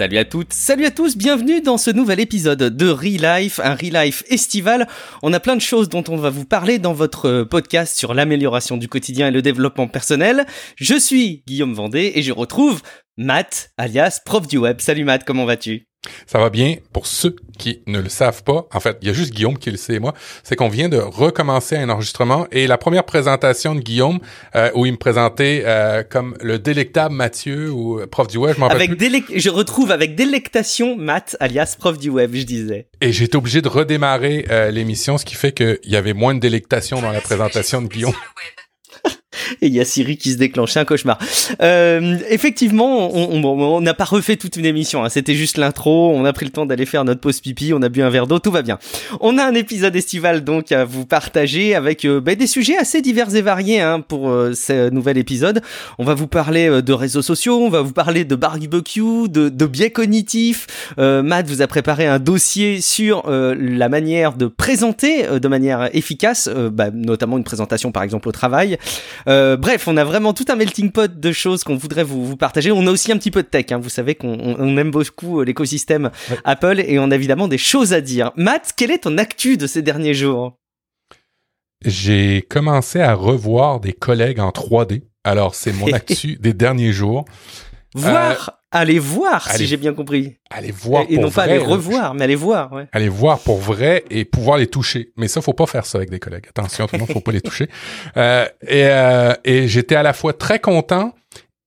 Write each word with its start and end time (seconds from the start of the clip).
Salut 0.00 0.16
à 0.16 0.24
toutes, 0.24 0.54
salut 0.54 0.86
à 0.86 0.90
tous, 0.90 1.14
bienvenue 1.14 1.60
dans 1.60 1.76
ce 1.76 1.90
nouvel 1.90 2.20
épisode 2.20 2.74
de 2.74 2.88
Re-Life, 2.88 3.60
un 3.62 3.74
Re-Life 3.74 4.22
estival. 4.30 4.88
On 5.22 5.34
a 5.34 5.40
plein 5.40 5.56
de 5.56 5.60
choses 5.60 5.90
dont 5.90 6.02
on 6.08 6.16
va 6.16 6.30
vous 6.30 6.46
parler 6.46 6.78
dans 6.78 6.94
votre 6.94 7.42
podcast 7.42 7.98
sur 7.98 8.14
l'amélioration 8.14 8.78
du 8.78 8.88
quotidien 8.88 9.28
et 9.28 9.30
le 9.30 9.42
développement 9.42 9.88
personnel. 9.88 10.46
Je 10.76 10.98
suis 10.98 11.42
Guillaume 11.46 11.74
Vendée 11.74 12.12
et 12.14 12.22
je 12.22 12.32
retrouve 12.32 12.80
Matt, 13.18 13.72
alias 13.76 14.22
prof 14.24 14.48
du 14.48 14.56
web. 14.56 14.80
Salut 14.80 15.04
Matt, 15.04 15.24
comment 15.24 15.44
vas-tu? 15.44 15.89
Ça 16.26 16.38
va 16.38 16.50
bien 16.50 16.76
pour 16.92 17.06
ceux 17.06 17.36
qui 17.58 17.82
ne 17.86 17.98
le 17.98 18.08
savent 18.08 18.42
pas. 18.42 18.66
En 18.72 18.80
fait, 18.80 18.96
il 19.02 19.08
y 19.08 19.10
a 19.10 19.14
juste 19.14 19.32
Guillaume 19.32 19.58
qui 19.58 19.70
le 19.70 19.76
sait 19.76 19.94
et 19.94 19.98
moi. 19.98 20.14
C'est 20.42 20.56
qu'on 20.56 20.68
vient 20.68 20.88
de 20.88 20.96
recommencer 20.96 21.76
un 21.76 21.88
enregistrement 21.90 22.46
et 22.50 22.66
la 22.66 22.78
première 22.78 23.04
présentation 23.04 23.74
de 23.74 23.80
Guillaume 23.80 24.18
euh, 24.54 24.70
où 24.74 24.86
il 24.86 24.92
me 24.92 24.96
présentait 24.96 25.62
euh, 25.66 26.02
comme 26.08 26.36
le 26.40 26.58
délectable 26.58 27.14
Mathieu 27.14 27.70
ou 27.70 28.00
prof 28.06 28.28
du 28.28 28.38
web. 28.38 28.56
Je, 28.58 28.64
avec 28.64 28.90
je 29.34 29.50
retrouve 29.50 29.90
avec 29.90 30.14
délectation 30.14 30.96
Matt 30.96 31.36
alias 31.40 31.76
prof 31.78 31.98
du 31.98 32.08
web, 32.08 32.30
je 32.34 32.44
disais. 32.44 32.88
Et 33.00 33.12
j'ai 33.12 33.24
été 33.24 33.36
obligé 33.36 33.60
de 33.60 33.68
redémarrer 33.68 34.46
euh, 34.50 34.70
l'émission, 34.70 35.18
ce 35.18 35.24
qui 35.24 35.34
fait 35.34 35.52
qu'il 35.52 35.78
y 35.84 35.96
avait 35.96 36.14
moins 36.14 36.34
de 36.34 36.40
délectation 36.40 37.02
dans 37.02 37.12
la 37.12 37.20
présentation 37.20 37.82
de 37.82 37.88
Guillaume 37.88 38.14
et 39.60 39.66
il 39.66 39.74
y 39.74 39.80
a 39.80 39.84
Siri 39.84 40.16
qui 40.16 40.32
se 40.32 40.38
déclenche, 40.38 40.76
un 40.76 40.84
cauchemar. 40.84 41.18
Euh, 41.62 42.18
effectivement, 42.28 43.14
on 43.14 43.80
n'a 43.80 43.94
pas 43.94 44.04
refait 44.04 44.36
toute 44.36 44.56
une 44.56 44.66
émission, 44.66 45.04
hein. 45.04 45.08
c'était 45.08 45.34
juste 45.34 45.56
l'intro, 45.56 46.12
on 46.14 46.24
a 46.24 46.32
pris 46.32 46.46
le 46.46 46.52
temps 46.52 46.66
d'aller 46.66 46.86
faire 46.86 47.04
notre 47.04 47.20
pause 47.20 47.40
pipi, 47.40 47.72
on 47.74 47.82
a 47.82 47.88
bu 47.88 48.02
un 48.02 48.10
verre 48.10 48.26
d'eau, 48.26 48.38
tout 48.38 48.50
va 48.50 48.62
bien. 48.62 48.78
On 49.20 49.38
a 49.38 49.44
un 49.44 49.54
épisode 49.54 49.94
estival 49.94 50.42
donc 50.44 50.72
à 50.72 50.84
vous 50.84 51.06
partager 51.06 51.74
avec 51.74 52.04
euh, 52.04 52.20
bah, 52.20 52.34
des 52.34 52.46
sujets 52.46 52.76
assez 52.76 53.02
divers 53.02 53.34
et 53.34 53.42
variés 53.42 53.80
hein, 53.80 54.00
pour 54.00 54.30
euh, 54.30 54.52
ce 54.54 54.90
nouvel 54.90 55.18
épisode. 55.18 55.62
On 55.98 56.04
va 56.04 56.14
vous 56.14 56.26
parler 56.26 56.82
de 56.82 56.92
réseaux 56.92 57.22
sociaux, 57.22 57.58
on 57.58 57.70
va 57.70 57.82
vous 57.82 57.92
parler 57.92 58.24
de 58.24 58.34
barbecue, 58.34 59.28
de, 59.28 59.48
de 59.48 59.66
biais 59.66 59.90
cognitifs. 59.90 60.66
Matt 60.98 61.46
vous 61.46 61.62
a 61.62 61.66
préparé 61.66 62.06
un 62.06 62.18
dossier 62.18 62.80
sur 62.80 63.28
la 63.28 63.88
manière 63.88 64.34
de 64.34 64.46
présenter 64.46 65.26
de 65.40 65.48
manière 65.48 65.88
efficace, 65.94 66.48
bah, 66.72 66.90
notamment 66.92 67.38
une 67.38 67.44
présentation 67.44 67.92
par 67.92 68.02
exemple 68.02 68.28
au 68.28 68.32
travail. 68.32 68.78
Euh, 69.28 69.56
bref, 69.56 69.88
on 69.88 69.96
a 69.96 70.04
vraiment 70.04 70.32
tout 70.32 70.44
un 70.48 70.56
melting 70.56 70.90
pot 70.90 71.20
de 71.20 71.32
choses 71.32 71.64
qu'on 71.64 71.76
voudrait 71.76 72.04
vous, 72.04 72.36
partager. 72.36 72.72
On 72.72 72.86
a 72.86 72.90
aussi 72.90 73.12
un 73.12 73.16
petit 73.16 73.30
peu 73.30 73.42
de 73.42 73.48
tech. 73.48 73.66
Hein. 73.70 73.78
Vous 73.78 73.88
savez 73.88 74.14
qu'on 74.14 74.76
aime 74.76 74.90
beaucoup 74.90 75.40
euh, 75.40 75.44
l'écosystème 75.44 76.10
Apple 76.44 76.80
et 76.86 76.98
on 76.98 77.10
a 77.10 77.14
évidemment 77.14 77.48
des 77.48 77.58
choses 77.58 77.92
à 77.92 78.00
dire. 78.00 78.32
Matt, 78.36 78.72
quel 78.76 78.90
est 78.90 79.04
ton 79.04 79.18
actu 79.18 79.56
de 79.56 79.66
ces 79.66 79.82
derniers 79.82 80.14
jours? 80.14 80.56
J'ai 81.84 82.42
commencé 82.48 83.00
à 83.00 83.14
revoir 83.14 83.80
des 83.80 83.92
collègues 83.92 84.40
en 84.40 84.50
3D. 84.50 85.02
Alors, 85.24 85.54
c'est 85.54 85.72
mon 85.72 85.86
actu 85.92 86.36
des 86.36 86.52
derniers 86.52 86.92
jours. 86.92 87.24
Voir 87.94 88.60
Allez 88.72 89.00
voir, 89.00 89.50
si 89.50 89.66
j'ai 89.66 89.76
bien 89.76 89.92
compris. 89.92 90.36
Allez 90.48 90.70
voir 90.70 91.04
et, 91.08 91.18
non 91.18 91.28
pas 91.28 91.42
aller 91.42 91.58
revoir, 91.58 92.14
mais 92.14 92.22
aller 92.22 92.36
voir. 92.36 92.72
Ouais. 92.72 92.86
Aller 92.92 93.08
voir 93.08 93.40
pour 93.40 93.58
vrai 93.58 94.04
et 94.10 94.24
pouvoir 94.24 94.58
les 94.58 94.68
toucher. 94.68 95.12
Mais 95.16 95.26
ça, 95.26 95.42
faut 95.42 95.54
pas 95.54 95.66
faire 95.66 95.84
ça 95.84 95.98
avec 95.98 96.08
des 96.08 96.20
collègues. 96.20 96.46
Attention, 96.48 96.86
tout 96.86 96.94
le 96.94 97.00
monde, 97.00 97.10
faut 97.10 97.20
pas 97.20 97.32
les 97.32 97.40
toucher. 97.40 97.68
Euh, 98.16 98.46
et 98.66 98.86
euh, 98.86 99.32
et 99.44 99.68
j'étais 99.68 99.94
à 99.94 100.02
la 100.02 100.12
fois 100.12 100.32
très 100.32 100.58
content 100.58 101.14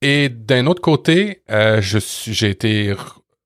et 0.01 0.29
d'un 0.29 0.67
autre 0.67 0.81
côté, 0.81 1.41
euh, 1.49 1.81
je 1.81 1.99
j'ai 1.99 2.49
été 2.49 2.93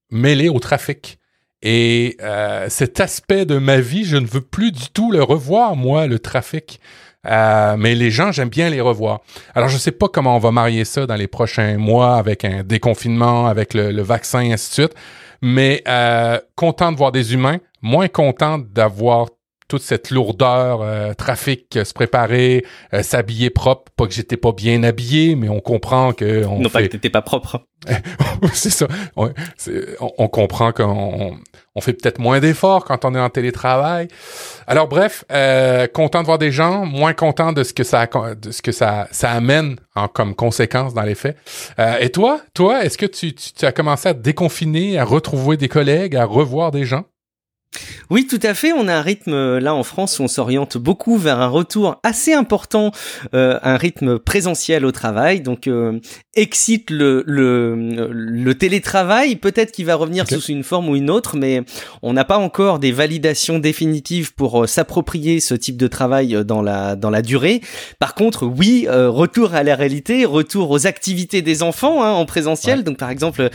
mêlé 0.09 0.49
au 0.49 0.59
trafic. 0.59 1.19
Et 1.61 2.17
euh, 2.21 2.67
cet 2.69 2.99
aspect 2.99 3.45
de 3.45 3.57
ma 3.57 3.79
vie, 3.79 4.05
je 4.05 4.17
ne 4.17 4.27
veux 4.27 4.41
plus 4.41 4.71
du 4.71 4.89
tout 4.89 5.11
le 5.11 5.23
revoir, 5.23 5.75
moi, 5.75 6.07
le 6.07 6.19
trafic. 6.19 6.79
Euh, 7.25 7.75
mais 7.77 7.95
les 7.95 8.11
gens, 8.11 8.31
j'aime 8.31 8.49
bien 8.49 8.69
les 8.69 8.81
revoir. 8.81 9.21
Alors, 9.55 9.69
je 9.69 9.77
sais 9.77 9.91
pas 9.91 10.07
comment 10.07 10.35
on 10.35 10.39
va 10.39 10.51
marier 10.51 10.85
ça 10.85 11.05
dans 11.05 11.15
les 11.15 11.27
prochains 11.27 11.77
mois 11.77 12.15
avec 12.17 12.45
un 12.45 12.63
déconfinement, 12.63 13.47
avec 13.47 13.73
le, 13.73 14.01
vaccin, 14.01 14.41
et 14.41 14.53
ainsi 14.53 14.69
de 14.69 14.73
suite. 14.73 14.95
Mais 15.41 15.83
euh, 15.87 16.39
content 16.55 16.91
de 16.91 16.97
voir 16.97 17.11
des 17.11 17.33
humains, 17.33 17.57
moins 17.81 18.07
content 18.07 18.57
d'avoir 18.57 19.27
toute 19.67 19.81
cette 19.81 20.11
lourdeur, 20.11 20.81
euh, 20.81 21.13
trafic, 21.13 21.75
euh, 21.75 21.83
se 21.83 21.93
préparer, 21.93 22.65
euh, 22.93 23.03
s'habiller 23.03 23.49
propre. 23.49 23.91
Pas 23.97 24.07
que 24.07 24.13
j'étais 24.13 24.37
pas 24.37 24.53
bien 24.53 24.83
habillé, 24.83 25.35
mais 25.35 25.49
on 25.49 25.59
comprend 25.59 26.13
que 26.13 26.45
on 26.45 26.59
non 26.59 26.69
fait... 26.69 26.73
pas 26.73 26.81
que 26.83 26.87
t'étais 26.87 27.09
pas 27.09 27.21
propre. 27.21 27.65
c'est 28.53 28.69
ça. 28.69 28.87
On, 29.15 29.31
on, 29.99 30.27
comprend 30.27 30.71
qu'on 30.71 31.37
on 31.75 31.81
fait 31.81 31.93
peut-être 31.93 32.19
moins 32.19 32.39
d'efforts 32.39 32.85
quand 32.85 33.05
on 33.05 33.13
est 33.13 33.19
en 33.19 33.29
télétravail. 33.29 34.07
Alors 34.65 34.87
bref, 34.87 35.25
content 35.93 36.21
de 36.21 36.25
voir 36.25 36.39
des 36.39 36.51
gens, 36.51 36.85
moins 36.85 37.13
content 37.13 37.53
de 37.53 37.63
ce 37.63 37.73
que 37.73 37.83
ça 37.83 38.07
de 38.07 38.51
ce 38.51 38.63
que 38.63 38.71
ça 38.71 39.07
ça 39.11 39.31
amène 39.31 39.75
en, 39.95 40.07
comme 40.07 40.33
conséquence 40.33 40.95
dans 40.95 41.03
les 41.03 41.13
faits. 41.13 41.37
et 41.99 42.09
toi, 42.09 42.41
toi, 42.55 42.83
est-ce 42.83 42.97
que 42.97 43.05
tu, 43.05 43.33
tu 43.35 43.65
as 43.65 43.71
commencé 43.71 44.09
à 44.09 44.13
déconfiner, 44.13 44.97
à 44.97 45.05
retrouver 45.05 45.55
des 45.55 45.69
collègues, 45.69 46.15
à 46.15 46.25
revoir 46.25 46.71
des 46.71 46.83
gens? 46.83 47.05
Oui, 48.09 48.25
tout 48.25 48.39
à 48.41 48.53
fait. 48.53 48.71
On 48.71 48.87
a 48.87 48.95
un 48.95 49.01
rythme 49.01 49.33
euh, 49.33 49.59
là 49.59 49.75
en 49.75 49.83
France 49.83 50.19
où 50.19 50.23
on 50.23 50.27
s'oriente 50.27 50.77
beaucoup 50.77 51.17
vers 51.17 51.41
un 51.41 51.47
retour 51.47 51.99
assez 52.03 52.33
important, 52.33 52.91
euh, 53.33 53.59
un 53.63 53.75
rythme 53.75 54.17
présentiel 54.17 54.85
au 54.85 54.91
travail. 54.91 55.41
Donc, 55.41 55.67
euh, 55.67 55.99
excite 56.35 56.89
le, 56.89 57.23
le, 57.27 58.09
le 58.11 58.55
télétravail. 58.55 59.35
Peut-être 59.35 59.71
qu'il 59.71 59.85
va 59.85 59.95
revenir 59.95 60.27
sous 60.27 60.45
une 60.45 60.63
forme 60.63 60.89
ou 60.89 60.95
une 60.95 61.09
autre, 61.09 61.35
mais 61.35 61.63
on 62.01 62.13
n'a 62.13 62.23
pas 62.23 62.37
encore 62.37 62.79
des 62.79 62.91
validations 62.93 63.59
définitives 63.59 64.33
pour 64.33 64.63
euh, 64.63 64.67
s'approprier 64.67 65.39
ce 65.41 65.53
type 65.53 65.77
de 65.77 65.87
travail 65.87 66.45
dans 66.45 66.61
la 66.61 66.95
dans 66.95 67.09
la 67.09 67.21
durée. 67.21 67.61
Par 67.99 68.15
contre, 68.15 68.45
oui, 68.45 68.87
retour 68.89 69.53
à 69.53 69.63
la 69.63 69.75
réalité, 69.75 70.25
retour 70.25 70.71
aux 70.71 70.87
activités 70.87 71.41
des 71.41 71.63
enfants 71.63 72.03
hein, 72.03 72.11
en 72.11 72.25
présentiel. 72.25 72.83
Donc, 72.83 72.97
par 72.97 73.09
exemple, 73.09 73.49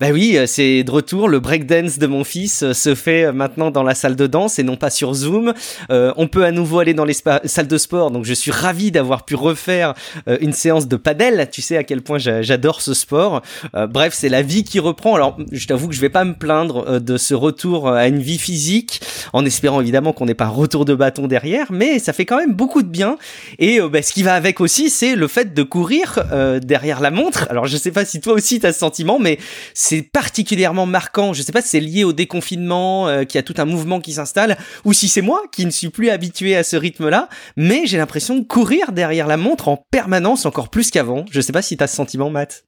bah 0.00 0.08
oui, 0.12 0.38
c'est 0.46 0.82
de 0.82 0.90
retour. 0.90 1.28
Le 1.28 1.40
breakdance 1.40 1.98
de 1.98 2.06
mon 2.06 2.24
fils 2.24 2.72
se 2.72 2.94
fait 2.94 3.32
maintenant 3.32 3.57
dans 3.58 3.82
la 3.82 3.94
salle 3.94 4.16
de 4.16 4.26
danse 4.26 4.58
et 4.58 4.62
non 4.62 4.76
pas 4.76 4.90
sur 4.90 5.12
Zoom. 5.12 5.52
Euh, 5.90 6.12
on 6.16 6.28
peut 6.28 6.44
à 6.44 6.52
nouveau 6.52 6.78
aller 6.78 6.94
dans 6.94 7.04
les 7.04 7.14
salles 7.44 7.66
de 7.66 7.78
sport, 7.78 8.10
donc 8.10 8.24
je 8.24 8.34
suis 8.34 8.50
ravi 8.50 8.90
d'avoir 8.90 9.24
pu 9.24 9.34
refaire 9.34 9.94
euh, 10.28 10.38
une 10.40 10.52
séance 10.52 10.88
de 10.88 10.96
padel. 10.96 11.48
Tu 11.50 11.62
sais 11.62 11.76
à 11.76 11.84
quel 11.84 12.02
point 12.02 12.18
j'adore 12.18 12.80
ce 12.80 12.94
sport. 12.94 13.42
Euh, 13.74 13.86
bref, 13.86 14.14
c'est 14.14 14.28
la 14.28 14.42
vie 14.42 14.64
qui 14.64 14.78
reprend. 14.78 15.14
Alors, 15.14 15.36
je 15.50 15.66
t'avoue 15.66 15.88
que 15.88 15.94
je 15.94 16.00
vais 16.00 16.08
pas 16.08 16.24
me 16.24 16.34
plaindre 16.34 17.00
de 17.00 17.16
ce 17.16 17.34
retour 17.34 17.88
à 17.88 18.08
une 18.08 18.20
vie 18.20 18.38
physique, 18.38 19.00
en 19.32 19.44
espérant 19.44 19.80
évidemment 19.80 20.12
qu'on 20.12 20.26
n'ait 20.26 20.34
pas 20.34 20.48
retour 20.48 20.84
de 20.84 20.94
bâton 20.94 21.26
derrière, 21.26 21.66
mais 21.70 21.98
ça 21.98 22.12
fait 22.12 22.24
quand 22.24 22.38
même 22.38 22.54
beaucoup 22.54 22.82
de 22.82 22.88
bien. 22.88 23.18
Et 23.58 23.80
bah, 23.80 24.02
ce 24.02 24.12
qui 24.12 24.22
va 24.22 24.34
avec 24.34 24.60
aussi, 24.60 24.90
c'est 24.90 25.16
le 25.16 25.28
fait 25.28 25.54
de 25.54 25.62
courir 25.62 26.20
derrière 26.62 27.00
la 27.00 27.10
montre. 27.10 27.46
Alors, 27.50 27.66
je 27.66 27.76
sais 27.76 27.90
pas 27.90 28.04
si 28.04 28.20
toi 28.20 28.34
aussi 28.34 28.60
tu 28.60 28.66
as 28.66 28.72
ce 28.72 28.78
sentiment, 28.78 29.18
mais 29.18 29.38
c'est 29.74 30.02
particulièrement 30.02 30.86
marquant. 30.86 31.32
Je 31.32 31.42
sais 31.42 31.52
pas 31.52 31.62
si 31.62 31.68
c'est 31.68 31.80
lié 31.80 32.04
au 32.04 32.12
déconfinement 32.12 33.24
qui 33.26 33.38
a 33.38 33.42
tout 33.52 33.60
un 33.60 33.64
mouvement 33.64 34.00
qui 34.00 34.12
s'installe, 34.12 34.56
ou 34.84 34.92
si 34.92 35.08
c'est 35.08 35.22
moi 35.22 35.42
qui 35.52 35.64
ne 35.66 35.70
suis 35.70 35.88
plus 35.88 36.10
habitué 36.10 36.56
à 36.56 36.62
ce 36.62 36.76
rythme-là, 36.76 37.28
mais 37.56 37.86
j'ai 37.86 37.98
l'impression 37.98 38.36
de 38.36 38.44
courir 38.44 38.92
derrière 38.92 39.26
la 39.26 39.36
montre 39.36 39.68
en 39.68 39.84
permanence 39.90 40.46
encore 40.46 40.68
plus 40.68 40.90
qu'avant. 40.90 41.24
Je 41.30 41.40
sais 41.40 41.52
pas 41.52 41.62
si 41.62 41.76
tu 41.76 41.84
as 41.84 41.86
ce 41.86 41.96
sentiment, 41.96 42.30
Matt. 42.30 42.64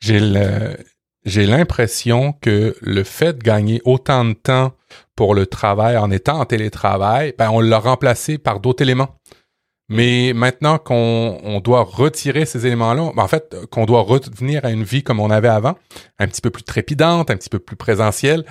J'ai. 0.00 0.20
J'ai 1.24 1.46
l'impression 1.46 2.34
que 2.42 2.76
le 2.82 3.02
fait 3.02 3.38
de 3.38 3.42
gagner 3.42 3.80
autant 3.86 4.26
de 4.26 4.34
temps 4.34 4.74
pour 5.16 5.34
le 5.34 5.46
travail 5.46 5.96
en 5.96 6.10
étant 6.10 6.38
en 6.38 6.44
télétravail, 6.44 7.32
ben 7.38 7.48
on 7.50 7.60
l'a 7.60 7.78
remplacé 7.78 8.36
par 8.36 8.60
d'autres 8.60 8.82
éléments. 8.82 9.16
Mais 9.90 10.32
maintenant 10.34 10.78
qu'on 10.78 11.60
doit 11.62 11.82
retirer 11.82 12.46
ces 12.46 12.66
éléments-là, 12.66 13.12
ben, 13.14 13.22
en 13.22 13.28
fait, 13.28 13.54
qu'on 13.70 13.84
doit 13.84 14.00
revenir 14.00 14.64
à 14.64 14.70
une 14.70 14.82
vie 14.82 15.02
comme 15.02 15.20
on 15.20 15.30
avait 15.30 15.48
avant, 15.48 15.76
un 16.18 16.26
petit 16.26 16.40
peu 16.40 16.48
plus 16.48 16.62
trépidante, 16.62 17.30
un 17.30 17.36
petit 17.36 17.50
peu 17.50 17.58
plus 17.58 17.76
présentielle, 17.76 18.44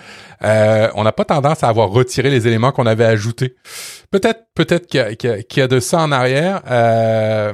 euh, 0.44 0.90
on 0.94 1.04
n'a 1.04 1.12
pas 1.12 1.26
tendance 1.26 1.64
à 1.64 1.70
avoir 1.70 1.90
retiré 1.90 2.30
les 2.30 2.48
éléments 2.48 2.72
qu'on 2.72 2.86
avait 2.86 3.06
ajoutés. 3.06 3.56
Peut-être, 4.12 4.46
peut-être 4.54 4.86
qu'il 4.86 5.58
y, 5.58 5.62
a 5.62 5.68
de 5.68 5.80
ça 5.80 6.02
en 6.02 6.12
arrière. 6.12 6.62
Euh, 6.70 7.52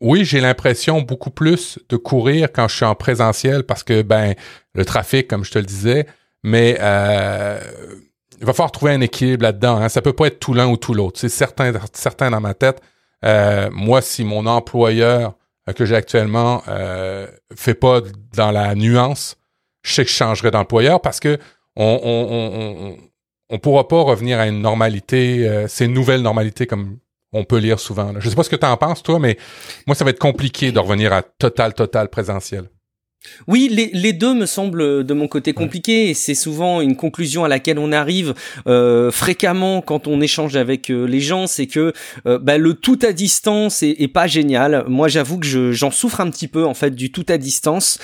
oui, 0.00 0.24
j'ai 0.24 0.40
l'impression 0.40 1.00
beaucoup 1.00 1.30
plus 1.30 1.78
de 1.88 1.96
courir 1.96 2.48
quand 2.52 2.66
je 2.66 2.76
suis 2.76 2.84
en 2.84 2.96
présentiel 2.96 3.62
parce 3.62 3.84
que 3.84 4.02
ben 4.02 4.34
le 4.74 4.84
trafic, 4.84 5.28
comme 5.28 5.44
je 5.44 5.52
te 5.52 5.58
le 5.58 5.64
disais, 5.64 6.06
mais 6.42 6.76
euh, 6.80 7.58
il 8.38 8.44
va 8.44 8.52
falloir 8.52 8.72
trouver 8.72 8.92
un 8.92 9.00
équilibre 9.00 9.44
là-dedans. 9.44 9.76
Hein. 9.78 9.88
Ça 9.88 10.02
peut 10.02 10.12
pas 10.12 10.26
être 10.26 10.38
tout 10.38 10.52
l'un 10.54 10.66
ou 10.66 10.76
tout 10.76 10.92
l'autre. 10.92 11.18
C'est 11.18 11.28
certain, 11.28 11.72
certain 11.92 12.30
dans 12.30 12.40
ma 12.40 12.52
tête. 12.52 12.82
Euh, 13.24 13.70
moi, 13.72 14.02
si 14.02 14.24
mon 14.24 14.46
employeur 14.46 15.34
euh, 15.68 15.72
que 15.72 15.84
j'ai 15.84 15.96
actuellement 15.96 16.62
euh, 16.68 17.26
fait 17.54 17.74
pas 17.74 18.00
dans 18.34 18.50
la 18.50 18.74
nuance, 18.74 19.36
je 19.82 19.92
sais 19.92 20.04
que 20.04 20.10
je 20.10 20.16
changerai 20.16 20.50
d'employeur 20.50 21.00
parce 21.00 21.20
que 21.20 21.38
on, 21.76 22.00
on, 22.02 22.96
on, 23.50 23.58
pourra 23.58 23.86
pas 23.86 24.00
revenir 24.02 24.38
à 24.38 24.46
une 24.46 24.60
normalité, 24.60 25.46
euh, 25.46 25.66
c'est 25.68 25.84
une 25.84 25.92
nouvelle 25.92 26.22
normalité 26.22 26.66
comme 26.66 26.98
on 27.32 27.44
peut 27.44 27.58
lire 27.58 27.78
souvent. 27.78 28.12
Là. 28.12 28.20
Je 28.20 28.30
sais 28.30 28.36
pas 28.36 28.42
ce 28.42 28.50
que 28.50 28.56
tu 28.56 28.66
en 28.66 28.76
penses, 28.76 29.02
toi, 29.02 29.18
mais 29.18 29.36
moi, 29.86 29.94
ça 29.94 30.04
va 30.04 30.10
être 30.10 30.18
compliqué 30.18 30.72
de 30.72 30.78
revenir 30.78 31.12
à 31.12 31.22
total, 31.22 31.74
total 31.74 32.08
présentiel. 32.08 32.70
Oui, 33.46 33.68
les, 33.70 33.90
les, 33.92 34.12
deux 34.12 34.34
me 34.34 34.46
semblent 34.46 35.04
de 35.04 35.14
mon 35.14 35.28
côté 35.28 35.52
compliqués 35.52 36.10
et 36.10 36.14
c'est 36.14 36.34
souvent 36.34 36.80
une 36.80 36.96
conclusion 36.96 37.44
à 37.44 37.48
laquelle 37.48 37.78
on 37.78 37.92
arrive 37.92 38.34
euh, 38.66 39.10
fréquemment 39.10 39.80
quand 39.80 40.06
on 40.06 40.20
échange 40.20 40.56
avec 40.56 40.90
euh, 40.90 41.04
les 41.04 41.20
gens, 41.20 41.46
c'est 41.46 41.66
que 41.66 41.92
euh, 42.26 42.38
bah, 42.38 42.58
le 42.58 42.74
tout 42.74 42.98
à 43.02 43.12
distance 43.12 43.82
est, 43.82 44.12
pas 44.12 44.26
génial. 44.26 44.84
Moi, 44.88 45.08
j'avoue 45.08 45.38
que 45.38 45.72
j'en 45.72 45.90
souffre 45.90 46.20
un 46.20 46.30
petit 46.30 46.48
peu 46.48 46.64
en 46.64 46.74
fait 46.74 46.94
du 46.94 47.10
tout 47.10 47.26
à 47.28 47.38
distance 47.38 47.98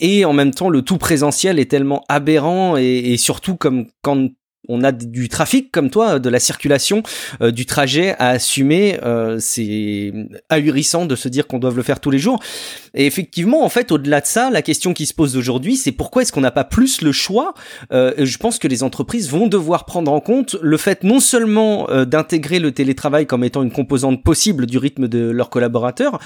et 0.00 0.24
en 0.24 0.32
même 0.32 0.52
temps 0.52 0.68
le 0.68 0.82
tout 0.82 0.98
présentiel 0.98 1.58
est 1.58 1.70
tellement 1.70 2.04
aberrant 2.08 2.76
et, 2.76 3.12
et 3.12 3.16
surtout 3.16 3.56
comme 3.56 3.86
quand 4.02 4.28
on 4.68 4.84
a 4.84 4.92
du 4.92 5.28
trafic 5.28 5.72
comme 5.72 5.90
toi, 5.90 6.18
de 6.18 6.28
la 6.28 6.38
circulation, 6.38 7.02
euh, 7.40 7.50
du 7.50 7.66
trajet 7.66 8.14
à 8.18 8.28
assumer. 8.28 8.98
Euh, 9.02 9.38
c'est 9.40 10.12
ahurissant 10.48 11.06
de 11.06 11.16
se 11.16 11.28
dire 11.28 11.46
qu'on 11.46 11.58
doit 11.58 11.72
le 11.72 11.82
faire 11.82 12.00
tous 12.00 12.10
les 12.10 12.18
jours. 12.18 12.40
Et 12.94 13.06
effectivement, 13.06 13.64
en 13.64 13.68
fait, 13.68 13.92
au-delà 13.92 14.20
de 14.20 14.26
ça, 14.26 14.50
la 14.50 14.62
question 14.62 14.94
qui 14.94 15.06
se 15.06 15.14
pose 15.14 15.36
aujourd'hui, 15.36 15.76
c'est 15.76 15.92
pourquoi 15.92 16.22
est-ce 16.22 16.32
qu'on 16.32 16.40
n'a 16.40 16.50
pas 16.50 16.64
plus 16.64 17.02
le 17.02 17.12
choix 17.12 17.54
euh, 17.92 18.12
Je 18.18 18.38
pense 18.38 18.58
que 18.58 18.68
les 18.68 18.82
entreprises 18.82 19.30
vont 19.30 19.46
devoir 19.46 19.84
prendre 19.84 20.12
en 20.12 20.20
compte 20.20 20.56
le 20.60 20.76
fait 20.76 21.04
non 21.04 21.20
seulement 21.20 21.86
d'intégrer 22.04 22.58
le 22.58 22.72
télétravail 22.72 23.26
comme 23.26 23.44
étant 23.44 23.62
une 23.62 23.72
composante 23.72 24.22
possible 24.22 24.66
du 24.66 24.78
rythme 24.78 25.08
de 25.08 25.30
leurs 25.30 25.50
collaborateurs, 25.50 26.18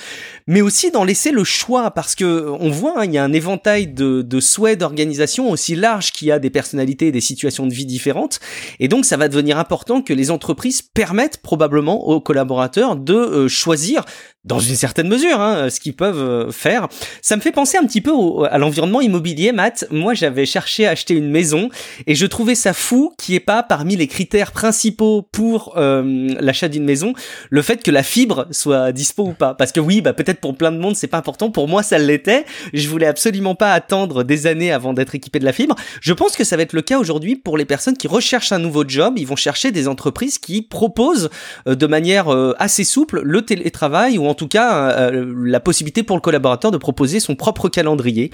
mais 0.46 0.60
aussi 0.60 0.90
d'en 0.90 1.04
laisser 1.04 1.30
le 1.30 1.44
choix, 1.44 1.90
parce 1.90 2.14
que 2.14 2.46
on 2.60 2.70
voit, 2.70 3.00
hein, 3.00 3.04
il 3.04 3.12
y 3.12 3.18
a 3.18 3.24
un 3.24 3.32
éventail 3.32 3.86
de, 3.86 4.22
de 4.22 4.40
souhaits 4.40 4.78
d'organisation 4.78 5.50
aussi 5.50 5.76
large 5.76 6.12
qu'il 6.12 6.28
y 6.28 6.32
a 6.32 6.38
des 6.38 6.50
personnalités 6.50 7.08
et 7.08 7.12
des 7.12 7.20
situations 7.20 7.66
de 7.66 7.74
vie 7.74 7.86
différentes. 7.86 8.40
Et 8.80 8.88
donc, 8.88 9.04
ça 9.04 9.16
va 9.16 9.28
devenir 9.28 9.58
important 9.58 10.02
que 10.02 10.12
les 10.12 10.30
entreprises 10.30 10.82
permettent 10.82 11.38
probablement 11.38 12.08
aux 12.08 12.20
collaborateurs 12.20 12.96
de 12.96 13.14
euh, 13.14 13.48
choisir 13.48 14.04
dans 14.46 14.60
une 14.60 14.76
certaine 14.76 15.08
mesure, 15.08 15.40
hein, 15.40 15.68
ce 15.68 15.80
qu'ils 15.80 15.94
peuvent 15.94 16.18
euh, 16.18 16.50
faire. 16.50 16.88
Ça 17.20 17.36
me 17.36 17.40
fait 17.40 17.52
penser 17.52 17.76
un 17.76 17.84
petit 17.84 18.00
peu 18.00 18.12
à 18.48 18.58
l'environnement 18.58 19.00
immobilier, 19.00 19.52
Matt. 19.52 19.86
Moi, 19.90 20.14
j'avais 20.14 20.46
cherché 20.46 20.86
à 20.86 20.90
acheter 20.90 21.14
une 21.14 21.30
maison 21.30 21.68
et 22.06 22.14
je 22.14 22.26
trouvais 22.26 22.54
ça 22.54 22.72
fou 22.72 23.12
n'y 23.28 23.34
ait 23.34 23.40
pas 23.40 23.62
parmi 23.64 23.96
les 23.96 24.06
critères 24.06 24.52
principaux 24.52 25.22
pour 25.32 25.74
euh, 25.76 26.28
l'achat 26.40 26.68
d'une 26.68 26.84
maison 26.84 27.12
le 27.50 27.62
fait 27.62 27.82
que 27.82 27.90
la 27.90 28.04
fibre 28.04 28.46
soit 28.52 28.92
dispo 28.92 29.24
ou 29.24 29.32
pas. 29.32 29.54
Parce 29.54 29.72
que 29.72 29.80
oui, 29.80 30.00
bah 30.00 30.12
peut-être 30.12 30.40
pour 30.40 30.56
plein 30.56 30.70
de 30.70 30.78
monde 30.78 30.94
c'est 30.94 31.08
pas 31.08 31.18
important. 31.18 31.50
Pour 31.50 31.66
moi, 31.66 31.82
ça 31.82 31.98
l'était. 31.98 32.44
Je 32.72 32.88
voulais 32.88 33.06
absolument 33.06 33.54
pas 33.56 33.72
attendre 33.72 34.22
des 34.22 34.46
années 34.46 34.70
avant 34.70 34.92
d'être 34.92 35.14
équipé 35.14 35.40
de 35.40 35.44
la 35.44 35.52
fibre. 35.52 35.74
Je 36.00 36.12
pense 36.12 36.36
que 36.36 36.44
ça 36.44 36.56
va 36.56 36.62
être 36.62 36.72
le 36.72 36.82
cas 36.82 36.98
aujourd'hui 36.98 37.34
pour 37.34 37.58
les 37.58 37.64
personnes 37.64 37.96
qui 37.96 38.06
recherchent 38.06 38.52
un 38.52 38.58
nouveau 38.58 38.84
job. 38.86 39.14
Ils 39.16 39.26
vont 39.26 39.36
chercher 39.36 39.72
des 39.72 39.88
entreprises 39.88 40.38
qui 40.38 40.62
proposent 40.62 41.30
euh, 41.66 41.74
de 41.74 41.86
manière 41.86 42.28
assez 42.58 42.84
souple 42.84 43.20
le 43.22 43.42
télétravail 43.42 44.18
ou 44.18 44.26
en 44.26 44.34
tout 44.36 44.48
cas 44.48 45.10
euh, 45.10 45.34
la 45.44 45.60
possibilité 45.60 46.02
pour 46.02 46.16
le 46.16 46.20
collaborateur 46.20 46.70
de 46.70 46.78
proposer 46.78 47.18
son 47.20 47.34
propre 47.34 47.68
calendrier. 47.68 48.30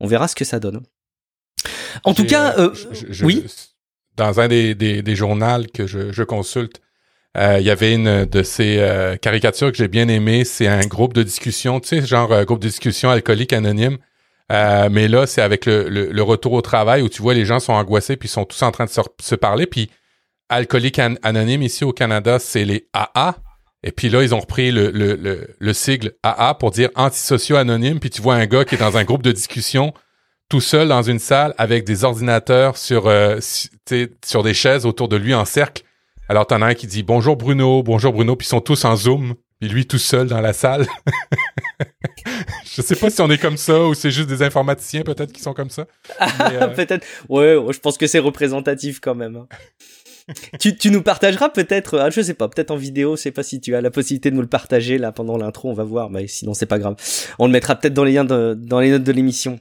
On 0.00 0.06
verra 0.06 0.28
ce 0.28 0.34
que 0.34 0.44
ça 0.44 0.60
donne. 0.60 0.82
En 2.04 2.12
tout 2.12 2.26
cas, 2.26 2.58
euh, 2.58 2.70
euh, 2.92 3.14
oui. 3.22 3.46
Dans 4.16 4.38
un 4.38 4.48
des, 4.48 4.74
des, 4.74 5.16
journaux 5.16 5.64
que 5.72 5.86
je, 5.86 6.22
consulte, 6.22 6.80
il 7.36 7.62
y 7.62 7.70
avait 7.70 7.94
une 7.94 8.26
de 8.26 8.42
ces 8.44 9.16
caricatures 9.22 9.72
que 9.72 9.78
j'ai 9.78 9.88
bien 9.88 10.06
aimées. 10.06 10.44
C'est 10.44 10.68
un 10.68 10.86
groupe 10.86 11.14
de 11.14 11.24
discussion, 11.24 11.80
tu 11.80 11.88
sais, 11.88 12.06
genre 12.06 12.44
groupe 12.44 12.60
de 12.60 12.68
discussion 12.68 13.10
alcoolique 13.10 13.52
anonyme. 13.52 13.98
mais 14.50 15.08
là, 15.08 15.26
c'est 15.26 15.42
avec 15.42 15.66
le, 15.66 16.22
retour 16.22 16.52
au 16.52 16.62
travail 16.62 17.02
où 17.02 17.08
tu 17.08 17.22
vois 17.22 17.34
les 17.34 17.44
gens 17.44 17.58
sont 17.58 17.72
angoissés 17.72 18.16
puis 18.16 18.28
sont 18.28 18.44
tous 18.44 18.62
en 18.62 18.70
train 18.70 18.84
de 18.84 18.90
se, 18.90 19.00
se 19.20 19.34
parler. 19.34 19.66
Puis 19.66 19.90
alcoolique 20.48 21.00
anonyme 21.00 21.62
ici 21.62 21.82
au 21.82 21.92
Canada, 21.92 22.38
c'est 22.38 22.64
les 22.64 22.88
AA. 22.92 23.34
Et 23.86 23.92
puis 23.92 24.08
là, 24.08 24.22
ils 24.22 24.34
ont 24.34 24.40
repris 24.40 24.72
le, 24.72 24.90
le, 24.90 25.14
le, 25.14 25.54
le 25.58 25.72
sigle 25.74 26.14
AA 26.22 26.54
pour 26.54 26.70
dire 26.70 26.88
antisociaux 26.96 27.56
anonyme. 27.56 28.00
Puis 28.00 28.10
tu 28.10 28.22
vois 28.22 28.34
un 28.34 28.46
gars 28.46 28.64
qui 28.64 28.74
est 28.74 28.78
dans 28.78 28.96
un 28.96 29.04
groupe 29.04 29.22
de 29.22 29.30
discussion 29.30 29.92
tout 30.48 30.60
seul 30.60 30.88
dans 30.88 31.02
une 31.02 31.18
salle 31.18 31.54
avec 31.58 31.84
des 31.84 32.04
ordinateurs 32.04 32.76
sur, 32.76 33.06
euh, 33.06 33.38
sur 34.24 34.42
des 34.42 34.54
chaises 34.54 34.86
autour 34.86 35.08
de 35.08 35.16
lui 35.16 35.34
en 35.34 35.44
cercle. 35.44 35.82
Alors 36.28 36.46
t'en 36.46 36.62
as 36.62 36.66
un 36.66 36.74
qui 36.74 36.86
dit 36.86 37.02
bonjour 37.02 37.36
Bruno, 37.36 37.82
bonjour 37.82 38.12
Bruno, 38.12 38.36
puis 38.36 38.46
ils 38.46 38.48
sont 38.48 38.60
tous 38.60 38.84
en 38.84 38.96
zoom, 38.96 39.34
puis 39.60 39.68
lui 39.68 39.86
tout 39.86 39.98
seul 39.98 40.26
dans 40.28 40.40
la 40.40 40.52
salle. 40.52 40.86
je 42.64 42.82
sais 42.82 42.96
pas 42.96 43.10
si 43.10 43.20
on 43.20 43.30
est 43.30 43.38
comme 43.38 43.56
ça 43.56 43.80
ou 43.84 43.94
c'est 43.94 44.10
juste 44.10 44.28
des 44.28 44.42
informaticiens 44.42 45.02
peut-être 45.02 45.32
qui 45.32 45.42
sont 45.42 45.54
comme 45.54 45.70
ça. 45.70 45.86
Euh, 46.40 46.68
peut-être. 46.68 47.06
Ouais, 47.28 47.58
je 47.70 47.78
pense 47.78 47.98
que 47.98 48.06
c'est 48.06 48.18
représentatif 48.18 49.00
quand 49.00 49.14
même. 49.14 49.46
Tu, 50.58 50.90
nous 50.90 51.02
partageras 51.02 51.50
peut-être, 51.50 51.98
ah, 51.98 52.08
je 52.08 52.22
sais 52.22 52.34
pas, 52.34 52.48
peut-être 52.48 52.70
en 52.70 52.76
vidéo, 52.76 53.16
je 53.16 53.22
sais 53.22 53.30
pas 53.30 53.42
si 53.42 53.60
tu 53.60 53.74
as 53.74 53.82
la 53.82 53.90
possibilité 53.90 54.30
de 54.30 54.36
nous 54.36 54.40
le 54.40 54.48
partager 54.48 54.96
là 54.96 55.12
pendant 55.12 55.36
l'intro, 55.36 55.70
on 55.70 55.74
va 55.74 55.84
voir, 55.84 56.08
mais 56.08 56.26
sinon 56.26 56.54
c'est 56.54 56.66
pas 56.66 56.78
grave. 56.78 56.96
On 57.38 57.46
le 57.46 57.52
mettra 57.52 57.74
peut-être 57.76 57.92
dans 57.92 58.04
les 58.04 58.12
liens 58.12 58.24
dans 58.24 58.80
les 58.80 58.90
notes 58.90 59.04
de 59.04 59.12
l'émission. 59.12 59.60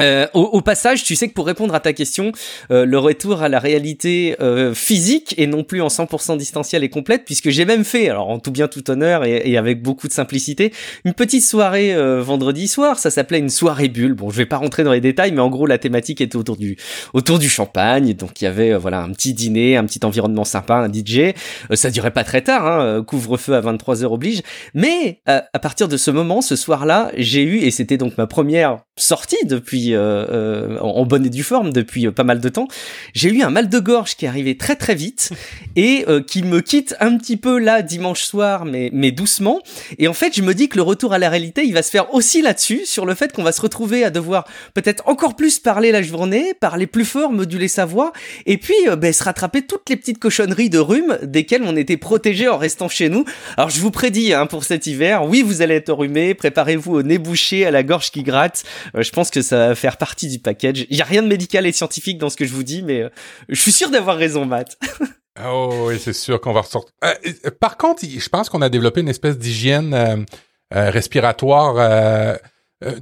Euh, 0.00 0.26
au, 0.32 0.62
passage, 0.62 1.04
tu 1.04 1.16
sais 1.16 1.28
que 1.28 1.34
pour 1.34 1.46
répondre 1.46 1.74
à 1.74 1.80
ta 1.80 1.92
question, 1.92 2.32
euh, 2.70 2.86
le 2.86 2.98
retour 2.98 3.42
à 3.42 3.48
la 3.48 3.58
réalité 3.58 4.36
euh, 4.40 4.74
physique 4.74 5.34
et 5.36 5.46
non 5.46 5.64
plus 5.64 5.82
en 5.82 5.88
100% 5.88 6.38
distanciel 6.38 6.82
et 6.82 6.88
complète, 6.88 7.24
puisque 7.26 7.50
j'ai 7.50 7.66
même 7.66 7.84
fait, 7.84 8.08
alors 8.08 8.30
en 8.30 8.38
tout 8.38 8.50
bien 8.50 8.68
tout 8.68 8.90
honneur 8.90 9.24
et, 9.24 9.56
avec 9.56 9.82
beaucoup 9.82 10.08
de 10.08 10.12
simplicité, 10.12 10.72
une 11.04 11.12
petite 11.12 11.42
soirée 11.42 11.94
vendredi 12.20 12.68
soir. 12.68 12.98
Ça 12.98 13.10
s'appelait 13.10 13.38
une 13.38 13.50
soirée 13.50 13.88
bulle. 13.88 14.14
Bon, 14.14 14.30
je 14.30 14.36
vais 14.36 14.46
pas 14.46 14.56
rentrer 14.56 14.82
dans 14.82 14.92
les 14.92 15.00
détails, 15.00 15.32
mais 15.32 15.40
en 15.40 15.50
gros 15.50 15.66
la 15.66 15.78
thématique 15.78 16.20
était 16.20 16.36
autour 16.36 16.56
du 16.56 16.76
autour 17.12 17.38
du 17.38 17.48
champagne. 17.48 18.14
Donc 18.14 18.40
il 18.40 18.44
y 18.44 18.46
avait 18.46 18.74
voilà 18.74 19.02
un 19.02 19.10
petit 19.12 19.34
dîner, 19.34 19.76
un 19.76 19.84
petit 19.84 20.04
environnement 20.04 20.44
sympa, 20.44 20.76
un 20.76 20.90
DJ. 20.90 21.34
ça 21.74 21.90
durait 21.90 22.12
pas 22.12 22.24
très 22.24 22.42
tard, 22.42 22.66
hein, 22.66 23.04
couvre-feu 23.06 23.54
à 23.54 23.60
23 23.60 23.96
h 23.96 24.04
oblige. 24.04 24.42
Mais 24.74 25.20
à 25.26 25.58
partir 25.58 25.88
de 25.88 25.96
ce 25.96 26.10
moment, 26.10 26.40
ce 26.40 26.56
soir-là, 26.56 27.12
j'ai 27.16 27.42
eu 27.42 27.58
et 27.58 27.70
c'était 27.70 27.98
donc 27.98 28.16
ma 28.16 28.26
première 28.26 28.78
sortie 28.96 29.44
depuis 29.46 29.81
euh, 29.90 30.26
euh, 30.30 30.78
en 30.80 31.04
bonne 31.04 31.26
et 31.26 31.30
due 31.30 31.42
forme 31.42 31.72
depuis 31.72 32.06
euh, 32.06 32.12
pas 32.12 32.24
mal 32.24 32.40
de 32.40 32.48
temps, 32.48 32.68
j'ai 33.14 33.30
eu 33.30 33.42
un 33.42 33.50
mal 33.50 33.68
de 33.68 33.78
gorge 33.78 34.16
qui 34.16 34.24
est 34.24 34.28
arrivé 34.28 34.56
très 34.56 34.76
très 34.76 34.94
vite 34.94 35.30
et 35.76 36.04
qui 36.26 36.42
me 36.42 36.60
quitte 36.60 36.94
un 37.00 37.16
petit 37.16 37.36
peu 37.36 37.58
là 37.58 37.82
dimanche 37.82 38.22
soir, 38.22 38.64
mais 38.64 38.90
mais 38.92 39.10
doucement. 39.10 39.60
Et 39.98 40.08
en 40.08 40.12
fait, 40.12 40.34
je 40.36 40.42
me 40.42 40.54
dis 40.54 40.68
que 40.68 40.76
le 40.76 40.82
retour 40.82 41.12
à 41.12 41.18
la 41.18 41.30
réalité, 41.30 41.64
il 41.64 41.72
va 41.72 41.82
se 41.82 41.90
faire 41.90 42.12
aussi 42.14 42.42
là-dessus, 42.42 42.82
sur 42.84 43.06
le 43.06 43.14
fait 43.14 43.32
qu'on 43.32 43.42
va 43.42 43.52
se 43.52 43.60
retrouver 43.60 44.04
à 44.04 44.10
devoir 44.10 44.46
peut-être 44.74 45.08
encore 45.08 45.34
plus 45.34 45.58
parler 45.58 45.92
la 45.92 46.02
journée, 46.02 46.54
parler 46.54 46.86
plus 46.86 47.04
fort, 47.04 47.32
moduler 47.32 47.68
sa 47.68 47.84
voix, 47.84 48.12
et 48.46 48.58
puis 48.58 48.74
ben, 48.98 49.12
se 49.12 49.24
rattraper 49.24 49.62
toutes 49.62 49.88
les 49.88 49.96
petites 49.96 50.18
cochonneries 50.18 50.70
de 50.70 50.78
rhume 50.78 51.18
desquelles 51.22 51.62
on 51.64 51.76
était 51.76 51.96
protégé 51.96 52.48
en 52.48 52.58
restant 52.58 52.88
chez 52.88 53.08
nous. 53.08 53.24
Alors 53.56 53.70
je 53.70 53.80
vous 53.80 53.90
prédis 53.90 54.32
hein, 54.32 54.46
pour 54.46 54.64
cet 54.64 54.86
hiver, 54.86 55.24
oui, 55.24 55.42
vous 55.42 55.62
allez 55.62 55.74
être 55.74 55.92
rhumé, 55.92 56.34
préparez-vous 56.34 56.96
au 56.96 57.02
nez 57.02 57.18
bouché, 57.18 57.66
à 57.66 57.70
la 57.70 57.82
gorge 57.82 58.10
qui 58.10 58.22
gratte. 58.22 58.64
je 58.94 59.10
pense 59.10 59.30
que 59.30 59.42
ça 59.42 59.71
va 59.72 59.76
faire 59.76 59.96
partie 59.96 60.28
du 60.28 60.38
package. 60.38 60.86
Il 60.90 60.96
y 60.96 61.02
a 61.02 61.04
rien 61.04 61.22
de 61.22 61.28
médical 61.28 61.66
et 61.66 61.72
scientifique 61.72 62.18
dans 62.18 62.30
ce 62.30 62.36
que 62.36 62.44
je 62.44 62.52
vous 62.52 62.62
dis, 62.62 62.82
mais 62.82 63.02
euh, 63.02 63.08
je 63.48 63.60
suis 63.60 63.72
sûr 63.72 63.90
d'avoir 63.90 64.16
raison, 64.16 64.44
Matt. 64.44 64.78
oh 65.44 65.86
oui, 65.88 65.98
c'est 65.98 66.12
sûr 66.12 66.40
qu'on 66.40 66.52
va 66.52 66.60
ressortir. 66.60 66.92
Euh, 67.04 67.14
euh, 67.46 67.50
par 67.50 67.76
contre, 67.76 68.02
je 68.04 68.28
pense 68.28 68.48
qu'on 68.48 68.62
a 68.62 68.68
développé 68.68 69.00
une 69.00 69.08
espèce 69.08 69.38
d'hygiène 69.38 70.26
respiratoire. 70.70 72.38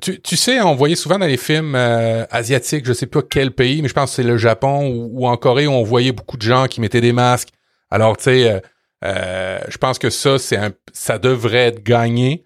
Tu, 0.00 0.36
sais, 0.36 0.60
on 0.60 0.74
voyait 0.74 0.96
souvent 0.96 1.18
dans 1.18 1.26
les 1.26 1.36
films 1.36 1.74
asiatiques, 1.74 2.84
je 2.84 2.92
sais 2.92 3.06
pas 3.06 3.22
quel 3.22 3.52
pays, 3.52 3.80
mais 3.80 3.88
je 3.88 3.94
pense 3.94 4.10
que 4.10 4.16
c'est 4.16 4.22
le 4.22 4.36
Japon 4.36 5.08
ou, 5.12 5.26
en 5.26 5.36
Corée, 5.36 5.66
où 5.66 5.72
on 5.72 5.84
voyait 5.84 6.12
beaucoup 6.12 6.36
de 6.36 6.42
gens 6.42 6.66
qui 6.66 6.80
mettaient 6.80 7.00
des 7.00 7.12
masques. 7.12 7.50
Alors, 7.90 8.16
tu 8.16 8.24
sais, 8.24 8.62
je 9.02 9.78
pense 9.78 9.98
que 9.98 10.10
ça, 10.10 10.38
c'est 10.38 10.58
ça 10.92 11.18
devrait 11.18 11.68
être 11.68 11.82
gagné. 11.82 12.44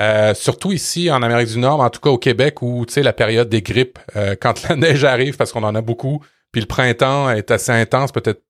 Euh, 0.00 0.32
surtout 0.34 0.72
ici 0.72 1.10
en 1.10 1.22
Amérique 1.22 1.48
du 1.48 1.58
Nord, 1.58 1.80
en 1.80 1.90
tout 1.90 2.00
cas 2.00 2.10
au 2.10 2.18
Québec, 2.18 2.62
où 2.62 2.86
tu 2.86 2.94
sais 2.94 3.02
la 3.02 3.12
période 3.12 3.48
des 3.48 3.60
grippes, 3.60 3.98
euh, 4.16 4.34
quand 4.40 4.68
la 4.68 4.76
neige 4.76 5.04
arrive, 5.04 5.36
parce 5.36 5.52
qu'on 5.52 5.62
en 5.62 5.74
a 5.74 5.82
beaucoup, 5.82 6.24
puis 6.52 6.60
le 6.60 6.66
printemps 6.66 7.30
est 7.30 7.50
assez 7.50 7.72
intense, 7.72 8.12
peut-être. 8.12 8.42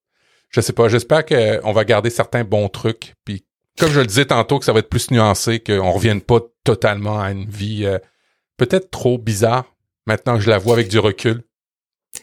Je 0.51 0.61
sais 0.61 0.73
pas. 0.73 0.89
J'espère 0.89 1.25
qu'on 1.25 1.73
va 1.73 1.85
garder 1.85 2.11
certains 2.11 2.45
bons 2.45 2.69
trucs. 2.69 3.15
Puis 3.25 3.45
comme 3.79 3.91
je 3.91 4.01
le 4.01 4.07
disais 4.07 4.27
tantôt, 4.27 4.59
que 4.59 4.65
ça 4.65 4.73
va 4.73 4.81
être 4.81 4.89
plus 4.89 5.11
nuancé, 5.11 5.61
qu'on 5.61 5.91
revienne 5.91 6.21
pas 6.21 6.41
totalement 6.65 7.21
à 7.21 7.31
une 7.31 7.49
vie 7.49 7.85
euh, 7.85 7.99
peut-être 8.57 8.91
trop 8.91 9.17
bizarre. 9.17 9.65
Maintenant 10.07 10.35
que 10.35 10.41
je 10.41 10.51
la 10.51 10.59
vois 10.59 10.75
avec 10.75 10.89
du 10.89 10.99
recul. 10.99 11.43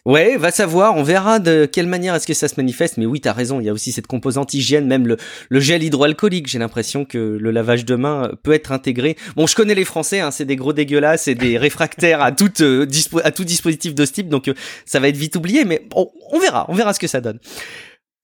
Ouais, 0.05 0.37
va 0.37 0.51
savoir, 0.51 0.95
on 0.95 1.03
verra 1.03 1.39
de 1.39 1.65
quelle 1.65 1.87
manière 1.87 2.15
est-ce 2.15 2.27
que 2.27 2.33
ça 2.33 2.47
se 2.47 2.55
manifeste, 2.57 2.97
mais 2.97 3.05
oui, 3.05 3.21
t'as 3.21 3.33
raison, 3.33 3.59
il 3.59 3.65
y 3.65 3.69
a 3.69 3.73
aussi 3.73 3.91
cette 3.91 4.07
composante 4.07 4.53
hygiène, 4.53 4.85
même 4.85 5.07
le, 5.07 5.59
gel 5.59 5.83
hydroalcoolique, 5.83 6.47
j'ai 6.47 6.59
l'impression 6.59 7.05
que 7.05 7.17
le 7.17 7.51
lavage 7.51 7.85
de 7.85 7.95
main 7.95 8.31
peut 8.43 8.53
être 8.53 8.71
intégré. 8.71 9.17
Bon, 9.35 9.47
je 9.47 9.55
connais 9.55 9.75
les 9.75 9.85
Français, 9.85 10.19
hein, 10.19 10.31
c'est 10.31 10.45
des 10.45 10.55
gros 10.55 10.73
dégueulasses 10.73 11.27
et 11.27 11.35
des 11.35 11.57
réfractaires 11.57 12.21
à 12.21 12.31
tout, 12.31 12.61
euh, 12.61 12.85
à 13.23 13.31
tout 13.31 13.43
dispositif 13.43 13.95
de 13.95 14.05
ce 14.05 14.11
type, 14.11 14.29
donc 14.29 14.47
euh, 14.47 14.53
ça 14.85 14.99
va 14.99 15.07
être 15.07 15.17
vite 15.17 15.35
oublié, 15.35 15.65
mais 15.65 15.81
bon, 15.89 16.09
on 16.31 16.39
verra, 16.39 16.65
on 16.69 16.73
verra 16.73 16.93
ce 16.93 16.99
que 16.99 17.07
ça 17.07 17.21
donne. 17.21 17.39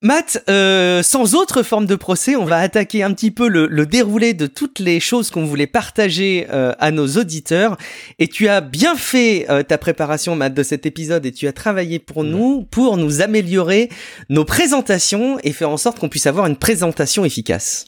Matt, 0.06 0.44
euh, 0.50 1.02
sans 1.02 1.34
autre 1.34 1.64
forme 1.64 1.86
de 1.86 1.96
procès, 1.96 2.36
on 2.36 2.44
va 2.44 2.58
attaquer 2.58 3.04
un 3.04 3.14
petit 3.14 3.32
peu 3.32 3.48
le, 3.48 3.86
déroulé 3.86 4.34
de 4.34 4.48
toutes 4.48 4.80
les 4.80 5.00
choses 5.00 5.32
qu'on 5.32 5.46
voulait 5.46 5.66
partager 5.66 6.46
euh, 6.52 6.74
à 6.78 6.92
nos 6.92 7.08
auditeurs. 7.08 7.78
Et 8.20 8.28
tu 8.28 8.50
as 8.50 8.60
bien 8.60 8.98
fait 8.98 9.50
euh, 9.50 9.64
ta 9.64 9.78
préparation, 9.78 10.36
Matt, 10.36 10.54
de 10.54 10.62
cet 10.62 10.86
épisode 10.86 11.26
et 11.26 11.32
tu 11.32 11.48
as 11.48 11.54
travaillé 11.54 12.00
pour 12.00 12.26
nous, 12.26 12.64
pour 12.70 12.98
nous 12.98 13.22
améliorer 13.22 13.88
nos 14.28 14.44
présentations 14.44 15.40
et 15.42 15.54
faire 15.54 15.70
en 15.70 15.78
sorte 15.78 16.00
qu'on 16.00 16.10
puisse 16.10 16.28
avoir 16.28 16.48
une 16.48 16.58
présentation 16.58 17.24
efficace. 17.24 17.86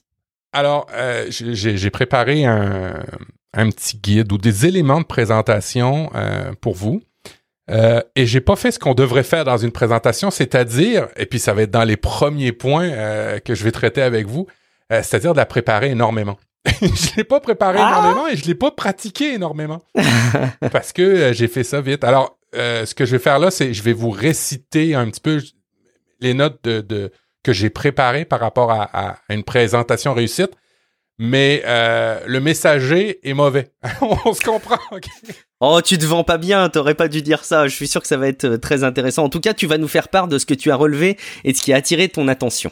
Alors, 0.53 0.87
j'ai 1.27 1.89
préparé 1.89 2.45
un, 2.45 3.03
un 3.53 3.69
petit 3.71 3.97
guide 3.97 4.31
ou 4.31 4.37
des 4.37 4.65
éléments 4.65 5.01
de 5.01 5.05
présentation 5.05 6.09
pour 6.61 6.75
vous. 6.75 7.01
Euh, 7.71 8.01
et 8.15 8.25
j'ai 8.25 8.41
pas 8.41 8.55
fait 8.55 8.71
ce 8.71 8.79
qu'on 8.79 8.93
devrait 8.93 9.23
faire 9.23 9.43
dans 9.43 9.57
une 9.57 9.71
présentation, 9.71 10.29
c'est-à-dire, 10.31 11.07
et 11.17 11.25
puis 11.25 11.39
ça 11.39 11.53
va 11.53 11.63
être 11.63 11.71
dans 11.71 11.83
les 11.83 11.97
premiers 11.97 12.51
points 12.51 12.89
que 13.39 13.55
je 13.55 13.63
vais 13.63 13.71
traiter 13.71 14.01
avec 14.01 14.27
vous, 14.27 14.47
c'est-à-dire 14.89 15.33
de 15.33 15.37
la 15.37 15.45
préparer 15.45 15.89
énormément. 15.89 16.37
je 16.81 17.15
l'ai 17.17 17.23
pas 17.23 17.39
préparé 17.39 17.79
ah! 17.79 17.99
énormément 17.99 18.27
et 18.27 18.35
je 18.35 18.45
l'ai 18.45 18.55
pas 18.55 18.71
pratiqué 18.71 19.33
énormément 19.33 19.83
parce 20.71 20.93
que 20.93 21.31
j'ai 21.33 21.47
fait 21.47 21.63
ça 21.63 21.81
vite. 21.81 22.03
Alors, 22.03 22.37
ce 22.53 22.93
que 22.93 23.05
je 23.05 23.11
vais 23.13 23.21
faire 23.21 23.39
là, 23.39 23.49
c'est 23.49 23.73
je 23.73 23.81
vais 23.83 23.93
vous 23.93 24.11
réciter 24.11 24.93
un 24.93 25.09
petit 25.09 25.21
peu 25.21 25.41
les 26.21 26.33
notes 26.33 26.63
de, 26.63 27.11
que 27.45 27.53
j'ai 27.53 27.69
préparées 27.69 28.25
par 28.25 28.39
rapport 28.39 28.71
à, 28.71 29.19
une 29.29 29.43
présentation 29.43 30.13
réussite. 30.13 30.51
Mais 31.17 31.63
euh, 31.65 32.19
le 32.25 32.41
messager 32.41 33.19
est 33.27 33.33
mauvais. 33.33 33.71
On 34.01 34.33
se 34.33 34.41
comprend. 34.41 34.77
Oh, 35.61 35.79
tu 35.81 35.97
te 35.97 36.05
vends 36.05 36.25
pas 36.25 36.37
bien, 36.37 36.67
t'aurais 36.69 36.95
pas 36.95 37.07
dû 37.07 37.21
dire 37.21 37.45
ça. 37.45 37.67
Je 37.67 37.75
suis 37.75 37.87
sûr 37.87 38.01
que 38.01 38.07
ça 38.07 38.17
va 38.17 38.27
être 38.27 38.43
euh, 38.43 38.57
très 38.57 38.83
intéressant. 38.83 39.23
En 39.23 39.29
tout 39.29 39.39
cas, 39.39 39.53
tu 39.53 39.67
vas 39.67 39.77
nous 39.77 39.87
faire 39.87 40.09
part 40.09 40.27
de 40.27 40.37
ce 40.37 40.45
que 40.45 40.53
tu 40.53 40.71
as 40.71 40.75
relevé 40.75 41.17
et 41.45 41.53
de 41.53 41.57
ce 41.57 41.63
qui 41.63 41.71
a 41.71 41.77
attiré 41.77 42.09
ton 42.09 42.27
attention. 42.27 42.71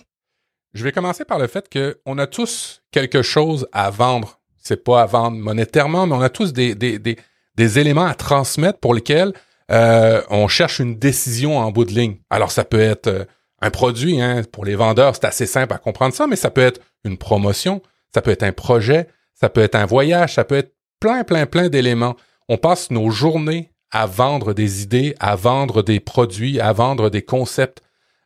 Je 0.73 0.83
vais 0.83 0.91
commencer 0.91 1.23
par 1.23 1.39
le 1.39 1.47
fait 1.47 1.69
qu'on 1.71 2.17
a 2.17 2.27
tous 2.27 2.81
quelque 2.91 3.21
chose 3.21 3.67
à 3.71 3.89
vendre. 3.89 4.41
C'est 4.57 4.83
pas 4.83 5.03
à 5.03 5.05
vendre 5.05 5.37
monétairement, 5.37 6.07
mais 6.07 6.15
on 6.15 6.21
a 6.21 6.29
tous 6.29 6.51
des, 6.51 6.75
des, 6.75 6.99
des, 6.99 7.79
éléments 7.79 8.05
à 8.05 8.15
transmettre 8.15 8.79
pour 8.79 8.93
lesquels 8.93 9.33
euh, 9.71 10.21
on 10.29 10.47
cherche 10.47 10.79
une 10.79 10.97
décision 10.97 11.59
en 11.59 11.71
bout 11.71 11.85
de 11.85 11.91
ligne. 11.91 12.17
Alors, 12.29 12.51
ça 12.51 12.63
peut 12.63 12.79
être 12.79 13.27
un 13.61 13.69
produit, 13.69 14.19
hein, 14.21 14.41
pour 14.51 14.65
les 14.65 14.75
vendeurs, 14.75 15.15
c'est 15.15 15.25
assez 15.25 15.45
simple 15.45 15.73
à 15.73 15.77
comprendre 15.77 16.13
ça, 16.13 16.27
mais 16.27 16.35
ça 16.35 16.49
peut 16.49 16.61
être 16.61 16.81
une 17.05 17.17
promotion, 17.17 17.81
ça 18.13 18.21
peut 18.21 18.31
être 18.31 18.43
un 18.43 18.51
projet, 18.51 19.07
ça 19.33 19.49
peut 19.49 19.61
être 19.61 19.75
un 19.75 19.85
voyage, 19.85 20.35
ça 20.35 20.43
peut 20.43 20.55
être 20.55 20.73
plein, 20.99 21.23
plein, 21.23 21.45
plein 21.45 21.69
d'éléments. 21.69 22.15
On 22.47 22.57
passe 22.57 22.91
nos 22.91 23.09
journées 23.09 23.71
à 23.91 24.05
vendre 24.05 24.53
des 24.53 24.81
idées, 24.83 25.15
à 25.19 25.35
vendre 25.35 25.83
des 25.83 25.99
produits, 25.99 26.59
à 26.59 26.73
vendre 26.73 27.09
des 27.09 27.21
concepts. 27.21 27.81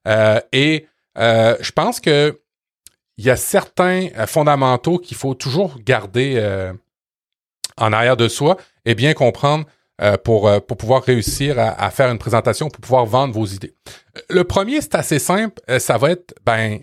Euh, 0.07 0.39
et 0.51 0.87
euh, 1.17 1.55
je 1.59 1.71
pense 1.71 1.99
que 1.99 2.39
il 3.17 3.25
y 3.25 3.29
a 3.29 3.35
certains 3.35 4.09
euh, 4.17 4.27
fondamentaux 4.27 4.99
qu'il 4.99 5.17
faut 5.17 5.33
toujours 5.33 5.79
garder 5.79 6.39
en 7.77 7.93
arrière 7.93 8.17
de 8.17 8.27
soi 8.27 8.57
et 8.85 8.95
bien 8.95 9.13
comprendre 9.13 9.65
pour, 10.23 10.49
pour 10.67 10.77
pouvoir 10.77 11.03
réussir 11.03 11.57
à, 11.59 11.69
à, 11.69 11.89
faire 11.89 12.11
une 12.11 12.19
présentation, 12.19 12.69
pour 12.69 12.81
pouvoir 12.81 13.05
vendre 13.05 13.33
vos 13.33 13.45
idées. 13.45 13.73
Le 14.29 14.43
premier, 14.43 14.81
c'est 14.81 14.95
assez 14.95 15.17
simple, 15.17 15.59
ça 15.79 15.97
va 15.97 16.11
être 16.11 16.35
ben 16.45 16.79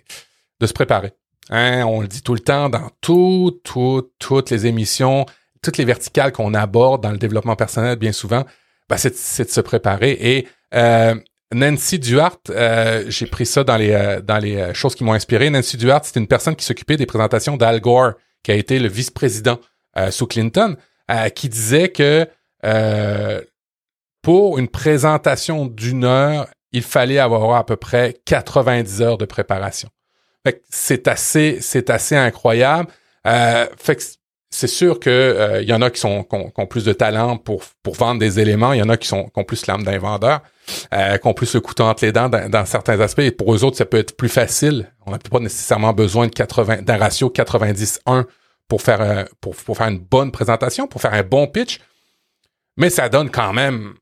de 0.61 0.67
se 0.67 0.73
préparer. 0.73 1.13
Hein, 1.51 1.85
on 1.85 2.01
le 2.01 2.09
dit 2.09 2.23
tout 2.23 2.35
le 2.35 2.41
temps 2.41 2.69
dans 2.69 2.91
tout, 3.01 3.61
tout, 3.65 4.11
toutes 4.19 4.51
les 4.51 4.67
émissions, 4.67 5.27
toutes 5.63 5.77
les 5.77 5.85
verticales 5.85 6.33
qu'on 6.33 6.55
aborde 6.55 7.03
dans 7.03 7.11
le 7.11 7.19
développement 7.19 7.57
personnel, 7.57 7.97
bien 7.97 8.13
souvent, 8.13 8.45
ben 8.89 8.97
c'est, 8.97 9.45
de 9.45 9.51
se 9.51 9.61
préparer. 9.61 10.13
Et 10.13 10.49
euh, 10.75 11.15
Nancy 11.53 11.99
Duarte, 11.99 12.51
euh, 12.51 13.05
j'ai 13.09 13.27
pris 13.27 13.47
ça 13.47 13.65
dans 13.65 13.77
les, 13.77 13.93
euh, 13.93 14.21
dans 14.21 14.39
les 14.39 14.73
choses 14.75 14.95
qui 14.95 15.05
m'ont 15.05 15.13
inspiré. 15.13 15.51
Nancy 15.51 15.77
Duarte, 15.77 16.05
c'est 16.05 16.19
une 16.19 16.27
personne 16.27 16.57
qui 16.57 16.65
s'occupait 16.65 16.97
des 16.97 17.07
présentations 17.07 17.57
d'Al 17.57 17.81
Gore, 17.81 18.13
qui 18.43 18.51
a 18.51 18.55
été 18.55 18.79
le 18.79 18.89
vice-président 18.89 19.59
sous 20.11 20.27
Clinton, 20.27 20.77
qui 21.37 21.49
disait 21.49 21.89
que 21.89 22.29
pour 24.23 24.59
une 24.59 24.69
présentation 24.69 25.67
d'une 25.67 26.05
heure, 26.05 26.49
il 26.73 26.83
fallait 26.83 27.21
avoir 27.21 27.55
à 27.55 27.65
peu 27.65 27.77
près 27.77 28.17
90 28.27 29.03
heures 29.03 29.19
de 29.19 29.25
préparation 29.25 29.89
c'est 30.69 31.09
assez, 31.09 31.59
c'est 31.61 31.91
assez 31.91 32.17
incroyable. 32.17 32.91
Euh, 33.27 33.67
fait 33.77 33.97
que 33.97 34.03
c'est 34.55 34.69
sûr 34.69 35.01
que 35.01 35.11
euh, 35.11 35.63
y 35.63 35.73
en 35.73 35.83
a 35.83 35.91
qui 35.91 35.99
sont 35.99 36.23
qui 36.23 36.37
ont, 36.37 36.67
plus 36.67 36.85
de 36.85 36.93
talent 36.93 37.39
pour 37.39 37.65
pour 37.83 37.95
vendre 37.95 38.21
des 38.21 38.39
éléments, 38.39 38.73
il 38.73 38.79
y 38.79 38.83
en 38.83 38.89
a 38.89 38.97
qui 38.97 39.09
sont 39.09 39.25
qui 39.25 39.41
ont 39.41 39.43
plus 39.43 39.67
l'âme 39.67 39.83
d'un 39.83 39.99
vendeur, 39.99 40.43
euh, 40.93 41.19
qui 41.19 41.27
ont 41.27 41.35
plus 41.35 41.55
le 41.55 41.61
couteau 41.61 41.83
entre 41.83 42.05
les 42.05 42.13
dents 42.13 42.29
dans, 42.29 42.65
certains 42.65 43.01
aspects. 43.01 43.21
Et 43.21 43.33
pour 43.33 43.53
eux 43.53 43.65
autres, 43.65 43.77
ça 43.77 43.85
peut 43.85 43.99
être 43.99 44.17
plus 44.17 44.29
facile. 44.29 44.93
On 45.07 45.11
n'a 45.11 45.19
pas 45.19 45.41
nécessairement 45.41 45.93
besoin 45.93 46.29
de 46.29 46.33
80 46.33 46.83
d'un 46.83 46.97
ratio 46.97 47.31
90-1 47.31 48.27
pour 48.69 48.81
faire 48.81 49.01
euh, 49.01 49.25
pour 49.41 49.57
pour 49.57 49.77
faire 49.77 49.89
une 49.89 49.99
bonne 49.99 50.31
présentation, 50.31 50.87
pour 50.87 51.01
faire 51.01 51.15
un 51.15 51.25
bon 51.25 51.49
pitch. 51.49 51.81
Mais 52.77 52.91
ça 52.91 53.09
donne 53.09 53.31
quand 53.31 53.53
même 53.53 53.95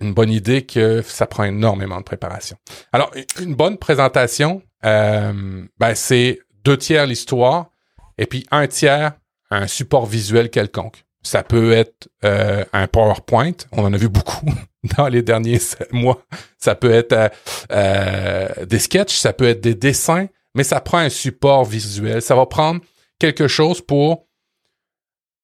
une 0.00 0.12
bonne 0.12 0.30
idée 0.30 0.66
que 0.66 1.00
ça 1.00 1.26
prend 1.26 1.44
énormément 1.44 1.96
de 1.96 2.04
préparation. 2.04 2.58
Alors, 2.92 3.10
une 3.40 3.54
bonne 3.54 3.78
présentation, 3.78 4.62
ben 4.86 5.94
c'est 5.94 6.40
deux 6.64 6.76
tiers 6.76 7.06
l'histoire 7.06 7.70
et 8.18 8.26
puis 8.26 8.46
un 8.50 8.66
tiers 8.66 9.12
un 9.50 9.66
support 9.66 10.06
visuel 10.06 10.50
quelconque. 10.50 11.04
Ça 11.22 11.42
peut 11.42 11.72
être 11.72 12.08
euh, 12.24 12.64
un 12.72 12.86
PowerPoint, 12.86 13.52
on 13.72 13.84
en 13.84 13.92
a 13.92 13.96
vu 13.96 14.08
beaucoup 14.08 14.46
dans 14.96 15.08
les 15.08 15.22
derniers 15.22 15.60
mois. 15.92 16.22
Ça 16.58 16.74
peut 16.74 16.92
être 16.92 17.32
euh, 17.72 18.48
des 18.64 18.78
sketchs, 18.78 19.16
ça 19.16 19.32
peut 19.32 19.48
être 19.48 19.60
des 19.60 19.74
dessins, 19.74 20.26
mais 20.54 20.62
ça 20.62 20.80
prend 20.80 20.98
un 20.98 21.08
support 21.08 21.64
visuel. 21.64 22.22
Ça 22.22 22.36
va 22.36 22.46
prendre 22.46 22.80
quelque 23.18 23.48
chose 23.48 23.80
pour 23.80 24.26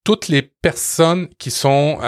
toutes 0.05 0.29
les 0.29 0.43
personnes 0.43 1.29
qui 1.39 1.51
sont 1.51 1.99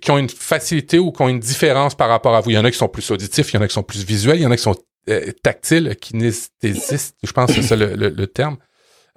qui 0.00 0.10
ont 0.10 0.18
une 0.18 0.28
facilité 0.28 0.98
ou 0.98 1.10
qui 1.10 1.22
ont 1.22 1.28
une 1.28 1.40
différence 1.40 1.94
par 1.94 2.08
rapport 2.08 2.34
à 2.34 2.40
vous. 2.40 2.50
Il 2.50 2.54
y 2.54 2.58
en 2.58 2.64
a 2.64 2.70
qui 2.70 2.76
sont 2.76 2.88
plus 2.88 3.10
auditifs, 3.10 3.52
il 3.52 3.56
y 3.56 3.58
en 3.58 3.62
a 3.62 3.68
qui 3.68 3.74
sont 3.74 3.82
plus 3.82 4.04
visuels, 4.04 4.36
il 4.36 4.42
y 4.42 4.46
en 4.46 4.50
a 4.50 4.56
qui 4.56 4.62
sont 4.62 4.76
euh, 5.08 5.32
tactiles, 5.42 5.96
kinestésistes, 6.00 7.16
je 7.22 7.32
pense 7.32 7.48
que 7.48 7.62
c'est 7.62 7.68
ça 7.68 7.76
le, 7.76 8.26
terme. 8.26 8.58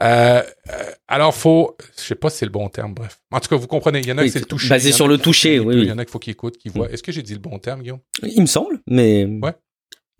Euh, 0.02 0.42
euh, 0.70 0.92
alors, 1.08 1.34
faut, 1.34 1.78
je 1.98 2.04
sais 2.04 2.16
pas 2.16 2.30
si 2.30 2.40
c'est 2.40 2.46
le 2.46 2.52
bon 2.52 2.70
terme, 2.70 2.94
bref. 2.94 3.20
En 3.32 3.40
tout 3.40 3.50
cas, 3.50 3.56
vous 3.56 3.68
comprenez, 3.68 4.00
il 4.00 4.08
y 4.08 4.12
en 4.12 4.18
a 4.18 4.24
qui 4.24 4.32
c'est 4.32 4.40
le 4.40 4.46
toucher. 4.46 4.70
Basé 4.70 4.92
sur 4.92 5.08
le 5.08 5.18
toucher, 5.18 5.60
oui. 5.60 5.76
Il 5.78 5.86
y 5.86 5.92
en 5.92 5.98
a 5.98 6.06
qu'il 6.06 6.12
faut 6.12 6.20
qu'ils 6.20 6.32
écoutent, 6.32 6.58
qu'ils 6.58 6.72
voient. 6.72 6.90
Est-ce 6.90 7.04
que 7.04 7.12
j'ai 7.12 7.22
dit 7.22 7.34
le 7.34 7.40
bon 7.40 7.60
terme, 7.60 7.82
Guillaume? 7.82 8.00
Il 8.24 8.42
me 8.42 8.48
semble, 8.48 8.80
mais. 8.88 9.26
Ouais. 9.26 9.54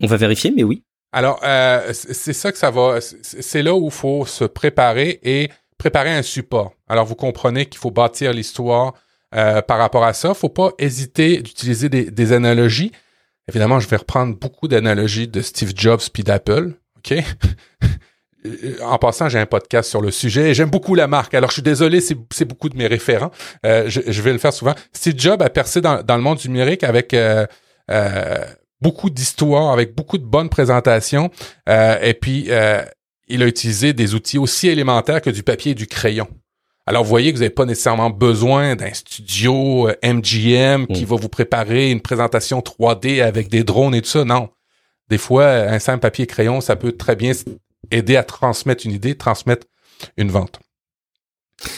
On 0.00 0.06
va 0.06 0.16
vérifier, 0.16 0.52
mais 0.54 0.64
oui. 0.64 0.84
Alors, 1.12 1.40
euh, 1.44 1.92
c'est 1.92 2.32
ça 2.32 2.50
que 2.50 2.58
ça 2.58 2.70
va. 2.70 2.98
C'est 3.00 3.62
là 3.62 3.74
où 3.74 3.86
il 3.86 3.92
faut 3.92 4.26
se 4.26 4.44
préparer 4.44 5.20
et 5.22 5.50
préparer 5.78 6.10
un 6.10 6.22
support. 6.22 6.74
Alors, 6.88 7.04
vous 7.06 7.14
comprenez 7.14 7.66
qu'il 7.66 7.78
faut 7.78 7.90
bâtir 7.90 8.32
l'histoire, 8.32 8.94
euh, 9.34 9.62
par 9.62 9.78
rapport 9.78 10.04
à 10.04 10.12
ça. 10.12 10.32
Faut 10.32 10.48
pas 10.48 10.70
hésiter 10.78 11.42
d'utiliser 11.42 11.88
des, 11.88 12.32
analogies. 12.32 12.92
Évidemment, 13.48 13.80
je 13.80 13.88
vais 13.88 13.96
reprendre 13.96 14.36
beaucoup 14.38 14.68
d'analogies 14.68 15.28
de 15.28 15.40
Steve 15.40 15.72
Jobs 15.74 16.00
puis 16.12 16.22
d'Apple. 16.22 16.72
OK? 16.98 17.14
en 18.82 18.98
passant, 18.98 19.28
j'ai 19.28 19.38
un 19.38 19.46
podcast 19.46 19.88
sur 19.88 20.00
le 20.00 20.10
sujet 20.10 20.50
et 20.50 20.54
j'aime 20.54 20.70
beaucoup 20.70 20.94
la 20.94 21.06
marque. 21.06 21.34
Alors, 21.34 21.50
je 21.50 21.54
suis 21.54 21.62
désolé, 21.62 22.00
c'est 22.00 22.44
beaucoup 22.44 22.68
de 22.68 22.76
mes 22.76 22.86
référents. 22.86 23.30
Euh, 23.64 23.84
je, 23.88 24.22
vais 24.22 24.32
le 24.32 24.38
faire 24.38 24.52
souvent. 24.52 24.74
Steve 24.92 25.14
Jobs 25.16 25.42
a 25.42 25.50
percé 25.50 25.80
dans, 25.80 26.02
le 26.06 26.20
monde 26.22 26.38
numérique 26.44 26.84
avec 26.84 27.14
euh, 27.14 27.46
beaucoup 28.80 29.10
d'histoires, 29.10 29.72
avec 29.72 29.94
beaucoup 29.94 30.18
de 30.18 30.24
bonnes 30.24 30.48
présentations. 30.48 31.30
et 31.66 32.14
puis, 32.20 32.50
il 33.28 33.42
a 33.42 33.46
utilisé 33.46 33.92
des 33.92 34.14
outils 34.14 34.38
aussi 34.38 34.68
élémentaires 34.68 35.22
que 35.22 35.30
du 35.30 35.42
papier 35.42 35.72
et 35.72 35.74
du 35.74 35.86
crayon. 35.86 36.28
Alors, 36.86 37.02
vous 37.02 37.08
voyez 37.08 37.32
que 37.32 37.36
vous 37.36 37.42
n'avez 37.42 37.54
pas 37.54 37.64
nécessairement 37.64 38.10
besoin 38.10 38.76
d'un 38.76 38.92
studio 38.92 39.88
MGM 40.02 40.82
euh, 40.82 40.86
qui 40.92 41.02
mm. 41.04 41.06
va 41.06 41.16
vous 41.16 41.28
préparer 41.28 41.90
une 41.90 42.00
présentation 42.00 42.60
3D 42.60 43.22
avec 43.22 43.48
des 43.48 43.64
drones 43.64 43.94
et 43.94 44.02
tout 44.02 44.10
ça. 44.10 44.24
Non. 44.24 44.50
Des 45.08 45.18
fois, 45.18 45.46
un 45.46 45.78
simple 45.78 46.00
papier 46.00 46.26
crayon, 46.26 46.60
ça 46.60 46.76
peut 46.76 46.92
très 46.92 47.16
bien 47.16 47.32
aider 47.90 48.16
à 48.16 48.24
transmettre 48.24 48.86
une 48.86 48.92
idée, 48.92 49.16
transmettre 49.16 49.66
une 50.16 50.30
vente. 50.30 50.60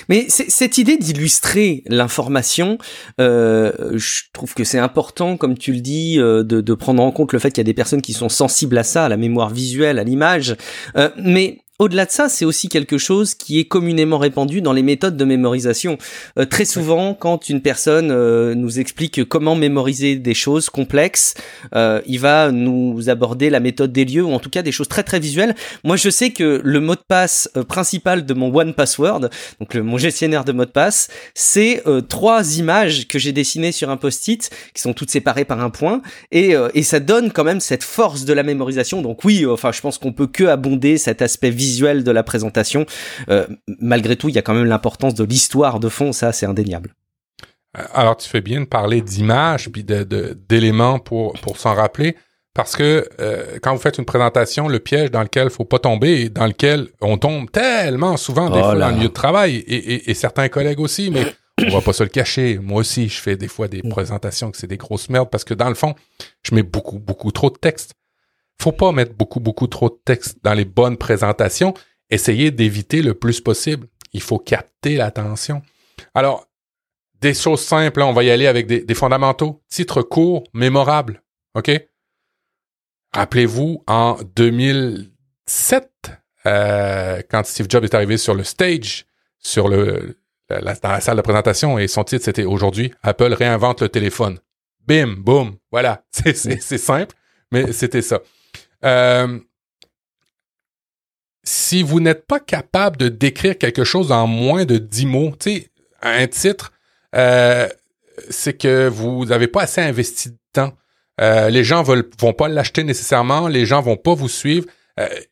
Mais 0.09 0.27
cette 0.29 0.79
idée 0.79 0.97
d'illustrer 0.97 1.83
l'information, 1.87 2.79
euh, 3.21 3.73
je 3.95 4.23
trouve 4.33 4.55
que 4.55 4.65
c'est 4.65 4.79
important, 4.79 5.37
comme 5.37 5.57
tu 5.57 5.73
le 5.73 5.81
dis, 5.81 6.19
euh, 6.19 6.43
de, 6.43 6.61
de, 6.61 6.75
prendre 6.75 7.03
en 7.03 7.13
compte 7.13 7.33
le 7.33 7.39
fait 7.39 7.51
qu'il 7.51 7.59
y 7.59 7.61
a 7.61 7.65
des 7.65 7.75
personnes 7.75 8.03
qui 8.03 8.13
sont 8.13 8.29
sensibles 8.29 8.79
à 8.79 8.85
ça, 8.85 9.05
à 9.05 9.09
la 9.09 9.17
mémoire 9.17 9.51
visuelle, 9.51 9.99
à 9.99 10.05
l'image. 10.05 10.57
Euh, 10.97 11.11
mais 11.17 11.59
au-delà 11.79 12.07
de 12.07 12.11
ça, 12.11 12.29
c'est 12.29 12.47
aussi 12.47 12.69
quelque 12.69 12.97
chose 12.97 13.35
qui 13.35 13.59
est 13.59 13.65
communément 13.65 14.17
répandu 14.19 14.63
dans 14.63 14.73
les 14.73 14.83
méthodes 14.83 15.17
de 15.17 15.25
mémorisation. 15.25 15.99
Euh, 16.39 16.47
très 16.47 16.65
souvent, 16.65 17.13
quand 17.13 17.51
une 17.51 17.61
personne 17.61 18.11
euh, 18.11 18.55
nous 18.55 18.81
explique 18.81 19.25
comment 19.25 19.55
mémoriser 19.55 20.17
des 20.17 20.33
choses 20.33 20.71
complexes, 20.71 21.35
euh, 21.75 22.01
il 22.07 22.19
va 22.19 22.51
nous 22.51 23.11
aborder 23.11 23.51
la 23.51 23.61
méthode 23.61 23.93
des 23.93 24.07
lieux 24.07 24.25
ou 24.25 24.33
en 24.33 24.39
tout 24.39 24.49
cas 24.49 24.63
des 24.63 24.73
choses 24.73 24.89
très 24.89 25.03
très 25.03 25.21
visuelles. 25.21 25.55
Moi, 25.85 25.97
je 25.97 26.09
sais 26.09 26.31
que 26.31 26.63
le 26.65 26.81
mot 26.81 26.95
de 26.95 27.05
passe 27.07 27.51
principal 27.69 28.25
de 28.25 28.33
mon 28.33 28.55
One 28.55 28.73
Password, 28.73 29.29
donc 29.61 29.75
le, 29.75 29.83
mon 29.83 29.99
gestionnaire 29.99 30.45
de 30.45 30.53
mot 30.53 30.65
de 30.65 30.71
passe, 30.71 31.09
c'est 31.35 31.83
trois 32.09 32.59
images 32.59 33.07
que 33.07 33.19
j'ai 33.19 33.33
dessinées 33.33 33.73
sur 33.73 33.91
un 33.91 33.97
post-it 33.97 34.51
qui 34.75 34.81
sont 34.81 34.95
toutes 34.95 35.11
séparées 35.11 35.45
par 35.45 35.61
un 35.61 35.71
point 35.71 36.01
et, 36.33 36.55
et 36.75 36.83
ça 36.83 37.01
donne 37.01 37.33
quand 37.33 37.45
même 37.45 37.61
cette 37.61 37.85
force 37.85 38.25
de 38.25 38.33
la 38.33 38.43
mémorisation. 38.43 39.03
Donc 39.03 39.25
oui, 39.25 39.45
enfin, 39.47 39.73
je 39.73 39.81
pense 39.81 39.99
qu'on 39.99 40.13
peut 40.13 40.27
que 40.27 40.45
abonder 40.45 40.99
cet 40.99 41.23
aspect 41.23 41.51
visuel 41.51 41.66
visuel 41.67 42.05
de 42.05 42.11
la 42.13 42.23
présentation. 42.23 42.87
Euh, 43.29 43.47
malgré 43.81 44.15
tout, 44.17 44.29
il 44.29 44.35
y 44.35 44.39
a 44.39 44.43
quand 44.43 44.55
même 44.55 44.65
l'importance 44.75 45.15
de 45.15 45.25
l'histoire 45.25 45.81
de 45.81 45.89
fond, 45.89 46.13
ça 46.13 46.33
c'est 46.33 46.47
indéniable. 46.47 46.91
Euh, 47.77 47.83
alors 47.95 48.17
tu 48.17 48.29
fais 48.29 48.41
bien 48.41 48.61
de 48.61 48.67
parler 48.67 49.01
d'images 49.03 49.69
puis 49.73 49.85
d'éléments 50.49 50.99
pour 50.99 51.33
pour 51.43 51.57
s'en 51.59 51.75
rappeler 51.75 52.17
Parce 52.55 52.75
que 52.77 53.07
euh, 53.21 53.59
quand 53.63 53.75
vous 53.75 53.81
faites 53.87 53.99
une 53.99 54.05
présentation, 54.07 54.69
le 54.69 54.79
piège 54.79 55.11
dans 55.11 55.23
lequel 55.23 55.51
faut 55.51 55.65
pas 55.67 55.79
tomber 55.79 56.13
et 56.23 56.29
dans 56.31 56.47
lequel 56.47 56.89
on 57.01 57.19
tombe 57.19 57.51
tellement 57.51 58.17
souvent 58.17 58.49
des 58.51 58.61
Oh 58.61 58.63
fois 58.63 58.75
dans 58.79 58.89
le 58.91 58.95
milieu 58.97 59.09
de 59.09 59.13
travail 59.25 59.57
et, 59.57 59.77
et- 59.95 60.11
et 60.11 60.15
certains 60.15 60.49
collègues 60.49 60.81
aussi, 60.81 61.11
mais 61.11 61.25
on 61.69 61.71
va 61.79 61.81
pas 61.83 61.93
se 61.93 62.03
le 62.03 62.09
cacher. 62.09 62.59
Moi 62.63 62.79
aussi, 62.81 63.09
je 63.09 63.21
fais 63.21 63.37
des 63.37 63.49
fois 63.49 63.67
des 63.69 63.83
présentations 63.83 64.51
que 64.51 64.57
c'est 64.59 64.67
des 64.75 64.79
grosses 64.85 65.09
merdes 65.11 65.29
parce 65.31 65.45
que 65.45 65.55
dans 65.55 65.69
le 65.69 65.75
fond, 65.83 65.95
je 66.47 66.55
mets 66.55 66.63
beaucoup, 66.63 66.99
beaucoup 66.99 67.31
trop 67.31 67.51
de 67.51 67.59
texte. 67.69 67.93
Faut 68.61 68.73
pas 68.73 68.93
mettre 68.93 69.15
beaucoup, 69.15 69.41
beaucoup 69.41 69.67
trop 69.67 69.89
de 69.89 69.99
texte 70.05 70.39
dans 70.43 70.55
les 70.55 70.65
bonnes 70.65 70.97
présentations. 70.97 71.75
Essayez 72.11 72.51
d'éviter 72.51 73.03
le 73.03 73.15
plus 73.15 73.41
possible. 73.41 73.89
Il 74.13 74.23
faut 74.23 74.39
capter 74.39 74.97
l'attention. 74.97 75.63
Alors, 76.15 76.47
des 77.21 77.35
choses 77.35 77.61
simples, 77.61 78.01
là, 78.01 78.07
on 78.07 78.13
va 78.13 78.25
y 78.25 78.31
aller 78.31 78.47
avec 78.47 78.67
des, 78.67 78.95
fondamentaux. 78.95 79.63
Titre 79.69 80.03
court, 80.03 80.45
mémorable. 80.53 81.23
OK? 81.55 81.71
Rappelez-vous, 83.13 83.83
en 83.87 84.17
2007, 84.35 85.91
euh, 86.47 87.23
quand 87.31 87.47
Steve 87.47 87.67
Jobs 87.69 87.85
est 87.85 87.95
arrivé 87.95 88.19
sur 88.19 88.35
le 88.35 88.45
stage, 88.45 89.07
sur 89.39 89.69
le, 89.69 90.19
dans 90.49 90.61
la 90.91 91.01
salle 91.01 91.17
de 91.17 91.23
présentation, 91.23 91.79
et 91.79 91.89
son 91.89 92.05
titre, 92.05 92.25
c'était 92.25 92.45
Aujourd'hui, 92.45 92.93
Apple 93.03 93.33
réinvente 93.33 93.83
le 93.83 93.89
téléphone. 93.89 94.39
Bim, 94.87 95.15
boum, 95.19 95.57
voilà. 95.73 96.05
C'est 96.13 96.61
simple, 96.61 97.15
mais 97.51 97.73
c'était 97.73 98.03
ça. 98.03 98.21
Euh, 98.87 99.39
si 101.45 101.83
vous 101.83 102.01
n'êtes 102.01 102.27
pas 102.27 102.41
capable 102.41 102.97
de 102.97 103.09
décrire 103.09 103.59
quelque 103.59 103.85
chose 103.85 104.11
en 104.11 104.27
moins 104.27 104.65
de 104.65 104.79
10 104.79 105.07
mots, 105.07 105.33
tu 105.39 105.51
sais, 105.51 105.71
un 106.03 106.27
titre, 106.27 106.73
euh, 107.15 107.69
c'est 108.31 108.57
que 108.57 108.89
vous 108.89 109.27
n'avez 109.27 109.49
pas 109.49 109.63
assez 109.63 109.81
investi 109.81 110.31
de 110.31 110.39
temps. 110.53 110.73
Euh, 111.21 111.49
les 111.51 111.65
gens 111.65 111.83
veulent, 111.83 112.09
vont 112.19 112.33
pas 112.33 112.49
l'acheter 112.49 112.85
nécessairement, 112.85 113.49
les 113.49 113.67
gens 113.67 113.81
vont 113.81 113.97
pas 113.97 114.15
vous 114.15 114.29
suivre. 114.29 114.67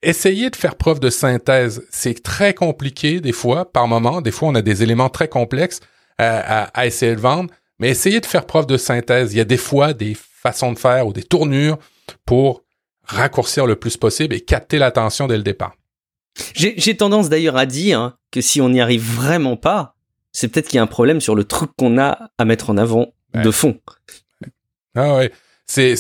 Essayez 0.02 0.50
de 0.50 0.56
faire 0.56 0.75
preuve 0.75 1.00
de 1.00 1.08
synthèse. 1.08 1.87
C'est 1.90 2.23
très 2.23 2.52
compliqué 2.52 3.23
des 3.23 3.32
fois, 3.32 3.73
par 3.73 3.88
moment. 3.88 4.20
Des 4.20 4.30
fois, 4.30 4.49
on 4.49 4.54
a 4.54 4.61
des 4.61 4.82
éléments 4.82 5.08
très 5.08 5.26
complexes 5.26 5.80
à 6.18 6.87
essayer 6.87 7.14
de 7.14 7.20
vendre, 7.20 7.50
mais 7.78 7.88
essayez 7.88 8.20
de 8.20 8.26
faire 8.26 8.44
preuve 8.44 8.66
de 8.66 8.76
synthèse. 8.76 9.32
Il 9.32 9.38
y 9.38 9.40
a 9.40 9.46
des 9.46 9.56
fois 9.56 9.94
des 9.94 10.14
façons 10.14 10.73
de 10.73 10.78
faire 10.78 11.06
ou 11.06 11.14
des 11.14 11.23
tournures 11.23 11.78
pour 12.26 12.63
raccourcir 13.06 13.66
le 13.66 13.76
plus 13.76 13.96
possible 13.96 14.34
et 14.34 14.40
capter 14.40 14.78
l'attention 14.78 15.26
dès 15.26 15.37
le 15.37 15.42
départ. 15.42 15.75
J'ai 16.54 16.96
tendance 16.96 17.28
d'ailleurs 17.28 17.56
à 17.56 17.66
dire 17.66 18.16
que 18.32 18.40
si 18.40 18.61
on 18.61 18.68
n'y 18.68 18.80
arrive 18.80 19.02
vraiment 19.02 19.56
pas, 19.56 19.94
c'est 20.32 20.49
peut-être 20.49 20.66
qu'il 20.68 20.76
y 20.76 20.80
a 20.80 20.82
un 20.82 20.88
problème 20.88 21.20
sur 21.20 21.34
le 21.37 21.44
truc 21.44 21.70
qu'on 21.78 21.96
a 21.99 22.30
à 22.38 22.44
mettre 22.44 22.70
en 22.70 22.76
avant 22.76 23.12
Ouais. 23.34 23.42
de 23.42 23.50
fond. 23.50 23.76
Ah 24.94 25.16
ouais, 25.16 25.32
c'est 25.66 25.96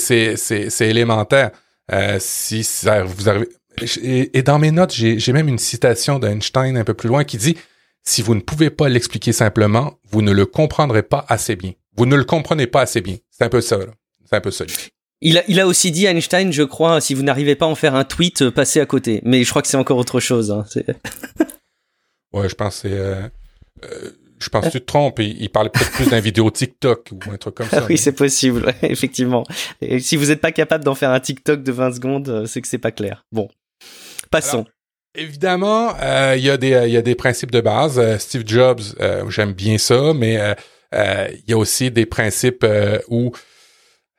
élémentaire. 0.80 1.50
Euh, 1.92 2.18
si 2.20 2.62
ça 2.64 3.02
vous 3.02 3.28
et, 4.02 4.38
et 4.38 4.42
dans 4.44 4.58
mes 4.60 4.70
notes, 4.70 4.92
j'ai 4.94 5.32
même 5.32 5.48
une 5.48 5.58
citation 5.58 6.18
d'Einstein 6.20 6.76
un 6.76 6.84
peu 6.84 6.94
plus 6.94 7.08
loin 7.08 7.24
qui 7.24 7.36
dit 7.38 7.56
si 8.04 8.22
vous 8.22 8.34
ne 8.36 8.40
pouvez 8.40 8.70
pas 8.70 8.88
l'expliquer 8.88 9.32
simplement, 9.32 9.98
vous 10.10 10.22
ne 10.22 10.30
le 10.30 10.46
comprendrez 10.46 11.02
pas 11.02 11.24
assez 11.28 11.56
bien. 11.56 11.72
Vous 11.96 12.06
ne 12.06 12.14
le 12.16 12.24
comprenez 12.24 12.66
pas 12.68 12.82
assez 12.82 13.00
bien. 13.00 13.16
C'est 13.30 13.44
un 13.44 13.48
peu 13.48 13.60
ça. 13.60 13.78
C'est 14.28 14.36
un 14.36 14.40
peu 14.40 14.50
ça. 14.52 14.64
Il 15.26 15.38
a, 15.38 15.42
il 15.48 15.58
a 15.58 15.66
aussi 15.66 15.90
dit 15.90 16.04
Einstein, 16.04 16.52
je 16.52 16.62
crois, 16.62 17.00
si 17.00 17.14
vous 17.14 17.22
n'arrivez 17.22 17.56
pas 17.56 17.64
à 17.64 17.68
en 17.68 17.74
faire 17.74 17.94
un 17.94 18.04
tweet, 18.04 18.42
euh, 18.42 18.50
passez 18.50 18.78
à 18.78 18.84
côté. 18.86 19.22
Mais 19.24 19.42
je 19.42 19.48
crois 19.48 19.62
que 19.62 19.68
c'est 19.68 19.78
encore 19.78 19.96
autre 19.96 20.20
chose. 20.20 20.50
hein. 20.52 20.64
Ouais, 22.32 22.48
je 22.48 22.54
pense 22.56 22.80
que 22.82 22.88
euh, 22.88 23.22
euh, 23.84 24.10
je 24.40 24.48
pense 24.48 24.66
que 24.66 24.70
tu 24.72 24.80
te 24.80 24.84
trompes. 24.86 25.20
Il, 25.20 25.40
il 25.40 25.48
parlait 25.48 25.70
peut-être 25.70 25.92
plus 25.92 26.10
d'un 26.10 26.18
vidéo 26.20 26.50
TikTok 26.50 27.10
ou 27.12 27.30
un 27.30 27.36
truc 27.36 27.54
comme 27.54 27.68
ça. 27.68 27.78
Ah 27.82 27.86
oui, 27.88 27.96
c'est 27.96 28.12
possible, 28.12 28.66
ouais, 28.66 28.74
effectivement. 28.90 29.44
Et 29.80 30.00
si 30.00 30.16
vous 30.16 30.26
n'êtes 30.26 30.40
pas 30.40 30.50
capable 30.52 30.82
d'en 30.84 30.96
faire 30.96 31.10
un 31.10 31.20
TikTok 31.20 31.62
de 31.62 31.72
20 31.72 31.92
secondes, 31.94 32.44
c'est 32.46 32.60
que 32.60 32.66
c'est 32.68 32.78
pas 32.78 32.90
clair. 32.90 33.24
Bon, 33.32 33.48
passons. 34.30 34.66
Évidemment, 35.16 35.94
euh, 36.02 36.34
il 36.36 36.42
y 36.42 36.50
a 36.50 36.56
des 36.56 36.70
il 36.86 36.92
y 36.92 36.96
a 36.96 37.02
des 37.02 37.14
principes 37.14 37.52
de 37.52 37.60
base. 37.60 38.18
Steve 38.18 38.42
Jobs, 38.44 38.80
j'aime 39.28 39.52
bien 39.52 39.78
ça, 39.78 40.12
mais 40.12 40.40
il 40.92 41.44
y 41.46 41.52
a 41.52 41.56
aussi 41.56 41.92
des 41.92 42.04
principes 42.04 42.66
où 43.08 43.30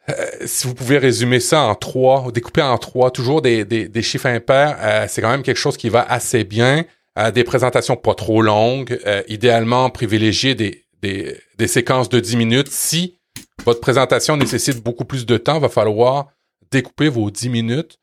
euh, 0.09 0.13
si 0.45 0.67
vous 0.67 0.75
pouvez 0.75 0.97
résumer 0.97 1.39
ça 1.39 1.61
en 1.61 1.75
trois, 1.75 2.25
ou 2.25 2.31
découper 2.31 2.61
en 2.61 2.77
trois, 2.77 3.11
toujours 3.11 3.41
des, 3.41 3.65
des, 3.65 4.01
chiffres 4.01 4.27
impairs, 4.27 4.77
euh, 4.81 5.05
c'est 5.09 5.21
quand 5.21 5.31
même 5.31 5.43
quelque 5.43 5.57
chose 5.57 5.77
qui 5.77 5.89
va 5.89 6.03
assez 6.03 6.43
bien. 6.43 6.85
Euh, 7.17 7.31
des 7.31 7.43
présentations 7.43 7.95
pas 7.95 8.13
trop 8.13 8.41
longues, 8.41 8.99
idéalement 9.27 9.89
privilégier 9.89 10.53
des, 10.53 10.85
des, 11.01 11.67
séquences 11.67 12.09
de 12.09 12.19
10 12.19 12.35
minutes. 12.37 12.69
Si 12.69 13.19
votre 13.65 13.79
présentation 13.79 14.37
nécessite 14.37 14.83
beaucoup 14.83 15.05
plus 15.05 15.25
de 15.25 15.37
temps, 15.37 15.59
va 15.59 15.69
falloir 15.69 16.27
découper 16.71 17.09
vos 17.09 17.31
10 17.31 17.49
minutes 17.49 17.99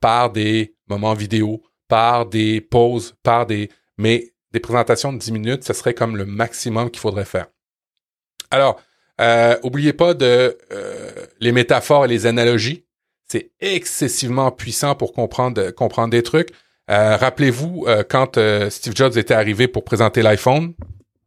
par 0.00 0.30
des 0.30 0.76
moments 0.88 1.14
vidéo, 1.14 1.62
par 1.88 2.26
des 2.26 2.60
pauses, 2.60 3.14
par 3.22 3.46
des... 3.46 3.70
Mais 3.98 4.34
des 4.52 4.60
présentations 4.60 5.12
de 5.12 5.18
10 5.18 5.32
minutes, 5.32 5.64
ce 5.64 5.72
serait 5.72 5.94
comme 5.94 6.16
le 6.16 6.24
maximum 6.24 6.90
qu'il 6.90 7.00
faudrait 7.00 7.24
faire. 7.24 7.46
Alors, 8.52 8.80
euh, 9.20 9.56
oubliez 9.62 9.92
pas 9.92 10.14
de 10.14 10.58
euh, 10.72 11.10
les 11.40 11.52
métaphores 11.52 12.06
et 12.06 12.08
les 12.08 12.26
analogies. 12.26 12.84
C'est 13.28 13.50
excessivement 13.60 14.50
puissant 14.50 14.94
pour 14.94 15.12
comprendre, 15.12 15.70
comprendre 15.70 16.10
des 16.10 16.22
trucs. 16.22 16.50
Euh, 16.90 17.16
Rappelez-vous, 17.16 17.84
euh, 17.88 18.02
quand 18.08 18.38
Steve 18.70 18.94
Jobs 18.94 19.16
était 19.16 19.34
arrivé 19.34 19.68
pour 19.68 19.84
présenter 19.84 20.22
l'iPhone, 20.22 20.74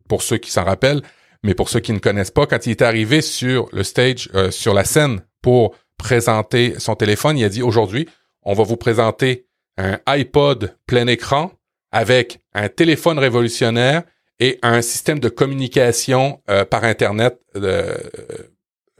pour 0.07 0.21
ceux 0.21 0.37
qui 0.37 0.51
s'en 0.51 0.63
rappellent, 0.63 1.01
mais 1.43 1.53
pour 1.53 1.69
ceux 1.69 1.79
qui 1.79 1.93
ne 1.93 1.99
connaissent 1.99 2.31
pas, 2.31 2.45
quand 2.45 2.65
il 2.65 2.71
était 2.71 2.85
arrivé 2.85 3.21
sur 3.21 3.67
le 3.71 3.83
stage, 3.83 4.29
sur 4.51 4.73
la 4.73 4.83
scène 4.83 5.21
pour 5.41 5.75
présenter 5.97 6.75
son 6.79 6.95
téléphone, 6.95 7.37
il 7.37 7.43
a 7.45 7.49
dit 7.49 7.61
aujourd'hui, 7.61 8.07
on 8.43 8.53
va 8.53 8.63
vous 8.63 8.77
présenter 8.77 9.47
un 9.77 9.99
iPod 10.05 10.75
plein 10.85 11.07
écran 11.07 11.51
avec 11.91 12.39
un 12.53 12.69
téléphone 12.69 13.19
révolutionnaire 13.19 14.03
et 14.39 14.59
un 14.61 14.81
système 14.81 15.19
de 15.19 15.29
communication 15.29 16.41
euh, 16.49 16.63
par 16.65 16.83
Internet 16.83 17.39
euh, 17.55 17.97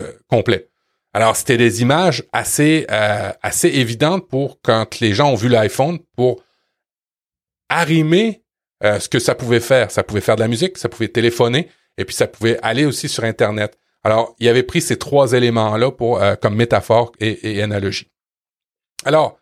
euh, 0.01 0.11
complet. 0.27 0.69
Alors, 1.13 1.35
c'était 1.35 1.57
des 1.57 1.81
images 1.81 2.23
assez, 2.31 2.85
euh, 2.91 3.31
assez 3.41 3.69
évidentes 3.69 4.27
pour 4.27 4.59
quand 4.61 4.99
les 4.99 5.13
gens 5.13 5.31
ont 5.31 5.35
vu 5.35 5.49
l'iPhone 5.49 5.99
pour 6.15 6.43
arrimer 7.69 8.43
euh, 8.83 8.99
ce 8.99 9.09
que 9.09 9.19
ça 9.19 9.35
pouvait 9.35 9.59
faire. 9.59 9.89
Ça 9.91 10.03
pouvait 10.03 10.21
faire 10.21 10.35
de 10.35 10.41
la 10.41 10.47
musique, 10.47 10.77
ça 10.77 10.89
pouvait 10.89 11.07
téléphoner, 11.07 11.69
et 11.97 12.05
puis 12.05 12.15
ça 12.15 12.27
pouvait 12.27 12.59
aller 12.61 12.85
aussi 12.85 13.09
sur 13.09 13.23
Internet. 13.23 13.77
Alors, 14.03 14.35
il 14.39 14.47
avait 14.47 14.63
pris 14.63 14.81
ces 14.81 14.97
trois 14.97 15.33
éléments-là 15.33 15.91
pour 15.91 16.21
comme 16.41 16.55
métaphore 16.55 17.11
et, 17.19 17.57
et 17.57 17.61
analogie. 17.61 18.09
Alors, 19.03 19.39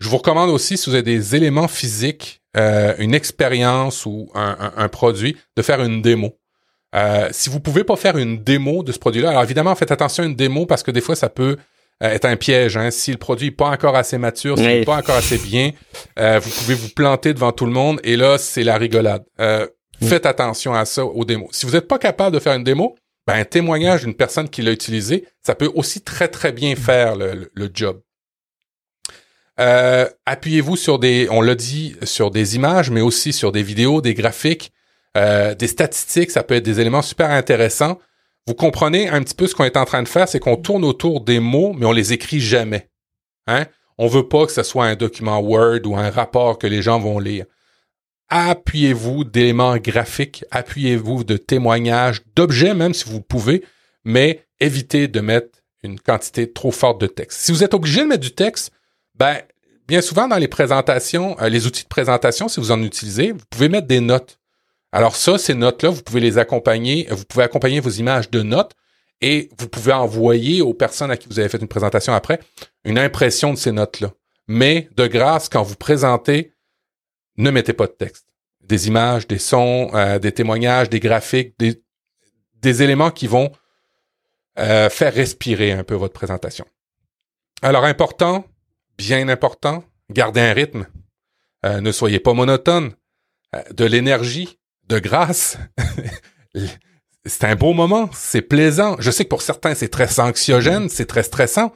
je 0.00 0.08
vous 0.08 0.16
recommande 0.16 0.50
aussi, 0.50 0.76
si 0.76 0.90
vous 0.90 0.94
avez 0.94 1.02
des 1.02 1.36
éléments 1.36 1.68
physiques, 1.68 2.42
euh, 2.56 2.94
une 2.98 3.14
expérience 3.14 4.06
ou 4.06 4.30
un, 4.34 4.56
un, 4.60 4.82
un, 4.84 4.88
produit, 4.88 5.36
de 5.56 5.62
faire 5.62 5.82
une 5.82 6.02
démo. 6.02 6.36
Euh, 6.94 7.28
si 7.32 7.50
vous 7.50 7.60
pouvez 7.60 7.82
pas 7.84 7.96
faire 7.96 8.16
une 8.16 8.42
démo 8.42 8.82
de 8.82 8.92
ce 8.92 8.98
produit-là, 8.98 9.30
alors 9.30 9.42
évidemment, 9.42 9.74
faites 9.74 9.90
attention 9.90 10.22
à 10.22 10.26
une 10.26 10.36
démo 10.36 10.64
parce 10.66 10.82
que 10.82 10.90
des 10.92 11.00
fois, 11.00 11.16
ça 11.16 11.28
peut 11.28 11.56
euh, 12.02 12.08
être 12.08 12.24
un 12.24 12.36
piège. 12.36 12.76
Hein. 12.76 12.90
Si 12.90 13.10
le 13.10 13.16
produit 13.18 13.48
n'est 13.48 13.54
pas 13.54 13.68
encore 13.70 13.96
assez 13.96 14.18
mature, 14.18 14.56
s'il 14.56 14.66
n'est 14.66 14.78
Oui. 14.80 14.84
pas 14.84 14.96
encore 14.98 15.16
assez 15.16 15.38
bien, 15.38 15.70
euh, 16.18 16.38
vous 16.38 16.50
pouvez 16.50 16.74
vous 16.74 16.88
planter 16.90 17.34
devant 17.34 17.50
tout 17.52 17.66
le 17.66 17.72
monde 17.72 18.00
et 18.04 18.16
là, 18.16 18.38
c'est 18.38 18.62
la 18.64 18.76
rigolade. 18.76 19.24
Euh, 19.40 19.66
Mm. 20.00 20.06
Faites 20.08 20.26
attention 20.26 20.74
à 20.74 20.84
ça 20.86 21.04
aux 21.04 21.24
démos. 21.24 21.50
Si 21.52 21.66
vous 21.66 21.72
n'êtes 21.72 21.86
pas 21.86 21.98
capable 21.98 22.34
de 22.34 22.40
faire 22.40 22.54
une 22.54 22.64
démo, 22.64 22.96
ben, 23.28 23.34
un 23.34 23.44
témoignage 23.44 24.02
d'une 24.02 24.14
personne 24.14 24.48
qui 24.48 24.60
l'a 24.60 24.72
utilisé, 24.72 25.24
ça 25.40 25.54
peut 25.54 25.70
aussi 25.72 26.00
très, 26.00 26.26
très 26.26 26.50
bien 26.50 26.74
faire 26.74 27.14
le, 27.14 27.32
le- 27.32 27.50
le 27.54 27.70
job. 27.72 28.00
Euh, 29.60 30.08
appuyez-vous 30.26 30.76
sur 30.76 30.98
des, 30.98 31.28
on 31.30 31.40
l'a 31.40 31.54
dit, 31.54 31.96
sur 32.02 32.30
des 32.30 32.56
images, 32.56 32.90
mais 32.90 33.00
aussi 33.00 33.32
sur 33.32 33.52
des 33.52 33.62
vidéos, 33.62 34.00
des 34.00 34.14
graphiques, 34.14 34.72
euh, 35.16 35.54
des 35.54 35.68
statistiques. 35.68 36.30
Ça 36.30 36.42
peut 36.42 36.54
être 36.54 36.64
des 36.64 36.80
éléments 36.80 37.02
super 37.02 37.30
intéressants. 37.30 37.98
Vous 38.46 38.54
comprenez 38.54 39.08
un 39.08 39.22
petit 39.22 39.34
peu 39.34 39.46
ce 39.46 39.54
qu'on 39.54 39.64
est 39.64 39.76
en 39.76 39.84
train 39.84 40.02
de 40.02 40.08
faire, 40.08 40.28
c'est 40.28 40.40
qu'on 40.40 40.56
tourne 40.56 40.84
autour 40.84 41.22
des 41.22 41.40
mots, 41.40 41.72
mais 41.72 41.86
on 41.86 41.92
les 41.92 42.12
écrit 42.12 42.40
jamais. 42.40 42.90
Hein? 43.46 43.66
On 43.96 44.06
veut 44.06 44.28
pas 44.28 44.46
que 44.46 44.52
ce 44.52 44.62
soit 44.62 44.86
un 44.86 44.96
document 44.96 45.38
Word 45.38 45.80
ou 45.86 45.96
un 45.96 46.10
rapport 46.10 46.58
que 46.58 46.66
les 46.66 46.82
gens 46.82 46.98
vont 46.98 47.18
lire. 47.18 47.46
Appuyez-vous 48.28 49.24
d'éléments 49.24 49.76
graphiques, 49.76 50.44
appuyez-vous 50.50 51.24
de 51.24 51.36
témoignages, 51.36 52.22
d'objets 52.34 52.74
même 52.74 52.92
si 52.92 53.04
vous 53.04 53.20
pouvez, 53.20 53.64
mais 54.04 54.44
évitez 54.60 55.08
de 55.08 55.20
mettre 55.20 55.60
une 55.82 56.00
quantité 56.00 56.50
trop 56.50 56.70
forte 56.70 57.00
de 57.00 57.06
texte. 57.06 57.40
Si 57.40 57.52
vous 57.52 57.62
êtes 57.62 57.74
obligé 57.74 58.00
de 58.00 58.06
mettre 58.06 58.22
du 58.22 58.34
texte, 58.34 58.72
ben, 59.14 59.38
bien 59.86 60.00
souvent 60.00 60.28
dans 60.28 60.36
les 60.36 60.48
présentations, 60.48 61.36
euh, 61.40 61.48
les 61.48 61.66
outils 61.66 61.84
de 61.84 61.88
présentation, 61.88 62.48
si 62.48 62.60
vous 62.60 62.70
en 62.70 62.82
utilisez, 62.82 63.32
vous 63.32 63.44
pouvez 63.50 63.68
mettre 63.68 63.86
des 63.86 64.00
notes. 64.00 64.38
Alors 64.92 65.16
ça, 65.16 65.38
ces 65.38 65.54
notes-là, 65.54 65.90
vous 65.90 66.02
pouvez 66.02 66.20
les 66.20 66.38
accompagner, 66.38 67.06
vous 67.10 67.24
pouvez 67.24 67.44
accompagner 67.44 67.80
vos 67.80 67.90
images 67.90 68.30
de 68.30 68.42
notes 68.42 68.74
et 69.20 69.50
vous 69.58 69.68
pouvez 69.68 69.92
envoyer 69.92 70.62
aux 70.62 70.74
personnes 70.74 71.10
à 71.10 71.16
qui 71.16 71.28
vous 71.28 71.38
avez 71.38 71.48
fait 71.48 71.58
une 71.58 71.68
présentation 71.68 72.12
après 72.12 72.40
une 72.84 72.98
impression 72.98 73.52
de 73.52 73.58
ces 73.58 73.72
notes-là. 73.72 74.12
Mais 74.46 74.88
de 74.96 75.06
grâce, 75.06 75.48
quand 75.48 75.62
vous 75.62 75.76
présentez, 75.76 76.52
ne 77.36 77.50
mettez 77.50 77.72
pas 77.72 77.86
de 77.86 77.92
texte. 77.92 78.26
Des 78.60 78.88
images, 78.88 79.26
des 79.26 79.38
sons, 79.38 79.90
euh, 79.94 80.18
des 80.18 80.32
témoignages, 80.32 80.90
des 80.90 81.00
graphiques, 81.00 81.54
des, 81.58 81.82
des 82.60 82.82
éléments 82.82 83.10
qui 83.10 83.26
vont 83.26 83.50
euh, 84.58 84.88
faire 84.88 85.12
respirer 85.12 85.72
un 85.72 85.84
peu 85.84 85.94
votre 85.94 86.14
présentation. 86.14 86.66
Alors 87.62 87.84
important, 87.84 88.44
bien 88.98 89.28
important, 89.28 89.84
gardez 90.10 90.40
un 90.40 90.52
rythme. 90.52 90.86
Euh, 91.64 91.80
ne 91.80 91.92
soyez 91.92 92.20
pas 92.20 92.34
monotone. 92.34 92.94
Euh, 93.54 93.62
de 93.72 93.84
l'énergie, 93.84 94.58
de 94.88 94.98
grâce. 94.98 95.56
c'est 97.24 97.44
un 97.44 97.56
beau 97.56 97.72
moment, 97.72 98.10
c'est 98.12 98.42
plaisant. 98.42 98.96
Je 98.98 99.10
sais 99.10 99.24
que 99.24 99.28
pour 99.30 99.42
certains, 99.42 99.74
c'est 99.74 99.88
très 99.88 100.20
anxiogène, 100.20 100.88
c'est 100.88 101.06
très 101.06 101.22
stressant, 101.22 101.72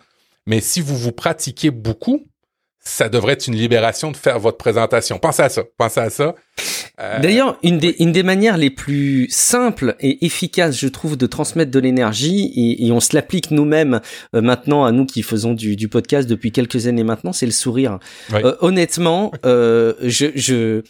mais 0.47 0.61
si 0.61 0.81
vous 0.81 0.97
vous 0.97 1.13
pratiquez 1.13 1.71
beaucoup, 1.71 2.27
ça 2.81 3.09
devrait 3.09 3.35
être 3.35 3.47
une 3.47 3.57
libération 3.57 4.11
de 4.11 4.17
faire 4.17 4.39
votre 4.39 4.57
présentation. 4.57 5.19
Pensez 5.19 5.43
à 5.43 5.49
ça, 5.49 5.63
pensez 5.77 6.01
à 6.01 6.11
ça. 6.11 6.35
Euh, 7.01 7.21
D'ailleurs, 7.21 7.59
une 7.63 7.79
des, 7.79 7.97
une 8.01 8.13
des 8.13 8.23
manières 8.23 8.57
les 8.57 8.71
plus 8.71 9.29
simples 9.31 9.95
et 10.01 10.25
efficaces, 10.27 10.77
je 10.77 10.89
trouve, 10.89 11.17
de 11.17 11.27
transmettre 11.27 11.71
de 11.71 11.79
l'énergie, 11.79 12.53
et, 12.81 12.91
on 12.91 13.01
se 13.01 13.15
l'applique 13.15 13.51
nous-mêmes 13.51 14.01
euh, 14.35 14.41
maintenant 14.41 14.85
à 14.85 14.93
nous 14.93 15.07
qui 15.07 15.23
faisons 15.23 15.55
du, 15.55 15.77
du, 15.77 15.89
podcast 15.89 16.29
depuis 16.29 16.51
quelques 16.51 16.87
années 16.87 17.05
maintenant, 17.05 17.33
c'est 17.33 17.47
le 17.47 17.53
sourire. 17.53 17.99
Euh, 18.33 18.57
honnêtement, 18.61 19.31
je, 19.45 20.31
je 20.35 20.83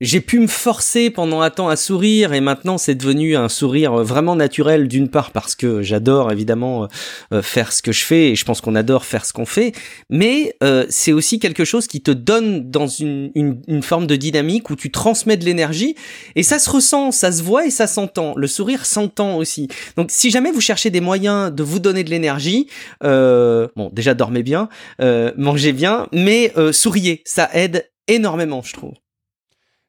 j'ai 0.00 0.20
pu 0.20 0.38
me 0.40 0.46
forcer 0.46 1.10
pendant 1.10 1.40
un 1.40 1.50
temps 1.50 1.68
à 1.68 1.76
sourire 1.76 2.32
et 2.32 2.40
maintenant 2.40 2.78
c'est 2.78 2.94
devenu 2.94 3.36
un 3.36 3.48
sourire 3.48 3.94
vraiment 4.02 4.36
naturel 4.36 4.88
d'une 4.88 5.08
part 5.08 5.30
parce 5.30 5.54
que 5.54 5.82
j'adore 5.82 6.32
évidemment 6.32 6.88
euh, 7.32 7.42
faire 7.42 7.72
ce 7.72 7.82
que 7.82 7.92
je 7.92 8.04
fais 8.04 8.30
et 8.30 8.34
je 8.34 8.44
pense 8.44 8.60
qu'on 8.60 8.74
adore 8.74 9.04
faire 9.04 9.24
ce 9.24 9.32
qu'on 9.32 9.46
fait 9.46 9.72
mais 10.10 10.56
euh, 10.62 10.84
c'est 10.88 11.12
aussi 11.12 11.38
quelque 11.38 11.64
chose 11.64 11.86
qui 11.86 12.00
te 12.02 12.10
donne 12.10 12.70
dans 12.70 12.86
une, 12.86 13.30
une, 13.34 13.62
une, 13.68 13.82
forme 13.82 14.06
de 14.06 14.16
dynamique 14.16 14.70
où 14.70 14.76
tu 14.76 14.90
transmets 14.90 15.36
de 15.36 15.44
l'énergie 15.44 15.94
et 16.36 16.42
ça 16.42 16.58
se 16.58 16.70
ressent, 16.70 17.12
ça 17.12 17.32
se 17.32 17.42
voit 17.42 17.66
et 17.66 17.70
ça 17.70 17.86
s'entend. 17.86 18.34
Le 18.36 18.46
sourire 18.46 18.86
s'entend 18.86 19.36
aussi. 19.36 19.68
Donc 19.96 20.10
si 20.10 20.30
jamais 20.30 20.50
vous 20.50 20.60
cherchez 20.60 20.90
des 20.90 21.00
moyens 21.00 21.52
de 21.52 21.62
vous 21.62 21.78
donner 21.78 22.04
de 22.04 22.10
l'énergie, 22.10 22.68
euh, 23.02 23.68
bon 23.76 23.90
déjà 23.92 24.14
dormez 24.14 24.42
bien, 24.42 24.68
euh, 25.00 25.32
mangez 25.36 25.72
bien, 25.72 26.08
mais 26.12 26.52
euh, 26.56 26.72
souriez, 26.72 27.22
ça 27.24 27.50
aide 27.52 27.90
énormément 28.08 28.62
je 28.62 28.72
trouve. 28.72 28.94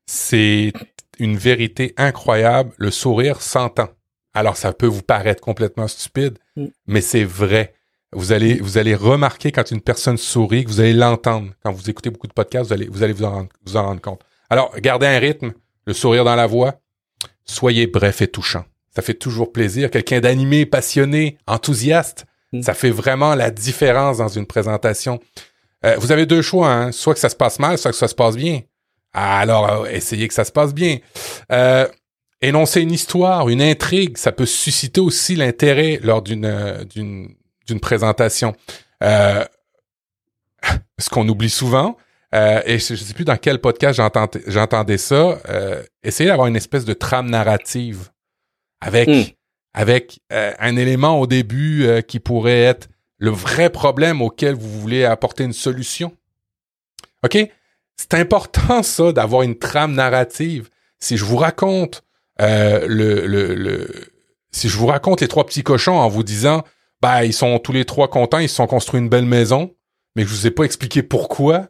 C'est 0.05 0.73
une 1.19 1.37
vérité 1.37 1.93
incroyable. 1.97 2.73
Le 2.77 2.91
sourire 2.91 3.41
s'entend. 3.41 3.89
Alors, 4.33 4.57
ça 4.57 4.73
peut 4.73 4.85
vous 4.85 5.01
paraître 5.01 5.41
complètement 5.41 5.87
stupide, 5.87 6.37
mm. 6.57 6.65
mais 6.87 7.01
c'est 7.01 7.23
vrai. 7.23 7.73
Vous 8.11 8.31
allez, 8.31 8.55
vous 8.59 8.77
allez 8.77 8.95
remarquer 8.95 9.51
quand 9.51 9.71
une 9.71 9.81
personne 9.81 10.17
sourit, 10.17 10.63
que 10.63 10.69
vous 10.69 10.79
allez 10.79 10.93
l'entendre. 10.93 11.51
Quand 11.63 11.71
vous 11.71 11.89
écoutez 11.89 12.09
beaucoup 12.09 12.27
de 12.27 12.33
podcasts, 12.33 12.67
vous 12.67 12.73
allez, 12.73 12.87
vous 12.87 13.03
allez 13.03 13.13
vous 13.13 13.23
en, 13.23 13.31
rendre, 13.31 13.49
vous 13.65 13.77
en 13.77 13.83
rendre 13.83 14.01
compte. 14.01 14.21
Alors, 14.49 14.73
gardez 14.79 15.07
un 15.07 15.19
rythme, 15.19 15.53
le 15.85 15.93
sourire 15.93 16.23
dans 16.23 16.35
la 16.35 16.47
voix. 16.47 16.75
Soyez 17.45 17.87
bref 17.87 18.21
et 18.21 18.27
touchant. 18.27 18.65
Ça 18.93 19.01
fait 19.01 19.13
toujours 19.13 19.51
plaisir. 19.51 19.89
Quelqu'un 19.89 20.19
d'animé, 20.19 20.65
passionné, 20.65 21.37
enthousiaste. 21.47 22.25
Mm. 22.51 22.61
Ça 22.61 22.73
fait 22.73 22.91
vraiment 22.91 23.35
la 23.35 23.51
différence 23.51 24.17
dans 24.17 24.27
une 24.27 24.45
présentation. 24.45 25.19
Euh, 25.85 25.95
vous 25.97 26.11
avez 26.11 26.25
deux 26.25 26.41
choix, 26.41 26.71
hein? 26.71 26.91
soit 26.91 27.13
que 27.13 27.19
ça 27.19 27.29
se 27.29 27.35
passe 27.35 27.59
mal, 27.59 27.77
soit 27.77 27.91
que 27.91 27.97
ça 27.97 28.07
se 28.07 28.15
passe 28.15 28.35
bien. 28.35 28.61
Alors, 29.15 29.69
euh, 29.69 29.85
essayez 29.85 30.27
que 30.27 30.33
ça 30.33 30.43
se 30.43 30.51
passe 30.51 30.73
bien. 30.73 30.97
Euh, 31.51 31.87
énoncer 32.41 32.81
une 32.81 32.91
histoire, 32.91 33.47
une 33.47 33.61
intrigue, 33.61 34.17
ça 34.17 34.31
peut 34.31 34.45
susciter 34.45 34.99
aussi 34.99 35.35
l'intérêt 35.35 35.99
lors 36.03 36.21
d'une 36.21 36.45
euh, 36.45 36.83
d'une 36.83 37.33
d'une 37.65 37.79
présentation. 37.79 38.53
Euh, 39.03 39.43
ce 40.99 41.09
qu'on 41.09 41.27
oublie 41.27 41.49
souvent, 41.49 41.97
euh, 42.33 42.61
et 42.65 42.79
je 42.79 42.93
ne 42.93 42.97
sais 42.97 43.13
plus 43.13 43.25
dans 43.25 43.37
quel 43.37 43.59
podcast 43.59 44.01
j'entendais 44.47 44.97
ça, 44.97 45.39
euh, 45.49 45.83
essayez 46.03 46.29
d'avoir 46.29 46.47
une 46.47 46.55
espèce 46.55 46.85
de 46.85 46.93
trame 46.93 47.29
narrative 47.29 48.09
avec 48.81 49.07
hmm. 49.07 49.23
avec 49.73 50.19
un 50.29 50.75
élément 50.77 51.19
au 51.19 51.27
début 51.27 51.87
qui 52.07 52.19
pourrait 52.19 52.61
être 52.61 52.87
le 53.17 53.29
vrai 53.29 53.69
problème 53.69 54.21
auquel 54.21 54.55
vous 54.55 54.79
voulez 54.79 55.05
apporter 55.05 55.43
une 55.43 55.53
solution. 55.53 56.15
OK? 57.23 57.37
C'est 57.97 58.13
important, 58.15 58.83
ça, 58.83 59.11
d'avoir 59.11 59.41
une 59.43 59.57
trame 59.57 59.93
narrative. 59.93 60.69
Si 60.99 61.17
je 61.17 61.25
vous 61.25 61.37
raconte 61.37 62.03
euh, 62.41 62.85
le, 62.87 63.25
le, 63.25 63.87
si 64.51 64.69
je 64.69 64.77
vous 64.77 64.87
raconte 64.87 65.21
les 65.21 65.27
trois 65.27 65.45
petits 65.45 65.63
cochons 65.63 65.97
en 65.97 66.07
vous 66.07 66.23
disant, 66.23 66.63
bah, 67.01 67.25
ils 67.25 67.33
sont 67.33 67.59
tous 67.59 67.71
les 67.71 67.85
trois 67.85 68.09
contents, 68.09 68.39
ils 68.39 68.49
se 68.49 68.55
sont 68.55 68.67
construits 68.67 68.99
une 68.99 69.09
belle 69.09 69.25
maison, 69.25 69.73
mais 70.15 70.23
je 70.23 70.29
vous 70.29 70.47
ai 70.47 70.51
pas 70.51 70.63
expliqué 70.63 71.03
pourquoi, 71.03 71.67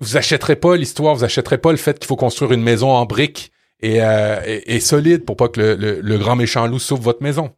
vous 0.00 0.16
achèterez 0.16 0.56
pas 0.56 0.76
l'histoire, 0.76 1.14
vous 1.14 1.24
achèterez 1.24 1.58
pas 1.58 1.70
le 1.70 1.76
fait 1.76 1.98
qu'il 1.98 2.06
faut 2.06 2.16
construire 2.16 2.52
une 2.52 2.62
maison 2.62 2.90
en 2.90 3.06
briques 3.06 3.52
et, 3.80 4.02
euh, 4.02 4.40
et, 4.46 4.80
solide 4.80 5.24
pour 5.24 5.36
pas 5.36 5.48
que 5.48 5.60
le, 5.60 5.74
le, 5.74 6.00
le 6.00 6.18
grand 6.18 6.36
méchant 6.36 6.66
loup 6.66 6.78
sauve 6.78 7.00
votre 7.00 7.22
maison. 7.22 7.52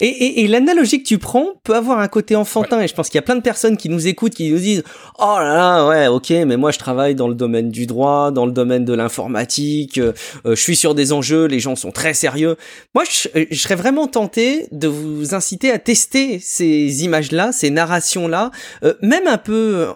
Et, 0.00 0.06
et, 0.06 0.40
et 0.44 0.48
l'analogie 0.48 1.02
que 1.02 1.08
tu 1.08 1.18
prends 1.18 1.46
peut 1.64 1.74
avoir 1.74 2.00
un 2.00 2.08
côté 2.08 2.36
enfantin. 2.36 2.80
Et 2.80 2.88
je 2.88 2.94
pense 2.94 3.08
qu'il 3.08 3.16
y 3.16 3.20
a 3.20 3.22
plein 3.22 3.36
de 3.36 3.42
personnes 3.42 3.76
qui 3.76 3.88
nous 3.88 4.06
écoutent, 4.06 4.34
qui 4.34 4.50
nous 4.50 4.58
disent 4.58 4.82
Oh 5.18 5.36
là 5.38 5.54
là, 5.54 5.88
ouais, 5.88 6.06
ok, 6.08 6.30
mais 6.30 6.56
moi 6.56 6.70
je 6.70 6.78
travaille 6.78 7.14
dans 7.14 7.28
le 7.28 7.34
domaine 7.34 7.70
du 7.70 7.86
droit, 7.86 8.30
dans 8.30 8.46
le 8.46 8.52
domaine 8.52 8.84
de 8.84 8.94
l'informatique, 8.94 9.98
euh, 9.98 10.12
euh, 10.46 10.54
je 10.54 10.60
suis 10.60 10.76
sur 10.76 10.94
des 10.94 11.12
enjeux, 11.12 11.46
les 11.46 11.60
gens 11.60 11.76
sont 11.76 11.92
très 11.92 12.14
sérieux. 12.14 12.56
Moi, 12.94 13.04
je, 13.04 13.46
je 13.50 13.60
serais 13.60 13.74
vraiment 13.74 14.06
tenté 14.06 14.66
de 14.72 14.88
vous 14.88 15.34
inciter 15.34 15.70
à 15.70 15.78
tester 15.78 16.38
ces 16.40 17.04
images-là, 17.04 17.52
ces 17.52 17.70
narrations-là, 17.70 18.50
euh, 18.84 18.94
même 19.02 19.26
un 19.26 19.38
peu 19.38 19.88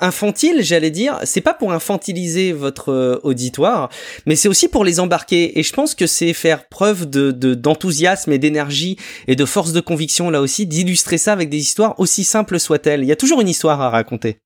infantile, 0.00 0.62
j'allais 0.62 0.90
dire, 0.90 1.18
c'est 1.24 1.40
pas 1.40 1.54
pour 1.54 1.72
infantiliser 1.72 2.52
votre 2.52 2.90
euh, 2.90 3.20
auditoire, 3.22 3.88
mais 4.26 4.36
c'est 4.36 4.48
aussi 4.48 4.68
pour 4.68 4.84
les 4.84 5.00
embarquer. 5.00 5.58
Et 5.58 5.62
je 5.62 5.72
pense 5.72 5.94
que 5.94 6.06
c'est 6.06 6.32
faire 6.32 6.68
preuve 6.68 7.08
de 7.08 7.30
d'enthousiasme 7.30 8.32
et 8.32 8.38
d'énergie 8.38 8.96
et 9.26 9.36
de 9.36 9.44
force 9.44 9.72
de 9.72 9.80
conviction 9.80 10.30
là 10.30 10.40
aussi, 10.40 10.66
d'illustrer 10.66 11.18
ça 11.18 11.32
avec 11.32 11.48
des 11.48 11.58
histoires 11.58 11.98
aussi 11.98 12.24
simples 12.24 12.58
soient-elles. 12.58 13.02
Il 13.02 13.06
y 13.06 13.12
a 13.12 13.16
toujours 13.16 13.40
une 13.40 13.48
histoire 13.48 13.80
à 13.80 13.90
raconter. 13.90 14.38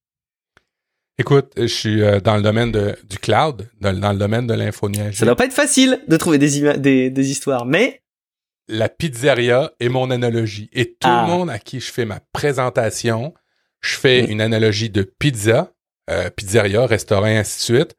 Écoute, 1.18 1.52
je 1.56 1.66
suis 1.66 2.00
dans 2.24 2.36
le 2.36 2.42
domaine 2.42 2.72
de, 2.72 2.96
du 3.08 3.18
cloud, 3.18 3.68
dans, 3.80 3.92
le 3.92 4.18
domaine 4.18 4.48
de 4.48 4.54
l'infonuage. 4.54 5.14
Ça 5.14 5.24
doit 5.24 5.36
pas 5.36 5.44
être 5.44 5.52
facile 5.52 6.00
de 6.08 6.16
trouver 6.16 6.38
des, 6.38 6.76
des, 6.78 7.10
des 7.10 7.30
histoires, 7.30 7.66
mais 7.66 8.00
la 8.68 8.88
pizzeria 8.88 9.72
est 9.80 9.88
mon 9.88 10.10
analogie. 10.10 10.70
Et 10.72 10.86
tout 10.86 11.08
le 11.08 11.14
ah. 11.14 11.26
monde 11.26 11.50
à 11.50 11.58
qui 11.58 11.80
je 11.80 11.92
fais 11.92 12.04
ma 12.04 12.20
présentation, 12.32 13.34
je 13.84 13.96
fais 13.96 14.24
une 14.24 14.40
analogie 14.40 14.88
de 14.88 15.02
pizza, 15.02 15.72
euh, 16.10 16.30
pizzeria, 16.30 16.86
restaurant, 16.86 17.26
ainsi 17.26 17.58
de 17.72 17.76
suite. 17.76 17.96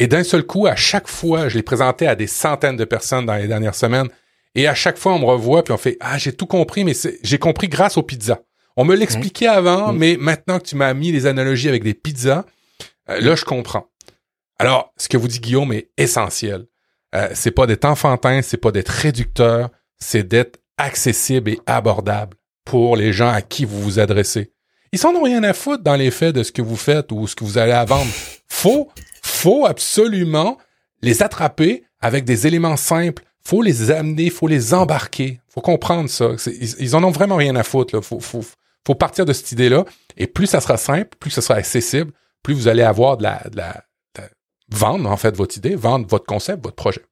Et 0.00 0.08
d'un 0.08 0.24
seul 0.24 0.42
coup, 0.42 0.66
à 0.66 0.74
chaque 0.74 1.06
fois, 1.06 1.48
je 1.48 1.56
l'ai 1.56 1.62
présenté 1.62 2.08
à 2.08 2.16
des 2.16 2.26
centaines 2.26 2.76
de 2.76 2.84
personnes 2.84 3.24
dans 3.24 3.36
les 3.36 3.46
dernières 3.46 3.76
semaines. 3.76 4.08
Et 4.56 4.66
à 4.66 4.74
chaque 4.74 4.98
fois, 4.98 5.14
on 5.14 5.20
me 5.20 5.24
revoit, 5.24 5.62
puis 5.62 5.72
on 5.72 5.78
fait 5.78 5.96
Ah, 6.00 6.18
j'ai 6.18 6.32
tout 6.32 6.46
compris, 6.46 6.82
mais 6.82 6.92
j'ai 7.22 7.38
compris 7.38 7.68
grâce 7.68 7.96
aux 7.96 8.02
pizzas. 8.02 8.40
On 8.76 8.84
me 8.84 8.96
l'expliquait 8.96 9.46
avant, 9.46 9.92
mais 9.92 10.16
maintenant 10.18 10.58
que 10.58 10.64
tu 10.64 10.76
m'as 10.76 10.92
mis 10.92 11.12
les 11.12 11.26
analogies 11.26 11.68
avec 11.68 11.84
des 11.84 11.94
pizzas, 11.94 12.44
euh, 13.08 13.20
là, 13.20 13.36
je 13.36 13.44
comprends. 13.44 13.86
Alors, 14.58 14.92
ce 14.96 15.08
que 15.08 15.16
vous 15.16 15.28
dit 15.28 15.40
Guillaume 15.40 15.72
est 15.72 15.90
essentiel. 15.96 16.66
Euh, 17.14 17.28
c'est 17.34 17.50
pas 17.50 17.66
d'être 17.66 17.84
enfantin, 17.84 18.42
c'est 18.42 18.56
pas 18.56 18.72
d'être 18.72 18.88
réducteur, 18.88 19.70
c'est 19.98 20.26
d'être 20.26 20.58
accessible 20.78 21.50
et 21.50 21.60
abordable 21.66 22.36
pour 22.64 22.96
les 22.96 23.12
gens 23.12 23.30
à 23.30 23.42
qui 23.42 23.64
vous 23.64 23.80
vous 23.80 23.98
adressez. 24.00 24.52
Ils 24.92 24.98
s'en 24.98 25.14
ont 25.14 25.22
rien 25.22 25.42
à 25.42 25.54
foutre 25.54 25.82
dans 25.82 25.96
les 25.96 26.10
faits 26.10 26.34
de 26.34 26.42
ce 26.42 26.52
que 26.52 26.60
vous 26.60 26.76
faites 26.76 27.12
ou 27.12 27.26
ce 27.26 27.34
que 27.34 27.44
vous 27.44 27.56
allez 27.56 27.72
à 27.72 27.84
vendre. 27.86 28.10
Faut, 28.46 28.90
faut 29.22 29.64
absolument 29.64 30.58
les 31.00 31.22
attraper 31.22 31.84
avec 32.00 32.24
des 32.24 32.46
éléments 32.46 32.76
simples. 32.76 33.22
Faut 33.42 33.62
les 33.62 33.90
amener, 33.90 34.28
faut 34.28 34.48
les 34.48 34.74
embarquer. 34.74 35.40
Faut 35.48 35.62
comprendre 35.62 36.10
ça. 36.10 36.28
Ils, 36.46 36.74
ils, 36.78 36.94
en 36.94 37.02
ont 37.04 37.10
vraiment 37.10 37.36
rien 37.36 37.56
à 37.56 37.62
foutre. 37.62 37.96
Là. 37.96 38.02
Faut, 38.02 38.94
partir 38.94 39.24
de 39.24 39.32
cette 39.32 39.50
idée-là. 39.52 39.84
Et 40.18 40.26
plus 40.26 40.46
ça 40.46 40.60
sera 40.60 40.76
simple, 40.76 41.16
plus 41.18 41.30
ça 41.30 41.40
sera 41.40 41.54
accessible, 41.54 42.12
plus 42.42 42.54
vous 42.54 42.68
allez 42.68 42.82
avoir 42.82 43.16
de 43.16 43.22
la, 43.22 43.42
de 43.50 44.76
vendre 44.76 45.10
en 45.10 45.16
fait 45.16 45.34
votre 45.36 45.56
idée, 45.56 45.74
vendre 45.74 46.06
votre 46.06 46.26
concept, 46.26 46.62
votre 46.62 46.76
projet. 46.76 47.02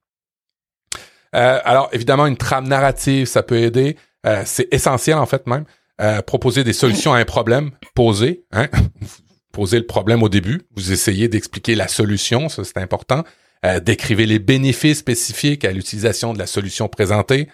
Euh, 1.35 1.59
alors 1.63 1.89
évidemment, 1.93 2.27
une 2.27 2.37
trame 2.37 2.67
narrative, 2.67 3.25
ça 3.25 3.41
peut 3.41 3.57
aider. 3.57 3.97
Euh, 4.25 4.43
c'est 4.45 4.71
essentiel 4.71 5.17
en 5.17 5.25
fait 5.25 5.47
même. 5.47 5.65
Euh, 6.01 6.21
proposer 6.23 6.63
des 6.63 6.73
solutions 6.73 7.13
à 7.13 7.19
un 7.19 7.25
problème 7.25 7.71
posé. 7.93 8.45
Hein? 8.51 8.67
Posez 9.51 9.77
le 9.77 9.85
problème 9.85 10.23
au 10.23 10.29
début, 10.29 10.61
vous 10.75 10.93
essayez 10.93 11.27
d'expliquer 11.27 11.75
la 11.75 11.89
solution, 11.89 12.47
ça 12.47 12.63
c'est 12.63 12.77
important. 12.77 13.23
Euh, 13.65 13.79
décrivez 13.79 14.25
les 14.25 14.39
bénéfices 14.39 14.99
spécifiques 14.99 15.65
à 15.65 15.71
l'utilisation 15.71 16.33
de 16.33 16.39
la 16.39 16.47
solution 16.47 16.87
présentée, 16.87 17.49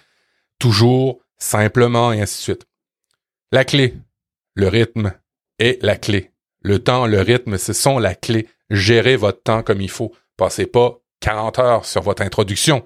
toujours 0.60 1.19
simplement 1.39 2.13
et 2.13 2.21
ainsi 2.21 2.38
de 2.38 2.43
suite. 2.43 2.67
La 3.51 3.65
clé, 3.65 3.95
le 4.53 4.67
rythme 4.67 5.12
est 5.60 5.81
la 5.83 5.97
clé. 5.97 6.31
Le 6.62 6.79
temps, 6.79 7.07
le 7.07 7.19
rythme, 7.19 7.57
ce 7.57 7.73
sont 7.73 7.97
la 7.97 8.15
clé. 8.15 8.47
Gérez 8.69 9.15
votre 9.15 9.41
temps 9.41 9.63
comme 9.63 9.81
il 9.81 9.89
faut. 9.89 10.13
Passez 10.38 10.67
pas 10.67 10.99
40 11.21 11.60
heures 11.60 11.86
sur 11.86 12.03
votre 12.03 12.21
introduction. 12.21 12.86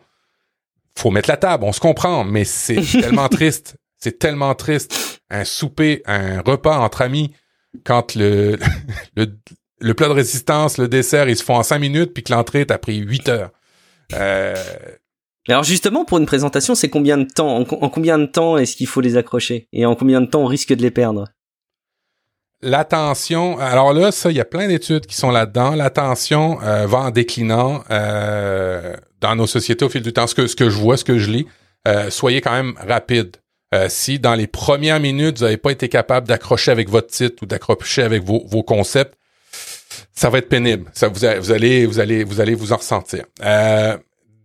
Faut 0.97 1.11
mettre 1.11 1.29
la 1.29 1.37
table, 1.37 1.65
on 1.65 1.73
se 1.73 1.79
comprend, 1.79 2.23
mais 2.23 2.45
c'est 2.45 2.81
tellement 3.01 3.27
triste. 3.27 3.75
C'est 4.01 4.17
tellement 4.17 4.55
triste 4.55 5.21
un 5.29 5.45
souper, 5.45 6.01
un 6.05 6.41
repas 6.41 6.77
entre 6.77 7.01
amis, 7.01 7.31
quand 7.85 8.15
le, 8.15 8.57
le, 9.15 9.93
plat 9.93 10.07
de 10.07 10.13
résistance, 10.13 10.77
le 10.77 10.87
dessert, 10.87 11.29
ils 11.29 11.37
se 11.37 11.43
font 11.43 11.55
en 11.55 11.63
cinq 11.63 11.79
minutes, 11.79 12.13
puis 12.13 12.23
que 12.23 12.33
l'entrée 12.33 12.65
t'a 12.65 12.77
pris 12.77 12.97
huit 12.97 13.29
heures. 13.29 13.51
Euh... 14.13 14.55
Alors 15.47 15.63
justement, 15.63 16.05
pour 16.05 16.17
une 16.17 16.25
présentation, 16.25 16.75
c'est 16.75 16.89
combien 16.89 17.17
de 17.17 17.23
temps 17.23 17.57
en, 17.57 17.65
combien 17.65 18.19
de 18.19 18.25
temps 18.25 18.57
est-ce 18.57 18.75
qu'il 18.75 18.87
faut 18.87 19.01
les 19.01 19.17
accrocher? 19.17 19.67
Et 19.71 19.85
en 19.85 19.95
combien 19.95 20.21
de 20.21 20.27
temps 20.27 20.41
on 20.41 20.47
risque 20.47 20.73
de 20.73 20.81
les 20.81 20.91
perdre? 20.91 21.29
L'attention, 22.61 23.57
alors 23.57 23.91
là, 23.91 24.11
ça, 24.11 24.29
il 24.29 24.37
y 24.37 24.39
a 24.39 24.45
plein 24.45 24.67
d'études 24.67 25.07
qui 25.07 25.15
sont 25.15 25.31
là-dedans. 25.31 25.73
L'attention 25.73 26.61
euh, 26.61 26.85
va 26.85 26.99
en 26.99 27.09
déclinant 27.09 27.83
euh, 27.89 28.95
dans 29.19 29.35
nos 29.35 29.47
sociétés 29.47 29.83
au 29.83 29.89
fil 29.89 30.03
du 30.03 30.13
temps. 30.13 30.27
Ce 30.27 30.35
que, 30.35 30.45
ce 30.45 30.55
que 30.55 30.69
je 30.69 30.77
vois, 30.77 30.95
ce 30.97 31.03
que 31.03 31.17
je 31.17 31.31
lis, 31.31 31.47
soyez 32.09 32.41
quand 32.41 32.51
même 32.51 32.75
rapide. 32.77 33.37
Si 33.87 34.19
dans 34.19 34.35
les 34.35 34.47
premières 34.47 34.99
minutes, 34.99 35.39
vous 35.39 35.45
n'avez 35.45 35.57
pas 35.57 35.71
été 35.71 35.89
capable 35.89 36.27
d'accrocher 36.27 36.71
avec 36.71 36.89
votre 36.89 37.07
titre 37.07 37.43
ou 37.43 37.45
d'accrocher 37.45 38.03
avec 38.03 38.23
vos, 38.23 38.45
vos 38.47 38.63
concepts, 38.63 39.17
ça 40.13 40.29
va 40.29 40.39
être 40.39 40.49
pénible. 40.49 40.89
Ça, 40.93 41.07
vous, 41.07 41.25
allez, 41.25 41.85
vous 41.85 41.99
allez, 41.99 42.23
vous 42.23 42.39
allez 42.41 42.55
vous 42.55 42.73
en 42.73 42.77
ressentir. 42.77 43.25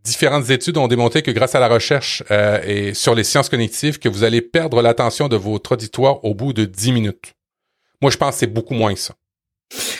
différentes 0.04 0.50
études 0.50 0.78
ont 0.78 0.88
démontré 0.88 1.22
que 1.22 1.30
grâce 1.30 1.54
à 1.54 1.60
la 1.60 1.68
recherche 1.68 2.22
et 2.64 2.94
sur 2.94 3.14
les 3.14 3.24
sciences 3.24 3.48
cognitives, 3.48 3.98
que 3.98 4.08
vous 4.08 4.24
allez 4.24 4.42
perdre 4.42 4.80
l'attention 4.80 5.28
de 5.28 5.36
votre 5.36 5.72
auditoire 5.72 6.24
au 6.24 6.34
bout 6.34 6.52
de 6.52 6.64
10 6.64 6.92
minutes. 6.92 7.34
Moi, 8.00 8.10
je 8.10 8.16
pense 8.16 8.34
que 8.34 8.40
c'est 8.40 8.46
beaucoup 8.46 8.74
moins 8.74 8.94
que 8.94 9.00
ça. 9.00 9.14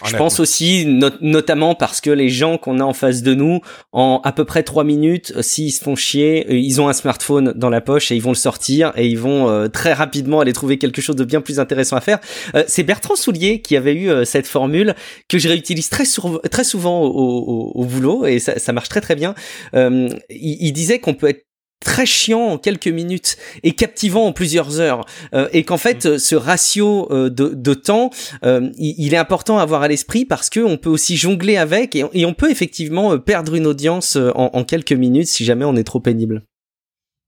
Je 0.05 0.17
pense 0.17 0.41
aussi, 0.41 0.87
notamment 0.87 1.75
parce 1.75 2.01
que 2.01 2.11
les 2.11 2.29
gens 2.29 2.59
qu'on 2.59 2.79
a 2.79 2.85
en 2.85 2.93
face 2.93 3.23
de 3.23 3.35
nous, 3.35 3.61
en 3.93 4.21
à 4.25 4.33
peu 4.33 4.45
près 4.45 4.63
trois 4.63 4.85
minutes, 4.85 5.33
euh, 5.37 5.43
s'ils 5.43 5.73
se 5.73 5.83
font 5.83 5.97
chier, 5.97 6.47
euh, 6.49 6.59
ils 6.59 6.81
ont 6.81 6.89
un 6.89 6.93
smartphone 6.93 7.53
dans 7.57 7.71
la 7.71 7.81
poche 7.81 8.11
et 8.13 8.17
ils 8.17 8.23
vont 8.23 8.31
le 8.31 8.37
sortir 8.37 8.93
et 8.97 9.09
ils 9.09 9.19
vont 9.19 9.49
euh, 9.49 9.69
très 9.69 9.93
rapidement 9.93 10.41
aller 10.41 10.53
trouver 10.53 10.79
quelque 10.79 11.03
chose 11.03 11.17
de 11.17 11.25
bien 11.25 11.41
plus 11.41 11.59
intéressant 11.59 11.97
à 11.97 12.01
faire. 12.01 12.21
c'est 12.67 12.83
Bertrand 12.83 13.17
Soulier 13.17 13.61
qui 13.61 13.77
avait 13.77 13.95
eu 13.95 14.11
cette 14.25 14.47
formule 14.47 14.95
que 15.29 15.39
je 15.39 15.49
réutilise 15.49 15.89
très, 15.89 16.05
très 16.51 16.65
souvent 16.65 17.03
au, 17.03 17.73
au, 17.75 17.85
boulot 17.85 18.27
et 18.27 18.39
ça, 18.39 18.59
ça, 18.59 18.73
marche 18.73 18.89
très 18.89 19.01
très 19.01 19.15
bien. 19.15 19.35
il, 19.75 20.17
il 20.31 20.73
disait 20.73 20.99
qu'on 20.99 21.15
peut 21.15 21.29
être 21.29 21.47
très 21.81 22.07
chiant 22.07 22.41
en 22.41 22.59
quelques 22.59 22.89
minutes 22.89 23.37
et 23.63 23.73
captivant 23.73 24.27
en 24.27 24.33
plusieurs 24.33 24.81
heures 24.81 25.05
euh, 25.35 25.49
et 25.53 25.65
qu'en 25.65 25.77
fait 25.77 26.07
mm. 26.07 26.19
ce 26.19 26.35
ratio 26.35 27.09
euh, 27.11 27.31
de, 27.31 27.49
de, 27.49 27.75
temps 27.75 28.11
euh, 28.45 28.71
il, 28.79 29.13
est 29.13 29.19
important 29.19 29.59
à 29.59 29.63
avoir 29.63 29.83
à 29.83 29.89
l'esprit 29.89 30.25
parce 30.25 30.51
que 30.51 30.61
on 30.61 30.79
peut 30.79 30.89
aussi 30.89 31.17
jongler 31.17 31.57
avec 31.57 31.95
et, 31.95 32.27
on 32.27 32.35
peut 32.35 32.51
effectivement 32.51 33.19
perdre 33.19 33.55
une 33.55 33.67
audience 33.67 34.17
en, 34.17 34.51
en, 34.53 34.65
quelques 34.65 34.93
minutes 34.93 35.29
si 35.29 35.45
jamais 35.45 35.65
on 35.65 35.77
est 35.77 35.85
trop 35.85 36.01
pénible. 36.01 36.43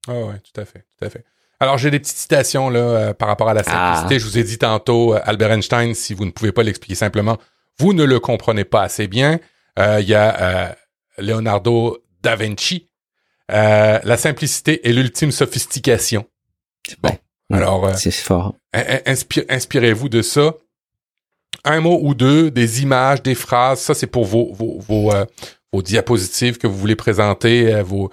Ah 0.08 0.14
ouais, 0.14 0.40
tout 0.42 0.60
à 0.60 0.64
fait, 0.64 0.86
tout 0.98 1.04
à 1.04 1.10
fait. 1.10 1.24
Alors 1.60 1.76
j'ai 1.76 1.90
des 1.90 2.00
petites 2.00 2.16
citations 2.16 2.70
là 2.70 3.14
par 3.14 3.28
rapport 3.28 3.48
à 3.48 3.54
la 3.54 3.62
simplicité. 3.62 4.14
Ah. 4.14 4.18
Je 4.18 4.24
vous 4.24 4.38
ai 4.38 4.44
dit 4.44 4.58
tantôt 4.58 5.14
Albert 5.24 5.52
Einstein, 5.52 5.94
si 5.94 6.14
vous 6.14 6.24
ne 6.24 6.30
pouvez 6.30 6.52
pas 6.52 6.62
l'expliquer 6.62 6.94
simplement, 6.94 7.36
vous 7.78 7.92
ne 7.92 8.04
le 8.04 8.18
comprenez 8.18 8.64
pas 8.64 8.82
assez 8.82 9.08
bien. 9.08 9.38
Il 9.76 10.08
y 10.08 10.14
a 10.14 10.76
Leonardo 11.18 11.98
da 12.22 12.34
Vinci 12.34 12.88
euh, 13.50 13.98
la 14.02 14.16
simplicité 14.16 14.86
est 14.88 14.92
l'ultime 14.92 15.32
sophistication. 15.32 16.26
Bon, 17.02 17.16
alors 17.52 17.86
euh, 17.86 17.94
c'est 17.94 18.10
fort. 18.10 18.54
inspirez-vous 18.72 20.08
de 20.08 20.22
ça. 20.22 20.54
Un 21.64 21.80
mot 21.80 21.98
ou 22.02 22.14
deux, 22.14 22.50
des 22.50 22.82
images, 22.82 23.22
des 23.22 23.34
phrases. 23.34 23.80
Ça, 23.80 23.94
c'est 23.94 24.06
pour 24.06 24.24
vos 24.24 24.52
vos 24.52 24.78
vos, 24.80 25.12
euh, 25.12 25.24
vos, 25.72 25.82
diapositives 25.82 26.58
que 26.58 26.66
vous 26.66 26.76
voulez 26.76 26.96
présenter. 26.96 27.82
vos 27.82 28.10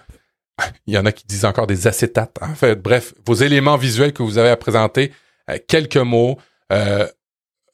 il 0.88 0.94
y 0.94 0.98
en 0.98 1.06
a 1.06 1.12
qui 1.12 1.26
disent 1.26 1.46
encore 1.46 1.68
des 1.68 1.88
acétates. 1.88 2.38
En 2.42 2.56
fait, 2.56 2.82
bref, 2.82 3.14
vos 3.26 3.36
éléments 3.36 3.78
visuels 3.78 4.14
que 4.14 4.24
vous 4.24 4.38
avez 4.38 4.50
à 4.50 4.58
présenter. 4.58 5.12
quelques 5.68 5.98
mots. 5.98 6.38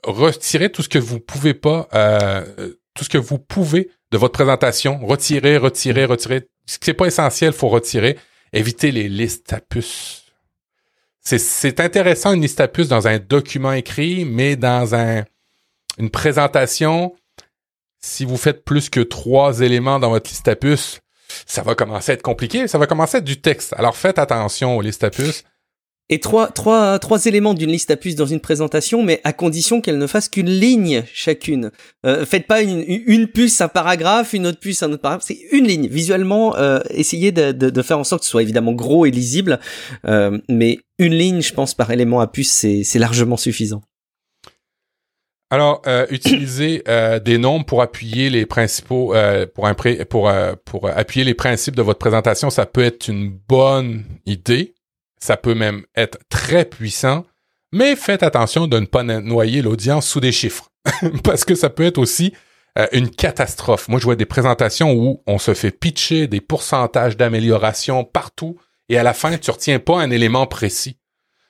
retirez 0.04 0.72
tout 0.72 0.82
ce 0.82 0.90
que 0.90 1.00
vous 1.00 1.20
pouvez 1.20 1.54
pas, 1.54 1.88
tout 2.96 3.04
ce 3.04 3.10
que 3.10 3.20
vous 3.20 3.38
pouvez 3.38 3.92
de 4.12 4.18
votre 4.18 4.34
présentation. 4.34 5.00
Retirez, 5.06 5.58
retirez, 5.58 6.06
retirez 6.06 6.48
ce 6.66 6.78
qui 6.78 6.90
n'est 6.90 6.96
pas 6.96 7.08
essentiel, 7.08 7.54
faut 7.54 7.70
retirer. 7.70 8.18
Éviter 8.54 8.92
les 8.92 9.08
listes 9.08 9.54
à. 9.54 9.60
C'est 11.24 11.80
intéressant 11.80 12.34
une 12.34 12.42
liste 12.42 12.60
à 12.60 12.68
dans 12.90 13.08
un 13.08 13.20
document 13.20 13.72
écrit, 13.72 14.26
mais 14.26 14.56
dans 14.56 14.96
un, 14.96 15.24
une 15.98 16.10
présentation, 16.10 17.16
si 18.00 18.26
vous 18.26 18.38
faites 18.38 18.66
plus 18.66 18.90
que 18.90 19.00
trois 19.00 19.62
éléments 19.62 20.00
dans 20.00 20.10
votre 20.10 20.30
liste 20.30 20.48
à 20.48 20.56
ça 21.46 21.62
va 21.62 21.76
commencer 21.76 22.12
à 22.12 22.16
être 22.16 22.22
compliqué, 22.22 22.68
ça 22.68 22.78
va 22.78 22.88
commencer 22.88 23.18
à 23.18 23.20
être 23.20 23.26
du 23.26 23.40
texte. 23.40 23.74
Alors 23.78 23.96
faites 23.96 24.20
attention 24.20 24.76
aux 24.76 24.82
listes 24.82 25.04
à 25.04 25.12
et 26.10 26.20
trois, 26.20 26.50
trois, 26.50 27.00
trois 27.00 27.26
éléments 27.26 27.54
d'une 27.54 27.72
liste 27.72 27.90
à 27.90 27.96
puces 27.96 28.16
dans 28.16 28.26
une 28.26 28.42
présentation, 28.42 29.02
mais 29.02 29.22
à 29.24 29.32
condition 29.32 29.80
qu'elle 29.80 29.98
ne 29.98 30.08
fasse 30.08 30.28
qu'une 30.28 30.50
ligne 30.50 31.04
chacune. 31.14 31.72
Euh, 32.06 32.26
faites 32.26 32.48
pas 32.48 32.62
une, 32.62 32.84
une 32.88 33.28
puce 33.28 33.62
un 33.62 33.70
paragraphe, 33.70 34.34
une 34.34 34.46
autre 34.48 34.60
puce 34.60 34.84
un 34.84 34.92
autre 34.92 35.02
paragraphe. 35.02 35.26
C'est 35.26 35.40
une 35.52 35.66
ligne. 35.66 35.88
Visuellement, 35.88 36.56
euh, 36.58 36.80
essayez 36.90 37.32
de, 37.32 37.54
de, 37.54 37.70
de, 37.70 37.82
faire 37.82 37.98
en 37.98 38.04
sorte 38.04 38.22
que 38.22 38.26
ce 38.26 38.32
soit 38.32 38.42
évidemment 38.42 38.74
gros 38.74 39.06
et 39.06 39.12
lisible, 39.12 39.60
euh, 40.06 40.38
mais 40.50 40.80
une 41.00 41.16
ligne, 41.16 41.42
je 41.42 41.54
pense, 41.54 41.74
par 41.74 41.90
élément 41.92 42.20
à 42.20 42.28
puce, 42.28 42.52
c'est 42.52 43.00
largement 43.00 43.38
suffisant. 43.38 43.82
Alors, 45.52 45.82
euh, 45.86 46.08
utilisez 46.10 46.82
euh, 46.88 47.20
des 47.20 47.38
nombres 47.38 47.66
pour 47.66 47.82
appuyer 47.82 48.30
les 48.30 48.46
principaux, 48.46 49.14
euh, 49.14 49.46
pour, 49.46 49.70
pour, 50.10 50.32
pour 50.64 50.90
appuyer 50.90 51.26
les 51.26 51.34
principes 51.34 51.76
de 51.76 51.82
votre 51.82 52.00
présentation, 52.00 52.50
ça 52.50 52.66
peut 52.66 52.84
être 52.84 53.10
une 53.10 53.30
bonne 53.30 54.06
idée 54.26 54.76
ça 55.22 55.38
peut 55.38 55.54
même 55.54 55.86
être 55.96 56.18
très 56.30 56.66
puissant, 56.66 57.26
mais 57.72 57.96
faites 57.96 58.24
attention 58.24 58.68
de 58.68 58.80
ne 58.80 58.86
pas 58.86 59.04
noyer 59.04 59.62
l'audience 59.62 60.08
sous 60.08 60.20
des 60.20 60.32
chiffres, 60.32 60.70
parce 61.24 61.46
que 61.46 61.56
ça 61.56 61.70
peut 61.70 61.86
être 61.86 62.00
aussi 62.00 62.34
euh, 62.78 62.88
une 62.92 63.10
catastrophe. 63.10 63.88
Moi, 63.88 64.00
je 64.00 64.06
vois 64.06 64.16
des 64.16 64.26
présentations 64.26 64.94
où 64.94 65.24
on 65.28 65.38
se 65.38 65.54
fait 65.54 65.72
pitcher 65.72 66.28
des 66.28 66.42
pourcentages 66.42 67.16
d'amélioration 67.16 68.04
partout, 68.04 68.58
et 68.90 68.98
à 68.98 69.04
la 69.04 69.14
fin, 69.14 69.38
tu 69.38 69.52
retiens 69.52 69.80
pas 69.80 70.02
un 70.02 70.10
élément 70.10 70.48
précis. 70.48 70.98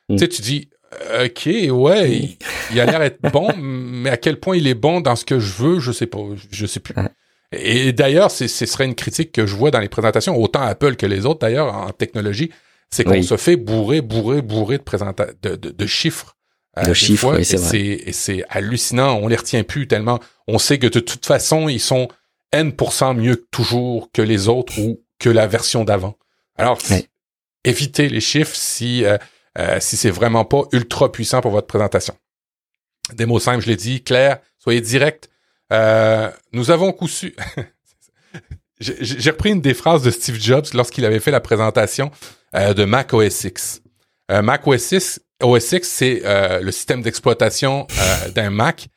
Mm. 0.10 0.16
Tu 0.16 0.20
sais, 0.20 0.28
tu 0.28 0.42
dis, 0.42 0.70
euh, 1.10 1.28
OK, 1.28 1.48
ouais, 1.48 2.38
il, 2.72 2.80
a 2.80 2.86
l'air 2.86 3.00
d'être 3.00 3.22
bon, 3.32 3.48
mais 3.58 4.10
à 4.10 4.18
quel 4.18 4.40
point 4.40 4.58
il 4.58 4.68
est 4.68 4.76
bon 4.76 5.00
dans 5.00 5.16
ce 5.16 5.24
que 5.24 5.40
je 5.40 5.54
veux, 5.54 5.80
je 5.80 5.94
sais 5.94 6.08
pas, 6.08 6.20
je 6.52 6.66
sais 6.66 6.82
plus. 6.82 6.94
Et 7.54 7.94
d'ailleurs, 7.94 8.32
ce 8.32 8.48
serait 8.48 8.86
une 8.86 8.96
critique 8.96 9.32
que 9.32 9.46
je 9.46 9.56
vois 9.56 9.72
dans 9.72 9.80
les 9.80 9.90
présentations, 9.90 10.38
autant 10.38 10.62
Apple 10.62 10.98
que 10.98 11.06
les 11.06 11.26
autres 11.26 11.40
d'ailleurs 11.40 11.74
en 11.74 11.92
technologie 11.92 12.52
c'est 12.92 13.04
qu'on 13.04 13.22
se 13.22 13.38
fait 13.38 13.56
bourrer, 13.56 14.02
bourrer, 14.02 14.42
bourrer 14.42 14.78
de, 14.78 15.56
de, 15.56 15.70
de, 15.70 15.86
chiffres. 15.86 16.36
Euh, 16.78 16.84
de 16.84 16.94
chiffres, 16.94 17.38
oui, 17.38 17.46
c'est 17.46 17.80
Et 17.80 18.12
c'est 18.12 18.44
hallucinant. 18.50 19.16
On 19.16 19.28
les 19.28 19.36
retient 19.36 19.64
plus 19.64 19.88
tellement. 19.88 20.20
On 20.48 20.60
sait 20.60 20.78
que 20.78 20.88
de 20.88 21.00
toute 21.00 21.26
façon, 21.26 21.70
ils 21.70 21.80
sont 21.80 22.10
N% 22.52 23.16
mieux 23.16 23.48
toujours 23.52 24.12
que 24.12 24.22
les 24.22 24.50
autres 24.50 24.78
ou 24.80 25.02
que 25.20 25.30
la 25.30 25.48
version 25.48 25.86
d'avant. 25.86 26.18
Alors, 26.58 26.80
évitez 27.64 28.10
les 28.10 28.22
chiffres 28.22 28.56
si, 28.56 29.06
euh, 29.06 29.18
euh, 29.58 29.80
si 29.80 29.96
c'est 29.98 30.10
vraiment 30.10 30.46
pas 30.46 30.64
ultra 30.74 31.12
puissant 31.12 31.42
pour 31.42 31.52
votre 31.52 31.68
présentation. 31.68 32.16
Des 33.14 33.26
mots 33.26 33.40
simples, 33.40 33.62
je 33.62 33.68
l'ai 33.68 33.76
dit, 33.76 34.04
clair, 34.04 34.40
soyez 34.58 34.82
direct. 34.82 35.30
Euh, 35.72 36.30
nous 36.52 36.72
avons 36.72 36.92
coup 36.92 37.08
J'ai 38.82 39.30
repris 39.30 39.52
une 39.52 39.62
des 39.62 39.76
phrases 39.76 40.02
de 40.02 40.10
Steve 40.10 40.42
Jobs 40.42 40.66
lorsqu'il 40.74 41.06
avait 41.06 41.20
fait 41.20 41.30
la 41.30 41.40
présentation 41.40 42.10
euh, 42.56 42.74
de 42.74 42.84
Mac 42.84 43.14
OS 43.14 43.44
X. 43.44 43.84
Euh, 44.32 44.42
Mac 44.42 44.66
OS 44.66 44.92
X, 44.92 45.22
OS 45.42 45.72
X 45.72 45.88
c'est 45.88 46.22
euh, 46.26 46.62
le 46.62 46.72
système 46.72 47.04
d'exploitation 47.04 47.86
d'un 48.34 48.50
Mac 48.50 48.88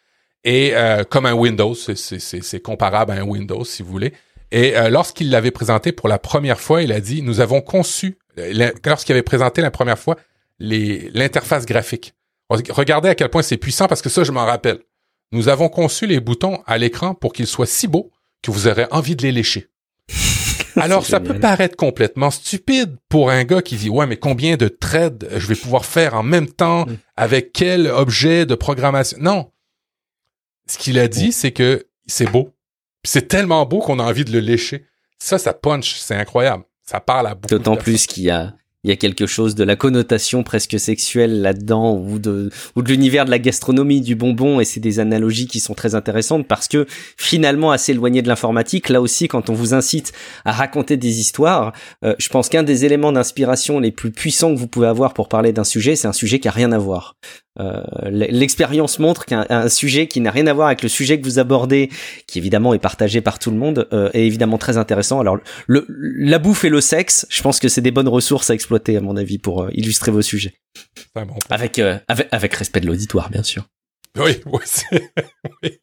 et 0.45 0.75
comme 1.09 1.25
un 1.25 1.33
Windows, 1.33 1.75
c'est 1.75 2.61
comparable 2.61 3.13
à 3.13 3.15
un 3.15 3.23
Windows 3.23 3.65
si 3.65 3.83
vous 3.83 3.91
voulez. 3.91 4.13
Et 4.51 4.75
lorsqu'il 4.91 5.31
l'avait 5.31 5.51
présenté 5.51 5.91
pour 5.91 6.07
la 6.07 6.19
première 6.19 6.61
fois, 6.61 6.83
il 6.83 6.93
a 6.93 7.01
dit 7.01 7.23
nous 7.23 7.41
avons 7.41 7.63
conçu 7.63 8.19
lorsqu'il 8.85 9.15
avait 9.15 9.23
présenté 9.23 9.63
la 9.63 9.71
première 9.71 9.99
fois 9.99 10.17
l'interface 10.59 11.65
graphique. 11.65 12.13
Regardez 12.51 13.09
à 13.09 13.15
quel 13.15 13.31
point 13.31 13.41
c'est 13.41 13.57
puissant 13.57 13.87
parce 13.87 14.03
que 14.03 14.11
ça 14.11 14.23
je 14.23 14.33
m'en 14.33 14.45
rappelle. 14.45 14.81
Nous 15.33 15.49
avons 15.49 15.71
conçu 15.71 16.07
les 16.07 16.21
boutons 16.21 16.63
à 16.67 16.77
l'écran 16.77 17.15
pour 17.15 17.33
qu'ils 17.33 17.47
soient 17.47 17.65
si 17.65 17.89
beaux 17.89 18.11
que 18.43 18.51
vous 18.51 18.69
aurez 18.69 18.87
envie 18.91 19.17
de 19.17 19.23
les 19.23 19.33
lécher. 19.33 19.69
Alors, 20.77 21.07
ça 21.07 21.21
peut 21.21 21.39
paraître 21.39 21.77
complètement 21.77 22.31
stupide 22.31 22.97
pour 23.09 23.31
un 23.31 23.45
gars 23.45 23.63
qui 23.63 23.77
dit, 23.77 23.89
ouais, 23.89 24.07
mais 24.07 24.17
combien 24.17 24.57
de 24.57 24.69
threads 24.69 25.27
je 25.37 25.47
vais 25.47 25.55
pouvoir 25.55 25.85
faire 25.85 26.15
en 26.15 26.23
même 26.23 26.49
temps 26.49 26.87
mm. 26.87 26.97
avec 27.17 27.53
quel 27.53 27.87
objet 27.87 28.47
de 28.47 28.55
programmation? 28.55 29.19
Non. 29.21 29.51
Ce 30.67 30.79
qu'il 30.79 30.99
a 30.99 31.09
dit, 31.09 31.29
mm. 31.29 31.33
c'est 31.33 31.53
que 31.53 31.87
c'est 32.07 32.31
beau. 32.31 32.51
C'est 33.05 33.29
tellement 33.29 33.65
beau 33.67 33.81
qu'on 33.81 33.99
a 33.99 34.03
envie 34.03 34.25
de 34.25 34.33
le 34.33 34.41
lécher. 34.41 34.87
Ça, 35.19 35.39
ça 35.39 35.53
punch. 35.53 35.97
C'est 35.97 36.15
incroyable. 36.15 36.65
Ça 36.83 37.01
parle 37.01 37.27
à 37.29 37.35
beaucoup. 37.35 37.55
D'autant 37.55 37.77
plus 37.77 38.07
qu'il 38.07 38.25
y 38.25 38.31
a 38.31 38.55
il 38.85 38.91
y 38.91 38.93
a 38.93 38.97
quelque 38.97 39.27
chose 39.27 39.55
de 39.55 39.65
la 39.65 39.77
connotation 39.77 40.43
presque 40.43 40.79
sexuelle 40.79 41.41
là-dedans 41.41 41.97
ou 41.97 42.19
de 42.19 42.51
l'univers 42.77 43.25
de 43.25 43.31
la 43.31 43.39
gastronomie 43.39 44.03
du 44.03 44.15
bonbon 44.15 44.61
et 44.61 44.65
c'est 44.65 44.81
des 44.81 45.01
analogies 45.01 45.47
qui 45.47 45.59
sont 45.59 45.75
très 45.75 45.95
intéressantes 45.95 46.47
parce 46.47 46.69
que 46.69 46.87
finalement 47.17 47.71
assez 47.71 47.93
éloigné 47.93 48.23
de 48.23 48.29
l'informatique 48.29 48.91
là 48.91 49.01
aussi 49.01 49.27
quand 49.29 49.51
on 49.51 49.55
vous 49.55 49.75
incite 49.75 50.13
à 50.45 50.53
raconter 50.53 50.97
des 50.97 51.19
histoires 51.19 51.73
euh, 52.05 52.15
je 52.19 52.29
pense 52.29 52.49
qu'un 52.49 52.63
des 52.63 52.85
éléments 52.85 53.13
d'inspiration 53.13 53.81
les 53.81 53.91
plus 53.91 54.11
puissants 54.11 54.55
que 54.55 54.59
vous 54.59 54.69
pouvez 54.69 54.87
avoir 54.87 55.15
pour 55.15 55.29
parler 55.29 55.53
d'un 55.53 55.65
sujet 55.65 55.97
c'est 55.97 56.09
un 56.09 56.13
sujet 56.13 56.39
qui 56.39 56.49
a 56.49 56.53
rien 56.53 56.73
à 56.73 56.79
voir 56.79 57.17
euh, 57.61 57.83
l'expérience 58.11 58.99
montre 58.99 59.27
qu'un 59.27 59.69
sujet 59.69 60.07
qui 60.09 60.21
n'a 60.21 60.31
rien 60.31 60.47
à 60.47 60.53
voir 60.53 60.67
avec 60.69 60.83
le 60.83 60.89
sujet 60.89 61.21
que 61.21 61.25
vous 61.25 61.39
abordez, 61.39 61.91
qui 62.27 62.39
évidemment 62.39 62.75
est 62.75 62.79
partagé 62.79 63.21
par 63.21 63.39
tout 63.39 63.51
le 63.51 63.57
monde, 63.57 63.89
euh, 63.93 64.11
est 64.13 64.27
évidemment 64.27 64.59
très 64.59 64.77
intéressant. 64.77 65.21
Alors, 65.21 65.39
le, 65.67 65.87
la 65.89 66.39
bouffe 66.39 66.65
et 66.65 66.69
le 66.69 66.81
sexe, 66.81 67.27
je 67.31 67.43
pense 67.43 67.61
que 67.61 67.69
c'est 67.69 67.81
des 67.81 67.93
bonnes 67.93 68.09
ressources 68.09 68.51
à 68.51 68.55
exploiter, 68.55 68.97
à 68.97 69.01
mon 69.01 69.17
avis, 69.17 69.39
pour 69.39 69.65
euh, 69.65 69.71
illustrer 69.73 70.11
vos 70.11 70.23
sujets. 70.23 70.55
avec, 71.51 71.79
avec, 71.79 72.29
avec 72.33 72.55
respect 72.55 72.81
de 72.81 72.87
l'auditoire, 72.87 73.31
bien 73.31 73.43
sûr. 73.43 73.67
Oui, 74.17 74.41
oui, 75.63 75.81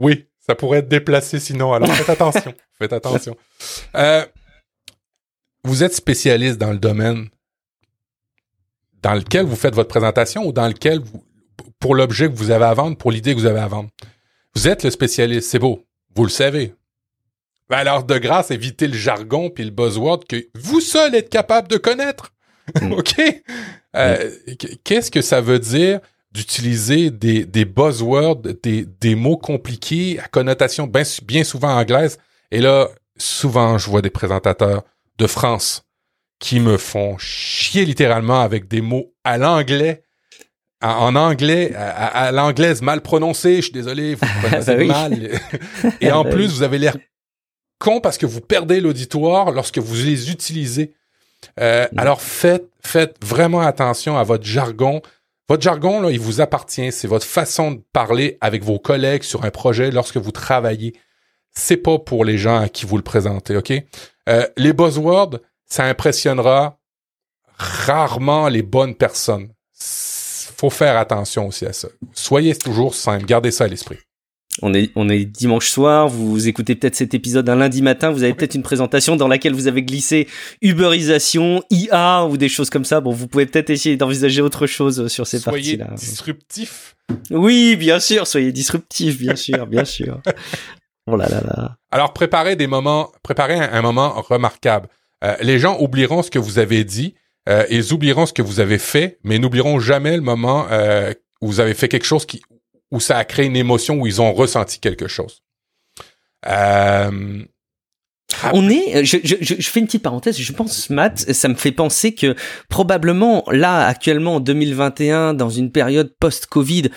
oui, 0.00 0.26
ça 0.46 0.54
pourrait 0.54 0.78
être 0.78 0.88
déplacé 0.88 1.38
sinon. 1.38 1.72
Alors 1.74 1.92
faites 1.94 2.08
attention, 2.08 2.54
faites 2.78 2.92
attention. 2.92 3.36
Euh, 3.94 4.24
vous 5.64 5.82
êtes 5.82 5.94
spécialiste 5.94 6.58
dans 6.58 6.72
le 6.72 6.78
domaine 6.78 7.28
dans 9.02 9.14
lequel 9.14 9.46
vous 9.46 9.56
faites 9.56 9.74
votre 9.74 9.88
présentation 9.88 10.46
ou 10.46 10.52
dans 10.52 10.68
lequel 10.68 11.00
vous, 11.00 11.24
pour 11.78 11.94
l'objet 11.94 12.28
que 12.28 12.34
vous 12.34 12.50
avez 12.50 12.64
à 12.64 12.74
vendre, 12.74 12.96
pour 12.96 13.10
l'idée 13.10 13.34
que 13.34 13.40
vous 13.40 13.46
avez 13.46 13.60
à 13.60 13.68
vendre. 13.68 13.90
Vous 14.54 14.68
êtes 14.68 14.82
le 14.82 14.90
spécialiste, 14.90 15.50
c'est 15.50 15.58
beau, 15.58 15.84
vous 16.14 16.24
le 16.24 16.30
savez. 16.30 16.74
Ben 17.68 17.78
alors, 17.78 18.04
de 18.04 18.16
grâce, 18.18 18.50
évitez 18.50 18.88
le 18.88 18.96
jargon 18.96 19.50
puis 19.50 19.64
le 19.64 19.70
buzzword 19.70 20.20
que 20.26 20.48
vous 20.54 20.80
seul 20.80 21.14
êtes 21.14 21.28
capable 21.28 21.68
de 21.68 21.76
connaître. 21.76 22.32
Mm. 22.80 22.92
OK? 22.98 23.20
Euh, 23.96 24.30
qu'est-ce 24.84 25.10
que 25.10 25.20
ça 25.20 25.40
veut 25.40 25.58
dire 25.58 26.00
d'utiliser 26.32 27.10
des, 27.10 27.44
des 27.44 27.64
buzzwords, 27.64 28.36
des, 28.36 28.86
des 29.00 29.14
mots 29.14 29.36
compliqués 29.36 30.18
à 30.18 30.28
connotation 30.28 30.86
bien, 30.86 31.02
bien 31.24 31.44
souvent 31.44 31.76
anglaise? 31.76 32.18
Et 32.50 32.60
là, 32.60 32.88
souvent, 33.18 33.76
je 33.76 33.90
vois 33.90 34.02
des 34.02 34.10
présentateurs 34.10 34.82
de 35.18 35.26
France 35.26 35.84
qui 36.38 36.60
me 36.60 36.76
font 36.76 37.18
chier 37.18 37.84
littéralement 37.84 38.40
avec 38.40 38.68
des 38.68 38.80
mots 38.80 39.12
à 39.24 39.38
l'anglais 39.38 40.02
en 40.80 41.16
anglais, 41.16 41.74
à, 41.74 42.30
l'anglaise 42.30 42.82
mal 42.82 43.00
prononcée, 43.00 43.56
je 43.56 43.62
suis 43.62 43.72
désolé, 43.72 44.14
vous 44.14 44.26
prononcez 44.42 44.76
bah 44.76 45.08
mal. 45.08 45.40
Et 46.00 46.12
en 46.12 46.24
bah 46.24 46.30
plus, 46.30 46.52
vous 46.52 46.62
avez 46.62 46.78
l'air 46.78 46.96
con 47.78 48.00
parce 48.00 48.18
que 48.18 48.26
vous 48.26 48.40
perdez 48.40 48.80
l'auditoire 48.80 49.50
lorsque 49.50 49.78
vous 49.78 49.94
les 49.94 50.30
utilisez. 50.30 50.94
Euh, 51.60 51.86
mm. 51.92 51.98
Alors 51.98 52.20
faites, 52.20 52.68
faites 52.80 53.16
vraiment 53.24 53.60
attention 53.60 54.16
à 54.16 54.22
votre 54.22 54.44
jargon. 54.44 55.02
Votre 55.48 55.62
jargon, 55.62 56.00
là, 56.00 56.10
il 56.10 56.20
vous 56.20 56.40
appartient. 56.40 56.92
C'est 56.92 57.08
votre 57.08 57.26
façon 57.26 57.72
de 57.72 57.80
parler 57.92 58.36
avec 58.40 58.62
vos 58.62 58.78
collègues 58.78 59.22
sur 59.22 59.44
un 59.44 59.50
projet 59.50 59.90
lorsque 59.90 60.18
vous 60.18 60.32
travaillez. 60.32 60.94
C'est 61.50 61.78
pas 61.78 61.98
pour 61.98 62.24
les 62.24 62.38
gens 62.38 62.60
à 62.60 62.68
qui 62.68 62.86
vous 62.86 62.96
le 62.96 63.02
présentez, 63.02 63.56
ok? 63.56 63.72
Euh, 64.28 64.46
les 64.56 64.72
buzzwords, 64.72 65.40
ça 65.68 65.84
impressionnera 65.84 66.78
rarement 67.56 68.48
les 68.48 68.62
bonnes 68.62 68.94
personnes. 68.94 69.52
Faut 69.74 70.70
faire 70.70 70.96
attention 70.96 71.46
aussi 71.46 71.66
à 71.66 71.72
ça. 71.72 71.88
Soyez 72.14 72.56
toujours 72.56 72.94
simple, 72.94 73.26
gardez 73.26 73.50
ça 73.50 73.64
à 73.64 73.68
l'esprit 73.68 73.98
on 74.62 74.74
est, 74.74 74.90
on 74.96 75.08
est 75.08 75.24
dimanche 75.24 75.68
soir, 75.70 76.08
vous 76.08 76.48
écoutez 76.48 76.74
peut-être 76.74 76.94
cet 76.94 77.14
épisode 77.14 77.48
un 77.48 77.56
lundi 77.56 77.82
matin, 77.82 78.10
vous 78.10 78.22
avez 78.22 78.34
peut-être 78.34 78.54
une 78.54 78.62
présentation 78.62 79.16
dans 79.16 79.28
laquelle 79.28 79.54
vous 79.54 79.66
avez 79.66 79.82
glissé 79.82 80.28
Uberisation, 80.62 81.62
IA 81.70 82.24
ou 82.26 82.36
des 82.36 82.48
choses 82.48 82.70
comme 82.70 82.84
ça. 82.84 83.00
Bon, 83.00 83.12
vous 83.12 83.28
pouvez 83.28 83.46
peut-être 83.46 83.70
essayer 83.70 83.96
d'envisager 83.96 84.42
autre 84.42 84.66
chose 84.66 85.08
sur 85.08 85.26
ces 85.26 85.40
parties-là. 85.40 85.86
Soyez 85.86 86.10
disruptif. 86.10 86.96
Oui, 87.30 87.76
bien 87.76 88.00
sûr, 88.00 88.26
soyez 88.26 88.52
disruptif, 88.52 89.18
bien 89.18 89.36
sûr, 89.36 89.66
bien 89.66 89.84
sûr. 89.84 90.20
Oh 91.10 91.16
là 91.16 91.26
là 91.26 91.40
là. 91.40 91.78
Alors, 91.90 92.12
préparez 92.12 92.54
des 92.54 92.66
moments, 92.66 93.10
préparez 93.22 93.58
un, 93.58 93.80
moment 93.80 94.20
remarquable. 94.20 94.90
Euh, 95.24 95.36
les 95.40 95.58
gens 95.58 95.78
oublieront 95.80 96.22
ce 96.22 96.30
que 96.30 96.38
vous 96.38 96.58
avez 96.58 96.84
dit, 96.84 97.14
euh, 97.48 97.64
ils 97.70 97.92
oublieront 97.92 98.26
ce 98.26 98.32
que 98.32 98.42
vous 98.42 98.60
avez 98.60 98.78
fait, 98.78 99.18
mais 99.24 99.38
n'oublieront 99.38 99.80
jamais 99.80 100.16
le 100.16 100.22
moment 100.22 100.66
euh, 100.70 101.12
où 101.40 101.46
vous 101.48 101.60
avez 101.60 101.74
fait 101.74 101.88
quelque 101.88 102.06
chose 102.06 102.26
qui 102.26 102.42
où 102.90 103.00
ça 103.00 103.18
a 103.18 103.24
créé 103.24 103.46
une 103.46 103.56
émotion, 103.56 104.00
où 104.00 104.06
ils 104.06 104.22
ont 104.22 104.32
ressenti 104.32 104.80
quelque 104.80 105.08
chose. 105.08 105.42
Euh, 106.46 107.44
on 108.52 108.68
est, 108.70 109.04
je, 109.04 109.18
je, 109.22 109.36
je, 109.40 109.68
fais 109.68 109.80
une 109.80 109.86
petite 109.86 110.02
parenthèse, 110.02 110.38
je 110.38 110.52
pense, 110.52 110.90
Matt, 110.90 111.18
ça 111.18 111.48
me 111.48 111.54
fait 111.54 111.72
penser 111.72 112.14
que 112.14 112.34
probablement 112.68 113.44
là, 113.50 113.86
actuellement 113.86 114.36
en 114.36 114.40
2021, 114.40 115.34
dans 115.34 115.50
une 115.50 115.72
période 115.72 116.14
post-Covid, 116.18 116.90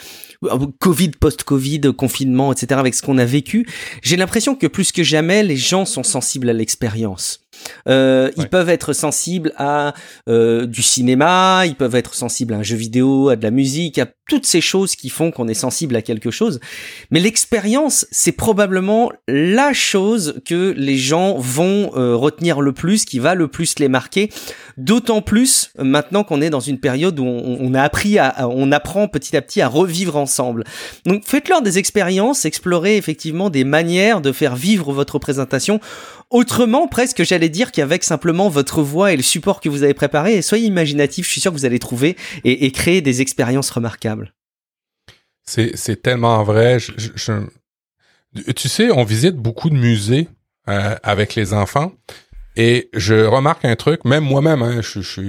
Covid, 0.80 1.12
post-Covid, 1.12 1.82
confinement, 1.98 2.52
etc., 2.52 2.80
avec 2.80 2.94
ce 2.94 3.02
qu'on 3.02 3.18
a 3.18 3.26
vécu, 3.26 3.68
j'ai 4.02 4.18
l'impression 4.18 4.56
que 4.56 4.68
plus 4.68 4.92
que 4.92 5.04
jamais, 5.04 5.44
les 5.44 5.58
gens 5.58 5.86
sont 5.86 6.04
sensibles 6.04 6.50
à 6.50 6.54
l'expérience. 6.54 7.41
Euh, 7.88 8.32
ils 8.38 8.48
peuvent 8.48 8.70
être 8.70 8.94
sensibles 8.94 9.54
à 9.58 9.94
euh, 10.30 10.66
du 10.66 10.82
cinéma, 10.82 11.64
ils 11.66 11.76
peuvent 11.76 11.96
être 11.96 12.14
sensibles 12.14 12.54
à 12.54 12.58
un 12.58 12.64
jeu 12.64 12.76
vidéo, 12.76 13.30
à 13.30 13.36
de 13.36 13.44
la 13.44 13.52
musique, 13.52 13.98
à 13.98 14.08
toutes 14.32 14.46
ces 14.46 14.62
choses 14.62 14.96
qui 14.96 15.10
font 15.10 15.30
qu'on 15.30 15.50
est 15.50 15.54
sensible 15.54 15.94
à 15.94 16.02
quelque 16.02 16.32
chose. 16.32 16.62
Mais 17.10 17.20
l'expérience, 17.20 18.08
c'est 18.12 18.32
probablement 18.32 19.12
la 19.28 19.74
chose 19.74 20.42
que 20.46 20.74
les 20.78 20.96
gens 20.96 21.38
vont 21.38 21.92
euh, 21.98 22.16
retenir 22.16 22.62
le 22.62 22.72
plus, 22.72 23.04
qui 23.04 23.20
va 23.20 23.36
le 23.36 23.50
plus 23.50 23.78
les 23.80 23.90
marquer. 23.90 24.30
D'autant 24.78 25.22
plus 25.22 25.74
maintenant 25.78 26.24
qu'on 26.24 26.42
est 26.42 26.50
dans 26.50 26.62
une 26.62 26.80
période 26.80 27.20
où 27.20 27.26
on, 27.26 27.74
a 27.74 27.82
appris 27.82 28.20
à, 28.20 28.48
on 28.48 28.72
apprend 28.72 29.10
petit 29.10 29.36
à 29.36 29.42
petit 29.42 29.60
à 29.60 29.68
revivre 29.68 30.16
ensemble. 30.16 30.64
Donc 31.06 31.24
faites-leur 31.26 31.62
des 31.62 31.78
expériences, 31.78 32.46
explorez 32.46 32.96
effectivement 32.96 33.50
des 33.50 33.66
manières 33.66 34.22
de 34.22 34.32
faire 34.32 34.56
vivre 34.56 34.94
votre 34.94 35.20
présentation 35.20 35.82
autrement 36.32 36.88
presque 36.88 37.24
j'allais 37.24 37.50
dire 37.50 37.72
qu'avec 37.72 38.04
simplement 38.04 38.50
votre 38.50 38.82
voix 38.82 39.12
et 39.12 39.18
le 39.18 39.22
support 39.24 39.60
que 39.60 39.70
vous 39.70 39.84
avez 39.84 39.94
préparé 39.94 40.42
soyez 40.42 40.66
imaginatif 40.66 41.28
je 41.28 41.32
suis 41.32 41.42
sûr 41.42 41.52
que 41.52 41.58
vous 41.58 41.66
allez 41.66 41.80
trouver 41.80 42.16
et, 42.46 42.72
créer 42.72 43.02
des 43.02 43.22
expériences 43.22 43.70
remarquables 43.70 44.21
c'est 45.46 46.02
tellement 46.02 46.44
vrai 46.44 46.78
tu 48.56 48.70
sais 48.70 48.92
on 48.92 49.04
visite 49.04 49.36
beaucoup 49.36 49.70
de 49.70 49.76
musées 49.76 50.28
euh, 50.70 50.96
avec 51.04 51.36
les 51.36 51.54
enfants 51.54 51.92
et 52.56 52.90
je 52.94 53.26
remarque 53.26 53.66
un 53.66 53.76
truc 53.76 54.06
même 54.06 54.24
moi-même 54.24 54.62
hein, 54.62 54.82
je, 54.82 55.02
je, 55.02 55.22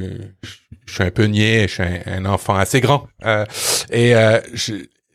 suis 0.87 1.03
un 1.03 1.11
peu 1.11 1.25
niais 1.25 1.67
je 1.69 1.75
suis 1.75 1.83
un, 2.07 2.25
enfant 2.25 2.55
assez 2.55 2.81
grand 2.81 3.09
euh, 3.25 3.45
et 3.91 4.15
euh, 4.15 4.41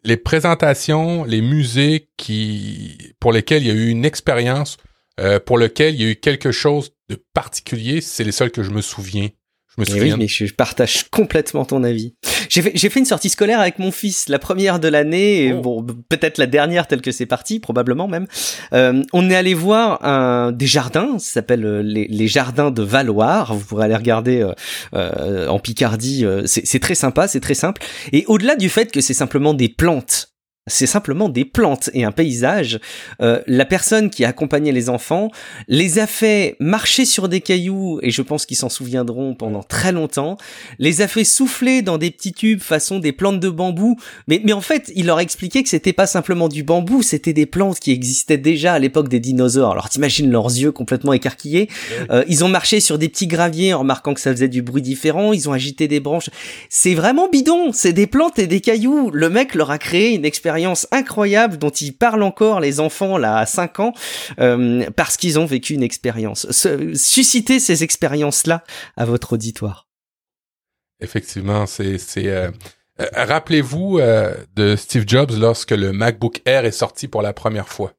les 0.03 0.17
présentations 0.17 1.23
les 1.23 1.41
musées 1.41 2.09
qui 2.17 3.13
pour 3.19 3.31
lesquels 3.31 3.63
il 3.63 3.67
y 3.67 3.71
a 3.71 3.75
eu 3.75 3.89
une 3.89 4.05
expérience 4.05 4.77
euh, 5.19 5.39
pour 5.39 5.57
lequel 5.57 5.95
il 5.95 6.01
y 6.01 6.05
a 6.05 6.11
eu 6.11 6.15
quelque 6.15 6.51
chose 6.51 6.91
de 7.09 7.15
particulier. 7.33 8.01
C'est 8.01 8.23
les 8.23 8.31
seuls 8.31 8.51
que 8.51 8.61
je 8.61 8.69
me 8.69 8.81
souviens. 8.81 9.29
Je 9.77 9.91
me 9.93 9.97
eh. 9.97 10.01
Oui, 10.01 10.13
mais 10.17 10.27
je 10.27 10.51
partage 10.53 11.05
complètement 11.11 11.65
ton 11.65 11.83
avis. 11.83 12.13
J'ai 12.49 12.61
fait, 12.61 12.71
j'ai 12.73 12.89
fait 12.89 12.99
une 12.99 13.05
sortie 13.05 13.29
scolaire 13.29 13.59
avec 13.59 13.77
mon 13.77 13.91
fils, 13.91 14.29
la 14.29 14.39
première 14.39 14.79
de 14.79 14.87
l'année, 14.87 15.45
et 15.45 15.53
oh. 15.53 15.61
bon, 15.61 15.85
peut-être 16.09 16.37
la 16.37 16.47
dernière 16.47 16.87
telle 16.87 17.01
que 17.01 17.11
c'est 17.11 17.25
parti, 17.25 17.59
probablement 17.59 18.07
même. 18.07 18.27
Euh, 18.73 19.03
on 19.13 19.29
est 19.29 19.35
allé 19.35 19.53
voir 19.53 20.03
un, 20.03 20.51
des 20.51 20.65
jardins, 20.65 21.19
ça 21.19 21.33
s'appelle 21.33 21.65
euh, 21.65 21.81
les, 21.81 22.07
les, 22.07 22.27
jardins 22.27 22.71
de 22.71 22.81
Valoir. 22.81 23.53
Vous 23.53 23.65
pourrez 23.65 23.85
aller 23.85 23.95
regarder 23.95 24.41
euh, 24.41 24.53
euh 24.93 25.47
en 25.47 25.59
Picardie. 25.59 26.25
c'est 26.45 26.79
très 26.79 26.95
sympa, 26.95 27.27
c'est 27.27 27.39
très 27.39 27.53
simple. 27.53 27.81
Et 28.11 28.25
au-delà 28.27 28.55
du 28.55 28.69
fait 28.69 28.91
que 28.91 29.01
c'est 29.01 29.13
simplement 29.13 29.53
des 29.53 29.69
plantes 29.69 30.36
c'est 30.67 30.85
simplement 30.85 31.29
des 31.29 31.45
plantes 31.45 31.89
et 31.93 32.03
un 32.03 32.11
paysage. 32.11 32.79
Euh, 33.21 33.41
la 33.47 33.65
personne 33.65 34.09
qui 34.09 34.25
a 34.25 34.29
accompagné 34.29 34.71
les 34.71 34.89
enfants 34.89 35.31
les 35.67 35.99
a 35.99 36.07
fait 36.07 36.55
marcher 36.59 37.05
sur 37.05 37.29
des 37.29 37.41
cailloux, 37.41 37.99
et 38.03 38.11
je 38.11 38.21
pense 38.21 38.45
qu'ils 38.45 38.57
s'en 38.57 38.69
souviendront 38.69 39.33
pendant 39.33 39.63
très 39.63 39.91
longtemps, 39.91 40.37
les 40.77 41.01
a 41.01 41.07
fait 41.07 41.23
souffler 41.23 41.81
dans 41.81 41.97
des 41.97 42.11
petits 42.11 42.33
tubes 42.33 42.61
façon 42.61 42.99
des 42.99 43.13
plantes 43.13 43.39
de 43.39 43.49
bambou, 43.49 43.95
mais, 44.27 44.41
mais 44.43 44.53
en 44.53 44.61
fait, 44.61 44.91
il 44.95 45.05
leur 45.05 45.17
a 45.17 45.23
expliqué 45.23 45.63
que 45.63 45.69
c'était 45.69 45.93
pas 45.93 46.07
simplement 46.07 46.49
du 46.49 46.63
bambou, 46.63 47.01
c'était 47.01 47.33
des 47.33 47.45
plantes 47.45 47.79
qui 47.79 47.91
existaient 47.91 48.37
déjà 48.37 48.73
à 48.73 48.79
l'époque 48.79 49.07
des 49.07 49.19
dinosaures. 49.19 49.71
Alors 49.71 49.89
t'imagines 49.89 50.29
leurs 50.29 50.47
yeux 50.47 50.71
complètement 50.71 51.13
écarquillés. 51.13 51.69
Euh, 52.11 52.23
ils 52.27 52.43
ont 52.43 52.49
marché 52.49 52.79
sur 52.81 52.97
des 52.97 53.07
petits 53.07 53.27
graviers 53.27 53.73
en 53.73 53.79
remarquant 53.79 54.13
que 54.13 54.19
ça 54.19 54.31
faisait 54.31 54.49
du 54.49 54.61
bruit 54.61 54.81
différent, 54.81 55.31
ils 55.33 55.47
ont 55.47 55.53
agité 55.53 55.87
des 55.87 55.99
branches. 55.99 56.29
C'est 56.69 56.93
vraiment 56.93 57.29
bidon, 57.29 57.71
c'est 57.71 57.93
des 57.93 58.07
plantes 58.07 58.37
et 58.39 58.47
des 58.47 58.59
cailloux. 58.59 59.11
Le 59.11 59.29
mec 59.29 59.55
leur 59.55 59.71
a 59.71 59.77
créé 59.77 60.13
une 60.13 60.25
expérience 60.25 60.56
incroyable 60.91 61.57
dont 61.57 61.69
ils 61.69 61.95
parlent 61.95 62.23
encore 62.23 62.59
les 62.59 62.79
enfants 62.79 63.17
là 63.17 63.37
à 63.37 63.45
5 63.45 63.79
ans 63.79 63.93
euh, 64.39 64.89
parce 64.95 65.17
qu'ils 65.17 65.39
ont 65.39 65.45
vécu 65.45 65.73
une 65.73 65.83
expérience. 65.83 66.47
suscitez 66.51 67.59
ces 67.59 67.83
expériences-là 67.83 68.63
à 68.95 69.05
votre 69.05 69.33
auditoire. 69.33 69.87
Effectivement, 70.99 71.65
c'est 71.67 71.99
euh, 72.17 72.49
euh, 72.99 73.05
rappelez-vous 73.13 73.99
de 74.55 74.75
Steve 74.75 75.03
Jobs 75.05 75.31
lorsque 75.37 75.71
le 75.71 75.91
MacBook 75.91 76.41
Air 76.45 76.65
est 76.65 76.71
sorti 76.71 77.07
pour 77.07 77.21
la 77.21 77.33
première 77.33 77.69
fois. 77.69 77.93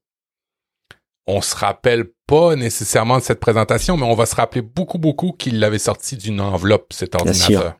On 1.26 1.42
se 1.42 1.54
rappelle 1.54 2.06
pas 2.26 2.56
nécessairement 2.56 3.18
de 3.18 3.22
cette 3.22 3.38
présentation, 3.38 3.96
mais 3.96 4.06
on 4.06 4.14
va 4.14 4.26
se 4.26 4.34
rappeler 4.34 4.62
beaucoup 4.62 4.98
beaucoup 4.98 5.32
qu'il 5.32 5.60
l'avait 5.60 5.78
sorti 5.78 6.16
d'une 6.16 6.40
enveloppe 6.40 6.92
cet 6.92 7.14
ordinateur. 7.14 7.76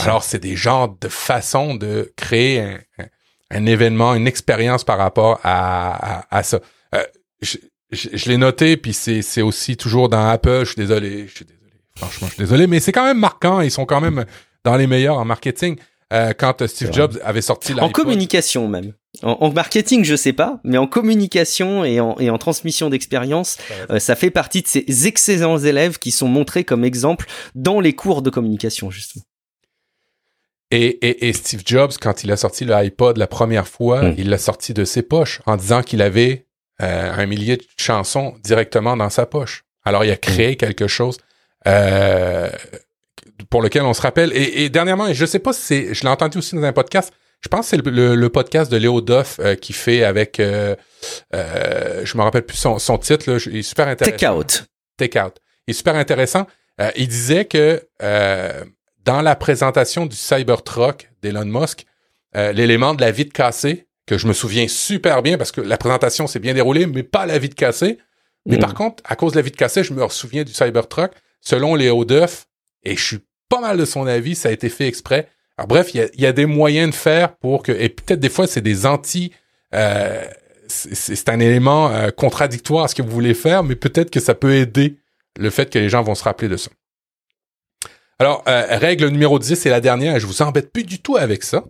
Alors 0.00 0.22
c'est 0.22 0.38
des 0.38 0.56
genres 0.56 0.96
de 1.00 1.08
façons 1.08 1.74
de 1.74 2.12
créer 2.16 2.60
un, 2.60 2.78
un 3.50 3.66
événement, 3.66 4.14
une 4.14 4.26
expérience 4.26 4.84
par 4.84 4.98
rapport 4.98 5.40
à, 5.44 6.24
à, 6.36 6.42
ça. 6.42 6.60
Euh, 6.94 7.02
je, 7.40 7.58
je, 7.90 8.28
l'ai 8.28 8.36
noté, 8.36 8.76
puis 8.76 8.92
c'est, 8.92 9.22
c'est 9.22 9.42
aussi 9.42 9.76
toujours 9.76 10.08
dans 10.08 10.26
Apple. 10.26 10.60
Je 10.60 10.72
suis 10.72 10.76
désolé, 10.76 11.26
je 11.28 11.34
suis 11.34 11.44
désolé. 11.44 11.60
Franchement, 11.96 12.26
je 12.28 12.34
suis 12.34 12.42
désolé, 12.42 12.66
mais 12.66 12.80
c'est 12.80 12.92
quand 12.92 13.04
même 13.04 13.18
marquant. 13.18 13.60
Ils 13.60 13.70
sont 13.70 13.86
quand 13.86 14.00
même 14.00 14.24
dans 14.64 14.76
les 14.76 14.86
meilleurs 14.86 15.18
en 15.18 15.24
marketing. 15.24 15.76
Euh, 16.12 16.32
quand 16.36 16.66
Steve 16.66 16.92
Jobs 16.92 17.18
avait 17.24 17.40
sorti 17.40 17.74
En 17.80 17.88
communication 17.88 18.68
même. 18.68 18.92
En, 19.22 19.50
marketing, 19.50 20.04
je 20.04 20.16
sais 20.16 20.32
pas, 20.32 20.60
mais 20.64 20.76
en 20.76 20.86
communication 20.86 21.84
et 21.84 22.00
en, 22.00 22.16
et 22.18 22.30
en 22.30 22.38
transmission 22.38 22.90
d'expérience, 22.90 23.58
euh, 23.90 23.98
ça 23.98 24.16
fait 24.16 24.30
partie 24.30 24.60
de 24.62 24.66
ces 24.66 25.06
excellents 25.06 25.58
élèves 25.58 25.98
qui 25.98 26.10
sont 26.10 26.28
montrés 26.28 26.64
comme 26.64 26.84
exemple 26.84 27.26
dans 27.54 27.80
les 27.80 27.94
cours 27.94 28.22
de 28.22 28.30
communication, 28.30 28.90
justement. 28.90 29.24
Et, 30.70 31.28
et, 31.28 31.32
Steve 31.32 31.62
Jobs, 31.64 31.92
quand 32.00 32.24
il 32.24 32.32
a 32.32 32.36
sorti 32.36 32.64
le 32.64 32.74
iPod 32.74 33.16
la 33.16 33.26
première 33.26 33.68
fois, 33.68 34.02
hmm. 34.02 34.14
il 34.18 34.28
l'a 34.28 34.38
sorti 34.38 34.74
de 34.74 34.84
ses 34.84 35.02
poches 35.02 35.40
en 35.46 35.56
disant 35.56 35.82
qu'il 35.82 36.02
avait 36.02 36.46
euh, 36.82 37.12
un 37.12 37.26
millier 37.26 37.56
de 37.56 37.62
chansons 37.78 38.34
directement 38.42 38.96
dans 38.96 39.10
sa 39.10 39.26
poche. 39.26 39.64
Alors, 39.84 40.04
il 40.04 40.10
a 40.10 40.16
créé 40.16 40.52
hmm. 40.52 40.56
quelque 40.56 40.88
chose 40.88 41.18
euh, 41.66 42.50
pour 43.50 43.62
lequel 43.62 43.82
on 43.82 43.94
se 43.94 44.02
rappelle. 44.02 44.32
Et, 44.34 44.68
dernièrement, 44.68 45.06
et 45.06 45.14
je 45.14 45.26
sais 45.26 45.38
pas 45.38 45.52
si 45.52 45.60
c'est, 45.62 45.94
je 45.94 46.02
l'ai 46.02 46.08
entendu 46.08 46.38
aussi 46.38 46.56
dans 46.56 46.62
un 46.62 46.72
podcast, 46.72 47.12
je 47.40 47.48
pense 47.48 47.70
que 47.70 47.76
c'est 47.76 47.86
le, 47.86 48.28
podcast 48.28 48.72
de 48.72 48.76
Léo 48.76 49.00
Duff 49.00 49.38
euh, 49.38 49.54
qui 49.54 49.72
fait 49.72 50.02
avec, 50.02 50.40
euh, 50.40 50.74
je 51.32 52.16
me 52.16 52.22
rappelle 52.22 52.46
plus 52.46 52.56
son, 52.56 52.78
son 52.78 52.98
titre, 52.98 53.30
là, 53.30 53.38
il 53.46 53.58
est 53.58 53.62
super 53.62 53.86
intéressant. 53.86 54.16
Take 54.16 54.28
Out. 54.28 54.64
Take 54.96 55.20
Out. 55.20 55.34
Il 55.66 55.72
est 55.72 55.74
super 55.74 55.94
intéressant. 55.94 56.46
il 56.96 57.06
disait 57.06 57.44
que 57.44 57.82
dans 59.04 59.22
la 59.22 59.36
présentation 59.36 60.06
du 60.06 60.16
Cybertruck 60.16 61.10
d'Elon 61.22 61.44
Musk, 61.44 61.86
euh, 62.36 62.52
l'élément 62.52 62.94
de 62.94 63.00
la 63.00 63.10
vitre 63.10 63.32
cassée, 63.32 63.86
que 64.06 64.18
je 64.18 64.26
me 64.26 64.32
souviens 64.32 64.68
super 64.68 65.22
bien 65.22 65.38
parce 65.38 65.52
que 65.52 65.60
la 65.60 65.78
présentation 65.78 66.26
s'est 66.26 66.38
bien 66.38 66.54
déroulée, 66.54 66.86
mais 66.86 67.02
pas 67.02 67.26
la 67.26 67.38
vitre 67.38 67.56
cassée. 67.56 67.98
Mais 68.46 68.58
par 68.58 68.70
mm. 68.70 68.74
contre, 68.74 69.02
à 69.06 69.16
cause 69.16 69.32
de 69.32 69.38
la 69.38 69.42
vitre 69.42 69.56
cassée, 69.56 69.82
je 69.84 69.94
me 69.94 70.06
souviens 70.08 70.44
du 70.44 70.52
Cybertruck. 70.52 71.12
Selon 71.40 71.74
Léo 71.74 72.04
Duff, 72.04 72.46
et 72.84 72.96
je 72.96 73.04
suis 73.04 73.20
pas 73.48 73.60
mal 73.60 73.76
de 73.76 73.84
son 73.84 74.06
avis, 74.06 74.34
ça 74.34 74.48
a 74.48 74.52
été 74.52 74.68
fait 74.68 74.88
exprès. 74.88 75.28
Alors 75.56 75.68
bref, 75.68 75.94
il 75.94 76.08
y 76.14 76.26
a, 76.26 76.32
des 76.32 76.46
moyens 76.46 76.90
de 76.90 76.94
faire 76.94 77.36
pour 77.36 77.62
que, 77.62 77.70
et 77.70 77.88
peut-être 77.88 78.18
des 78.18 78.28
fois 78.28 78.46
c'est 78.46 78.60
des 78.60 78.86
anti, 78.86 79.30
euh, 79.74 80.24
c'est 80.66 81.28
un 81.28 81.38
élément 81.38 81.90
euh, 81.90 82.10
contradictoire 82.10 82.84
à 82.84 82.88
ce 82.88 82.94
que 82.94 83.02
vous 83.02 83.10
voulez 83.10 83.34
faire, 83.34 83.62
mais 83.62 83.76
peut-être 83.76 84.10
que 84.10 84.20
ça 84.20 84.34
peut 84.34 84.54
aider 84.54 84.96
le 85.38 85.50
fait 85.50 85.70
que 85.70 85.78
les 85.78 85.88
gens 85.88 86.02
vont 86.02 86.14
se 86.14 86.24
rappeler 86.24 86.48
de 86.48 86.56
ça. 86.56 86.70
Alors, 88.24 88.42
euh, 88.48 88.64
règle 88.70 89.08
numéro 89.08 89.38
10, 89.38 89.54
c'est 89.54 89.68
la 89.68 89.82
dernière. 89.82 90.18
Je 90.18 90.26
vous 90.26 90.40
embête 90.40 90.72
plus 90.72 90.84
du 90.84 90.98
tout 90.98 91.18
avec 91.18 91.42
ça. 91.42 91.62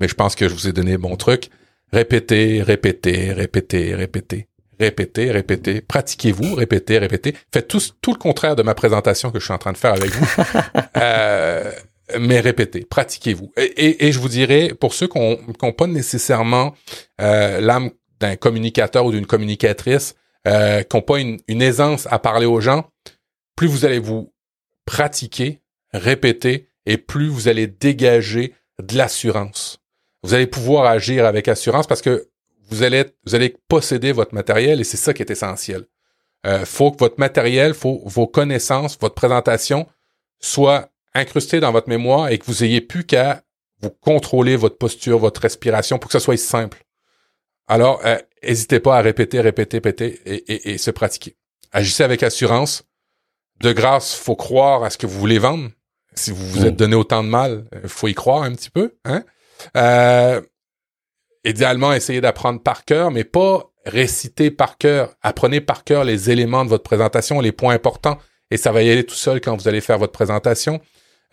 Mais 0.00 0.08
je 0.08 0.14
pense 0.14 0.34
que 0.34 0.48
je 0.48 0.52
vous 0.52 0.66
ai 0.66 0.72
donné 0.72 0.98
bon 0.98 1.14
truc. 1.14 1.50
Répétez, 1.92 2.64
répétez, 2.64 3.32
répétez, 3.32 3.94
répétez. 3.94 4.48
Répétez, 4.80 5.30
répétez. 5.30 5.80
Pratiquez-vous, 5.80 6.56
répétez, 6.56 6.98
répétez. 6.98 7.36
Faites 7.54 7.68
tout, 7.68 7.80
tout 8.02 8.12
le 8.12 8.18
contraire 8.18 8.56
de 8.56 8.64
ma 8.64 8.74
présentation 8.74 9.30
que 9.30 9.38
je 9.38 9.44
suis 9.44 9.54
en 9.54 9.58
train 9.58 9.70
de 9.70 9.76
faire 9.76 9.92
avec 9.92 10.10
vous. 10.10 10.26
euh, 10.96 11.70
mais 12.18 12.40
répétez, 12.40 12.84
pratiquez-vous. 12.84 13.52
Et, 13.56 14.08
et, 14.08 14.10
je 14.10 14.18
vous 14.18 14.28
dirais, 14.28 14.72
pour 14.80 14.94
ceux 14.94 15.06
qui 15.06 15.16
n'ont 15.20 15.72
pas 15.72 15.86
nécessairement 15.86 16.74
euh, 17.20 17.60
l'âme 17.60 17.90
d'un 18.18 18.34
communicateur 18.34 19.06
ou 19.06 19.12
d'une 19.12 19.26
communicatrice, 19.26 20.16
euh, 20.48 20.82
qui 20.82 20.96
n'ont 20.96 21.02
pas 21.02 21.20
une, 21.20 21.38
une 21.46 21.62
aisance 21.62 22.08
à 22.10 22.18
parler 22.18 22.46
aux 22.46 22.60
gens, 22.60 22.90
plus 23.54 23.68
vous 23.68 23.84
allez 23.84 24.00
vous 24.00 24.32
pratiquer, 24.84 25.60
répéter, 25.92 26.68
et 26.86 26.96
plus 26.96 27.28
vous 27.28 27.48
allez 27.48 27.66
dégager 27.66 28.54
de 28.82 28.96
l'assurance. 28.96 29.78
Vous 30.22 30.34
allez 30.34 30.46
pouvoir 30.46 30.86
agir 30.86 31.26
avec 31.26 31.48
assurance 31.48 31.86
parce 31.86 32.02
que 32.02 32.28
vous 32.70 32.82
allez, 32.82 33.04
vous 33.24 33.34
allez 33.34 33.56
posséder 33.68 34.12
votre 34.12 34.34
matériel 34.34 34.80
et 34.80 34.84
c'est 34.84 34.96
ça 34.96 35.14
qui 35.14 35.22
est 35.22 35.30
essentiel. 35.30 35.86
Euh, 36.46 36.64
faut 36.64 36.90
que 36.90 36.98
votre 36.98 37.18
matériel, 37.18 37.74
faut 37.74 38.02
vos 38.04 38.26
connaissances, 38.26 38.98
votre 38.98 39.14
présentation 39.14 39.86
soit 40.40 40.90
incrustée 41.14 41.60
dans 41.60 41.72
votre 41.72 41.88
mémoire 41.88 42.28
et 42.28 42.38
que 42.38 42.46
vous 42.46 42.64
ayez 42.64 42.80
plus 42.80 43.04
qu'à 43.04 43.42
vous 43.80 43.90
contrôler 43.90 44.56
votre 44.56 44.76
posture, 44.76 45.18
votre 45.18 45.40
respiration 45.40 45.98
pour 45.98 46.08
que 46.08 46.18
ça 46.18 46.24
soit 46.24 46.36
simple. 46.36 46.84
Alors, 47.66 48.00
euh, 48.04 48.18
n'hésitez 48.42 48.80
pas 48.80 48.98
à 48.98 49.02
répéter, 49.02 49.40
répéter, 49.40 49.78
répéter 49.78 50.20
et, 50.26 50.72
et 50.72 50.78
se 50.78 50.90
pratiquer. 50.90 51.36
Agissez 51.72 52.02
avec 52.02 52.22
assurance 52.22 52.84
de 53.60 53.72
grâce, 53.72 54.14
faut 54.14 54.36
croire 54.36 54.84
à 54.84 54.90
ce 54.90 54.98
que 54.98 55.06
vous 55.06 55.18
voulez 55.18 55.38
vendre. 55.38 55.70
Si 56.18 56.30
vous 56.30 56.46
vous 56.48 56.66
êtes 56.66 56.74
mm. 56.74 56.76
donné 56.76 56.96
autant 56.96 57.22
de 57.22 57.28
mal, 57.28 57.64
euh, 57.74 57.86
faut 57.86 58.08
y 58.08 58.14
croire 58.14 58.42
un 58.42 58.52
petit 58.52 58.70
peu. 58.70 58.94
Hein? 59.04 59.24
Euh, 59.76 60.40
idéalement, 61.44 61.92
essayez 61.92 62.20
d'apprendre 62.20 62.62
par 62.62 62.84
cœur, 62.84 63.10
mais 63.10 63.24
pas 63.24 63.70
réciter 63.84 64.50
par 64.50 64.78
cœur. 64.78 65.14
Apprenez 65.22 65.60
par 65.60 65.84
cœur 65.84 66.04
les 66.04 66.30
éléments 66.30 66.64
de 66.64 66.70
votre 66.70 66.84
présentation, 66.84 67.40
les 67.40 67.52
points 67.52 67.74
importants, 67.74 68.18
et 68.50 68.56
ça 68.56 68.72
va 68.72 68.82
y 68.82 68.90
aller 68.90 69.04
tout 69.04 69.14
seul 69.14 69.40
quand 69.40 69.56
vous 69.56 69.68
allez 69.68 69.80
faire 69.80 69.98
votre 69.98 70.12
présentation. 70.12 70.80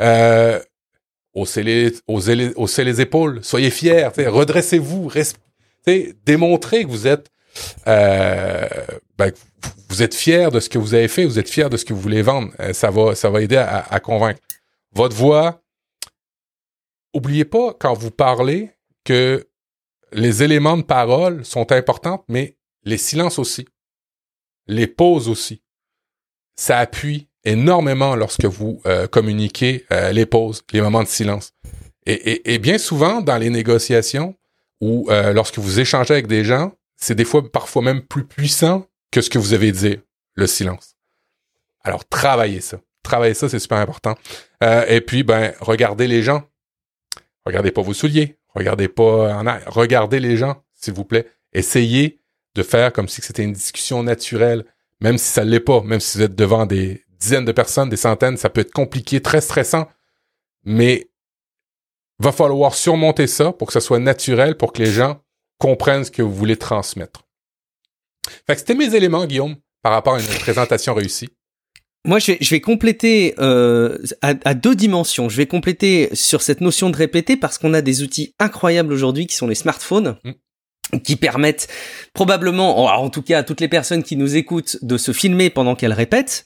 Euh, 0.02 0.60
haussez, 1.34 1.64
les, 1.64 1.94
haussez, 2.08 2.84
les, 2.84 3.02
épaules, 3.02 3.44
soyez 3.44 3.70
fiers, 3.70 4.08
redressez-vous, 4.18 5.12
démontrez 6.26 6.84
que 6.84 6.90
vous 6.90 7.08
êtes 7.08 7.30
euh, 7.88 8.68
ben, 9.18 9.32
vous 9.90 10.04
êtes 10.04 10.16
fier 10.16 10.52
de 10.52 10.60
ce 10.60 10.70
que 10.70 10.78
vous 10.78 10.94
avez 10.94 11.08
fait, 11.08 11.26
vous 11.26 11.40
êtes 11.40 11.50
fier 11.50 11.70
de 11.70 11.78
ce 11.78 11.86
que 11.86 11.94
vous 11.94 12.02
voulez 12.02 12.22
vendre. 12.22 12.52
Euh, 12.60 12.74
ça 12.74 12.90
va, 12.90 13.16
ça 13.16 13.30
va 13.30 13.42
aider 13.42 13.58
à, 13.58 14.00
convaincre. 14.00 14.40
Votre 14.96 15.16
voix, 15.16 15.62
oubliez 17.14 17.46
pas 17.46 17.74
quand 17.74 17.94
vous 17.94 18.12
parlez 18.12 18.72
que 19.04 19.48
les 20.14 20.42
éléments 20.42 20.78
de 20.78 20.84
parole 20.84 21.44
sont 21.46 21.72
importants, 21.72 22.24
mais 22.30 22.58
les 22.84 22.98
silences 22.98 23.38
aussi, 23.38 23.68
les 24.68 24.88
pauses 24.88 25.28
aussi. 25.28 25.62
Ça 26.56 26.80
appuie 26.80 27.28
énormément 27.44 28.16
lorsque 28.16 28.46
vous 28.46 28.82
euh, 28.86 29.08
communiquez 29.08 29.86
euh, 29.92 30.12
les 30.14 30.26
pauses, 30.26 30.64
les 30.72 30.82
moments 30.82 31.04
de 31.04 31.10
silence. 31.10 31.52
Et, 32.06 32.54
et, 32.54 32.60
bien 32.60 32.78
souvent 32.78 33.22
dans 33.22 33.38
les 33.38 33.50
négociations 33.50 34.36
ou 34.80 35.10
lorsque 35.10 35.58
vous 35.58 35.80
échangez 35.80 36.14
avec 36.14 36.28
des 36.28 36.44
gens, 36.44 36.72
c'est 36.98 37.16
des 37.16 37.26
fois 37.26 37.50
parfois 37.52 37.82
même 37.82 38.02
plus 38.02 38.26
puissant 38.26 38.86
que 39.12 39.22
ce 39.22 39.30
que 39.30 39.40
vous 39.40 39.54
avez 39.54 39.72
dit, 39.72 39.98
le 40.36 40.46
silence. 40.46 40.96
Alors, 41.84 42.06
travaillez 42.06 42.62
ça. 42.62 42.78
Travaillez 43.06 43.36
ça, 43.36 43.48
c'est 43.48 43.60
super 43.60 43.78
important. 43.78 44.16
Euh, 44.64 44.84
et 44.88 45.00
puis, 45.00 45.22
ben, 45.22 45.54
regardez 45.62 46.08
les 46.08 46.24
gens. 46.24 46.50
Regardez 47.46 47.72
pas 47.72 47.84
vos 47.84 47.94
souliers. 47.94 48.40
Regardez 48.56 48.88
pas 48.88 49.36
en 49.36 49.46
arrière. 49.46 49.72
Regardez 49.72 50.20
les 50.20 50.38
gens, 50.38 50.64
s'il 50.74 50.94
vous 50.94 51.06
plaît. 51.06 51.28
Essayez 51.54 52.20
de 52.56 52.64
faire 52.64 52.92
comme 52.92 53.08
si 53.08 53.22
c'était 53.22 53.44
une 53.44 53.54
discussion 53.54 54.02
naturelle, 54.02 54.66
même 55.02 55.20
si 55.20 55.28
ça 55.28 55.44
l'est 55.44 55.60
pas, 55.60 55.82
même 55.82 56.00
si 56.00 56.18
vous 56.18 56.24
êtes 56.24 56.36
devant 56.36 56.66
des 56.66 57.06
dizaines 57.20 57.46
de 57.46 57.52
personnes, 57.52 57.90
des 57.90 57.96
centaines, 57.98 58.38
ça 58.38 58.50
peut 58.50 58.62
être 58.62 58.74
compliqué, 58.74 59.22
très 59.22 59.42
stressant, 59.42 59.88
mais 60.64 61.12
va 62.18 62.32
falloir 62.32 62.74
surmonter 62.74 63.28
ça 63.28 63.52
pour 63.52 63.68
que 63.68 63.74
ça 63.74 63.82
soit 63.82 64.00
naturel, 64.00 64.58
pour 64.58 64.74
que 64.74 64.82
les 64.82 64.90
gens 64.90 65.22
comprennent 65.60 66.06
ce 66.06 66.12
que 66.12 66.24
vous 66.24 66.34
voulez 66.34 66.58
transmettre. 66.58 67.22
C'était 68.50 68.74
mes 68.74 68.96
éléments, 68.96 69.28
Guillaume, 69.28 69.58
par 69.84 69.92
rapport 69.92 70.16
à 70.16 70.20
une 70.20 70.40
présentation 70.40 70.96
réussie. 70.96 71.30
Moi, 72.06 72.20
je 72.20 72.34
vais, 72.34 72.38
je 72.40 72.50
vais 72.52 72.62
compléter 72.62 73.34
euh, 73.40 73.98
à, 74.22 74.54
deux 74.54 74.76
dimensions. 74.76 75.28
Je 75.28 75.38
vais 75.38 75.48
compléter 75.48 76.10
sur 76.14 76.44
cette 76.44 76.62
notion 76.62 76.92
de 76.92 76.96
répéter 76.96 77.36
parce 77.36 77.58
qu'on 77.58 77.74
a 77.74 77.82
des 77.82 78.04
outils 78.04 78.36
incroyables 78.40 78.94
aujourd'hui 78.94 79.26
qui 79.26 79.36
sont 79.36 79.48
les 79.48 79.56
smartphones. 79.56 80.16
Mm. 80.24 81.00
qui 81.04 81.16
permettent 81.16 81.68
probablement, 82.14 82.86
en 82.86 83.10
tout 83.10 83.24
cas 83.24 83.40
à 83.40 83.44
toutes 83.44 83.60
les 83.60 83.68
personnes 83.68 84.04
qui 84.04 84.16
nous 84.16 84.36
écoutent, 84.36 84.78
de 84.84 84.98
se 84.98 85.12
filmer 85.12 85.50
pendant 85.50 85.76
qu'elles 85.76 85.94
répètent 85.94 86.46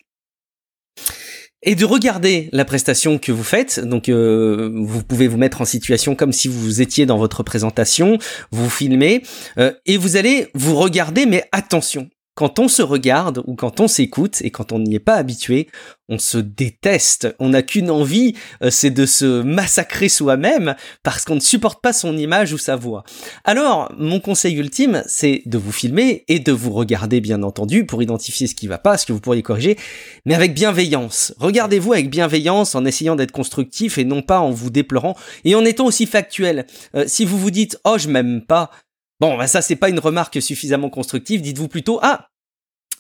et 1.62 1.76
de 1.76 1.84
regarder 1.84 2.50
la 2.54 2.64
prestation 2.64 3.18
que 3.18 3.32
vous 3.32 3.44
faites. 3.44 3.80
Donc, 3.80 4.08
euh, 4.08 4.72
vous 4.74 5.04
pouvez 5.04 5.28
vous 5.28 5.38
mettre 5.38 5.62
en 5.62 5.66
situation 5.66 6.16
comme 6.16 6.32
si 6.32 6.48
vous 6.48 6.82
étiez 6.82 7.06
dans 7.06 7.18
votre 7.18 7.44
présentation, 7.44 8.18
vous 8.52 8.70
filmez, 8.70 9.24
euh, 9.58 9.74
et 9.86 9.98
vous 9.98 10.16
allez 10.16 10.48
vous 10.54 10.76
regarder, 10.76 11.26
mais 11.26 11.44
attention, 11.52 12.10
quand 12.36 12.60
on 12.60 12.68
se 12.68 12.82
regarde 12.82 13.44
ou 13.48 13.56
quand 13.56 13.82
on 13.82 13.88
s'écoute 13.88 14.42
et 14.42 14.50
quand 14.50 14.72
on 14.72 14.80
n'y 14.80 14.96
est 14.96 15.00
pas 15.00 15.16
habitué, 15.16 15.68
on 16.08 16.18
se 16.18 16.38
déteste. 16.38 17.36
On 17.40 17.50
n'a 17.50 17.62
qu'une 17.62 17.92
envie, 17.92 18.34
euh, 18.64 18.72
c'est 18.72 18.92
de 18.92 19.06
se 19.06 19.42
massacrer 19.42 20.10
soi-même 20.10 20.76
parce 21.04 21.26
qu'on 21.26 21.36
ne 21.36 21.42
supporte 21.42 21.82
pas 21.82 21.94
son 21.94 22.18
image 22.18 22.54
ou 22.54 22.58
sa 22.58 22.76
voix. 22.76 23.04
Alors, 23.44 23.92
mon 23.98 24.20
conseil 24.20 24.56
ultime, 24.56 25.04
c'est 25.06 25.44
de 25.46 25.58
vous 25.58 25.72
filmer 25.72 26.24
et 26.28 26.40
de 26.40 26.52
vous 26.52 26.72
regarder 26.72 27.20
bien 27.22 27.44
entendu 27.44 27.86
pour 27.86 28.02
identifier 28.02 28.48
ce 28.48 28.56
qui 28.56 28.68
va 28.68 28.78
pas, 28.78 28.98
ce 28.98 29.06
que 29.06 29.14
vous 29.14 29.20
pourriez 29.20 29.44
corriger, 29.44 29.78
mais 30.26 30.34
avec 30.34 30.54
bienveillance. 30.54 31.34
Regardez-vous 31.40 31.94
avec 31.94 32.10
bienveillance 32.10 32.74
en 32.74 32.86
essayant 32.86 33.16
d'être 33.16 33.32
constructif 33.32 33.98
et 33.98 34.06
non 34.06 34.22
pas 34.22 34.40
en 34.40 34.52
vous 34.52 34.70
déplorant 34.70 35.16
et 35.44 35.56
en 35.56 35.66
étant 35.66 35.86
aussi 35.86 36.06
factuel. 36.06 36.66
Euh, 36.96 37.04
si 37.08 37.26
vous 37.26 37.38
vous 37.38 37.52
dites 37.52 37.80
"Oh, 37.84 37.98
je 37.98 38.08
m'aime 38.08 38.42
pas", 38.46 38.72
Bon, 39.20 39.38
bah 39.38 39.48
ça 39.48 39.62
c'est 39.62 39.76
pas 39.76 39.90
une 39.90 40.00
remarque 40.00 40.42
suffisamment 40.42 40.90
constructive. 40.90 41.42
Dites-vous 41.42 41.68
plutôt 41.68 42.00
ah 42.02 42.30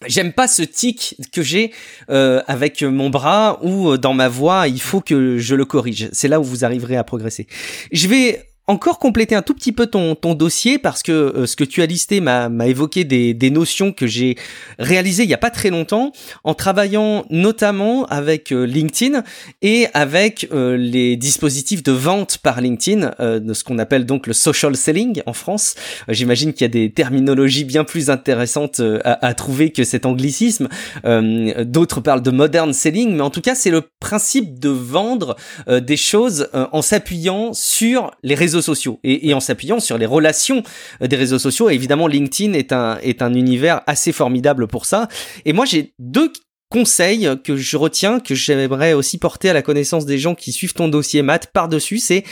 J'aime 0.07 0.31
pas 0.31 0.47
ce 0.47 0.61
tic 0.61 1.17
que 1.33 1.41
j'ai 1.41 1.73
euh, 2.09 2.41
avec 2.47 2.83
mon 2.83 3.09
bras 3.09 3.59
ou 3.63 3.89
euh, 3.89 3.97
dans 3.97 4.13
ma 4.13 4.29
voix, 4.29 4.69
il 4.69 4.79
faut 4.79 5.01
que 5.01 5.37
je 5.37 5.55
le 5.55 5.65
corrige. 5.65 6.07
C'est 6.13 6.29
là 6.29 6.39
où 6.39 6.43
vous 6.43 6.63
arriverez 6.63 6.95
à 6.95 7.03
progresser. 7.03 7.47
Je 7.91 8.07
vais 8.07 8.48
encore 8.69 8.99
compléter 8.99 9.33
un 9.33 9.41
tout 9.41 9.55
petit 9.55 9.71
peu 9.71 9.87
ton, 9.87 10.15
dossier 10.35 10.77
parce 10.77 11.01
que 11.01 11.11
euh, 11.11 11.45
ce 11.47 11.55
que 11.55 11.63
tu 11.63 11.81
as 11.81 11.87
listé 11.87 12.21
m'a, 12.21 12.49
évoqué 12.67 13.03
des, 13.03 13.49
notions 13.49 13.91
que 13.91 14.05
j'ai 14.05 14.37
réalisées 14.77 15.23
il 15.23 15.29
y 15.29 15.33
a 15.33 15.39
pas 15.39 15.49
très 15.49 15.71
longtemps 15.71 16.11
en 16.43 16.53
travaillant 16.53 17.25
notamment 17.31 18.05
avec 18.05 18.51
euh, 18.51 18.65
LinkedIn 18.65 19.23
et 19.63 19.87
avec 19.95 20.47
euh, 20.53 20.77
les 20.77 21.15
dispositifs 21.15 21.81
de 21.81 21.91
vente 21.91 22.37
par 22.37 22.61
LinkedIn, 22.61 23.11
de 23.19 23.53
ce 23.53 23.63
qu'on 23.63 23.79
appelle 23.79 24.05
donc 24.05 24.27
le 24.27 24.33
social 24.33 24.75
selling 24.75 25.23
en 25.25 25.33
France. 25.33 25.73
j'imagine 26.07 26.53
qu'il 26.53 26.61
y 26.61 26.65
a 26.65 26.67
des 26.67 26.91
terminologies 26.91 27.63
bien 27.63 27.83
plus 27.83 28.11
intéressantes 28.11 28.81
à, 29.03 29.25
à 29.25 29.33
trouver 29.33 29.71
que 29.71 29.83
cet 29.83 30.05
anglicisme. 30.05 30.67
d'autres 31.03 32.01
parlent 32.01 32.21
de 32.21 32.31
modern 32.31 32.71
selling, 32.71 33.15
mais 33.15 33.21
en 33.21 33.31
tout 33.31 33.41
cas 33.41 33.55
c'est 33.55 33.71
le 33.71 33.81
principe 33.99 34.59
de 34.59 34.69
vendre 34.69 35.35
des 35.67 35.97
choses 35.97 36.49
en 36.53 36.83
s'appuyant 36.83 37.53
sur 37.53 38.11
les 38.21 38.35
réseaux 38.35 38.58
sociaux 38.61 38.99
et, 39.03 39.33
en 39.33 39.39
s'appuyant 39.39 39.79
sur 39.79 39.97
les 39.97 40.05
relations 40.05 40.63
euh, 41.01 41.07
des 41.07 41.15
réseaux 41.15 41.39
sociaux. 41.39 41.69
Et 41.69 41.73
évidemment, 41.73 42.07
LinkedIn 42.07 42.53
est 42.53 42.71
un, 42.71 42.97
est 43.01 43.21
un 43.21 43.33
univers 43.33 43.81
assez 43.87 44.11
formidable 44.11 44.67
pour 44.67 44.85
ça. 44.85 45.07
Et 45.45 45.53
moi, 45.53 45.65
j'ai 45.65 45.93
deux 45.99 46.31
conseils 46.69 47.29
que 47.43 47.57
je 47.57 47.77
retiens, 47.77 48.19
que 48.19 48.35
j'aimerais 48.35 48.93
aussi 48.93 49.17
porter 49.17 49.49
à 49.49 49.53
la 49.53 49.61
connaissance 49.61 50.05
des 50.05 50.19
gens 50.19 50.35
qui 50.35 50.51
suivent 50.51 50.73
ton 50.73 50.87
dossier 50.87 51.21
maths 51.21 51.47
par-dessus, 51.51 51.97
c'est 51.97 52.23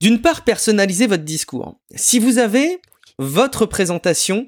d'une 0.00 0.20
part 0.20 0.44
personnaliser 0.44 1.06
votre 1.06 1.24
discours. 1.24 1.78
Si 1.94 2.18
vous 2.18 2.38
avez 2.38 2.80
votre 3.18 3.66
présentation 3.66 4.46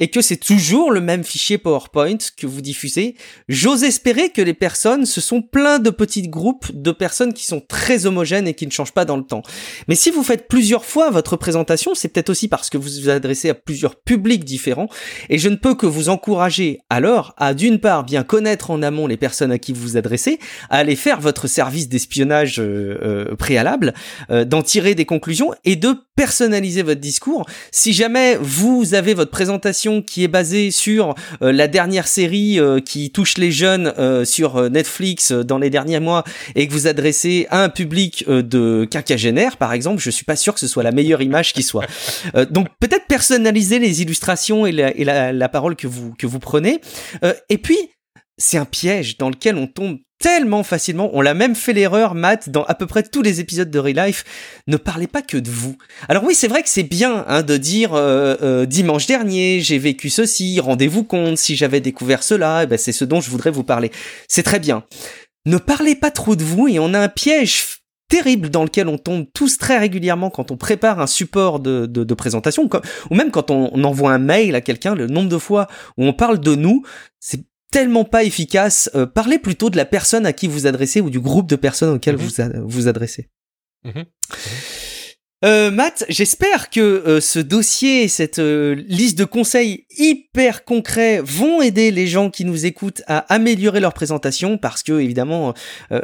et 0.00 0.08
que 0.08 0.20
c'est 0.20 0.36
toujours 0.36 0.90
le 0.90 1.00
même 1.00 1.22
fichier 1.22 1.56
PowerPoint 1.56 2.18
que 2.36 2.46
vous 2.46 2.60
diffusez, 2.60 3.14
j'ose 3.48 3.84
espérer 3.84 4.30
que 4.30 4.42
les 4.42 4.54
personnes, 4.54 5.06
ce 5.06 5.20
sont 5.20 5.40
plein 5.40 5.78
de 5.78 5.90
petits 5.90 6.28
groupes 6.28 6.66
de 6.72 6.90
personnes 6.90 7.32
qui 7.32 7.44
sont 7.44 7.60
très 7.60 8.06
homogènes 8.06 8.48
et 8.48 8.54
qui 8.54 8.66
ne 8.66 8.72
changent 8.72 8.92
pas 8.92 9.04
dans 9.04 9.16
le 9.16 9.22
temps. 9.22 9.42
Mais 9.86 9.94
si 9.94 10.10
vous 10.10 10.24
faites 10.24 10.48
plusieurs 10.48 10.84
fois 10.84 11.10
votre 11.10 11.36
présentation, 11.36 11.94
c'est 11.94 12.08
peut-être 12.08 12.30
aussi 12.30 12.48
parce 12.48 12.70
que 12.70 12.78
vous 12.78 12.90
vous 13.02 13.08
adressez 13.08 13.50
à 13.50 13.54
plusieurs 13.54 13.96
publics 13.96 14.44
différents, 14.44 14.88
et 15.30 15.38
je 15.38 15.48
ne 15.48 15.56
peux 15.56 15.74
que 15.74 15.86
vous 15.86 16.08
encourager 16.08 16.80
alors 16.90 17.34
à 17.36 17.54
d'une 17.54 17.78
part 17.78 18.04
bien 18.04 18.24
connaître 18.24 18.70
en 18.70 18.82
amont 18.82 19.06
les 19.06 19.16
personnes 19.16 19.52
à 19.52 19.58
qui 19.58 19.72
vous 19.72 19.82
vous 19.82 19.96
adressez, 19.96 20.38
à 20.70 20.78
aller 20.78 20.96
faire 20.96 21.20
votre 21.20 21.46
service 21.46 21.88
d'espionnage 21.88 22.58
euh, 22.58 22.98
euh, 23.02 23.36
préalable, 23.36 23.94
euh, 24.30 24.44
d'en 24.44 24.62
tirer 24.62 24.94
des 24.94 25.04
conclusions 25.04 25.54
et 25.64 25.76
de 25.76 25.94
personnaliser 26.16 26.82
votre 26.82 27.00
discours. 27.00 27.46
Si 27.70 27.92
jamais 27.92 28.36
vous 28.40 28.94
avez 28.94 29.14
votre 29.14 29.30
présentation 29.30 29.83
qui 30.02 30.24
est 30.24 30.28
basée 30.28 30.70
sur 30.70 31.14
euh, 31.42 31.52
la 31.52 31.68
dernière 31.68 32.06
série 32.06 32.58
euh, 32.58 32.80
qui 32.80 33.10
touche 33.10 33.38
les 33.38 33.52
jeunes 33.52 33.92
euh, 33.98 34.24
sur 34.24 34.70
Netflix 34.70 35.32
dans 35.32 35.58
les 35.58 35.70
derniers 35.70 36.00
mois 36.00 36.24
et 36.54 36.66
que 36.66 36.72
vous 36.72 36.86
adressez 36.86 37.46
à 37.50 37.62
un 37.62 37.68
public 37.68 38.24
de 38.28 38.86
quinquagénaire 38.90 39.56
par 39.56 39.72
exemple, 39.72 40.00
je 40.00 40.10
suis 40.10 40.24
pas 40.24 40.36
sûr 40.36 40.54
que 40.54 40.60
ce 40.60 40.68
soit 40.68 40.82
la 40.82 40.92
meilleure 40.92 41.22
image 41.22 41.52
qui 41.52 41.62
soit. 41.62 41.86
donc 42.50 42.68
peut-être 42.80 43.06
personnaliser 43.06 43.78
les 43.78 44.02
illustrations 44.02 44.66
et 44.66 44.72
la, 44.72 44.96
et 44.96 45.04
la, 45.04 45.48
parole 45.48 45.76
que 45.76 45.86
vous 45.86 46.14
que 46.18 46.26
vous 46.26 46.38
prenez. 46.38 46.80
et 47.48 47.58
puis 47.58 47.78
c'est 48.36 48.58
un 48.58 48.64
piège 48.64 49.16
dans 49.18 49.30
lequel 49.30 49.56
on 49.56 49.66
tombe 49.66 49.98
tellement 50.18 50.62
facilement. 50.62 51.10
On 51.12 51.20
l'a 51.20 51.34
même 51.34 51.54
fait 51.54 51.72
l'erreur, 51.72 52.14
Matt, 52.14 52.48
dans 52.48 52.64
à 52.64 52.74
peu 52.74 52.86
près 52.86 53.02
tous 53.02 53.22
les 53.22 53.40
épisodes 53.40 53.70
de 53.70 53.78
Real 53.78 54.06
Life. 54.06 54.24
Ne 54.66 54.76
parlez 54.76 55.06
pas 55.06 55.22
que 55.22 55.36
de 55.36 55.50
vous. 55.50 55.76
Alors 56.08 56.24
oui, 56.24 56.34
c'est 56.34 56.48
vrai 56.48 56.62
que 56.62 56.68
c'est 56.68 56.82
bien 56.82 57.24
hein, 57.28 57.42
de 57.42 57.56
dire 57.56 57.94
euh, 57.94 58.36
euh, 58.42 58.66
dimanche 58.66 59.06
dernier, 59.06 59.60
j'ai 59.60 59.78
vécu 59.78 60.08
ceci, 60.10 60.60
rendez-vous 60.60 61.04
compte, 61.04 61.36
si 61.36 61.56
j'avais 61.56 61.80
découvert 61.80 62.22
cela, 62.22 62.62
eh 62.62 62.66
ben, 62.66 62.78
c'est 62.78 62.92
ce 62.92 63.04
dont 63.04 63.20
je 63.20 63.30
voudrais 63.30 63.50
vous 63.50 63.64
parler. 63.64 63.90
C'est 64.28 64.42
très 64.42 64.60
bien. 64.60 64.84
Ne 65.46 65.58
parlez 65.58 65.94
pas 65.94 66.10
trop 66.10 66.36
de 66.36 66.44
vous 66.44 66.68
et 66.68 66.78
on 66.78 66.94
a 66.94 67.00
un 67.00 67.08
piège 67.08 67.80
terrible 68.08 68.48
dans 68.48 68.64
lequel 68.64 68.88
on 68.88 68.96
tombe 68.96 69.26
tous 69.34 69.58
très 69.58 69.78
régulièrement 69.78 70.30
quand 70.30 70.50
on 70.50 70.56
prépare 70.56 71.00
un 71.00 71.06
support 71.06 71.58
de, 71.58 71.86
de, 71.86 72.14
présentation, 72.14 72.68
ou 73.10 73.14
même 73.14 73.30
quand 73.30 73.50
on 73.50 73.82
envoie 73.82 74.12
un 74.12 74.18
mail 74.18 74.54
à 74.54 74.60
quelqu'un, 74.60 74.94
le 74.94 75.06
nombre 75.06 75.28
de 75.28 75.38
fois 75.38 75.66
où 75.96 76.04
on 76.04 76.12
parle 76.12 76.38
de 76.38 76.54
nous, 76.54 76.82
c'est 77.18 77.44
tellement 77.74 78.04
pas 78.04 78.22
efficace. 78.22 78.88
Euh, 78.94 79.04
parlez 79.04 79.40
plutôt 79.40 79.68
de 79.68 79.76
la 79.76 79.84
personne 79.84 80.26
à 80.26 80.32
qui 80.32 80.46
vous 80.46 80.68
adressez 80.68 81.00
ou 81.00 81.10
du 81.10 81.18
groupe 81.18 81.48
de 81.48 81.56
personnes 81.56 81.96
auxquelles 81.96 82.16
mm-hmm. 82.16 82.60
vous 82.60 82.68
vous 82.68 82.88
adressez. 82.88 83.28
Mm-hmm. 83.84 84.04
Euh, 85.44 85.70
Matt, 85.70 86.06
j'espère 86.08 86.70
que 86.70 86.80
euh, 86.80 87.20
ce 87.20 87.38
dossier, 87.38 88.08
cette 88.08 88.38
euh, 88.38 88.82
liste 88.88 89.18
de 89.18 89.26
conseils 89.26 89.84
hyper 89.98 90.64
concrets 90.64 91.20
vont 91.22 91.60
aider 91.60 91.90
les 91.90 92.06
gens 92.06 92.30
qui 92.30 92.46
nous 92.46 92.64
écoutent 92.64 93.02
à 93.08 93.18
améliorer 93.32 93.80
leur 93.80 93.92
présentation 93.92 94.56
parce 94.56 94.82
que 94.82 94.92
évidemment 95.00 95.54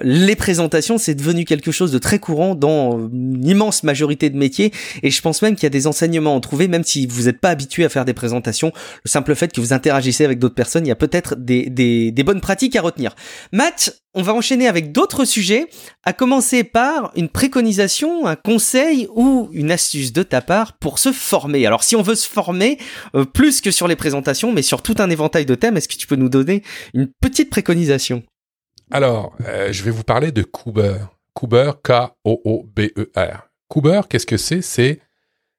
les 0.03 0.37
présentations 0.37 0.97
c'est 0.97 1.15
devenu 1.15 1.45
quelque 1.45 1.73
chose 1.73 1.91
de 1.91 1.99
très 1.99 2.21
courant 2.21 2.55
dans 2.55 3.09
une 3.09 3.45
immense 3.45 3.83
majorité 3.83 4.31
de 4.31 4.37
métiers 4.37 4.73
et 5.03 5.11
je 5.11 5.21
pense 5.23 5.43
même 5.43 5.57
qu'il 5.57 5.65
y 5.65 5.67
a 5.67 5.71
des 5.71 5.89
enseignements 5.89 6.33
à 6.33 6.37
en 6.37 6.41
trouver 6.41 6.69
même 6.69 6.85
si 6.85 7.07
vous 7.07 7.25
n'êtes 7.25 7.41
pas 7.41 7.51
habitué 7.51 7.85
à 7.85 7.89
faire 7.89 8.05
des 8.05 8.15
présentations, 8.15 8.73
le 9.05 9.11
simple 9.11 9.35
fait 9.35 9.53
que 9.53 9.61
vous 9.61 9.73
interagissez 9.73 10.25
avec 10.25 10.39
d'autres 10.39 10.55
personnes, 10.55 10.87
il 10.87 10.91
y 10.91 10.93
a 10.93 10.97
peut-être 10.97 11.35
des, 11.35 11.69
des, 11.69 12.13
des 12.13 12.23
bonnes 12.23 12.41
pratiques 12.41 12.77
à 12.77 12.83
retenir. 12.83 13.17
Matt, 13.53 14.01
on 14.15 14.23
va 14.23 14.35
enchaîner 14.35 14.67
avec 14.67 14.93
d'autres 14.93 15.25
sujets, 15.25 15.67
à 16.05 16.13
commencer 16.13 16.65
par 16.65 17.13
une 17.15 17.29
préconisation, 17.29 18.27
un 18.27 18.37
conseil 18.37 19.07
ou 19.15 19.49
une 19.53 19.71
astuce 19.71 20.13
de 20.13 20.23
ta 20.23 20.41
part 20.41 20.77
pour 20.79 20.99
se 20.99 21.13
former. 21.13 21.65
Alors 21.67 21.85
si 21.85 21.95
on 21.95 22.03
veut 22.03 22.17
se 22.17 22.29
former, 22.29 22.79
euh, 23.15 23.25
plus 23.25 23.61
que 23.61 23.71
sur 23.71 23.87
les 23.87 23.97
présentations, 23.97 24.53
mais 24.53 24.63
sur 24.63 24.83
tout 24.83 24.97
un 24.99 25.11
éventail 25.11 25.47
de 25.47 25.55
thèmes, 25.55 25.77
est-ce 25.77 25.89
que 25.89 25.97
tu 25.97 26.07
peux 26.07 26.17
nous 26.17 26.29
donner 26.29 26.63
une 26.93 27.09
petite 27.21 27.51
préconisation? 27.51 28.23
Alors, 28.91 29.37
euh, 29.47 29.73
je 29.73 29.85
vais 29.85 29.93
vous 29.93 30.03
parler 30.03 30.33
de 30.33 30.43
Cooper. 30.43 30.97
Cooper, 31.35 31.73
K-O-O-B-E-R. 31.85 33.49
Cooper, 33.69 34.01
qu'est-ce 34.11 34.27
que 34.27 34.37
c'est? 34.37 34.63
C'est 34.63 35.01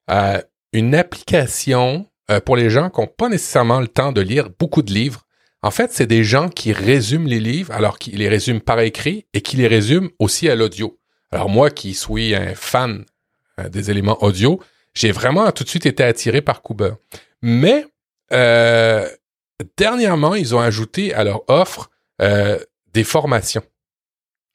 euh, 0.09 0.41
une 0.73 0.95
application 0.95 2.07
pour 2.45 2.55
les 2.55 2.69
gens 2.69 2.89
qui 2.89 3.01
n'ont 3.01 3.07
pas 3.07 3.27
nécessairement 3.27 3.81
le 3.81 3.89
temps 3.89 4.13
de 4.13 4.21
lire 4.21 4.49
beaucoup 4.57 4.83
de 4.83 4.93
livres 4.93 5.25
en 5.63 5.71
fait, 5.71 5.91
c'est 5.93 6.07
des 6.07 6.23
gens 6.23 6.49
qui 6.49 6.73
résument 6.73 7.27
les 7.27 7.39
livres, 7.39 7.71
alors 7.71 7.99
qu'ils 7.99 8.17
les 8.17 8.29
résument 8.29 8.59
par 8.59 8.79
écrit 8.79 9.25
et 9.33 9.41
qui 9.41 9.57
les 9.57 9.67
résument 9.67 10.09
aussi 10.17 10.49
à 10.49 10.55
l'audio. 10.55 10.99
Alors 11.31 11.49
moi 11.49 11.69
qui 11.69 11.93
suis 11.93 12.35
un 12.35 12.55
fan 12.55 13.05
euh, 13.59 13.69
des 13.69 13.91
éléments 13.91 14.21
audio, 14.23 14.59
j'ai 14.93 15.11
vraiment 15.11 15.49
tout 15.51 15.63
de 15.63 15.69
suite 15.69 15.85
été 15.85 16.03
attiré 16.03 16.41
par 16.41 16.61
Cooper. 16.61 16.93
Mais 17.41 17.85
euh, 18.33 19.07
dernièrement, 19.77 20.35
ils 20.35 20.55
ont 20.55 20.59
ajouté 20.59 21.13
à 21.13 21.23
leur 21.23 21.47
offre 21.49 21.89
euh, 22.21 22.59
des 22.93 23.03
formations. 23.03 23.63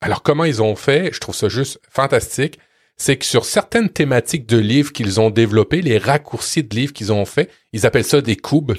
Alors 0.00 0.22
comment 0.22 0.44
ils 0.44 0.60
ont 0.60 0.76
fait? 0.76 1.10
Je 1.12 1.20
trouve 1.20 1.34
ça 1.34 1.48
juste 1.48 1.80
fantastique. 1.88 2.58
C'est 2.98 3.16
que 3.16 3.26
sur 3.26 3.44
certaines 3.44 3.90
thématiques 3.90 4.46
de 4.46 4.56
livres 4.56 4.92
qu'ils 4.92 5.20
ont 5.20 5.30
développés, 5.30 5.82
les 5.82 5.98
raccourcis 5.98 6.64
de 6.64 6.74
livres 6.74 6.92
qu'ils 6.92 7.12
ont 7.12 7.26
fait, 7.26 7.50
ils 7.72 7.86
appellent 7.86 8.04
ça 8.04 8.20
des 8.20 8.36
cubes. 8.36 8.72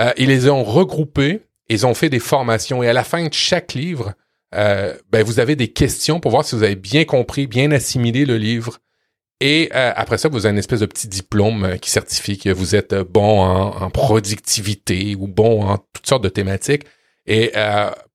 Euh, 0.00 0.12
ils 0.16 0.28
les 0.28 0.48
ont 0.48 0.64
regroupés, 0.64 1.42
ils 1.68 1.86
ont 1.86 1.94
fait 1.94 2.08
des 2.08 2.20
formations 2.20 2.82
et 2.82 2.88
à 2.88 2.92
la 2.92 3.04
fin 3.04 3.26
de 3.26 3.34
chaque 3.34 3.74
livre, 3.74 4.14
euh, 4.54 4.94
ben, 5.10 5.22
vous 5.22 5.40
avez 5.40 5.56
des 5.56 5.68
questions 5.68 6.20
pour 6.20 6.30
voir 6.30 6.44
si 6.44 6.54
vous 6.54 6.62
avez 6.62 6.76
bien 6.76 7.04
compris, 7.04 7.46
bien 7.46 7.70
assimilé 7.72 8.24
le 8.24 8.38
livre. 8.38 8.78
Et 9.40 9.70
euh, 9.74 9.92
après 9.94 10.18
ça, 10.18 10.28
vous 10.28 10.46
avez 10.46 10.52
une 10.52 10.58
espèce 10.58 10.80
de 10.80 10.86
petit 10.86 11.08
diplôme 11.08 11.78
qui 11.80 11.90
certifie 11.90 12.38
que 12.38 12.50
vous 12.50 12.74
êtes 12.74 12.94
bon 12.94 13.40
en, 13.40 13.90
productivité 13.90 15.14
ou 15.16 15.28
bon 15.28 15.62
en 15.62 15.78
toutes 15.92 16.06
sortes 16.06 16.24
de 16.24 16.28
thématiques. 16.28 16.84
Et 17.26 17.52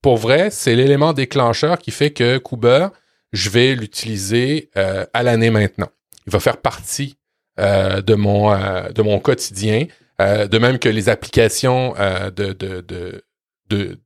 pour 0.02 0.18
vrai, 0.18 0.50
c'est 0.50 0.76
l'élément 0.76 1.14
déclencheur 1.14 1.78
qui 1.78 1.92
fait 1.92 2.10
que 2.10 2.40
Cooper, 2.40 2.88
je 3.32 3.52
vais 3.52 3.76
l'utiliser 3.76 4.72
à 4.74 5.22
l'année 5.22 5.52
maintenant. 5.52 5.90
Il 6.26 6.34
va 6.34 6.40
faire 6.40 6.58
partie 6.58 7.16
de 7.60 8.16
mon 8.16 8.52
de 8.90 9.02
mon 9.04 9.20
quotidien. 9.20 9.86
Euh, 10.22 10.48
de 10.48 10.58
même 10.60 10.78
que 10.78 10.90
les 10.90 11.10
applications 11.10 11.96
euh, 11.98 12.30
de, 12.30 12.54
de, 12.54 14.00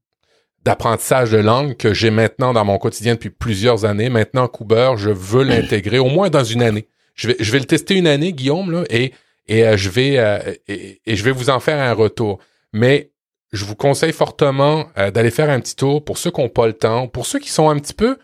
d'apprentissage 0.63 1.31
de 1.31 1.37
langue 1.37 1.75
que 1.75 1.93
j'ai 1.93 2.11
maintenant 2.11 2.53
dans 2.53 2.63
mon 2.63 2.77
quotidien 2.77 3.15
depuis 3.15 3.29
plusieurs 3.29 3.83
années. 3.83 4.09
Maintenant, 4.09 4.47
Cooper, 4.47 4.93
je 4.95 5.09
veux 5.09 5.43
l'intégrer 5.43 5.99
au 5.99 6.07
moins 6.07 6.29
dans 6.29 6.43
une 6.43 6.61
année. 6.61 6.87
Je 7.13 7.27
vais, 7.27 7.35
je 7.39 7.51
vais 7.51 7.59
le 7.59 7.65
tester 7.65 7.95
une 7.95 8.07
année, 8.07 8.31
Guillaume, 8.31 8.71
là, 8.71 8.83
et, 8.89 9.11
et 9.47 9.65
euh, 9.65 9.75
je 9.75 9.89
vais 9.89 10.57
et, 10.67 11.15
je 11.15 11.23
vais 11.23 11.31
vous 11.31 11.49
en 11.49 11.59
faire 11.59 11.79
un 11.79 11.93
retour. 11.93 12.39
Mais 12.71 13.11
je 13.51 13.65
vous 13.65 13.75
conseille 13.75 14.13
fortement 14.13 14.87
d'aller 15.13 15.31
faire 15.31 15.49
un 15.49 15.59
petit 15.59 15.75
tour 15.75 16.03
pour 16.03 16.17
ceux 16.17 16.31
qui 16.31 16.41
n'ont 16.41 16.49
pas 16.49 16.67
le 16.67 16.73
temps, 16.73 17.07
pour 17.07 17.25
ceux 17.25 17.39
qui 17.39 17.49
sont 17.49 17.69
un 17.69 17.79
petit 17.79 17.93
peu 17.93 18.17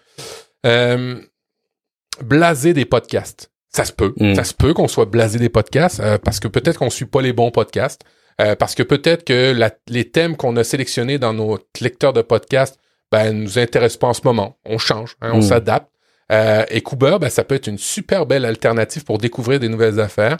blasés 2.21 2.73
des 2.73 2.85
podcasts. 2.85 3.52
Ça 3.75 3.85
se 3.85 3.91
peut. 3.91 4.13
Mm. 4.17 4.35
Ça 4.35 4.43
se 4.43 4.53
peut 4.53 4.73
qu'on 4.73 4.87
soit 4.87 5.05
blasé 5.05 5.39
des 5.39 5.49
podcasts 5.49 5.99
euh, 5.99 6.17
parce 6.17 6.39
que 6.39 6.47
peut-être 6.47 6.77
qu'on 6.77 6.89
suit 6.89 7.05
pas 7.05 7.21
les 7.21 7.33
bons 7.33 7.51
podcasts. 7.51 8.01
Euh, 8.41 8.55
parce 8.55 8.73
que 8.73 8.81
peut-être 8.81 9.25
que 9.25 9.55
les 9.87 10.09
thèmes 10.09 10.35
qu'on 10.35 10.55
a 10.57 10.63
sélectionnés 10.63 11.19
dans 11.19 11.33
nos 11.33 11.59
lecteurs 11.79 12.13
de 12.13 12.23
podcasts 12.23 12.79
ben, 13.11 13.31
nous 13.31 13.59
intéressent 13.59 13.99
pas 13.99 14.07
en 14.07 14.13
ce 14.13 14.21
moment. 14.23 14.57
On 14.65 14.79
change, 14.79 15.17
hein, 15.21 15.31
on 15.33 15.37
mm. 15.37 15.43
s'adapte. 15.43 15.89
Euh, 16.31 16.65
et 16.69 16.81
Cooper, 16.81 17.17
ben, 17.21 17.29
ça 17.29 17.43
peut 17.43 17.53
être 17.53 17.67
une 17.67 17.77
super 17.77 18.25
belle 18.25 18.45
alternative 18.45 19.03
pour 19.03 19.19
découvrir 19.19 19.59
des 19.59 19.69
nouvelles 19.69 19.99
affaires, 19.99 20.37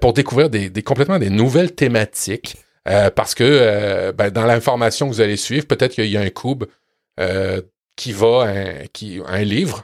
pour 0.00 0.12
découvrir 0.12 0.50
des, 0.50 0.70
des, 0.70 0.82
complètement 0.82 1.18
des 1.18 1.30
nouvelles 1.30 1.72
thématiques. 1.74 2.56
parce 2.84 3.34
que 3.34 4.12
ben, 4.12 4.30
dans 4.30 4.46
l'information 4.46 5.08
que 5.08 5.14
vous 5.14 5.20
allez 5.20 5.36
suivre, 5.36 5.66
peut-être 5.66 5.94
qu'il 5.94 6.06
y 6.06 6.16
a 6.16 6.20
un 6.20 6.30
cube 6.30 6.64
qui 7.96 8.12
va, 8.12 8.44
un, 8.46 8.86
qui, 8.92 9.20
un 9.26 9.42
livre, 9.42 9.82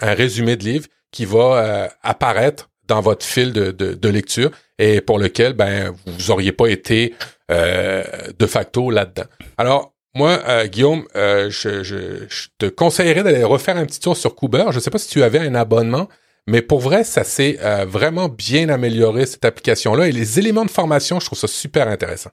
un 0.00 0.14
résumé 0.14 0.56
de 0.56 0.62
livre 0.62 0.86
qui 1.10 1.24
va 1.24 1.90
apparaître 2.02 2.70
dans 2.86 3.00
votre 3.00 3.24
fil 3.24 3.52
de, 3.52 3.70
de, 3.70 4.08
lecture 4.08 4.50
et 4.78 5.00
pour 5.00 5.18
lequel 5.18 5.52
ben 5.52 5.94
vous 6.06 6.30
auriez 6.30 6.52
pas 6.52 6.66
été 6.66 7.14
de 7.48 8.46
facto 8.46 8.90
là-dedans. 8.90 9.26
Alors 9.58 9.92
moi, 10.14 10.66
Guillaume, 10.66 11.04
je, 11.14 11.48
je, 11.82 12.26
je, 12.28 12.48
te 12.58 12.66
conseillerais 12.66 13.22
d'aller 13.22 13.44
refaire 13.44 13.76
un 13.76 13.86
petit 13.86 14.00
tour 14.00 14.16
sur 14.16 14.34
Cooper. 14.34 14.66
Je 14.70 14.76
ne 14.76 14.80
sais 14.80 14.90
pas 14.90 14.98
si 14.98 15.08
tu 15.08 15.22
avais 15.22 15.38
un 15.38 15.54
abonnement, 15.54 16.08
mais 16.46 16.62
pour 16.62 16.80
vrai, 16.80 17.04
ça 17.04 17.22
s'est 17.22 17.58
vraiment 17.86 18.28
bien 18.28 18.68
amélioré 18.68 19.26
cette 19.26 19.44
application-là 19.44 20.08
et 20.08 20.12
les 20.12 20.38
éléments 20.38 20.64
de 20.64 20.70
formation, 20.70 21.20
je 21.20 21.26
trouve 21.26 21.38
ça 21.38 21.48
super 21.48 21.86
intéressant. 21.86 22.30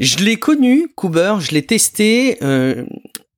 Je 0.00 0.16
l'ai 0.18 0.38
connu, 0.38 0.88
Cooper, 0.96 1.36
je 1.40 1.50
l'ai 1.52 1.66
testé. 1.66 2.38
Euh, 2.42 2.86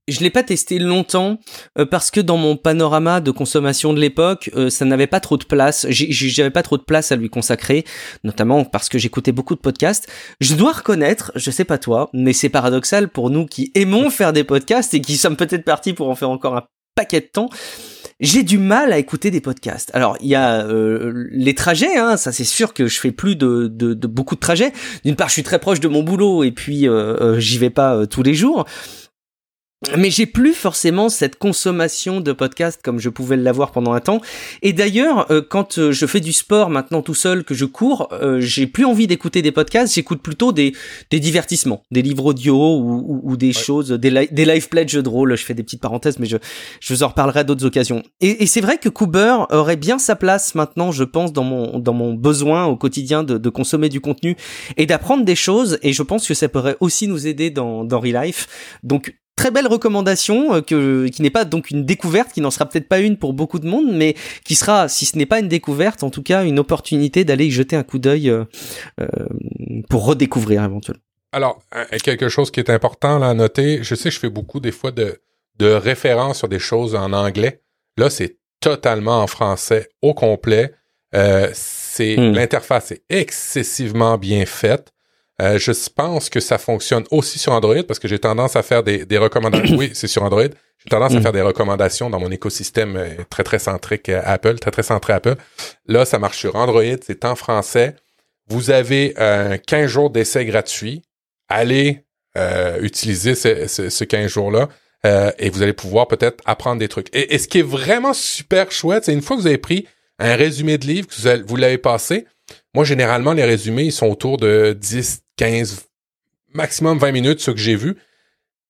je 0.09 0.20
l'ai 0.20 0.30
pas 0.30 0.42
testé 0.42 0.78
longtemps 0.78 1.38
euh, 1.78 1.86
parce 1.86 2.11
que 2.11 2.20
dans 2.20 2.36
mon 2.36 2.57
panorama 2.57 3.20
de 3.20 3.30
consommation 3.30 3.92
de 3.92 4.00
l'époque, 4.00 4.50
euh, 4.57 4.68
ça 4.68 4.84
n'avait 4.84 5.07
pas 5.07 5.20
trop 5.20 5.36
de 5.36 5.44
place. 5.44 5.86
J'avais 5.88 6.50
pas 6.50 6.62
trop 6.62 6.76
de 6.76 6.82
place 6.82 7.12
à 7.12 7.16
lui 7.16 7.28
consacrer, 7.28 7.84
notamment 8.24 8.64
parce 8.64 8.88
que 8.88 8.98
j'écoutais 8.98 9.32
beaucoup 9.32 9.55
de 9.55 9.61
podcasts. 9.61 10.09
Je 10.40 10.55
dois 10.55 10.72
reconnaître, 10.72 11.32
je 11.36 11.50
sais 11.50 11.64
pas 11.64 11.78
toi, 11.78 12.11
mais 12.12 12.32
c'est 12.32 12.48
paradoxal 12.48 13.09
pour 13.09 13.30
nous 13.30 13.46
qui 13.46 13.70
aimons 13.74 14.11
faire 14.11 14.32
des 14.32 14.44
podcasts 14.44 14.92
et 14.94 15.00
qui 15.00 15.16
sommes 15.16 15.36
peut-être 15.36 15.64
partis 15.64 15.92
pour 15.92 16.09
en 16.09 16.14
faire 16.14 16.30
encore 16.30 16.57
un 16.57 16.64
paquet 16.94 17.20
de 17.20 17.26
temps 17.26 17.48
j'ai 18.20 18.44
du 18.44 18.57
mal 18.57 18.92
à 18.92 18.98
écouter 18.98 19.32
des 19.32 19.40
podcasts. 19.40 19.90
Alors 19.94 20.16
il 20.20 20.28
y 20.28 20.36
a 20.36 20.64
euh, 20.64 21.26
les 21.32 21.55
trajets, 21.55 21.96
hein, 21.96 22.16
ça 22.16 22.30
c'est 22.30 22.44
sûr 22.44 22.72
que 22.72 22.86
je 22.86 23.00
fais 23.00 23.11
plus 23.11 23.34
de, 23.34 23.66
de, 23.66 23.94
de 23.94 24.07
beaucoup 24.07 24.36
de 24.36 24.40
trajets. 24.40 24.72
D'une 25.05 25.16
part, 25.16 25.26
je 25.26 25.32
suis 25.32 25.42
très 25.42 25.59
proche 25.59 25.80
de 25.80 25.88
mon 25.88 26.05
boulot 26.05 26.44
et 26.44 26.53
puis 26.53 26.86
euh, 26.86 27.16
euh 27.20 27.40
j'y 27.40 27.59
vais 27.59 27.70
pas 27.70 28.07
tous 28.07 28.22
les 28.22 28.34
jours 28.34 28.64
mais 29.96 30.10
j'ai 30.10 30.26
plus 30.26 30.54
forcément 30.54 31.08
cette 31.08 31.36
consommation 31.36 32.20
de 32.20 32.32
podcasts 32.32 32.80
comme 32.82 32.98
je 32.98 33.08
pouvais 33.08 33.36
l'avoir 33.36 33.72
pendant 33.72 33.92
un 33.92 34.00
temps. 34.00 34.20
Et 34.62 34.72
d'ailleurs, 34.72 35.30
euh, 35.30 35.42
quand 35.46 35.78
euh, 35.78 35.92
je 35.92 36.06
fais 36.06 36.20
du 36.20 36.32
sport 36.32 36.70
maintenant 36.70 37.02
tout 37.02 37.14
seul, 37.14 37.44
que 37.44 37.54
je 37.54 37.64
cours, 37.64 38.08
euh, 38.12 38.40
j'ai 38.40 38.66
plus 38.66 38.84
envie 38.84 39.06
d'écouter 39.06 39.42
des 39.42 39.52
podcasts, 39.52 39.94
j'écoute 39.94 40.22
plutôt 40.22 40.52
des, 40.52 40.72
des 41.10 41.20
divertissements, 41.20 41.82
des 41.90 42.02
livres 42.02 42.26
audio 42.26 42.78
ou, 42.78 43.20
ou, 43.24 43.36
des 43.36 43.52
choses, 43.52 43.90
des, 43.90 44.28
des 44.30 44.44
live 44.44 44.68
plays 44.68 44.84
de 44.84 44.90
jeux 44.90 45.02
de 45.02 45.08
rôle. 45.08 45.36
Je 45.36 45.44
fais 45.44 45.54
des 45.54 45.62
petites 45.62 45.80
parenthèses, 45.80 46.18
mais 46.18 46.26
je, 46.26 46.36
je 46.80 46.94
vous 46.94 47.02
en 47.02 47.08
reparlerai 47.08 47.40
à 47.40 47.44
d'autres 47.44 47.64
occasions. 47.64 48.02
Et, 48.20 48.42
et 48.42 48.46
c'est 48.46 48.60
vrai 48.60 48.78
que 48.78 48.88
Cooper 48.88 49.36
aurait 49.50 49.76
bien 49.76 49.98
sa 49.98 50.16
place 50.16 50.54
maintenant, 50.54 50.92
je 50.92 51.04
pense, 51.04 51.32
dans 51.32 51.44
mon, 51.44 51.78
dans 51.78 51.94
mon 51.94 52.14
besoin 52.14 52.66
au 52.66 52.76
quotidien 52.76 53.24
de, 53.24 53.38
de 53.38 53.48
consommer 53.50 53.88
du 53.88 54.00
contenu 54.00 54.36
et 54.76 54.86
d'apprendre 54.86 55.24
des 55.24 55.36
choses. 55.36 55.78
Et 55.82 55.92
je 55.92 56.02
pense 56.02 56.26
que 56.26 56.34
ça 56.34 56.48
pourrait 56.48 56.76
aussi 56.80 57.08
nous 57.08 57.26
aider 57.26 57.50
dans, 57.50 57.84
dans 57.84 58.00
Relife. 58.00 58.78
Donc 58.82 59.14
très 59.36 59.50
belle 59.50 59.66
recommandation 59.66 60.54
euh, 60.54 60.60
que, 60.60 61.08
qui 61.08 61.22
n'est 61.22 61.30
pas 61.30 61.44
donc 61.44 61.70
une 61.70 61.84
découverte, 61.84 62.32
qui 62.32 62.40
n'en 62.40 62.50
sera 62.50 62.66
peut-être 62.66 62.88
pas 62.88 63.00
une 63.00 63.16
pour 63.16 63.32
beaucoup 63.32 63.58
de 63.58 63.66
monde, 63.66 63.92
mais 63.92 64.14
qui 64.44 64.54
sera, 64.54 64.88
si 64.88 65.06
ce 65.06 65.16
n'est 65.16 65.26
pas 65.26 65.40
une 65.40 65.48
découverte, 65.48 66.02
en 66.02 66.10
tout 66.10 66.22
cas 66.22 66.44
une 66.44 66.58
opportunité 66.58 67.24
d'aller 67.24 67.46
y 67.46 67.50
jeter 67.50 67.76
un 67.76 67.82
coup 67.82 67.98
d'œil 67.98 68.30
euh, 68.30 68.44
euh, 69.00 69.06
pour 69.88 70.04
redécouvrir 70.04 70.64
éventuellement. 70.64 71.02
Alors, 71.34 71.62
quelque 72.04 72.28
chose 72.28 72.50
qui 72.50 72.60
est 72.60 72.68
important 72.68 73.18
là, 73.18 73.30
à 73.30 73.34
noter, 73.34 73.82
je 73.82 73.94
sais 73.94 74.10
que 74.10 74.14
je 74.14 74.20
fais 74.20 74.28
beaucoup 74.28 74.60
des 74.60 74.72
fois 74.72 74.90
de, 74.90 75.18
de 75.58 75.66
références 75.66 76.38
sur 76.38 76.48
des 76.48 76.58
choses 76.58 76.94
en 76.94 77.14
anglais. 77.14 77.62
Là, 77.96 78.10
c'est 78.10 78.36
totalement 78.60 79.22
en 79.22 79.26
français 79.26 79.88
au 80.02 80.12
complet. 80.12 80.72
Euh, 81.14 81.50
c'est 81.52 82.16
hmm. 82.16 82.32
l'interface 82.32 82.92
est 82.92 83.02
excessivement 83.10 84.16
bien 84.16 84.46
faite. 84.46 84.92
Euh, 85.40 85.58
je 85.58 85.72
pense 85.94 86.28
que 86.28 86.40
ça 86.40 86.58
fonctionne 86.58 87.04
aussi 87.10 87.38
sur 87.38 87.52
Android 87.52 87.82
parce 87.86 87.98
que 87.98 88.06
j'ai 88.06 88.18
tendance 88.18 88.54
à 88.56 88.62
faire 88.62 88.82
des, 88.82 89.18
recommandations. 89.18 89.76
oui, 89.78 89.90
c'est 89.94 90.06
sur 90.06 90.22
Android. 90.22 90.42
J'ai 90.42 90.90
tendance 90.90 91.14
à 91.14 91.18
mm. 91.18 91.22
faire 91.22 91.32
des 91.32 91.42
recommandations 91.42 92.10
dans 92.10 92.20
mon 92.20 92.30
écosystème 92.30 92.96
euh, 92.96 93.08
très 93.30 93.42
très 93.42 93.58
centrique 93.58 94.08
euh, 94.08 94.20
Apple, 94.24 94.58
très 94.58 94.70
très 94.70 94.82
centré 94.82 95.14
Apple. 95.14 95.36
Là, 95.86 96.04
ça 96.04 96.18
marche 96.18 96.38
sur 96.38 96.56
Android, 96.56 96.82
c'est 97.02 97.24
en 97.24 97.34
français. 97.34 97.96
Vous 98.48 98.70
avez 98.70 99.14
un 99.16 99.56
15 99.56 99.86
jours 99.86 100.10
d'essai 100.10 100.44
gratuit. 100.44 101.02
Allez 101.48 102.04
utiliser 102.80 103.34
ce, 103.34 104.04
15 104.04 104.30
jours-là 104.30 104.68
et 105.38 105.50
vous 105.50 105.62
allez 105.62 105.72
pouvoir 105.72 106.08
peut-être 106.08 106.42
apprendre 106.44 106.80
des 106.80 106.88
trucs. 106.88 107.08
Et, 107.14 107.38
ce 107.38 107.46
qui 107.46 107.60
est 107.60 107.62
vraiment 107.62 108.12
super 108.14 108.72
chouette, 108.72 109.04
c'est 109.04 109.12
une 109.12 109.22
fois 109.22 109.36
que 109.36 109.42
vous 109.42 109.46
avez 109.46 109.58
pris 109.58 109.86
un 110.18 110.34
résumé 110.34 110.76
de 110.76 110.86
livre, 110.86 111.06
que 111.06 111.46
vous 111.46 111.56
l'avez 111.56 111.78
passé, 111.78 112.26
moi, 112.74 112.84
généralement, 112.84 113.32
les 113.32 113.44
résumés, 113.44 113.84
ils 113.84 113.92
sont 113.92 114.06
autour 114.06 114.38
de 114.38 114.76
10, 114.78 115.22
15, 115.36 115.86
maximum 116.54 116.98
20 116.98 117.12
minutes, 117.12 117.40
ce 117.40 117.50
que 117.50 117.58
j'ai 117.58 117.76
vu. 117.76 117.96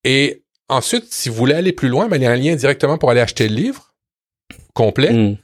Et 0.05 0.43
ensuite, 0.69 1.13
si 1.13 1.29
vous 1.29 1.35
voulez 1.37 1.55
aller 1.55 1.73
plus 1.73 1.89
loin, 1.89 2.09
ben, 2.09 2.17
il 2.17 2.25
y 2.25 2.27
a 2.27 2.31
un 2.31 2.37
lien 2.37 2.55
directement 2.55 2.99
pour 2.99 3.11
aller 3.11 3.21
acheter 3.21 3.49
le 3.49 3.55
livre 3.55 3.95
complet. 4.75 5.13
Mm. 5.13 5.37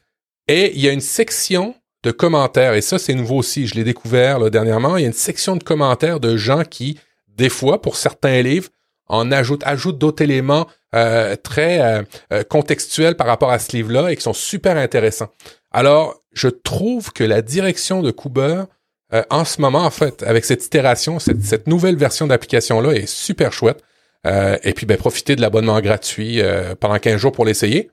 Et 0.49 0.73
il 0.75 0.81
y 0.81 0.89
a 0.89 0.93
une 0.93 1.01
section 1.01 1.75
de 2.03 2.11
commentaires. 2.11 2.75
Et 2.75 2.81
ça, 2.81 2.99
c'est 2.99 3.15
nouveau 3.15 3.37
aussi. 3.37 3.67
Je 3.67 3.75
l'ai 3.75 3.85
découvert 3.85 4.51
dernièrement. 4.51 4.97
Il 4.97 5.03
y 5.03 5.05
a 5.05 5.09
une 5.09 5.13
section 5.13 5.57
de 5.57 5.63
commentaires 5.63 6.21
de 6.21 6.37
gens 6.37 6.63
qui, 6.65 6.99
des 7.29 7.49
fois, 7.49 7.83
pour 7.83 7.97
certains 7.97 8.43
livres, 8.43 8.71
en 9.09 9.33
ajoutent, 9.33 9.63
ajoutent 9.65 9.99
d'autres 9.99 10.23
éléments 10.23 10.67
euh, 10.95 11.37
très 11.37 11.81
euh, 11.81 12.03
euh, 12.33 12.43
contextuels 12.45 13.15
par 13.15 13.27
rapport 13.27 13.51
à 13.51 13.59
ce 13.59 13.77
livre-là 13.77 14.11
et 14.11 14.17
qui 14.17 14.23
sont 14.23 14.33
super 14.33 14.77
intéressants. 14.77 15.29
Alors, 15.71 16.23
je 16.39 16.49
trouve 16.49 17.13
que 17.13 17.25
la 17.25 17.43
direction 17.43 18.01
de 18.01 18.11
Cooper, 18.11 18.65
euh, 19.13 19.23
en 19.31 19.45
ce 19.45 19.61
moment, 19.61 19.85
en 19.85 19.91
fait, 19.91 20.23
avec 20.23 20.45
cette 20.45 20.65
itération, 20.65 21.19
cette, 21.19 21.67
nouvelle 21.67 21.97
version 21.97 22.27
d'application-là 22.27 22.93
est 22.93 23.07
super 23.07 23.53
chouette. 23.53 23.83
Euh, 24.27 24.57
et 24.63 24.73
puis, 24.73 24.87
ben, 24.87 24.97
profiter 24.97 25.37
de 25.37 25.41
l'abonnement 25.41 25.81
gratuit 25.81 26.41
euh, 26.41 26.75
pendant 26.75 26.99
15 26.99 27.17
jours 27.17 27.33
pour 27.33 27.45
l'essayer. 27.45 27.91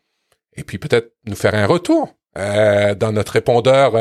Et 0.56 0.64
puis, 0.64 0.78
peut-être 0.78 1.14
nous 1.26 1.36
faire 1.36 1.56
un 1.56 1.66
retour 1.66 2.16
dans 2.38 3.14
notre 3.14 3.32
répondeur 3.32 3.94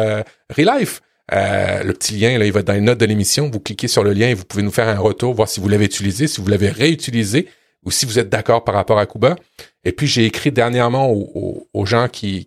Relife. 0.51 1.03
le 1.31 1.93
petit 1.93 2.17
lien, 2.17 2.37
là, 2.37 2.47
il 2.47 2.53
va 2.53 2.61
être 2.61 2.67
dans 2.67 2.73
les 2.73 2.81
notes 2.81 2.99
de 2.99 3.07
l'émission. 3.07 3.49
Vous 3.49 3.61
cliquez 3.61 3.87
sur 3.87 4.03
le 4.03 4.13
lien 4.13 4.29
et 4.29 4.35
vous 4.35 4.45
pouvez 4.45 4.65
nous 4.65 4.73
faire 4.73 4.89
un 4.89 4.99
retour, 4.99 5.35
voir 5.35 5.49
si 5.49 5.61
vous 5.61 5.69
l'avez 5.69 5.85
utilisé, 5.85 6.27
si 6.27 6.41
vous 6.41 6.49
l'avez 6.49 6.69
réutilisé 6.69 7.49
ou 7.85 7.93
si 7.93 8.07
vous 8.07 8.19
êtes 8.19 8.29
d'accord 8.29 8.65
par 8.65 8.75
rapport 8.75 8.99
à 8.99 9.07
Kuba. 9.07 9.37
Et 9.85 9.93
puis 9.93 10.07
j'ai 10.07 10.25
écrit 10.25 10.51
dernièrement 10.51 11.11
aux, 11.11 11.87
gens 11.87 12.09
qui, 12.09 12.47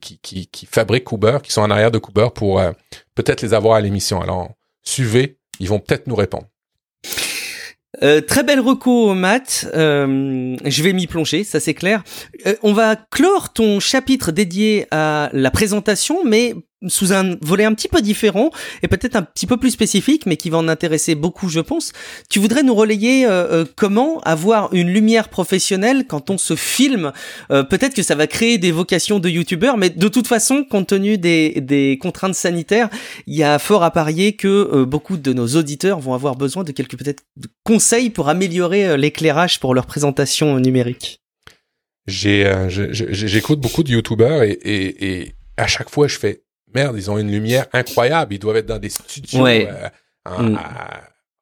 fabriquent 0.70 1.06
Kuba, 1.06 1.40
qui 1.40 1.52
sont 1.52 1.62
en 1.62 1.70
arrière 1.70 1.92
de 1.92 2.00
Kuba, 2.00 2.30
pour 2.30 2.60
euh, 2.60 2.72
peut-être 3.16 3.42
les 3.42 3.54
avoir 3.54 3.76
à 3.76 3.82
l'émission. 3.82 4.22
Alors 4.22 4.50
suivez, 4.84 5.38
ils 5.60 5.70
vont 5.70 5.80
peut-être 5.80 6.08
nous 6.08 6.16
répondre. 6.16 6.48
Euh, 8.04 8.22
très 8.22 8.44
belle 8.44 8.60
reco, 8.60 9.14
Matt. 9.14 9.70
Euh, 9.74 10.56
je 10.64 10.84
vais 10.84 10.94
m'y 10.94 11.08
plonger, 11.08 11.44
ça 11.44 11.60
c'est 11.60 11.74
clair. 11.74 12.04
on 12.64 12.74
va 12.74 12.96
clore 12.96 13.54
ton 13.54 13.80
chapitre 13.80 14.32
dédié 14.32 14.88
à 14.92 15.30
la 15.34 15.52
présentation, 15.52 16.24
mais 16.24 16.54
sous 16.88 17.12
un 17.12 17.38
volet 17.42 17.66
un 17.66 17.74
petit 17.74 17.88
peu 17.88 18.02
différent 18.02 18.52
et 18.84 18.88
peut-être 18.88 19.16
un 19.16 19.24
petit 19.24 19.48
peu 19.48 19.58
plus 19.58 19.72
spécifique, 19.72 20.26
mais 20.28 20.38
qui 20.38 20.50
va 20.50 20.60
en 20.60 20.68
intéresser 20.68 21.16
beaucoup, 21.16 21.50
je 21.50 21.60
pense. 21.60 21.92
Tu 22.30 22.40
voudrais 22.40 22.62
nous 22.62 22.76
relayer 22.76 23.26
euh, 23.26 23.30
euh, 23.52 23.66
comment 23.76 24.20
avoir 24.22 24.72
une 24.74 24.90
lumière 24.90 25.30
professionnelle 25.30 26.06
quand 26.08 26.30
on 26.30 26.38
se 26.38 26.56
filme? 26.56 27.12
Euh, 27.50 27.64
peut-être 27.64 27.96
que 27.96 28.04
ça 28.04 28.14
va 28.14 28.28
créer 28.28 28.60
des 28.60 28.72
vocations 28.72 29.20
de 29.20 29.28
youtubeurs, 29.28 29.78
mais 29.78 29.90
de 29.90 30.08
toute 30.08 30.28
façon, 30.28 30.64
compte 30.64 30.88
tenu 30.88 31.18
des, 31.18 31.62
des 31.62 31.98
contraintes 32.00 32.36
sanitaires, 32.36 32.90
il 33.26 33.36
y 33.36 33.44
a 33.44 33.58
fort 33.58 33.84
à 33.84 33.92
parier 33.92 34.34
que 34.34 34.84
beaucoup 34.84 35.18
de 35.18 35.34
nos 35.34 35.48
auditeurs 35.48 36.00
vont 36.00 36.14
avoir 36.14 36.36
besoin 36.36 36.64
de 36.64 36.72
quelques 36.72 36.98
peut-être 36.98 37.24
conseils 37.64 38.10
pour 38.10 38.30
améliorer 38.30 38.98
l'éclairage 38.98 39.60
pour 39.60 39.74
leur 39.74 39.86
présentation 39.86 40.60
numérique. 40.60 41.22
J'ai, 42.08 42.50
j'écoute 42.70 43.60
beaucoup 43.60 43.84
de 43.84 43.90
youtubeurs 43.90 44.44
et, 44.44 44.52
et, 44.52 45.22
et 45.22 45.36
à 45.58 45.68
chaque 45.68 45.90
fois, 45.90 46.08
je 46.08 46.18
fais 46.18 46.44
merde, 46.74 46.96
ils 46.98 47.10
ont 47.10 47.18
une 47.18 47.32
lumière 47.32 47.68
incroyable. 47.74 48.34
Ils 48.34 48.40
doivent 48.40 48.58
être 48.58 48.66
dans 48.66 48.80
des 48.80 48.90
studios 48.90 49.46
euh, 49.46 49.90
mm. 50.26 50.58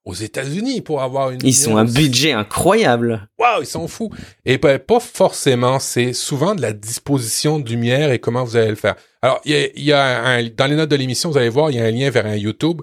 aux 0.05 0.13
États-Unis 0.13 0.82
pour 0.82 1.01
avoir 1.01 1.32
une. 1.32 1.39
Ils 1.43 1.69
ont 1.69 1.78
un 1.78 1.86
budget 1.86 2.32
incroyable. 2.32 3.28
Waouh, 3.39 3.61
ils 3.61 3.67
sont 3.67 3.88
fous. 3.88 4.11
Et 4.45 4.57
ben, 4.57 4.80
pas 4.80 4.99
forcément. 4.99 5.80
C'est 5.80 6.13
souvent 6.13 6.55
de 6.55 6.61
la 6.61 6.73
disposition 6.73 7.59
de 7.59 7.69
lumière 7.69 8.11
et 8.11 8.19
comment 8.19 8.43
vous 8.43 8.55
allez 8.55 8.69
le 8.69 8.76
faire. 8.76 8.95
Alors, 9.21 9.41
il 9.45 9.71
y 9.76 9.91
a, 9.91 10.23
un, 10.23 10.43
dans 10.49 10.67
les 10.67 10.76
notes 10.76 10.91
de 10.91 10.95
l'émission, 10.95 11.30
vous 11.32 11.38
allez 11.38 11.49
voir, 11.49 11.71
il 11.71 11.78
y 11.78 11.80
a 11.80 11.86
un 11.86 11.91
lien 11.91 12.09
vers 12.09 12.26
un 12.26 12.36
YouTube 12.36 12.82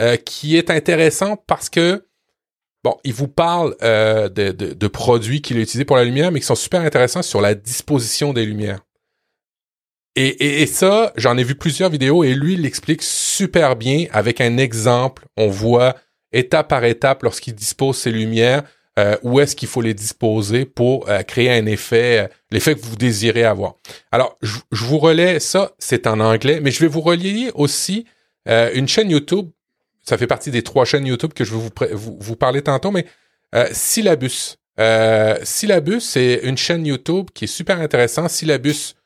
euh, 0.00 0.16
qui 0.16 0.56
est 0.56 0.70
intéressant 0.70 1.36
parce 1.46 1.68
que 1.68 2.06
Bon, 2.84 2.96
il 3.04 3.12
vous 3.12 3.28
parle 3.28 3.76
euh, 3.82 4.28
de, 4.28 4.50
de, 4.50 4.72
de, 4.72 4.88
produits 4.88 5.40
qu'il 5.40 5.56
a 5.56 5.60
utilisés 5.60 5.84
pour 5.84 5.96
la 5.96 6.04
lumière, 6.04 6.32
mais 6.32 6.40
qui 6.40 6.46
sont 6.46 6.56
super 6.56 6.80
intéressants 6.80 7.22
sur 7.22 7.40
la 7.40 7.54
disposition 7.54 8.32
des 8.32 8.44
lumières. 8.44 8.80
Et, 10.14 10.62
et, 10.62 10.66
ça, 10.66 11.12
j'en 11.16 11.38
ai 11.38 11.44
vu 11.44 11.54
plusieurs 11.54 11.88
vidéos 11.88 12.22
et 12.22 12.34
lui, 12.34 12.54
il 12.54 12.62
l'explique 12.62 13.02
super 13.02 13.76
bien 13.76 14.06
avec 14.12 14.42
un 14.42 14.58
exemple. 14.58 15.24
On 15.38 15.48
voit 15.48 15.96
étape 16.32 16.68
par 16.68 16.84
étape 16.84 17.22
lorsqu'il 17.22 17.54
dispose 17.54 17.96
ses 17.96 18.10
lumières, 18.10 18.62
euh, 18.98 19.16
où 19.22 19.40
est-ce 19.40 19.56
qu'il 19.56 19.68
faut 19.68 19.80
les 19.80 19.94
disposer 19.94 20.66
pour 20.66 21.08
euh, 21.08 21.22
créer 21.22 21.50
un 21.50 21.64
effet, 21.64 22.18
euh, 22.18 22.28
l'effet 22.50 22.74
que 22.74 22.80
vous 22.80 22.96
désirez 22.96 23.44
avoir. 23.44 23.76
Alors, 24.10 24.36
je, 24.42 24.58
vous 24.70 24.98
relais 24.98 25.40
ça, 25.40 25.72
c'est 25.78 26.06
en 26.06 26.20
anglais, 26.20 26.60
mais 26.60 26.70
je 26.70 26.80
vais 26.80 26.88
vous 26.88 27.00
relier 27.00 27.50
aussi 27.54 28.06
une 28.46 28.88
chaîne 28.88 29.08
YouTube. 29.08 29.50
Ça 30.02 30.18
fait 30.18 30.26
partie 30.26 30.50
des 30.50 30.62
trois 30.62 30.84
chaînes 30.84 31.06
YouTube 31.06 31.32
que 31.32 31.44
je 31.44 31.54
vais 31.54 31.60
vous, 31.60 31.70
vous, 31.92 32.16
vous 32.20 32.36
parler 32.36 32.60
tantôt, 32.60 32.90
mais 32.90 33.06
Syllabus. 33.70 34.56
Syllabus, 35.44 36.00
c'est 36.00 36.40
une 36.42 36.58
chaîne 36.58 36.84
YouTube 36.84 37.28
qui 37.32 37.44
est 37.44 37.48
super 37.48 37.78
intéressante. 37.78 38.30
Syllabus 38.30 38.96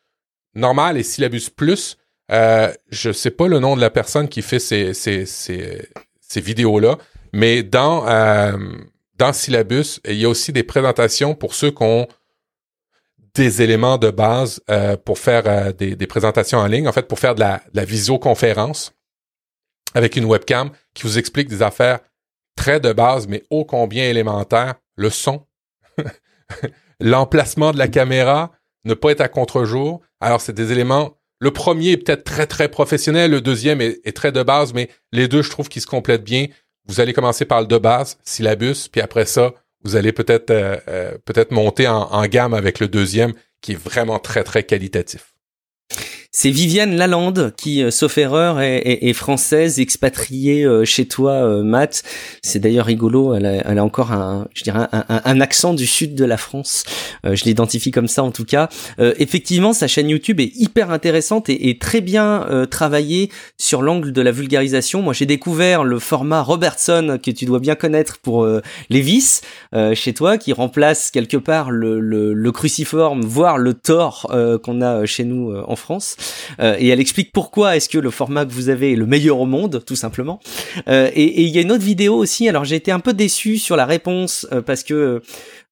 normal 0.57 0.97
et 0.97 1.03
syllabus 1.03 1.51
plus. 1.55 1.97
Euh, 2.33 2.73
je 2.91 3.13
sais 3.13 3.31
pas 3.31 3.47
le 3.47 3.61
nom 3.61 3.77
de 3.77 3.81
la 3.81 3.91
personne 3.91 4.29
qui 4.29 4.43
fait 4.43 4.59
ces, 4.59 4.95
ces, 4.95 5.27
ces, 5.27 6.41
vidéos-là, 6.41 6.99
mais 7.33 7.63
dans, 7.63 8.09
euh, 8.09 8.57
dans 9.17 9.33
syllabus, 9.33 10.01
il 10.05 10.17
y 10.17 10.25
a 10.25 10.29
aussi 10.29 10.53
des 10.53 10.65
présentations 10.65 11.35
pour 11.37 11.55
ceux 11.55 11.71
qui 11.71 11.85
ont 11.85 12.09
des 13.35 13.63
éléments 13.63 13.99
de 13.99 14.11
base 14.11 14.61
euh, 14.71 14.97
pour 14.97 15.19
faire 15.19 15.43
euh, 15.47 15.73
des, 15.73 15.95
des, 15.95 16.07
présentations 16.07 16.59
en 16.59 16.67
ligne, 16.67 16.89
en 16.89 16.93
fait, 16.93 17.07
pour 17.07 17.19
faire 17.19 17.35
de 17.35 17.41
la, 17.41 17.59
de 17.73 17.77
la 17.77 17.85
visioconférence 17.85 18.93
avec 19.95 20.17
une 20.17 20.25
webcam 20.25 20.71
qui 20.95 21.05
vous 21.05 21.19
explique 21.19 21.49
des 21.49 21.63
affaires 21.63 22.01
très 22.57 22.81
de 22.81 22.93
base, 22.93 23.29
mais 23.29 23.45
ô 23.51 23.65
combien 23.65 24.05
élémentaires. 24.05 24.75
Le 24.99 25.11
son, 25.11 25.47
l'emplacement 27.01 27.73
de 27.73 27.79
la 27.79 27.89
caméra, 27.89 28.53
ne 28.87 28.95
pas 28.95 29.11
être 29.11 29.21
à 29.21 29.29
contre-jour. 29.29 30.01
Alors, 30.21 30.41
c'est 30.41 30.53
des 30.53 30.73
éléments. 30.73 31.19
Le 31.39 31.51
premier 31.51 31.91
est 31.91 31.97
peut-être 31.99 32.25
très, 32.25 32.47
très 32.47 32.69
professionnel. 32.69 33.31
Le 33.31 33.41
deuxième 33.41 33.81
est, 33.81 34.17
très 34.17 34.33
de 34.33 34.43
base, 34.43 34.73
mais 34.73 34.89
les 35.13 35.29
deux, 35.29 35.43
je 35.43 35.51
trouve 35.51 35.69
qu'ils 35.69 35.83
se 35.83 35.87
complètent 35.87 36.25
bien. 36.25 36.47
Vous 36.87 37.01
allez 37.01 37.13
commencer 37.13 37.45
par 37.45 37.61
le 37.61 37.67
de 37.67 37.79
base, 37.79 38.19
syllabus, 38.25 38.89
puis 38.91 39.01
après 39.01 39.27
ça, 39.27 39.53
vous 39.83 39.97
allez 39.97 40.13
peut-être 40.13 40.51
euh, 40.51 40.77
euh, 40.89 41.19
peut-être 41.25 41.51
monter 41.51 41.87
en, 41.89 42.03
en 42.11 42.27
gamme 42.27 42.55
avec 42.55 42.81
le 42.81 42.89
deuxième, 42.89 43.35
qui 43.61 43.73
est 43.73 43.83
vraiment 43.83 44.19
très, 44.19 44.45
très 44.45 44.63
qualitatif. 44.63 45.36
C'est 46.39 46.51
Viviane 46.51 46.95
Lalande 46.97 47.55
qui, 47.57 47.83
euh, 47.83 47.91
sauf 47.91 48.19
erreur, 48.19 48.61
est, 48.61 49.15
française, 49.15 49.81
expatriée 49.81 50.65
euh, 50.65 50.85
chez 50.85 51.09
toi, 51.09 51.33
euh, 51.33 51.63
Matt. 51.63 52.03
C'est 52.43 52.59
d'ailleurs 52.59 52.85
rigolo. 52.85 53.35
Elle 53.35 53.47
a, 53.47 53.83
encore 53.83 54.13
un, 54.13 54.47
je 54.53 54.63
dirais, 54.63 54.87
un, 54.93 55.41
accent 55.41 55.73
du 55.73 55.87
sud 55.87 56.15
de 56.15 56.27
la 56.27 56.37
France. 56.37 56.85
je 57.25 57.43
l'identifie 57.45 57.91
comme 57.91 58.07
ça 58.07 58.23
en 58.23 58.33
tout 58.33 58.45
cas. 58.45 58.69
effectivement, 58.99 59.73
sa 59.73 59.87
chaîne 59.87 60.11
YouTube 60.11 60.41
est 60.41 60.55
hyper 60.57 60.91
intéressante 60.91 61.49
et, 61.49 61.79
très 61.79 62.01
bien 62.01 62.47
travaillée 62.71 63.31
sur 63.59 63.81
l'angle 63.81 64.13
de 64.13 64.21
la 64.21 64.31
vulgarisation. 64.31 65.03
Moi, 65.03 65.13
j'ai 65.13 65.27
découvert 65.27 65.85
le 65.85 65.99
format 65.99 66.43
Robertson 66.43 67.19
que 67.23 67.31
tu 67.31 67.45
dois 67.45 67.61
bien 67.61 67.75
connaître 67.77 68.19
pour 68.19 68.47
les 68.91 69.01
vis 69.01 69.43
chez 69.95 70.13
toi, 70.15 70.39
qui 70.39 70.53
remplace 70.53 71.11
quelque 71.11 71.37
part 71.37 71.71
le, 71.71 72.01
le 72.01 72.53
cruciforme, 72.53 73.23
voire 73.23 73.59
le 73.59 73.75
Thor 73.75 74.33
qu'on 74.63 74.83
a 74.83 75.07
chez 75.07 75.25
nous 75.25 75.55
en 75.55 75.77
France. 75.77 76.17
Euh, 76.61 76.77
et 76.79 76.89
elle 76.89 77.01
explique 77.01 77.33
pourquoi 77.33 77.77
est-ce 77.77 77.89
que 77.89 77.99
le 77.99 78.11
format 78.11 78.45
que 78.45 78.53
vous 78.53 78.69
avez 78.69 78.93
est 78.93 78.97
le 78.97 79.07
meilleur 79.07 79.41
au 79.41 79.47
monde, 79.47 79.83
tout 79.85 79.97
simplement. 79.97 80.41
Euh, 80.89 81.11
et 81.15 81.43
il 81.43 81.49
y 81.49 81.59
a 81.59 81.63
une 81.63 81.73
autre 81.73 81.85
vidéo 81.85 82.15
aussi. 82.15 82.49
Alors 82.49 82.65
j'ai 82.65 82.77
été 82.77 82.91
un 82.93 83.01
peu 83.01 83.13
déçu 83.13 83.59
sur 83.59 83.77
la 83.77 83.87
réponse 83.87 84.47
euh, 84.53 84.63
parce 84.63 84.83
que 84.83 85.23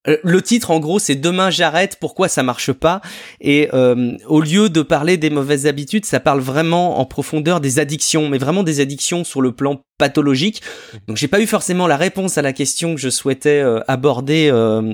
le 0.05 0.41
titre, 0.41 0.71
en 0.71 0.79
gros, 0.79 0.99
c'est 0.99 1.15
Demain 1.15 1.49
j'arrête, 1.49 1.97
pourquoi 1.99 2.27
ça 2.27 2.43
marche 2.43 2.71
pas? 2.71 3.01
Et 3.41 3.69
euh, 3.73 4.17
au 4.27 4.41
lieu 4.41 4.69
de 4.69 4.81
parler 4.81 5.17
des 5.17 5.29
mauvaises 5.29 5.65
habitudes, 5.65 6.05
ça 6.05 6.19
parle 6.19 6.39
vraiment 6.39 6.99
en 6.99 7.05
profondeur 7.05 7.59
des 7.59 7.79
addictions, 7.79 8.29
mais 8.29 8.37
vraiment 8.37 8.63
des 8.63 8.79
addictions 8.79 9.23
sur 9.23 9.41
le 9.41 9.51
plan 9.51 9.81
pathologique. 9.97 10.61
Donc 11.07 11.17
j'ai 11.17 11.27
pas 11.27 11.39
eu 11.39 11.47
forcément 11.47 11.87
la 11.87 11.97
réponse 11.97 12.37
à 12.37 12.41
la 12.41 12.53
question 12.53 12.95
que 12.95 13.01
je 13.01 13.09
souhaitais 13.09 13.61
euh, 13.61 13.79
aborder 13.87 14.49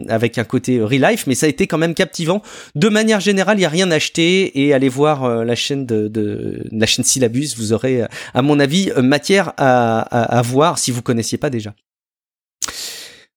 avec 0.10 0.38
un 0.38 0.44
côté 0.44 0.82
real 0.82 1.12
life, 1.12 1.28
mais 1.28 1.36
ça 1.36 1.48
a 1.48 1.50
été 1.50 1.68
quand 1.68 1.78
même 1.78 1.94
captivant. 1.94 2.42
De 2.76 2.88
manière 2.88 3.20
générale, 3.20 3.58
il 3.58 3.64
y 3.64 3.66
a 3.66 3.70
rien 3.70 3.92
à 3.92 3.96
acheter 3.96 4.62
et 4.64 4.74
allez 4.74 4.90
voir 4.90 5.44
la 5.44 5.56
chaîne 5.56 5.86
de, 5.86 6.08
de, 6.08 6.64
la 6.72 6.86
chaîne 6.86 7.04
Syllabus, 7.04 7.56
vous 7.58 7.74
aurez, 7.74 8.04
à 8.34 8.42
mon 8.42 8.60
avis, 8.60 8.92
matière 8.98 9.54
à, 9.58 10.02
à, 10.02 10.38
à 10.38 10.42
voir 10.42 10.78
si 10.78 10.92
vous 10.92 11.02
connaissiez 11.02 11.38
pas 11.38 11.50
déjà. 11.50 11.74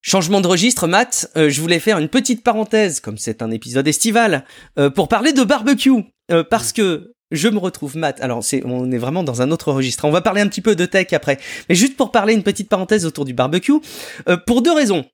Changement 0.07 0.43
de 0.43 0.49
registre, 0.49 0.87
Matt, 0.87 1.31
euh, 1.35 1.49
je 1.49 1.63
voulais 1.63 1.79
faire 1.79 1.99
une 1.99 2.11
petite 2.11 2.45
parenthèse, 2.45 3.01
comme 3.01 3.17
c'est 3.17 3.41
un 3.41 3.51
épisode 3.51 3.89
estival, 3.89 4.45
euh, 4.79 4.91
pour 4.91 5.09
parler 5.09 5.33
de 5.33 5.43
barbecue, 5.43 6.05
euh, 6.31 6.45
parce 6.45 6.75
que 6.75 7.15
je 7.31 7.49
me 7.49 7.57
retrouve, 7.57 7.97
Matt. 7.97 8.21
Alors, 8.21 8.45
on 8.67 8.93
est 8.93 8.99
vraiment 8.99 9.23
dans 9.23 9.41
un 9.41 9.51
autre 9.51 9.73
registre. 9.73 10.05
On 10.05 10.11
va 10.11 10.21
parler 10.21 10.43
un 10.43 10.49
petit 10.49 10.61
peu 10.61 10.77
de 10.77 10.85
tech 10.85 11.07
après, 11.15 11.39
mais 11.71 11.75
juste 11.75 11.97
pour 11.97 12.13
parler 12.13 12.35
une 12.35 12.43
petite 12.43 12.69
parenthèse 12.69 13.07
autour 13.07 13.25
du 13.25 13.33
barbecue, 13.33 13.81
pour 14.47 14.61
deux 14.61 14.75
raisons 14.75 15.07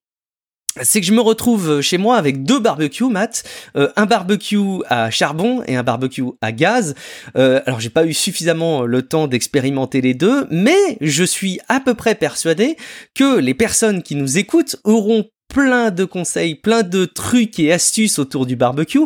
c'est 0.80 1.00
que 1.00 1.06
je 1.06 1.12
me 1.12 1.20
retrouve 1.20 1.80
chez 1.80 1.98
moi 1.98 2.16
avec 2.16 2.44
deux 2.44 2.60
barbecues, 2.60 3.08
Matt, 3.10 3.42
euh, 3.76 3.88
un 3.96 4.06
barbecue 4.06 4.82
à 4.88 5.10
charbon 5.10 5.62
et 5.66 5.74
un 5.74 5.82
barbecue 5.82 6.22
à 6.40 6.52
gaz. 6.52 6.94
Euh, 7.36 7.60
alors 7.66 7.80
j'ai 7.80 7.90
pas 7.90 8.06
eu 8.06 8.14
suffisamment 8.14 8.82
le 8.82 9.02
temps 9.02 9.26
d'expérimenter 9.26 10.00
les 10.00 10.14
deux, 10.14 10.46
mais 10.50 10.96
je 11.00 11.24
suis 11.24 11.58
à 11.68 11.80
peu 11.80 11.94
près 11.94 12.14
persuadé 12.14 12.76
que 13.14 13.38
les 13.38 13.54
personnes 13.54 14.02
qui 14.02 14.14
nous 14.14 14.38
écoutent 14.38 14.76
auront 14.84 15.26
plein 15.50 15.90
de 15.90 16.04
conseils, 16.04 16.54
plein 16.54 16.82
de 16.82 17.04
trucs 17.04 17.58
et 17.58 17.72
astuces 17.72 18.18
autour 18.18 18.46
du 18.46 18.56
barbecue. 18.56 19.00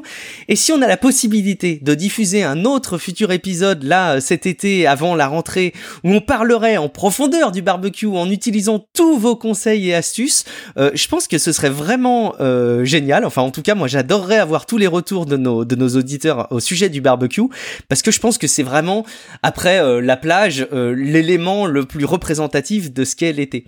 Et 0.49 0.57
si 0.57 0.73
on 0.73 0.83
a 0.83 0.87
la 0.87 0.99
possibilité 0.99 1.81
de 1.83 1.95
diffuser 1.95 2.45
un 2.45 2.65
autre 2.65 2.99
futur 2.99 3.33
épisode 3.33 3.83
là 3.83 4.21
cet 4.21 4.45
été 4.47 4.87
avant 4.87 5.15
la 5.15 5.27
rentrée 5.27 5.73
où 6.05 6.13
on 6.13 6.21
parlerait 6.21 6.77
en 6.77 6.89
profondeur 6.89 7.51
du 7.51 7.63
barbecue 7.63 8.07
en 8.07 8.31
utilisant 8.31 8.87
tous 8.93 9.17
vos 9.17 9.37
conseils 9.37 9.89
et 9.89 9.95
astuces, 9.95 10.45
euh, 10.77 10.91
je 10.95 11.09
pense 11.09 11.27
que 11.27 11.39
ce 11.39 11.51
serait 11.51 11.71
vraiment 11.71 12.35
euh, 12.41 12.85
génial. 12.85 13.25
Enfin 13.25 13.43
en 13.43 13.51
tout 13.51 13.63
cas 13.63 13.75
moi 13.75 13.89
j'adorerais 13.89 14.39
avoir 14.39 14.67
tous 14.67 14.79
les 14.79 14.87
retours 14.87 15.25
de 15.25 15.39
nos 15.39 15.65
de 15.65 15.77
nos 15.77 15.89
auditeurs 15.97 16.47
au 16.51 16.61
sujet 16.61 16.91
du 16.91 17.01
barbecue 17.01 17.49
parce 17.89 18.03
que 18.03 18.11
je 18.11 18.21
pense 18.21 18.37
que 18.37 18.47
c'est 18.47 18.63
vraiment 18.63 19.07
après 19.43 19.81
euh, 19.81 20.01
la 20.03 20.17
plage 20.17 20.69
l'élément 20.73 21.67
le 21.67 21.87
plus 21.87 22.05
représentatif 22.05 22.93
de 22.93 23.05
ce 23.05 23.17
qu'est 23.17 23.33
l'été. 23.33 23.67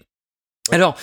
Alors, 0.70 0.97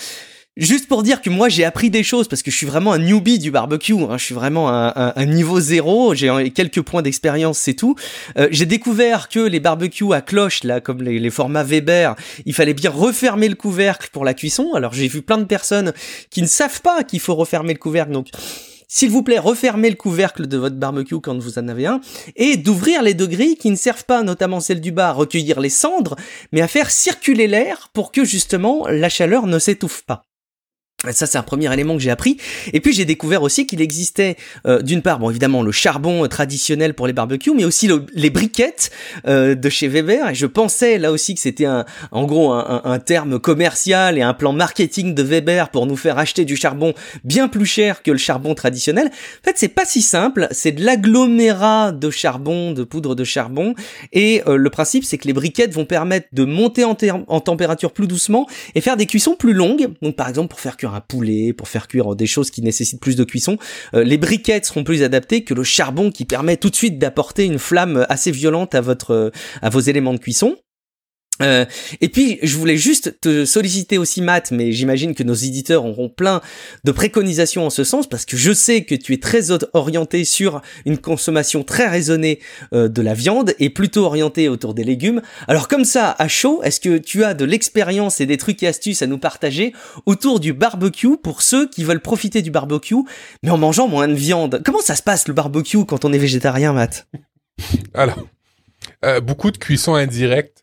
Juste 0.55 0.87
pour 0.87 1.01
dire 1.01 1.23
que 1.23 1.31
moi 1.31 1.49
j'ai 1.49 1.63
appris 1.63 1.89
des 1.89 2.03
choses 2.03 2.27
parce 2.27 2.43
que 2.43 2.51
je 2.51 2.55
suis 2.55 2.67
vraiment 2.67 2.93
un 2.93 2.99
newbie 2.99 3.39
du 3.39 3.49
barbecue, 3.49 3.93
hein. 3.93 4.17
je 4.19 4.25
suis 4.25 4.35
vraiment 4.35 4.69
un, 4.69 5.25
niveau 5.25 5.59
zéro, 5.59 6.13
j'ai 6.13 6.51
quelques 6.51 6.81
points 6.81 7.01
d'expérience, 7.01 7.57
c'est 7.57 7.73
tout. 7.73 7.95
Euh, 8.37 8.47
j'ai 8.51 8.67
découvert 8.67 9.29
que 9.29 9.39
les 9.39 9.59
barbecues 9.59 10.13
à 10.13 10.21
cloche, 10.21 10.63
là, 10.63 10.79
comme 10.79 11.01
les, 11.01 11.17
les, 11.17 11.29
formats 11.31 11.63
Weber, 11.63 12.15
il 12.45 12.53
fallait 12.53 12.75
bien 12.75 12.91
refermer 12.91 13.49
le 13.49 13.55
couvercle 13.55 14.09
pour 14.11 14.25
la 14.25 14.35
cuisson. 14.35 14.73
Alors 14.75 14.93
j'ai 14.93 15.07
vu 15.07 15.23
plein 15.23 15.39
de 15.39 15.45
personnes 15.45 15.91
qui 16.29 16.43
ne 16.43 16.47
savent 16.47 16.81
pas 16.81 17.03
qu'il 17.03 17.19
faut 17.19 17.33
refermer 17.33 17.73
le 17.73 17.79
couvercle, 17.79 18.11
donc 18.11 18.27
s'il 18.87 19.09
vous 19.09 19.23
plaît, 19.23 19.39
refermez 19.39 19.89
le 19.89 19.95
couvercle 19.95 20.45
de 20.45 20.57
votre 20.57 20.75
barbecue 20.75 21.19
quand 21.19 21.35
vous 21.35 21.57
en 21.57 21.67
avez 21.67 21.87
un, 21.87 21.99
et 22.35 22.57
d'ouvrir 22.57 23.01
les 23.01 23.15
deux 23.15 23.25
grilles 23.25 23.57
qui 23.57 23.71
ne 23.71 23.75
servent 23.75 24.05
pas, 24.05 24.21
notamment 24.21 24.59
celle 24.59 24.81
du 24.81 24.91
bas, 24.91 25.09
à 25.09 25.13
recueillir 25.13 25.59
les 25.59 25.69
cendres, 25.69 26.15
mais 26.51 26.61
à 26.61 26.67
faire 26.67 26.91
circuler 26.91 27.47
l'air 27.47 27.89
pour 27.93 28.11
que 28.11 28.23
justement 28.23 28.85
la 28.87 29.09
chaleur 29.09 29.47
ne 29.47 29.57
s'étouffe 29.57 30.03
pas. 30.03 30.25
Ça, 31.11 31.25
c'est 31.25 31.37
un 31.37 31.43
premier 31.43 31.71
élément 31.73 31.95
que 31.95 32.01
j'ai 32.01 32.11
appris. 32.11 32.37
Et 32.71 32.79
puis, 32.79 32.93
j'ai 32.93 33.03
découvert 33.03 33.43
aussi 33.43 33.67
qu'il 33.67 33.81
existait, 33.81 34.37
euh, 34.65 34.81
d'une 34.81 35.01
part, 35.01 35.19
bon, 35.19 35.29
évidemment, 35.29 35.61
le 35.61 35.73
charbon 35.73 36.23
euh, 36.23 36.27
traditionnel 36.27 36.93
pour 36.93 37.07
les 37.07 37.13
barbecues, 37.13 37.51
mais 37.53 37.65
aussi 37.65 37.89
les 38.13 38.29
briquettes 38.29 38.89
euh, 39.27 39.53
de 39.53 39.69
chez 39.69 39.89
Weber. 39.89 40.29
Et 40.29 40.35
je 40.35 40.45
pensais 40.45 40.97
là 40.99 41.11
aussi 41.11 41.35
que 41.35 41.41
c'était 41.41 41.65
un, 41.65 41.83
en 42.11 42.23
gros, 42.23 42.53
un, 42.53 42.81
un, 42.85 42.99
terme 42.99 43.37
commercial 43.37 44.17
et 44.17 44.21
un 44.21 44.33
plan 44.33 44.53
marketing 44.53 45.13
de 45.13 45.23
Weber 45.23 45.69
pour 45.69 45.87
nous 45.87 45.97
faire 45.97 46.17
acheter 46.17 46.45
du 46.45 46.55
charbon 46.55 46.93
bien 47.25 47.49
plus 47.49 47.65
cher 47.65 48.01
que 48.01 48.11
le 48.11 48.17
charbon 48.17 48.55
traditionnel. 48.55 49.07
En 49.07 49.43
fait, 49.43 49.57
c'est 49.57 49.67
pas 49.67 49.85
si 49.85 50.01
simple. 50.01 50.47
C'est 50.51 50.71
de 50.71 50.85
l'agglomérat 50.85 51.91
de 51.91 52.09
charbon, 52.09 52.71
de 52.71 52.85
poudre 52.85 53.13
de 53.13 53.25
charbon. 53.25 53.75
Et 54.13 54.41
le 54.47 54.69
principe, 54.69 55.03
c'est 55.03 55.17
que 55.17 55.27
les 55.27 55.33
briquettes 55.33 55.73
vont 55.73 55.85
permettre 55.85 56.27
de 56.31 56.45
monter 56.45 56.85
en, 56.85 56.95
en 57.27 57.39
température 57.41 57.91
plus 57.91 58.07
doucement 58.07 58.47
et 58.75 58.79
faire 58.79 58.95
des 58.95 59.05
cuissons 59.05 59.35
plus 59.35 59.53
longues. 59.53 59.89
Donc, 60.01 60.15
par 60.15 60.29
exemple, 60.29 60.47
pour 60.47 60.61
faire 60.61 60.77
cuire 60.77 60.92
un 60.93 61.01
poulet, 61.01 61.53
pour 61.53 61.67
faire 61.67 61.87
cuire 61.87 62.15
des 62.15 62.27
choses 62.27 62.51
qui 62.51 62.61
nécessitent 62.61 63.01
plus 63.01 63.15
de 63.15 63.23
cuisson. 63.23 63.57
Euh, 63.93 64.03
les 64.03 64.17
briquettes 64.17 64.65
seront 64.65 64.83
plus 64.83 65.03
adaptées 65.03 65.43
que 65.43 65.53
le 65.53 65.63
charbon 65.63 66.11
qui 66.11 66.25
permet 66.25 66.57
tout 66.57 66.69
de 66.69 66.75
suite 66.75 66.99
d'apporter 66.99 67.45
une 67.45 67.59
flamme 67.59 68.05
assez 68.09 68.31
violente 68.31 68.75
à 68.75 68.81
votre 68.81 69.31
à 69.61 69.69
vos 69.69 69.79
éléments 69.79 70.13
de 70.13 70.19
cuisson. 70.19 70.57
Euh, 71.41 71.65
et 71.99 72.09
puis, 72.09 72.39
je 72.43 72.57
voulais 72.57 72.77
juste 72.77 73.19
te 73.19 73.45
solliciter 73.45 73.97
aussi, 73.97 74.21
Matt, 74.21 74.51
mais 74.51 74.71
j'imagine 74.71 75.15
que 75.15 75.23
nos 75.23 75.34
éditeurs 75.34 75.86
auront 75.86 76.09
plein 76.09 76.41
de 76.84 76.91
préconisations 76.91 77.65
en 77.65 77.69
ce 77.69 77.84
sens, 77.84 78.07
parce 78.07 78.25
que 78.25 78.38
je 78.38 78.53
sais 78.53 78.84
que 78.84 78.95
tu 78.95 79.13
es 79.13 79.17
très 79.17 79.49
orienté 79.73 80.25
sur 80.25 80.61
une 80.86 80.97
consommation 80.97 81.63
très 81.63 81.88
raisonnée 81.88 82.39
euh, 82.73 82.88
de 82.88 83.01
la 83.01 83.13
viande 83.13 83.55
et 83.59 83.69
plutôt 83.69 84.05
orienté 84.05 84.47
autour 84.47 84.73
des 84.73 84.84
légumes. 84.84 85.21
Alors 85.47 85.67
comme 85.67 85.86
ça, 85.86 86.15
à 86.19 86.27
chaud, 86.27 86.61
est-ce 86.63 86.79
que 86.79 86.97
tu 86.97 87.23
as 87.23 87.34
de 87.34 87.45
l'expérience 87.45 88.21
et 88.21 88.25
des 88.25 88.38
trucs 88.38 88.61
et 88.63 88.67
astuces 88.67 89.01
à 89.01 89.07
nous 89.07 89.17
partager 89.17 89.73
autour 90.05 90.39
du 90.39 90.53
barbecue 90.53 91.17
pour 91.17 91.41
ceux 91.41 91.67
qui 91.67 91.84
veulent 91.84 92.01
profiter 92.01 92.41
du 92.41 92.51
barbecue, 92.51 92.95
mais 93.41 93.49
en 93.49 93.57
mangeant 93.57 93.88
moins 93.88 94.07
de 94.07 94.13
viande? 94.13 94.61
Comment 94.63 94.81
ça 94.81 94.95
se 94.95 95.03
passe 95.03 95.27
le 95.27 95.34
barbecue 95.34 95.86
quand 95.86 96.05
on 96.05 96.13
est 96.13 96.17
végétarien, 96.17 96.73
Matt? 96.73 97.07
Alors, 97.93 98.27
euh, 99.03 99.19
beaucoup 99.19 99.51
de 99.51 99.57
cuisson 99.57 99.95
indirecte 99.95 100.62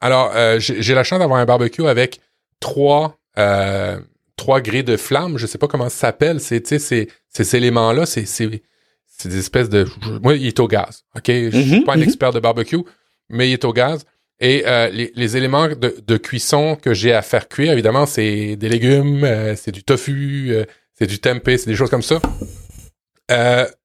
alors, 0.00 0.32
euh, 0.34 0.58
j'ai 0.58 0.94
la 0.94 1.04
chance 1.04 1.18
d'avoir 1.18 1.40
un 1.40 1.44
barbecue 1.44 1.86
avec 1.86 2.20
trois 2.60 3.18
euh, 3.38 3.98
trois 4.36 4.60
grilles 4.60 4.84
de 4.84 4.96
flammes. 4.96 5.38
Je 5.38 5.46
sais 5.46 5.58
pas 5.58 5.68
comment 5.68 5.88
ça 5.88 5.96
s'appelle. 5.96 6.40
C'est 6.40 6.66
ces 6.78 7.08
ces 7.28 7.56
éléments-là. 7.56 8.06
C'est 8.06 8.26
c'est 8.26 9.28
des 9.28 9.38
espèces 9.38 9.68
de. 9.68 9.86
Moi, 10.22 10.36
il 10.36 10.46
est 10.46 10.60
au 10.60 10.68
gaz. 10.68 11.04
Ok, 11.16 11.26
je 11.28 11.50
suis 11.50 11.78
mhm, 11.78 11.84
pas 11.84 11.94
un 11.94 11.96
mhm. 11.96 12.02
expert 12.04 12.32
de 12.32 12.40
barbecue, 12.40 12.82
mais 13.28 13.48
il 13.48 13.52
est 13.54 13.64
au 13.64 13.72
gaz. 13.72 14.04
Et 14.40 14.64
les, 14.92 15.12
les, 15.14 15.36
éléments 15.36 15.68
de, 15.68 15.96
de 16.04 16.16
cuisson 16.16 16.76
que 16.76 16.92
j'ai 16.92 17.12
à 17.12 17.22
faire 17.22 17.48
cuire, 17.48 17.72
évidemment, 17.72 18.04
c'est 18.04 18.56
des 18.56 18.68
légumes, 18.68 19.26
c'est 19.56 19.70
du 19.70 19.84
tofu, 19.84 20.52
c'est 20.92 21.06
du 21.06 21.20
tempeh, 21.20 21.56
c'est 21.56 21.70
des 21.70 21.76
choses 21.76 21.88
comme 21.88 22.02
ça. 22.02 22.20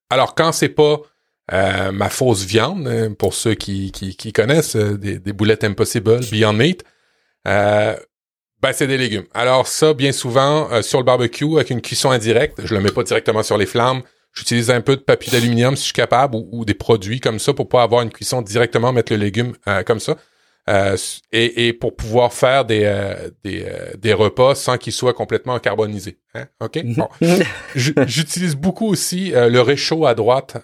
alors 0.09 0.33
quand 0.35 0.51
c'est 0.51 0.69
pas 0.69 1.01
euh, 1.51 1.91
ma 1.91 2.09
fausse 2.09 2.45
viande, 2.45 2.87
hein, 2.87 3.13
pour 3.17 3.33
ceux 3.33 3.55
qui, 3.55 3.91
qui, 3.91 4.15
qui 4.15 4.33
connaissent 4.33 4.75
euh, 4.75 4.97
des, 4.97 5.19
des, 5.19 5.33
boulettes 5.33 5.63
Impossible, 5.63 6.19
Beyond 6.31 6.53
Meat, 6.53 6.83
euh, 7.47 7.95
ben 8.61 8.73
c'est 8.73 8.87
des 8.87 8.97
légumes. 8.97 9.25
Alors 9.33 9.67
ça, 9.67 9.93
bien 9.93 10.11
souvent, 10.11 10.69
euh, 10.71 10.81
sur 10.81 10.99
le 10.99 11.05
barbecue, 11.05 11.55
avec 11.55 11.69
une 11.69 11.81
cuisson 11.81 12.11
indirecte, 12.11 12.59
je 12.63 12.75
le 12.75 12.81
mets 12.81 12.91
pas 12.91 13.03
directement 13.03 13.41
sur 13.41 13.57
les 13.57 13.65
flammes, 13.65 14.03
j'utilise 14.33 14.69
un 14.69 14.81
peu 14.81 14.95
de 14.95 15.01
papier 15.01 15.31
d'aluminium 15.31 15.75
si 15.75 15.81
je 15.81 15.85
suis 15.85 15.93
capable, 15.93 16.35
ou, 16.35 16.65
des 16.65 16.75
produits 16.75 17.19
comme 17.19 17.39
ça 17.39 17.53
pour 17.53 17.67
pas 17.67 17.81
avoir 17.81 18.03
une 18.03 18.11
cuisson 18.11 18.41
directement, 18.41 18.93
mettre 18.93 19.11
le 19.11 19.17
légume 19.17 19.53
comme 19.85 19.99
ça. 19.99 20.17
Et, 21.31 21.67
et, 21.67 21.73
pour 21.73 21.95
pouvoir 21.95 22.31
faire 22.31 22.63
des, 22.63 23.15
des, 23.43 23.65
des, 23.97 24.13
repas 24.13 24.53
sans 24.53 24.77
qu'ils 24.77 24.93
soient 24.93 25.15
complètement 25.15 25.57
carbonisés. 25.57 26.19
Hein? 26.35 26.45
OK? 26.59 26.83
Bon. 26.95 27.09
J'utilise 27.75 28.55
beaucoup 28.55 28.85
aussi 28.85 29.31
le 29.33 29.61
réchaud 29.61 30.05
à 30.05 30.13
droite 30.13 30.57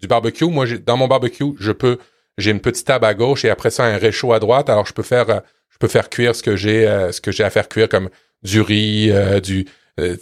du 0.00 0.06
barbecue. 0.06 0.46
Moi, 0.46 0.66
dans 0.84 0.96
mon 0.96 1.08
barbecue, 1.08 1.52
je 1.58 1.72
peux, 1.72 1.98
j'ai 2.36 2.50
une 2.50 2.60
petite 2.60 2.86
table 2.86 3.04
à 3.04 3.14
gauche 3.14 3.44
et 3.44 3.50
après 3.50 3.70
ça 3.70 3.84
un 3.84 3.96
réchaud 3.96 4.32
à 4.32 4.38
droite. 4.38 4.70
Alors 4.70 4.86
je 4.86 4.92
peux 4.92 5.02
faire, 5.02 5.28
euh, 5.30 5.40
je 5.70 5.78
peux 5.78 5.88
faire 5.88 6.08
cuire 6.08 6.34
ce 6.34 6.42
que 6.42 6.56
j'ai, 6.56 6.86
euh, 6.86 7.12
ce 7.12 7.20
que 7.20 7.32
j'ai 7.32 7.44
à 7.44 7.50
faire 7.50 7.68
cuire 7.68 7.88
comme 7.88 8.08
du 8.42 8.60
riz, 8.60 9.10
euh, 9.10 9.40
du, 9.40 9.66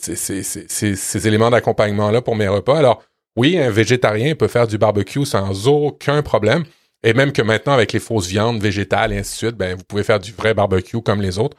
ces, 0.01 1.29
éléments 1.29 1.51
d'accompagnement 1.51 2.11
là 2.11 2.23
pour 2.23 2.37
mes 2.37 2.49
repas. 2.49 2.79
Alors 2.79 3.03
oui, 3.37 3.59
un 3.59 3.71
végétarien 3.71 4.35
peut 4.35 4.49
faire 4.49 4.67
du 4.67 4.79
barbecue 4.79 5.27
sans 5.27 5.69
aucun 5.69 6.23
problème. 6.23 6.65
Et 7.03 7.13
même 7.13 7.33
que 7.33 7.43
maintenant, 7.43 7.75
avec 7.75 7.93
les 7.93 8.01
fausses 8.01 8.27
viandes 8.27 8.61
végétales 8.61 9.13
et 9.13 9.19
ainsi 9.19 9.33
de 9.33 9.37
suite, 9.37 9.57
ben, 9.57 9.77
vous 9.77 9.85
pouvez 9.85 10.03
faire 10.03 10.19
du 10.19 10.33
vrai 10.33 10.55
barbecue 10.55 11.03
comme 11.03 11.21
les 11.21 11.39
autres. 11.39 11.57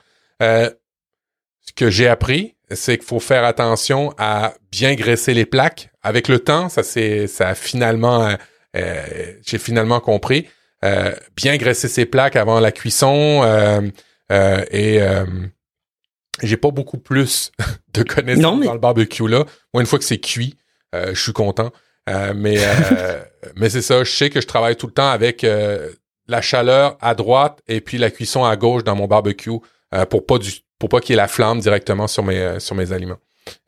Ce 1.67 1.73
que 1.73 1.89
j'ai 1.89 2.07
appris, 2.07 2.55
c'est 2.71 2.97
qu'il 2.97 3.07
faut 3.07 3.19
faire 3.19 3.43
attention 3.43 4.13
à 4.17 4.53
bien 4.71 4.95
graisser 4.95 5.33
les 5.33 5.45
plaques. 5.45 5.89
Avec 6.01 6.27
le 6.27 6.39
temps, 6.39 6.69
ça 6.69 6.83
c'est 6.83 7.27
ça 7.27 7.49
a 7.49 7.55
finalement 7.55 8.35
euh, 8.75 9.33
j'ai 9.45 9.57
finalement 9.57 9.99
compris. 9.99 10.47
Euh, 10.85 11.11
bien 11.35 11.57
graisser 11.57 11.87
ses 11.87 12.05
plaques 12.05 12.35
avant 12.35 12.59
la 12.59 12.71
cuisson 12.71 13.41
euh, 13.43 13.81
et 14.71 14.99
j'ai 16.43 16.57
pas 16.57 16.71
beaucoup 16.71 16.99
plus 16.99 17.51
de 17.93 18.03
connaissances 18.03 18.63
dans 18.63 18.73
le 18.73 18.79
barbecue 18.79 19.27
là. 19.27 19.45
Moi 19.73 19.81
une 19.81 19.87
fois 19.87 19.99
que 19.99 20.05
c'est 20.05 20.19
cuit, 20.19 20.57
je 20.93 21.19
suis 21.19 21.33
content. 21.33 21.71
mais 22.07 22.57
mais 23.55 23.69
c'est 23.69 23.81
ça, 23.81 24.03
je 24.03 24.11
sais 24.11 24.29
que 24.29 24.41
je 24.41 24.47
travaille 24.47 24.75
tout 24.75 24.87
le 24.87 24.93
temps 24.93 25.09
avec 25.09 25.45
la 26.27 26.41
chaleur 26.41 26.97
à 27.01 27.15
droite 27.15 27.61
et 27.67 27.81
puis 27.81 27.97
la 27.97 28.11
cuisson 28.11 28.43
à 28.43 28.55
gauche 28.55 28.83
dans 28.83 28.95
mon 28.95 29.07
barbecue 29.07 29.59
pour 30.09 30.25
pas 30.25 30.37
du 30.37 30.51
pour 30.79 30.89
pas 30.89 30.99
qu'il 30.99 31.13
y 31.13 31.17
ait 31.17 31.21
la 31.21 31.27
flamme 31.27 31.59
directement 31.59 32.07
sur 32.07 32.23
mes, 32.23 32.39
euh, 32.39 32.59
sur 32.59 32.75
mes 32.75 32.91
aliments. 32.91 33.19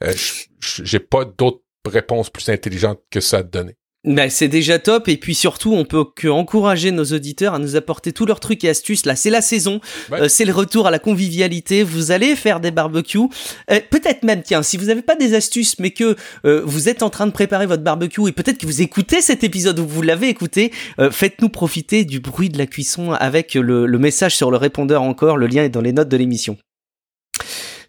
Euh, 0.04 0.14
J'ai 0.60 1.00
pas 1.00 1.26
d'autres 1.26 1.64
réponses 1.86 2.30
plus 2.30 2.50
intelligentes 2.50 3.00
que 3.10 3.22
ça 3.22 3.38
à 3.38 3.44
te 3.44 3.50
donner. 3.50 3.76
Ben, 4.06 4.30
c'est 4.30 4.48
déjà 4.48 4.80
top 4.80 5.10
et 5.10 5.18
puis 5.18 5.36
surtout 5.36 5.74
on 5.74 5.84
peut 5.84 6.06
que 6.16 6.30
encourager 6.30 6.92
nos 6.92 7.04
auditeurs 7.04 7.54
à 7.54 7.60
nous 7.60 7.76
apporter 7.76 8.14
tous 8.14 8.26
leurs 8.26 8.40
trucs 8.40 8.64
et 8.64 8.70
astuces. 8.70 9.06
Là 9.06 9.18
c'est 9.18 9.30
la 9.30 9.42
saison, 9.42 9.82
euh, 10.14 10.30
c'est 10.30 10.46
le 10.46 10.54
retour 10.54 10.88
à 10.88 10.92
la 10.92 11.00
convivialité. 11.00 11.84
Vous 11.84 12.12
allez 12.12 12.38
faire 12.38 12.62
des 12.62 12.72
barbecues, 12.72 13.28
euh, 13.70 13.82
peut-être 13.90 14.24
même 14.24 14.42
tiens 14.42 14.64
si 14.64 14.78
vous 14.78 14.86
n'avez 14.86 15.02
pas 15.02 15.16
des 15.16 15.34
astuces 15.34 15.80
mais 15.80 15.92
que 15.92 16.16
euh, 16.46 16.62
vous 16.64 16.88
êtes 16.88 17.04
en 17.04 17.10
train 17.10 17.28
de 17.28 17.34
préparer 17.34 17.66
votre 17.66 17.84
barbecue 17.84 18.30
et 18.30 18.32
peut-être 18.32 18.60
que 18.60 18.66
vous 18.66 18.82
écoutez 18.82 19.20
cet 19.20 19.44
épisode 19.44 19.78
ou 19.80 19.86
vous 19.86 20.02
l'avez 20.02 20.30
écouté, 20.30 20.72
faites-nous 21.12 21.50
profiter 21.50 22.06
du 22.06 22.22
bruit 22.22 22.48
de 22.48 22.58
la 22.58 22.68
cuisson 22.68 23.12
avec 23.12 23.56
le, 23.56 23.86
le 23.86 24.00
message 24.00 24.34
sur 24.34 24.50
le 24.50 24.56
répondeur 24.56 25.02
encore. 25.02 25.36
Le 25.36 25.48
lien 25.48 25.66
est 25.66 25.70
dans 25.70 25.82
les 25.82 25.92
notes 25.92 26.10
de 26.10 26.18
l'émission. 26.18 26.58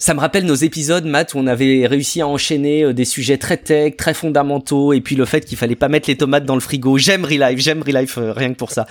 Ça 0.01 0.14
me 0.14 0.20
rappelle 0.20 0.46
nos 0.46 0.55
épisodes, 0.55 1.05
Matt, 1.05 1.34
où 1.34 1.38
on 1.38 1.46
avait 1.46 1.86
réussi 1.86 2.22
à 2.22 2.26
enchaîner 2.26 2.84
euh, 2.84 2.94
des 2.94 3.05
sujets 3.05 3.36
très 3.36 3.59
tech, 3.59 3.98
très 3.98 4.14
fondamentaux, 4.14 4.94
et 4.94 5.03
puis 5.03 5.14
le 5.14 5.26
fait 5.26 5.42
qu'il 5.42 5.59
fallait 5.59 5.76
pas 5.76 5.90
mettre 5.90 6.09
les 6.09 6.16
tomates 6.16 6.46
dans 6.46 6.55
le 6.55 6.62
frigo. 6.62 6.96
J'aime 6.96 7.22
Relife, 7.22 7.59
j'aime 7.59 7.82
Relife, 7.82 8.16
euh, 8.16 8.32
rien 8.32 8.51
que 8.51 8.57
pour 8.57 8.70
ça. 8.70 8.86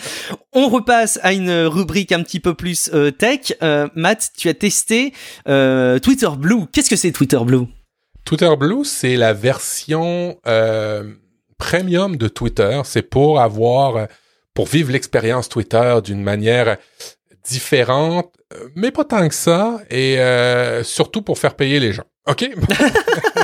On 0.53 0.69
repasse 0.69 1.19
à 1.23 1.33
une 1.33 1.51
rubrique 1.65 2.11
un 2.11 2.21
petit 2.21 2.39
peu 2.39 2.53
plus 2.53 2.91
euh, 2.93 3.09
tech. 3.09 3.53
Matt, 3.95 4.29
tu 4.37 4.49
as 4.49 4.53
testé 4.53 5.13
Twitter 5.45 6.29
Blue. 6.37 6.67
Qu'est-ce 6.71 6.91
que 6.91 6.95
c'est 6.95 7.11
Twitter 7.11 7.39
Blue? 7.43 7.65
Twitter 8.23 8.51
Blue, 8.55 8.85
c'est 8.85 9.15
la 9.15 9.33
version 9.33 10.37
premium 11.57 12.17
de 12.17 12.27
Twitter. 12.27 12.81
C'est 12.83 13.01
pour 13.01 13.41
avoir, 13.41 14.07
pour 14.53 14.67
vivre 14.67 14.91
l'expérience 14.91 15.49
Twitter 15.49 15.95
d'une 16.03 16.21
manière 16.21 16.77
différente, 17.43 18.33
mais 18.75 18.91
pas 18.91 19.05
tant 19.05 19.27
que 19.27 19.35
ça, 19.35 19.79
et 19.89 20.19
euh, 20.19 20.83
surtout 20.83 21.21
pour 21.21 21.37
faire 21.37 21.55
payer 21.55 21.79
les 21.79 21.93
gens. 21.93 22.03
OK? 22.27 22.49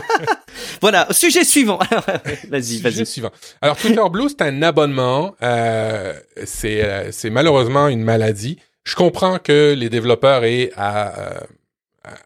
voilà, 0.81 1.07
sujet 1.11 1.43
suivant. 1.43 1.79
vas-y, 2.49 2.79
vas-y. 2.79 3.05
suivant. 3.05 3.31
Alors, 3.61 3.77
Twitter 3.77 4.03
Blue, 4.11 4.29
c'est 4.29 4.43
un 4.43 4.61
abonnement. 4.61 5.35
Euh, 5.41 6.13
c'est, 6.45 6.83
euh, 6.83 7.11
c'est 7.11 7.29
malheureusement 7.29 7.87
une 7.87 8.03
maladie. 8.03 8.59
Je 8.83 8.95
comprends 8.95 9.39
que 9.39 9.73
les 9.75 9.89
développeurs 9.89 10.43
aient 10.43 10.71
à, 10.77 11.43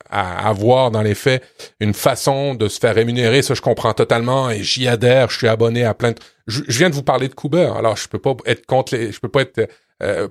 à 0.09 0.47
avoir 0.47 0.91
dans 0.91 1.01
les 1.01 1.15
faits 1.15 1.43
une 1.79 1.93
façon 1.93 2.55
de 2.55 2.67
se 2.67 2.79
faire 2.79 2.95
rémunérer. 2.95 3.41
Ça, 3.41 3.53
je 3.53 3.61
comprends 3.61 3.93
totalement 3.93 4.49
et 4.49 4.63
j'y 4.63 4.87
adhère. 4.87 5.29
Je 5.29 5.37
suis 5.37 5.47
abonné 5.47 5.83
à 5.85 5.93
plein 5.93 6.11
de... 6.11 6.19
Je, 6.47 6.61
viens 6.67 6.89
de 6.89 6.95
vous 6.95 7.03
parler 7.03 7.27
de 7.27 7.33
Cooper. 7.33 7.71
Alors, 7.77 7.95
je 7.95 8.07
peux 8.07 8.19
pas 8.19 8.35
être 8.45 8.65
contre 8.65 8.95
les... 8.95 9.11
Je 9.11 9.19
peux 9.19 9.29
pas 9.29 9.41
être 9.41 9.67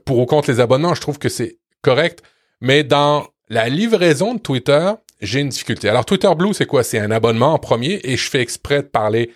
pour 0.05 0.19
ou 0.19 0.27
contre 0.27 0.51
les 0.51 0.61
abonnements. 0.61 0.95
Je 0.95 1.01
trouve 1.01 1.19
que 1.19 1.29
c'est 1.29 1.59
correct. 1.83 2.23
Mais 2.61 2.85
dans 2.85 3.27
la 3.49 3.69
livraison 3.69 4.35
de 4.35 4.41
Twitter, 4.41 4.93
j'ai 5.21 5.41
une 5.41 5.49
difficulté. 5.49 5.89
Alors, 5.89 6.05
Twitter 6.05 6.31
Blue, 6.37 6.55
c'est 6.55 6.67
quoi? 6.67 6.83
C'est 6.83 6.99
un 6.99 7.11
abonnement 7.11 7.55
en 7.55 7.59
premier 7.59 8.01
et 8.05 8.17
je 8.17 8.29
fais 8.29 8.41
exprès 8.41 8.83
de 8.83 8.89
parler 8.89 9.33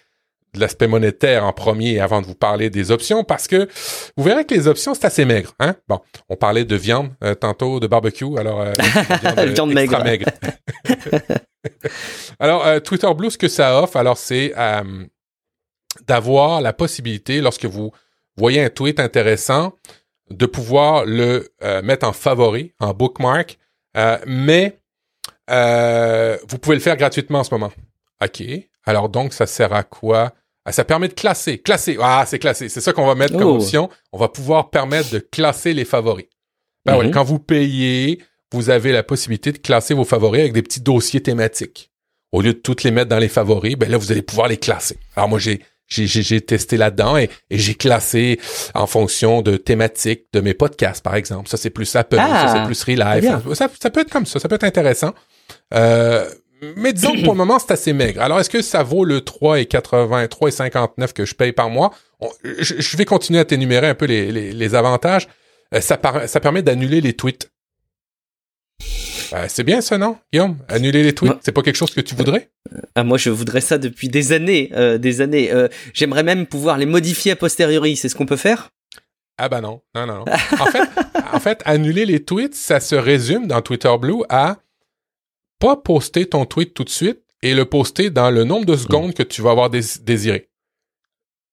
de 0.55 0.61
l'aspect 0.61 0.87
monétaire 0.87 1.45
en 1.45 1.53
premier 1.53 2.01
avant 2.01 2.21
de 2.21 2.27
vous 2.27 2.35
parler 2.35 2.71
des 2.71 2.91
options 2.91 3.25
parce 3.25 3.49
que 3.49 3.69
vous 4.17 4.25
verrez 4.25 4.45
que 4.45 4.55
les 4.55 4.69
options, 4.69 4.95
c'est 4.95 5.07
assez 5.07 5.25
maigre. 5.25 5.55
Hein? 5.59 5.75
Bon, 5.89 6.01
on 6.29 6.37
parlait 6.37 6.65
de 6.65 6.77
viande 6.77 7.11
euh, 7.25 7.35
tantôt, 7.35 7.81
de 7.81 7.87
barbecue, 7.87 8.39
alors 8.39 8.61
euh, 8.61 8.73
viande, 9.55 9.73
maigre. 9.73 10.03
alors, 12.39 12.67
euh, 12.67 12.81
Twitter 12.81 13.13
Blue, 13.15 13.31
ce 13.31 13.39
que 13.39 13.49
ça 13.49 13.81
offre, 13.83 13.97
alors 13.97 14.19
c'est 14.19 14.53
d'avoir 16.07 16.61
la 16.61 16.73
possibilité, 16.73 17.41
lorsque 17.41 17.67
vous 17.67 17.93
voyez 18.37 18.63
un 18.63 18.71
tweet 18.71 19.01
intéressant, 19.01 19.75
de 20.33 20.47
pouvoir 20.47 21.05
le 21.05 21.53
euh, 21.63 21.83
mettre 21.83 22.07
en 22.07 22.13
favori, 22.13 22.73
en 22.81 22.95
bookmark, 22.95 23.59
euh, 23.97 24.19
mais 24.27 24.81
euh, 25.51 26.39
vous 26.49 26.59
pouvez 26.59 26.77
le 26.77 26.83
faire 26.83 26.97
gratuitement 26.97 27.41
en 27.41 27.45
ce 27.45 27.53
moment. 27.53 27.73
OK. 28.23 28.43
Alors 28.85 29.09
donc, 29.09 29.33
ça 29.33 29.47
sert 29.47 29.73
à 29.73 29.83
quoi? 29.83 30.33
Ah, 30.65 30.73
ça 30.73 30.85
permet 30.85 31.09
de 31.09 31.15
classer. 31.15 31.59
Classer. 31.59 31.97
Ah, 32.01 32.25
c'est 32.27 32.39
classé. 32.39 32.69
C'est 32.69 32.81
ça 32.81 32.93
qu'on 32.93 33.07
va 33.07 33.15
mettre 33.15 33.33
comme 33.33 33.49
oh. 33.49 33.57
option. 33.57 33.89
On 34.13 34.19
va 34.19 34.29
pouvoir 34.29 34.71
permettre 34.71 35.11
de 35.11 35.19
classer 35.19 35.75
les 35.75 35.85
favoris. 35.85 36.27
Ben 36.85 36.99
oui, 36.99 37.07
mhm. 37.07 37.13
quand 37.13 37.25
vous 37.25 37.39
payez, 37.39 38.21
vous 38.53 38.71
avez 38.71 38.93
la 38.93 39.03
possibilité 39.03 39.53
de 39.53 39.59
classer 39.59 39.95
vos 39.95 40.05
favoris 40.05 40.41
avec 40.41 40.53
des 40.53 40.63
petits 40.63 40.81
dossiers 40.81 41.23
thématiques. 41.23 41.91
Au 42.33 42.41
lieu 42.41 42.55
de 42.55 42.59
toutes 42.59 42.83
les 42.83 42.91
mettre 42.91 43.09
dans 43.09 43.19
les 43.19 43.29
favoris, 43.29 43.77
ben 43.77 43.91
là, 43.91 43.99
vous 43.99 44.11
allez 44.11 44.23
pouvoir 44.23 44.49
les 44.49 44.57
classer. 44.57 44.99
Alors 45.17 45.29
moi, 45.29 45.39
j'ai 45.39 45.61
j'ai 45.93 46.41
testé 46.41 46.77
là-dedans 46.77 47.19
et, 47.19 47.29
j'ai 47.51 47.75
classé 47.75 48.41
en 48.75 48.87
fonction 48.87 49.43
de 49.43 49.57
thématiques 49.57 50.27
de 50.33 50.41
mes 50.41 50.55
podcasts, 50.55 51.05
par 51.05 51.15
exemple. 51.15 51.51
Ça, 51.51 51.57
c'est 51.57 51.71
plus 51.71 51.95
Apple, 51.97 52.17
ça, 52.17 52.49
c'est 52.49 52.59
ah, 52.61 52.67
plus 52.67 52.83
Relive. 52.85 53.55
Ça, 53.55 53.69
ça, 53.79 53.91
peut 53.91 54.01
être 54.01 54.11
comme 54.11 54.25
ça, 54.27 54.41
ça 54.41 54.49
peut 54.49 54.55
être 54.55 54.65
intéressant. 54.65 55.13
Euh, 55.75 56.31
mais 56.77 56.93
disons 56.93 57.13
que 57.13 57.23
pour 57.23 57.33
le 57.33 57.39
moment, 57.39 57.59
c'est 57.59 57.73
assez 57.73 57.93
maigre. 57.93 58.21
Alors, 58.21 58.41
est-ce 58.41 58.51
que 58.51 58.63
ça 58.63 58.83
vaut 58.83 59.05
le 59.05 59.21
3,80, 59.21 60.29
3,59 60.29 61.13
que 61.13 61.25
je 61.25 61.35
paye 61.35 61.53
par 61.53 61.71
mois? 61.71 61.93
je, 62.45 62.97
vais 62.97 63.05
continuer 63.05 63.41
à 63.41 63.45
t'énumérer 63.45 63.89
un 63.89 63.95
peu 63.95 64.07
les, 64.07 64.53
les, 64.53 64.75
avantages. 64.75 65.29
Euh, 65.75 65.81
ça, 65.81 65.99
ça 66.27 66.41
permet 66.41 66.63
d'annuler 66.63 67.01
les 67.01 67.15
tweets. 67.15 67.51
Euh, 69.33 69.47
c'est 69.49 69.65
bien 69.65 69.81
ça, 69.81 69.99
non, 69.99 70.19
Guillaume? 70.33 70.59
Annuler 70.69 71.03
les 71.03 71.15
tweets, 71.15 71.39
c'est 71.41 71.53
pas 71.53 71.63
quelque 71.63 71.77
chose 71.77 71.93
que 71.93 72.01
tu 72.01 72.15
voudrais? 72.15 72.51
Euh, 72.73 72.81
ah, 72.95 73.05
Moi, 73.05 73.19
je 73.19 73.31
voudrais 73.31 73.61
ça 73.61 73.79
depuis 73.79 74.09
des 74.09 74.33
années, 74.33 74.71
euh, 74.75 74.99
des 74.99 75.21
années. 75.21 75.51
J'aimerais 75.95 76.23
même 76.23 76.47
pouvoir 76.47 76.79
les 76.79 76.87
modifier 76.87 77.33
a 77.33 77.37
posteriori. 77.37 77.97
C'est 77.97 78.09
ce 78.09 78.15
qu'on 78.15 78.27
peut 78.27 78.37
faire? 78.37 78.71
Ah 79.39 79.49
bah 79.49 79.61
non, 79.61 79.81
non, 79.95 80.07
non. 80.07 80.25
en 80.61 80.67
fait, 80.67 80.89
en 81.33 81.41
fait, 81.41 81.63
annuler 81.65 82.05
les 82.05 82.23
tweets, 82.23 82.55
ça 82.55 82.81
se 82.81 82.95
résume 82.95 83.47
dans 83.47 83.63
Twitter 83.63 83.93
Blue 83.99 84.23
à 84.29 84.59
pas 85.63 85.77
poster 85.77 86.27
ton 86.27 86.45
tweet 86.45 86.75
tout 86.75 86.83
de 86.83 86.91
suite 86.91 87.21
et 87.41 87.55
le 87.55 87.65
poster 87.65 88.11
dans 88.11 88.33
le 88.33 88.43
nombre 88.43 88.67
de 88.67 88.77
secondes 88.77 89.15
que 89.15 89.23
tu 89.23 89.43
vas 89.43 89.53
avoir 89.53 89.71
désiré. 89.71 90.49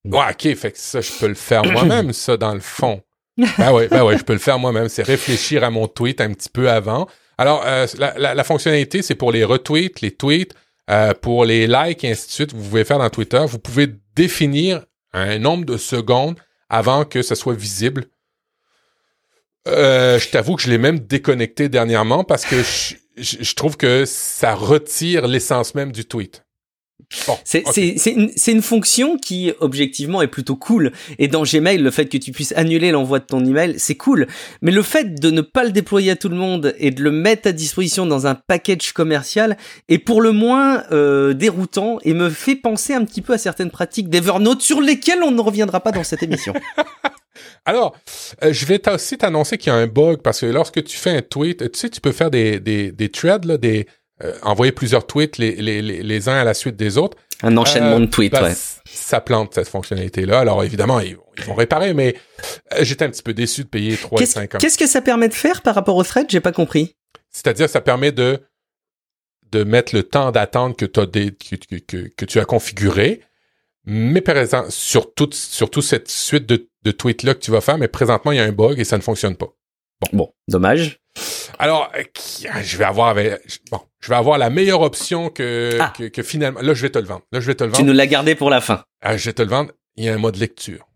Ouais, 0.03 0.31
ok, 0.31 0.55
fait 0.55 0.71
que 0.71 0.79
ça, 0.79 0.99
je 0.99 1.11
peux 1.19 1.27
le 1.27 1.35
faire 1.35 1.63
moi-même, 1.71 2.11
ça, 2.11 2.35
dans 2.35 2.55
le 2.55 2.59
fond. 2.59 3.03
Ben 3.37 3.71
ouais, 3.71 3.87
ben 3.87 4.03
ouais, 4.03 4.17
je 4.17 4.23
peux 4.23 4.33
le 4.33 4.39
faire 4.39 4.57
moi-même. 4.57 4.89
C'est 4.89 5.03
réfléchir 5.03 5.63
à 5.63 5.69
mon 5.69 5.87
tweet 5.87 6.21
un 6.21 6.33
petit 6.33 6.49
peu 6.49 6.71
avant. 6.71 7.07
Alors, 7.37 7.61
euh, 7.67 7.85
la, 8.17 8.43
fonctionnalité, 8.43 9.03
c'est 9.03 9.13
pour 9.13 9.31
les 9.31 9.43
retweets, 9.43 10.01
les 10.01 10.11
tweets, 10.11 10.55
euh, 10.89 11.13
pour 11.13 11.45
les 11.45 11.67
likes 11.67 12.03
et 12.03 12.09
ainsi 12.09 12.27
de 12.27 12.31
suite. 12.31 12.53
Vous 12.53 12.63
pouvez 12.67 12.85
faire 12.85 12.97
dans 12.97 13.11
Twitter. 13.11 13.45
Vous 13.47 13.59
pouvez 13.59 13.87
définir 14.15 14.85
un 15.13 15.37
nombre 15.37 15.65
de 15.65 15.77
secondes 15.77 16.35
avant 16.67 17.05
que 17.05 17.21
ça 17.21 17.35
soit 17.35 17.53
visible. 17.53 18.05
Euh, 19.67 20.17
je 20.17 20.29
t'avoue 20.29 20.55
que 20.55 20.63
je 20.63 20.69
l'ai 20.69 20.79
même 20.79 20.97
déconnecté 20.99 21.69
dernièrement 21.69 22.23
parce 22.23 22.43
que 22.43 22.63
je, 22.63 22.95
trouve 23.55 23.77
que 23.77 24.05
ça 24.05 24.55
retire 24.55 25.27
l'essence 25.27 25.75
même 25.75 25.91
du 25.91 26.05
tweet. 26.05 26.43
c'est 27.43 27.63
une, 28.11 28.29
une, 28.47 28.61
fonction 28.61 29.17
qui 29.17 29.51
objectivement 29.59 30.21
est 30.21 30.27
plutôt 30.27 30.55
cool. 30.55 30.91
Et 31.17 31.27
dans 31.27 31.43
Gmail, 31.43 31.77
le 31.77 31.91
fait 31.91 32.05
que 32.05 32.17
tu 32.17 32.31
puisses 32.31 32.53
annuler 32.55 32.91
l'envoi 32.91 33.19
de 33.19 33.25
ton 33.25 33.43
email, 33.43 33.75
c'est 33.77 33.95
cool. 33.95 34.27
Mais 34.61 34.71
le 34.71 34.83
fait 34.83 35.19
de 35.19 35.31
ne 35.31 35.41
pas 35.41 35.63
le 35.63 35.71
déployer 35.71 36.11
à 36.11 36.15
tout 36.15 36.29
le 36.29 36.35
monde 36.35 36.75
et 36.77 36.91
de 36.91 37.01
le 37.01 37.11
mettre 37.11 37.47
à 37.47 37.51
disposition 37.51 38.05
dans 38.05 38.27
un 38.27 38.35
package 38.35 38.93
commercial 38.93 39.57
est 39.87 39.99
pour 39.99 40.21
le 40.21 40.31
moins 40.31 40.83
euh, 40.91 41.33
déroutant 41.33 41.97
et 42.03 42.13
me 42.13 42.29
fait 42.29 42.55
penser 42.55 42.93
un 42.93 43.05
petit 43.05 43.21
peu 43.21 43.33
à 43.33 43.37
certaines 43.37 43.71
pratiques 43.71 44.09
d'Evernote 44.09 44.61
sur 44.61 44.81
lesquelles 44.81 45.23
on 45.23 45.31
ne 45.31 45.41
reviendra 45.41 45.79
pas 45.79 45.91
dans 45.91 46.03
cette 46.03 46.21
émission. 46.21 46.53
Alors, 47.65 47.95
euh, 48.43 48.53
je 48.53 48.65
vais 48.65 48.81
aussi 48.89 49.17
t'annoncer 49.17 49.57
qu'il 49.57 49.71
y 49.71 49.75
a 49.75 49.77
un 49.77 49.87
bug 49.87 50.21
parce 50.21 50.41
que 50.41 50.45
lorsque 50.45 50.83
tu 50.83 50.97
fais 50.97 51.11
un 51.11 51.21
tweet, 51.21 51.71
tu 51.71 51.79
sais, 51.79 51.89
tu 51.89 52.01
peux 52.01 52.11
faire 52.11 52.31
des, 52.31 52.59
des, 52.59 52.91
des 52.91 53.09
threads, 53.09 53.45
là, 53.45 53.57
des, 53.57 53.87
euh, 54.23 54.33
envoyer 54.41 54.71
plusieurs 54.71 55.07
tweets 55.07 55.37
les, 55.37 55.55
les, 55.55 55.81
les, 55.81 56.03
les, 56.03 56.29
uns 56.29 56.35
à 56.35 56.43
la 56.43 56.53
suite 56.53 56.75
des 56.75 56.97
autres. 56.97 57.17
Un 57.41 57.55
enchaînement 57.55 58.01
de 58.01 58.05
tweets, 58.05 58.33
ben, 58.33 58.43
ouais. 58.43 58.53
Ça 58.85 59.21
plante 59.21 59.53
cette 59.53 59.69
fonctionnalité-là. 59.69 60.39
Alors 60.39 60.63
évidemment, 60.63 60.99
ils, 60.99 61.15
vont 61.45 61.55
réparer, 61.55 61.93
mais 61.93 62.15
j'étais 62.81 63.05
un 63.05 63.09
petit 63.09 63.23
peu 63.23 63.33
déçu 63.33 63.63
de 63.63 63.69
payer 63.69 63.95
3 63.95 64.21
et 64.21 64.25
5 64.25 64.55
ans. 64.55 64.57
Qu'est-ce 64.57 64.77
que 64.77 64.87
ça 64.87 65.01
permet 65.01 65.29
de 65.29 65.33
faire 65.33 65.61
par 65.61 65.73
rapport 65.73 65.95
au 65.95 66.03
thread 66.03 66.25
J'ai 66.29 66.41
pas 66.41 66.51
compris. 66.51 66.97
C'est-à-dire, 67.31 67.69
ça 67.69 67.79
permet 67.79 68.11
de 68.11 68.41
de 69.51 69.63
mettre 69.63 69.95
le 69.95 70.03
temps 70.03 70.31
d'attente 70.31 70.77
que, 70.77 70.85
que, 70.85 71.05
que, 71.05 72.07
que, 72.15 72.25
tu 72.25 72.39
as 72.39 72.45
configuré, 72.45 73.21
mais 73.85 74.21
par 74.21 74.37
exemple, 74.37 74.71
sur 74.71 75.13
toute, 75.13 75.33
sur 75.33 75.69
toute 75.69 75.83
cette 75.83 76.09
suite 76.09 76.45
de, 76.45 76.69
de 76.83 76.91
tweets-là 76.91 77.33
que 77.33 77.39
tu 77.39 77.51
vas 77.51 77.61
faire, 77.61 77.77
mais 77.77 77.87
présentement, 77.87 78.31
il 78.31 78.37
y 78.37 78.41
a 78.41 78.43
un 78.43 78.51
bug 78.51 78.79
et 78.79 78.83
ça 78.83 78.97
ne 78.97 79.01
fonctionne 79.01 79.35
pas. 79.35 79.47
Bon, 80.01 80.07
bon 80.13 80.33
dommage. 80.47 80.99
Alors, 81.57 81.91
euh, 81.97 82.03
je 82.61 82.77
vais 82.77 82.85
avoir 82.85 83.15
bon, 83.15 83.81
je 83.99 84.09
vais 84.09 84.15
avoir 84.15 84.37
la 84.37 84.49
meilleure 84.49 84.81
option 84.81 85.29
que, 85.29 85.77
ah. 85.79 85.93
que, 85.97 86.05
que, 86.05 86.23
finalement. 86.23 86.61
Là, 86.61 86.73
je 86.73 86.81
vais 86.81 86.89
te 86.89 86.99
le 86.99 87.05
vendre. 87.05 87.23
Là, 87.31 87.39
je 87.41 87.47
vais 87.47 87.55
te 87.55 87.63
le 87.63 87.71
vendre. 87.71 87.79
Tu 87.79 87.85
nous 87.85 87.93
l'as 87.93 88.07
gardé 88.07 88.35
pour 88.35 88.49
la 88.49 88.61
fin. 88.61 88.83
Ah, 89.01 89.17
je 89.17 89.25
vais 89.25 89.33
te 89.33 89.41
le 89.41 89.49
vendre. 89.49 89.71
Il 89.97 90.05
y 90.05 90.09
a 90.09 90.13
un 90.13 90.17
mode 90.17 90.37
lecture. 90.37 90.87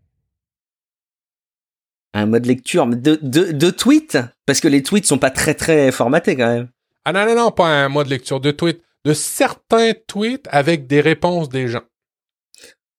Un 2.14 2.28
mode 2.28 2.46
lecture 2.46 2.86
de, 2.86 3.20
de, 3.22 3.52
de 3.52 3.70
tweets? 3.72 4.18
Parce 4.46 4.62
que 4.62 4.68
les 4.68 4.84
tweets 4.84 5.06
sont 5.06 5.18
pas 5.18 5.32
très 5.32 5.56
très 5.56 5.92
formatés 5.92 6.38
quand 6.38 6.48
même. 6.48 6.70
Ah 7.04 7.12
non, 7.12 7.26
non, 7.26 7.36
non, 7.36 7.52
pas 7.52 7.68
un 7.68 7.90
mode 7.90 8.08
lecture 8.08 8.40
de 8.40 8.52
tweets. 8.52 8.82
De 9.04 9.14
certains 9.14 9.92
tweets 10.08 10.48
avec 10.50 10.88
des 10.88 11.02
réponses 11.02 11.50
des 11.50 11.68
gens. 11.68 11.82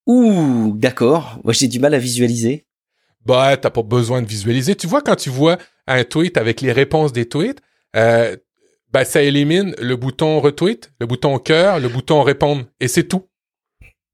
Ouh, 0.06 0.74
d'accord. 0.76 1.40
Moi, 1.44 1.52
j'ai 1.52 1.68
du 1.68 1.78
mal 1.78 1.94
à 1.94 1.98
visualiser. 1.98 2.66
Bah, 3.24 3.56
t'as 3.56 3.70
pas 3.70 3.82
besoin 3.82 4.22
de 4.22 4.26
visualiser. 4.26 4.74
Tu 4.74 4.86
vois, 4.86 5.00
quand 5.00 5.16
tu 5.16 5.30
vois 5.30 5.58
un 5.86 6.04
tweet 6.04 6.36
avec 6.36 6.60
les 6.60 6.72
réponses 6.72 7.12
des 7.12 7.26
tweets, 7.26 7.60
euh, 7.96 8.36
ben, 8.92 9.04
ça 9.04 9.22
élimine 9.22 9.74
le 9.80 9.96
bouton 9.96 10.40
retweet, 10.40 10.92
le 11.00 11.06
bouton 11.06 11.38
cœur, 11.38 11.80
le 11.80 11.88
bouton 11.88 12.22
répondre, 12.22 12.64
et 12.80 12.88
c'est 12.88 13.04
tout. 13.04 13.28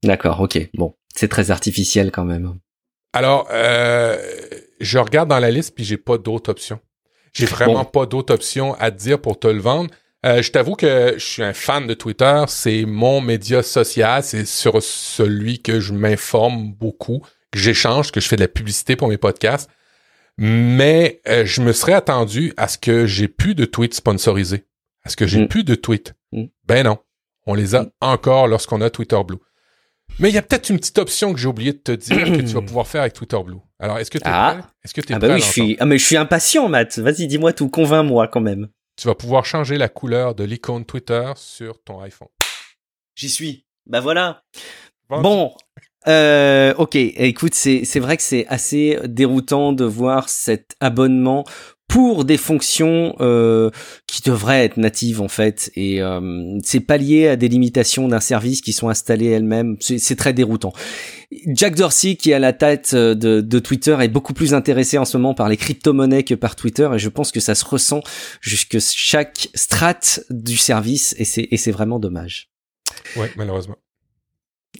D'accord, 0.03 0.41
ok. 0.41 0.69
Bon, 0.73 0.95
c'est 1.13 1.27
très 1.27 1.51
artificiel 1.51 2.11
quand 2.11 2.25
même. 2.25 2.55
Alors, 3.13 3.47
euh, 3.51 4.17
je 4.79 4.97
regarde 4.97 5.29
dans 5.29 5.39
la 5.39 5.51
liste 5.51 5.75
puis 5.75 5.83
j'ai 5.83 5.97
pas 5.97 6.17
d'autres 6.17 6.49
options. 6.49 6.79
J'ai 7.33 7.45
vraiment 7.45 7.85
pas 7.85 8.05
d'autres 8.05 8.33
options 8.33 8.73
à 8.75 8.91
te 8.91 8.97
dire 8.97 9.21
pour 9.21 9.39
te 9.39 9.47
le 9.47 9.59
vendre. 9.59 9.89
Euh, 10.25 10.41
je 10.41 10.51
t'avoue 10.51 10.75
que 10.75 11.15
je 11.17 11.25
suis 11.25 11.43
un 11.43 11.53
fan 11.53 11.87
de 11.87 11.93
Twitter. 11.93 12.43
C'est 12.47 12.85
mon 12.85 13.21
média 13.21 13.63
social. 13.63 14.23
C'est 14.23 14.45
sur 14.45 14.81
celui 14.81 15.61
que 15.61 15.79
je 15.79 15.93
m'informe 15.93 16.73
beaucoup, 16.73 17.21
que 17.51 17.59
j'échange, 17.59 18.11
que 18.11 18.19
je 18.19 18.27
fais 18.27 18.35
de 18.35 18.41
la 18.41 18.47
publicité 18.47 18.95
pour 18.95 19.07
mes 19.07 19.17
podcasts. 19.17 19.69
Mais 20.37 21.21
euh, 21.27 21.45
je 21.45 21.61
me 21.61 21.73
serais 21.73 21.93
attendu 21.93 22.53
à 22.57 22.67
ce 22.67 22.77
que 22.77 23.05
j'ai 23.05 23.27
plus 23.27 23.55
de 23.55 23.65
tweets 23.65 23.95
sponsorisés. 23.95 24.65
À 25.03 25.09
ce 25.09 25.15
que 25.15 25.25
j'ai 25.27 25.41
mm. 25.41 25.47
plus 25.47 25.63
de 25.63 25.75
tweets. 25.75 26.13
Mm. 26.31 26.45
Ben 26.65 26.83
non. 26.83 26.99
On 27.47 27.55
les 27.55 27.75
a 27.75 27.83
mm. 27.83 27.91
encore 28.01 28.47
lorsqu'on 28.47 28.81
a 28.81 28.89
Twitter 28.89 29.19
Blue. 29.25 29.39
Mais 30.19 30.29
il 30.29 30.35
y 30.35 30.37
a 30.37 30.41
peut-être 30.41 30.69
une 30.69 30.77
petite 30.77 30.97
option 30.97 31.33
que 31.33 31.39
j'ai 31.39 31.47
oublié 31.47 31.73
de 31.73 31.77
te 31.77 31.91
dire 31.91 32.25
que 32.25 32.41
tu 32.41 32.53
vas 32.53 32.61
pouvoir 32.61 32.87
faire 32.87 33.01
avec 33.01 33.13
Twitter 33.13 33.37
Blue. 33.43 33.57
Alors, 33.79 33.97
est-ce 33.97 34.11
que 34.11 34.17
tu 34.17 34.25
es 34.25 34.31
ah. 34.31 34.57
prêt? 34.57 34.69
Est-ce 34.83 34.93
que 34.93 35.01
tu 35.01 35.13
es 35.13 35.15
ah 35.15 35.19
bah 35.19 35.29
oui, 35.33 35.39
je 35.39 35.45
suis, 35.45 35.77
ah 35.79 35.85
mais 35.85 35.97
je 35.97 36.05
suis 36.05 36.17
impatient, 36.17 36.67
Matt. 36.69 36.99
Vas-y, 36.99 37.27
dis-moi 37.27 37.53
tout. 37.53 37.69
Convainc-moi 37.69 38.27
quand 38.27 38.41
même. 38.41 38.67
Tu 39.01 39.07
vas 39.07 39.15
pouvoir 39.15 39.45
changer 39.45 39.79
la 39.79 39.89
couleur 39.89 40.35
de 40.35 40.43
l'icône 40.43 40.85
Twitter 40.85 41.31
sur 41.35 41.81
ton 41.81 42.01
iPhone. 42.01 42.27
J'y 43.15 43.29
suis. 43.29 43.65
Bah 43.87 43.99
voilà. 43.99 44.43
Bon, 45.09 45.55
euh, 46.07 46.75
ok, 46.77 46.95
écoute, 46.95 47.55
c'est 47.55 47.83
c'est 47.83 47.99
vrai 47.99 48.15
que 48.15 48.21
c'est 48.21 48.45
assez 48.45 48.99
déroutant 49.05 49.73
de 49.73 49.85
voir 49.85 50.29
cet 50.29 50.75
abonnement 50.79 51.45
pour 51.91 52.23
des 52.23 52.37
fonctions 52.37 53.13
euh, 53.19 53.69
qui 54.07 54.21
devraient 54.21 54.63
être 54.63 54.77
natives 54.77 55.19
en 55.19 55.27
fait. 55.27 55.69
Et 55.75 56.01
euh, 56.01 56.57
c'est 56.63 56.79
pas 56.79 56.95
lié 56.95 57.27
à 57.27 57.35
des 57.35 57.49
limitations 57.49 58.07
d'un 58.07 58.21
service 58.21 58.61
qui 58.61 58.71
sont 58.71 58.87
installées 58.87 59.27
elles-mêmes. 59.27 59.75
C'est 59.81 60.15
très 60.15 60.31
déroutant. 60.31 60.71
Jack 61.47 61.75
Dorsey 61.75 62.15
qui 62.15 62.31
est 62.31 62.33
à 62.33 62.39
la 62.39 62.53
tête 62.53 62.95
de, 62.95 63.41
de, 63.41 63.59
Twitter 63.59 63.97
est 63.99 64.07
beaucoup 64.07 64.33
plus 64.33 64.53
intéressé 64.53 64.97
en 64.97 65.03
ce 65.03 65.17
moment 65.17 65.33
par 65.33 65.49
les 65.49 65.57
crypto-monnaies 65.57 66.23
que 66.23 66.33
par 66.33 66.55
Twitter. 66.55 66.89
Et 66.95 66.99
je 66.99 67.09
pense 67.09 67.33
que 67.33 67.41
ça 67.41 67.55
se 67.55 67.65
ressent 67.65 68.01
jusque 68.39 68.79
chaque 68.79 69.49
strate 69.53 70.23
du 70.29 70.55
service. 70.55 71.13
Et 71.17 71.25
c'est 71.25 71.49
et 71.51 71.57
c'est 71.57 71.71
vraiment 71.71 71.99
dommage. 71.99 72.51
Ouais 73.17 73.29
malheureusement 73.35 73.75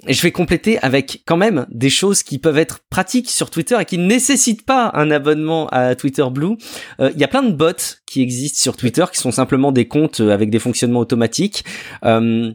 je 0.08 0.22
vais 0.22 0.32
compléter 0.32 0.80
avec 0.80 1.22
quand 1.26 1.38
même 1.38 1.66
des 1.70 1.90
choses 1.90 2.24
qui 2.24 2.40
peuvent 2.40 2.58
être 2.58 2.80
pratiques 2.90 3.30
sur 3.30 3.50
Twitter 3.50 3.78
et 3.80 3.86
qui 3.86 3.98
ne 3.98 4.06
nécessitent 4.06 4.66
pas 4.66 4.92
un 4.94 5.12
abonnement 5.12 5.68
à 5.68 5.96
Twitter 5.96 6.26
Blue. 6.32 6.58
Euh, 7.00 7.12
il 7.14 7.20
y 7.20 7.24
a 7.24 7.28
plein 7.28 7.44
de 7.44 7.52
bots 7.52 7.98
qui 8.06 8.22
existent 8.22 8.60
sur 8.60 8.78
Twitter 8.78 9.06
qui 9.12 9.20
sont 9.20 9.32
simplement 9.32 9.72
des 9.72 9.88
comptes 9.88 10.22
avec 10.22 10.50
des 10.50 10.60
fonctionnements 10.60 11.02
automatiques. 11.02 11.66
Euh, 12.06 12.52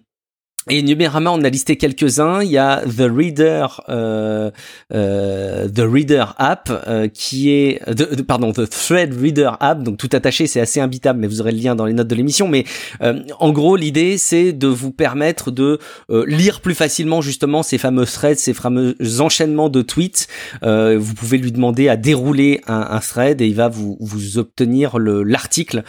et 0.69 0.83
Numérama, 0.83 1.31
on 1.31 1.45
a 1.45 1.49
listé 1.49 1.77
quelques-uns. 1.77 2.43
Il 2.43 2.51
y 2.51 2.59
a 2.59 2.83
The 2.85 3.09
Reader, 3.09 3.83
euh, 3.89 4.51
euh, 4.93 5.69
The 5.69 5.81
Reader 5.81 6.25
App, 6.39 6.71
euh, 6.89 7.07
qui 7.07 7.51
est, 7.51 7.81
pardon, 8.27 8.53
The 8.53 8.69
Thread 8.69 9.15
Reader 9.15 9.53
App. 9.61 9.85
Donc 9.85 9.97
tout 9.97 10.09
attaché, 10.13 10.49
c'est 10.49 10.61
assez 10.61 10.81
imbitable, 10.81 11.21
mais 11.21 11.29
vous 11.29 11.41
aurez 11.41 11.53
le 11.53 11.59
lien 11.59 11.77
dans 11.77 11.85
les 11.85 11.93
notes 11.93 12.09
de 12.09 12.15
l'émission. 12.17 12.49
Mais 12.49 12.65
euh, 13.01 13.23
en 13.39 13.53
gros, 13.53 13.77
l'idée, 13.77 14.19
c'est 14.19 14.53
de 14.53 14.67
vous 14.67 14.91
permettre 14.91 15.53
de 15.53 15.79
euh, 16.11 16.25
lire 16.27 16.61
plus 16.61 16.75
facilement 16.75 17.21
justement 17.21 17.63
ces 17.63 17.79
fameux 17.79 18.05
threads, 18.05 18.39
ces 18.39 18.53
fameux 18.53 18.97
enchaînements 19.21 19.69
de 19.69 19.83
tweets. 19.83 20.27
vous 20.63 21.15
pouvez 21.15 21.39
lui 21.39 21.53
demander 21.53 21.89
à 21.89 21.97
dérouler 21.97 22.61
un, 22.67 22.89
un 22.91 22.99
thread 22.99 23.41
et 23.41 23.47
il 23.47 23.55
va 23.55 23.69
vous 23.69 23.97
vous 24.01 24.39
obtenir 24.39 24.99
l'article 24.99 25.85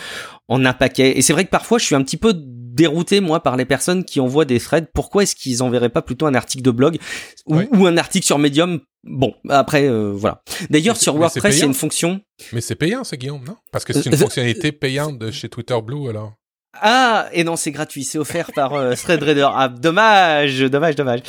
en 0.48 0.64
un 0.66 0.74
paquet. 0.74 1.18
Et 1.18 1.22
c'est 1.22 1.34
vrai 1.34 1.46
que 1.46 1.50
parfois, 1.50 1.78
je 1.78 1.86
suis 1.86 1.96
un 1.96 2.04
petit 2.04 2.18
peu 2.18 2.34
dérouté 2.78 3.20
moi 3.20 3.42
par 3.42 3.58
les 3.58 3.66
personnes 3.66 4.06
qui 4.06 4.20
envoient 4.20 4.46
des 4.46 4.60
threads. 4.60 4.88
Pourquoi 4.94 5.24
est-ce 5.24 5.36
qu'ils 5.36 5.62
enverraient 5.64 5.90
pas 5.90 6.02
plutôt 6.02 6.28
un 6.28 6.36
article 6.36 6.64
de 6.64 6.72
blog 6.72 6.98
ou, 7.46 7.86
un 7.86 7.98
article 7.98 8.26
sur 8.26 8.38
Medium? 8.40 8.80
Bon, 9.04 9.34
après 9.50 9.88
euh, 9.88 10.12
voilà. 10.14 10.42
D'ailleurs 10.70 10.98
sur 10.98 11.16
WordPress, 11.18 11.58
il 11.58 11.60
y 11.60 11.64
a 11.64 11.66
une 11.66 11.74
fonction. 11.74 12.22
Mais 12.54 12.62
c'est 12.62 12.76
payant, 12.76 13.04
ce 13.04 13.16
Guillaume, 13.16 13.44
non? 13.46 13.58
Parce 13.72 13.84
que 13.84 13.94
c'est 13.94 14.06
une 14.06 14.14
euh, 14.14 14.18
fonctionnalité 14.18 14.72
payante 14.72 15.18
de 15.18 15.32
chez 15.32 15.50
Twitter 15.50 15.78
Blue 15.84 16.10
alors. 16.10 16.34
Ah, 16.82 17.28
et 17.34 17.44
non, 17.44 17.56
c'est 17.56 17.72
gratuit, 17.72 18.04
c'est 18.04 18.18
offert 18.18 18.52
par 18.54 18.74
euh, 18.74 18.94
Threadreader. 18.94 19.48
Ah, 19.52 19.70
dommage, 19.70 20.60
dommage, 20.60 20.96
dommage. 20.96 21.22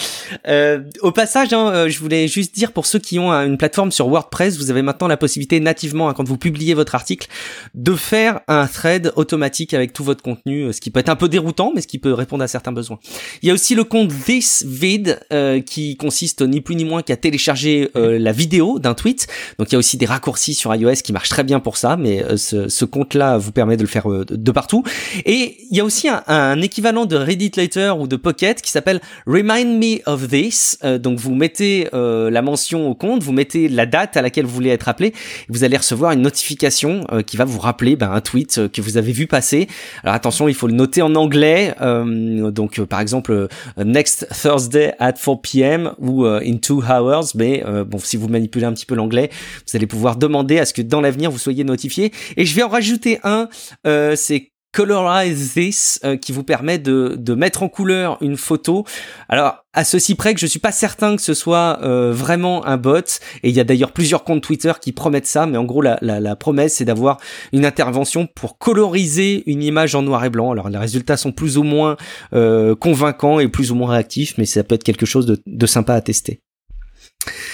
Euh, 0.46 0.80
au 1.00 1.10
passage, 1.10 1.52
hein, 1.52 1.70
euh, 1.72 1.88
je 1.88 1.98
voulais 2.00 2.28
juste 2.28 2.54
dire 2.54 2.72
pour 2.72 2.86
ceux 2.86 2.98
qui 2.98 3.18
ont 3.18 3.32
une 3.32 3.56
plateforme 3.56 3.90
sur 3.90 4.08
WordPress, 4.08 4.58
vous 4.58 4.70
avez 4.70 4.82
maintenant 4.82 5.08
la 5.08 5.16
possibilité 5.16 5.60
nativement, 5.60 6.08
hein, 6.08 6.14
quand 6.14 6.26
vous 6.26 6.36
publiez 6.36 6.74
votre 6.74 6.94
article, 6.94 7.28
de 7.74 7.94
faire 7.94 8.40
un 8.46 8.66
thread 8.66 9.12
automatique 9.16 9.72
avec 9.74 9.92
tout 9.92 10.04
votre 10.04 10.22
contenu, 10.22 10.64
euh, 10.64 10.72
ce 10.72 10.80
qui 10.80 10.90
peut 10.90 11.00
être 11.00 11.08
un 11.08 11.16
peu 11.16 11.28
déroutant, 11.28 11.72
mais 11.74 11.80
ce 11.80 11.86
qui 11.86 11.98
peut 11.98 12.12
répondre 12.12 12.44
à 12.44 12.48
certains 12.48 12.72
besoins. 12.72 12.98
Il 13.42 13.48
y 13.48 13.50
a 13.50 13.54
aussi 13.54 13.74
le 13.74 13.84
compte 13.84 14.12
ThisVid 14.24 15.20
qui 15.64 15.96
consiste 15.96 16.42
ni 16.42 16.60
plus 16.60 16.76
ni 16.76 16.84
moins 16.84 17.02
qu'à 17.02 17.16
télécharger 17.16 17.90
la 17.94 18.32
vidéo 18.32 18.78
d'un 18.78 18.94
tweet. 18.94 19.26
Donc 19.58 19.68
il 19.70 19.72
y 19.72 19.76
a 19.76 19.78
aussi 19.78 19.96
des 19.96 20.06
raccourcis 20.06 20.54
sur 20.54 20.74
iOS 20.74 20.94
qui 21.04 21.12
marchent 21.12 21.28
très 21.28 21.44
bien 21.44 21.60
pour 21.60 21.76
ça, 21.76 21.96
mais 21.96 22.24
ce, 22.36 22.68
ce 22.68 22.84
compte-là 22.84 23.38
vous 23.38 23.52
permet 23.52 23.76
de 23.76 23.82
le 23.82 23.88
faire 23.88 24.06
de 24.08 24.52
partout. 24.52 24.82
Et 25.24 25.37
et 25.38 25.56
il 25.70 25.76
y 25.76 25.80
a 25.80 25.84
aussi 25.84 26.08
un, 26.08 26.60
équivalent 26.60 27.06
de 27.06 27.16
Reddit 27.16 27.52
Later 27.56 27.94
ou 27.98 28.06
de 28.06 28.16
Pocket 28.16 28.60
qui 28.60 28.70
s'appelle 28.70 29.00
Remind 29.26 29.78
Me 29.78 29.98
of 30.06 30.28
This. 30.28 30.78
Euh, 30.84 30.98
donc 30.98 31.18
vous 31.18 31.34
mettez 31.34 31.88
euh, 31.94 32.30
la 32.30 32.42
mention 32.42 32.88
au 32.88 32.94
compte, 32.94 33.22
vous 33.22 33.32
mettez 33.32 33.68
la 33.68 33.86
date 33.86 34.16
à 34.16 34.22
laquelle 34.22 34.46
vous 34.46 34.54
voulez 34.54 34.70
être 34.70 34.88
appelé, 34.88 35.12
vous 35.48 35.64
allez 35.64 35.76
recevoir 35.76 36.12
une 36.12 36.22
notification 36.22 37.06
euh, 37.12 37.22
qui 37.22 37.36
va 37.36 37.44
vous 37.44 37.58
rappeler 37.58 37.96
ben, 37.96 38.10
un 38.10 38.20
tweet 38.20 38.68
que 38.68 38.80
vous 38.80 38.96
avez 38.96 39.12
vu 39.12 39.26
passer. 39.26 39.68
Alors 40.02 40.14
attention, 40.14 40.48
il 40.48 40.54
faut 40.54 40.66
le 40.66 40.74
noter 40.74 41.02
en 41.02 41.14
anglais. 41.14 41.74
donc 41.78 42.80
par 42.84 43.00
exemple 43.00 43.48
next 43.76 44.26
Thursday 44.30 44.94
at 44.98 45.12
4 45.12 45.40
p.m. 45.40 45.92
ou 45.98 46.24
in 46.24 46.56
two 46.56 46.82
hours. 46.82 47.34
Mais 47.34 47.62
bon, 47.86 47.98
si 47.98 48.16
vous 48.16 48.28
manipulez 48.28 48.64
un 48.64 48.72
petit 48.72 48.86
peu 48.86 48.94
l'anglais, 48.94 49.30
vous 49.66 49.76
allez 49.76 49.86
pouvoir 49.86 50.16
demander 50.16 50.58
à 50.58 50.64
ce 50.64 50.72
que 50.72 50.82
dans 50.82 51.00
l'avenir 51.00 51.30
vous 51.30 51.38
soyez 51.38 51.64
notifié. 51.64 52.12
Et 52.36 52.44
je 52.44 52.54
vais 52.54 52.62
en 52.62 52.68
rajouter 52.68 53.20
un. 53.24 53.48
c'est 53.84 54.50
Colorize 54.72 55.54
This 55.54 55.98
euh, 56.04 56.16
qui 56.16 56.32
vous 56.32 56.44
permet 56.44 56.78
de, 56.78 57.14
de 57.18 57.34
mettre 57.34 57.62
en 57.62 57.68
couleur 57.68 58.18
une 58.20 58.36
photo. 58.36 58.84
Alors 59.28 59.64
à 59.72 59.84
ceci 59.84 60.14
près 60.14 60.34
que 60.34 60.40
je 60.40 60.46
suis 60.46 60.58
pas 60.58 60.72
certain 60.72 61.16
que 61.16 61.22
ce 61.22 61.34
soit 61.34 61.78
euh, 61.82 62.12
vraiment 62.12 62.66
un 62.66 62.76
bot 62.76 62.98
et 63.42 63.48
il 63.48 63.54
y 63.54 63.60
a 63.60 63.64
d'ailleurs 63.64 63.92
plusieurs 63.92 64.24
comptes 64.24 64.42
Twitter 64.42 64.72
qui 64.80 64.92
promettent 64.92 65.26
ça 65.26 65.46
mais 65.46 65.56
en 65.56 65.64
gros 65.64 65.80
la, 65.82 65.98
la, 66.02 66.20
la 66.20 66.36
promesse 66.36 66.74
c'est 66.74 66.84
d'avoir 66.84 67.18
une 67.52 67.64
intervention 67.64 68.26
pour 68.26 68.58
coloriser 68.58 69.42
une 69.50 69.62
image 69.62 69.94
en 69.94 70.02
noir 70.02 70.24
et 70.24 70.30
blanc. 70.30 70.52
Alors 70.52 70.68
les 70.68 70.78
résultats 70.78 71.16
sont 71.16 71.32
plus 71.32 71.56
ou 71.58 71.62
moins 71.62 71.96
euh, 72.34 72.74
convaincants 72.74 73.40
et 73.40 73.48
plus 73.48 73.72
ou 73.72 73.74
moins 73.74 73.92
réactifs 73.92 74.36
mais 74.36 74.44
ça 74.44 74.64
peut 74.64 74.74
être 74.74 74.84
quelque 74.84 75.06
chose 75.06 75.26
de, 75.26 75.40
de 75.46 75.66
sympa 75.66 75.94
à 75.94 76.00
tester. 76.00 76.42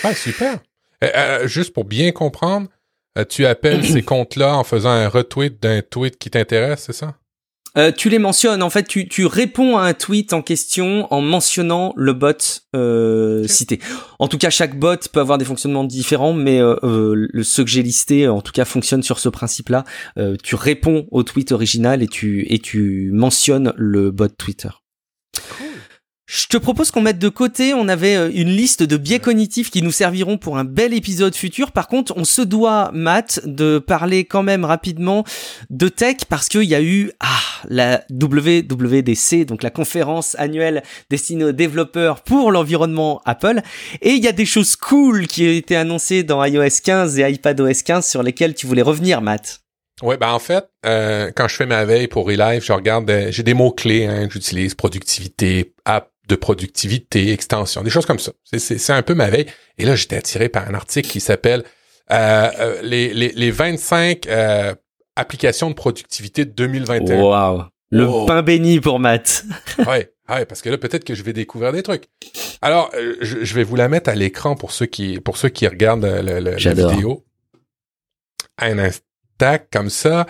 Ah 0.03 0.15
super. 0.15 0.59
juste 1.45 1.73
pour 1.73 1.85
bien 1.85 2.12
comprendre, 2.12 2.69
euh, 2.69 2.74
tu 3.29 3.47
appelles 3.47 3.85
ces 3.85 4.03
comptes-là 4.05 4.57
en 4.57 4.65
faisant 4.65 4.91
un 4.91 5.09
retweet 5.09 5.62
d'un 5.62 5.83
tweet 5.83 6.19
qui 6.19 6.31
t'intéresse, 6.31 6.85
c'est 6.87 6.93
ça? 6.93 7.15
Euh, 7.77 7.91
tu 7.91 8.09
les 8.09 8.19
mentionnes. 8.19 8.62
En 8.62 8.71
fait, 8.71 8.85
tu, 8.85 9.09
tu 9.09 9.27
réponds 9.27 9.77
à 9.77 9.83
un 9.83 9.95
tweet 9.95 10.33
en 10.33 10.43
question 10.43 11.12
en 11.12 11.21
mentionnant 11.21 11.93
le 11.97 12.12
bot 12.12 12.62
euh, 12.77 13.49
cité. 13.49 13.81
En 14.21 14.29
tout 14.29 14.39
cas, 14.39 14.51
chaque 14.51 14.79
bot 14.79 14.97
peut 15.12 15.21
avoir 15.21 15.39
des 15.39 15.45
fonctionnements 15.45 15.85
différents, 15.85 16.33
mais 16.33 16.61
euh, 16.61 16.77
euh 16.85 17.29
le, 17.33 17.43
ceux 17.43 17.65
que 17.65 17.71
j'ai 17.71 17.83
listés, 17.83 18.29
en 18.29 18.43
tout 18.43 18.53
cas, 18.53 18.65
fonctionnent 18.65 19.03
sur 19.03 19.19
ce 19.19 19.29
principe-là. 19.29 19.85
tu 20.43 20.55
réponds 20.55 21.07
au 21.11 21.23
tweet 21.23 21.53
original 21.53 22.03
et 22.03 22.09
tu 22.09 22.47
et 22.49 22.59
tu 22.59 23.11
mentionnes 23.12 23.73
le 23.77 24.11
bot 24.11 24.29
Twitter. 24.29 24.71
Je 26.27 26.47
te 26.47 26.57
propose 26.57 26.91
qu'on 26.91 27.03
mette 27.03 27.18
de 27.18 27.29
côté, 27.29 27.75
on 27.75 27.87
avait 27.87 28.16
euh, 28.16 28.31
une 28.33 28.49
liste 28.49 28.83
de 28.83 28.97
biais 28.97 29.18
cognitifs 29.18 29.70
qui 29.70 29.83
nous 29.83 29.91
serviront 29.91 30.39
pour 30.39 30.57
un 30.57 30.64
bel 30.64 30.95
épisode 30.95 31.35
futur. 31.35 31.70
Par 31.70 31.87
contre, 31.87 32.14
on 32.16 32.25
se 32.25 32.41
doit, 32.41 32.91
Matt, 32.95 33.41
de 33.45 33.79
parler 33.79 34.25
quand 34.25 34.43
même 34.43 34.64
rapidement 34.64 35.25
de 35.68 35.89
tech 35.89 36.25
parce 36.29 36.49
qu'il 36.49 36.64
y 36.64 36.75
a 36.75 36.81
eu 36.81 37.12
ah, 37.20 37.27
la 37.68 38.05
WWDC, 38.11 39.45
donc 39.45 39.62
la 39.62 39.68
conférence 39.68 40.35
annuelle 40.39 40.83
destinée 41.11 41.45
aux 41.45 41.53
développeurs 41.53 42.22
pour 42.22 42.53
l'environnement 42.53 43.20
Apple. 43.27 43.61
Et 44.01 44.12
il 44.12 44.25
y 44.25 44.29
a 44.29 44.33
des 44.33 44.47
choses 44.47 44.77
cool 44.77 45.27
qui 45.27 45.43
ont 45.43 45.53
été 45.53 45.77
annoncées 45.77 46.22
dans 46.22 46.43
iOS 46.43 46.81
15 46.83 47.18
et 47.18 47.31
iPadOS 47.33 47.83
15 47.85 48.09
sur 48.09 48.22
lesquelles 48.22 48.55
tu 48.55 48.66
voulais 48.66 48.83
revenir, 48.83 49.20
Matt. 49.20 49.61
Ouais, 50.03 50.16
ben 50.16 50.31
en 50.31 50.39
fait, 50.39 50.66
euh, 50.87 51.31
quand 51.37 51.47
je 51.49 51.55
fais 51.55 51.66
ma 51.66 51.85
veille 51.85 52.09
pour 52.09 52.27
Relive, 52.27 52.64
je 52.64 52.72
regarde, 52.72 53.09
euh, 53.11 53.31
j'ai 53.31 53.45
des 53.45 53.55
mots 53.55 53.70
clés 53.70 54.07
hein, 54.07 54.27
que 54.27 54.33
j'utilise 54.33 54.75
productivité, 54.75 55.72
app 55.85 56.11
de 56.29 56.37
productivité, 56.37 57.33
extension, 57.33 57.83
des 57.83 57.91
choses 57.91 58.07
comme 58.07 58.18
ça. 58.18 58.33
C'est 58.57 58.93
un 58.93 59.03
peu 59.03 59.14
ma 59.14 59.29
veille. 59.29 59.47
Et 59.79 59.85
là, 59.85 59.95
j'étais 59.95 60.16
attiré 60.16 60.49
par 60.49 60.68
un 60.68 60.75
article 60.75 61.09
qui 61.09 61.20
s'appelle 61.20 61.64
euh, 62.11 62.51
euh 62.59 62.83
les, 62.83 63.12
les, 63.12 63.33
les 63.35 63.51
25 63.51 64.27
euh, 64.27 64.75
applications 65.16 65.70
de 65.70 65.75
productivité 65.75 66.45
de 66.45 66.51
2021. 66.51 67.20
Wow. 67.20 67.64
Le 67.91 68.27
pain 68.27 68.43
béni 68.43 68.81
pour 68.81 68.99
Matt. 68.99 69.45
ouais, 69.87 70.12
ouais, 70.29 70.47
parce 70.47 70.62
que 70.62 70.70
là, 70.70 70.79
peut-être 70.79 71.05
que 71.05 71.14
je 71.14 71.22
vais 71.22 71.33
découvrir 71.33 71.72
des 71.72 71.83
trucs. 71.83 72.05
Alors, 72.62 72.91
je, 73.20 73.45
je 73.45 73.55
vais 73.55 73.62
vous 73.62 73.77
la 73.77 73.89
mettre 73.89 74.11
à 74.11 74.14
l'écran 74.14 74.57
pour 74.57 74.72
ceux 74.72 74.87
qui 74.87 75.20
pour 75.20 75.37
ceux 75.37 75.51
qui 75.51 75.68
regardent 75.68 76.05
le, 76.05 76.41
le, 76.41 76.57
la 76.57 76.75
vidéo. 76.75 77.25
Un 78.59 78.79
instant, 78.79 79.59
comme 79.70 79.91
ça. 79.91 80.27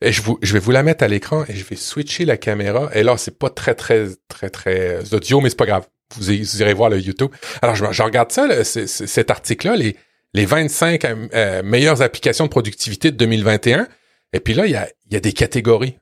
Et 0.00 0.12
je, 0.12 0.22
vous, 0.22 0.38
je 0.42 0.52
vais 0.52 0.58
vous 0.58 0.70
la 0.70 0.82
mettre 0.82 1.04
à 1.04 1.08
l'écran 1.08 1.44
et 1.48 1.54
je 1.54 1.64
vais 1.64 1.76
switcher 1.76 2.24
la 2.24 2.36
caméra. 2.36 2.90
Et 2.94 3.02
là, 3.02 3.16
c'est 3.16 3.38
pas 3.38 3.50
très, 3.50 3.74
très, 3.74 4.08
très, 4.28 4.50
très 4.50 5.14
audio, 5.14 5.40
mais 5.40 5.48
c'est 5.48 5.56
pas 5.56 5.66
grave. 5.66 5.86
Vous, 6.14 6.30
irez 6.30 6.74
voir 6.74 6.90
le 6.90 7.00
YouTube. 7.00 7.30
Alors, 7.62 7.74
je, 7.74 8.02
regarde 8.02 8.30
ça, 8.30 8.46
cet 8.64 9.30
article-là, 9.30 9.76
les, 9.76 9.96
les 10.34 10.44
25 10.44 11.04
euh, 11.04 11.62
meilleures 11.62 12.02
applications 12.02 12.44
de 12.44 12.50
productivité 12.50 13.10
de 13.10 13.16
2021. 13.16 13.88
Et 14.32 14.40
puis 14.40 14.54
là, 14.54 14.66
il 14.66 14.72
y 14.72 14.76
a, 14.76 14.88
y 15.10 15.16
a 15.16 15.20
des 15.20 15.32
catégories. 15.32 15.98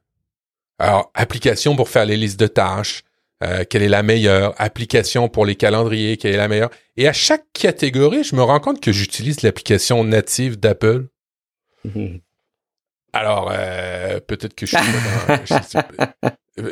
Alors, 0.79 1.11
application 1.15 1.77
pour 1.77 1.89
faire 1.89 2.05
les 2.05 2.17
listes 2.17 2.39
de 2.39 2.49
tâches, 2.49 3.05
euh, 3.43 3.65
quelle 3.69 3.83
est 3.83 3.89
la 3.89 4.03
meilleure, 4.03 4.55
application 4.59 5.29
pour 5.29 5.45
les 5.47 5.55
calendriers, 5.55 6.17
quelle 6.17 6.35
est 6.35 6.39
la 6.39 6.49
meilleure. 6.49 6.71
Et 6.97 7.09
à 7.09 7.13
chaque 7.13 7.45
catégorie, 7.53 8.25
je 8.25 8.37
me 8.37 8.43
rends 8.43 8.61
compte 8.61 8.81
que 8.81 8.93
j'utilise 8.93 9.43
l'application 9.43 10.05
native 10.05 10.59
d'Apple. 10.59 11.07
Alors, 13.15 13.53
euh, 13.53 14.19
peut-être 14.19 14.55
que 14.55 14.67
je 14.67 14.77
suis 14.77 15.79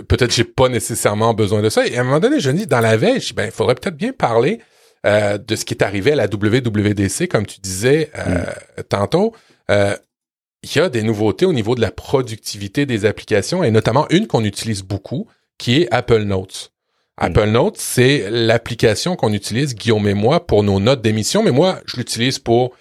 peut-être 0.09 0.32
j'ai 0.32 0.45
pas 0.45 0.68
nécessairement 0.68 1.34
besoin 1.34 1.62
de 1.62 1.70
ça. 1.70 1.86
Et 1.86 1.97
à 1.97 2.01
un 2.01 2.05
moment 2.05 2.18
donné, 2.18 2.40
je 2.40 2.51
me 2.51 2.57
dis, 2.59 2.66
dans 2.66 2.80
la 2.80 2.97
veille, 2.97 3.20
ben, 3.36 3.45
il 3.45 3.53
faudrait 3.53 3.76
peut-être 3.76 3.97
bien 3.97 4.12
parler 4.12 4.61
euh, 5.07 5.38
de 5.38 5.55
ce 5.55 5.64
qui 5.64 5.72
est 5.74 5.82
arrivé 5.82 6.12
à 6.12 6.16
la 6.16 6.26
WWDC, 6.26 7.28
comme 7.28 7.47
tu 7.47 7.61
disais 7.61 8.11
euh, 8.18 8.43
mm. 8.78 8.82
tantôt. 8.88 9.34
Il 9.68 10.76
y 10.76 10.78
a 10.80 10.88
des 10.88 11.03
nouveautés 11.03 11.47
au 11.47 11.53
niveau 11.53 11.74
de 11.74 11.80
la 11.80 11.90
productivité 11.93 12.86
des 12.86 13.07
applications, 13.07 13.62
et 13.62 13.70
notamment 13.70 14.07
une 14.11 14.26
qu'on 14.26 14.45
utilise 14.45 14.82
beaucoup, 14.82 15.28
qui 15.59 15.82
est 15.82 15.88
Apple 15.93 16.22
Notes. 16.22 16.72
Mm. 17.20 17.24
Apple 17.24 17.49
Notes, 17.51 17.76
c'est 17.78 18.30
l'application 18.30 19.14
qu'on 19.14 19.32
utilise, 19.32 19.76
Guillaume 19.76 20.09
et 20.09 20.14
moi, 20.14 20.45
pour 20.45 20.64
nos 20.64 20.80
notes 20.80 21.03
d'émission, 21.03 21.45
mais 21.45 21.53
moi, 21.53 21.78
je 21.86 21.99
l'utilise 21.99 22.40
pour 22.40 22.74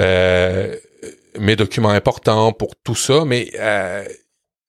euh, 0.00 0.74
mes 1.38 1.56
documents 1.56 1.90
importants, 1.90 2.52
pour 2.52 2.74
tout 2.82 2.94
ça, 2.94 3.24
mais 3.24 3.50
euh, 3.58 4.04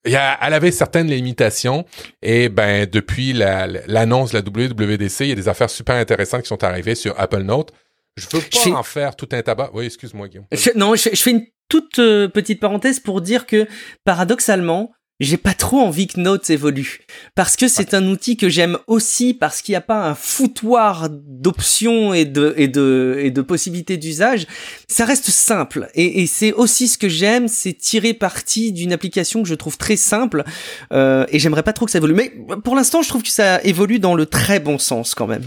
elle 0.04 0.54
avait 0.54 0.70
certaines 0.70 1.08
limitations 1.08 1.84
et 2.22 2.48
ben 2.48 2.86
depuis 2.90 3.32
l'annonce 3.32 4.32
de 4.32 4.38
la 4.38 4.42
WWDC, 4.42 5.20
il 5.20 5.28
y 5.28 5.32
a 5.32 5.34
des 5.34 5.48
affaires 5.48 5.70
super 5.70 5.96
intéressantes 5.96 6.42
qui 6.42 6.48
sont 6.48 6.64
arrivées 6.64 6.94
sur 6.94 7.18
Apple 7.20 7.42
Note. 7.42 7.72
Je 8.16 8.26
veux 8.32 8.42
pas 8.42 8.78
en 8.78 8.82
faire 8.82 9.16
tout 9.16 9.28
un 9.32 9.42
tabac. 9.42 9.70
Oui, 9.72 9.86
excuse-moi 9.86 10.28
Guillaume. 10.28 10.46
non, 10.74 10.94
je, 10.94 11.08
fais 11.10 11.30
une 11.30 11.46
toute 11.68 11.98
euh, 11.98 12.28
petite 12.28 12.60
parenthèse 12.60 13.00
pour 13.00 13.20
dire 13.20 13.46
que 13.46 13.66
paradoxalement, 14.04 14.92
j'ai 15.20 15.36
pas 15.36 15.52
trop 15.54 15.78
envie 15.80 16.06
que 16.06 16.18
Notes 16.18 16.48
évolue 16.50 17.00
parce 17.34 17.56
que 17.56 17.68
c'est 17.68 17.94
un 17.94 18.06
outil 18.08 18.36
que 18.36 18.48
j'aime 18.48 18.78
aussi 18.86 19.34
parce 19.34 19.62
qu'il 19.62 19.74
n'y 19.74 19.76
a 19.76 19.82
pas 19.82 20.08
un 20.08 20.14
foutoir 20.14 21.08
d'options 21.10 22.14
et 22.14 22.24
de 22.24 22.54
et 22.56 22.68
de 22.68 23.18
et 23.20 23.30
de 23.30 23.42
possibilités 23.42 23.98
d'usage. 23.98 24.46
Ça 24.88 25.04
reste 25.04 25.30
simple 25.30 25.88
et, 25.94 26.26
c'est 26.26 26.52
aussi 26.52 26.88
ce 26.88 26.96
que 26.96 27.08
j'aime, 27.08 27.48
c'est 27.48 27.74
tirer 27.74 28.14
parti 28.14 28.72
d'une 28.72 28.92
application 28.92 29.42
que 29.42 29.48
je 29.48 29.54
trouve 29.54 29.76
très 29.76 29.96
simple 29.96 30.44
euh, 30.92 31.26
et 31.28 31.38
j'aimerais 31.38 31.62
pas 31.62 31.72
trop 31.72 31.84
que 31.86 31.92
ça 31.92 31.98
évolue. 31.98 32.14
Mais 32.14 32.32
pour 32.64 32.74
l'instant, 32.74 33.02
je 33.02 33.08
trouve 33.08 33.22
que 33.22 33.30
ça 33.30 33.62
évolue 33.62 33.98
dans 33.98 34.14
le 34.14 34.26
très 34.26 34.60
bon 34.60 34.78
sens 34.78 35.14
quand 35.14 35.26
même. 35.26 35.44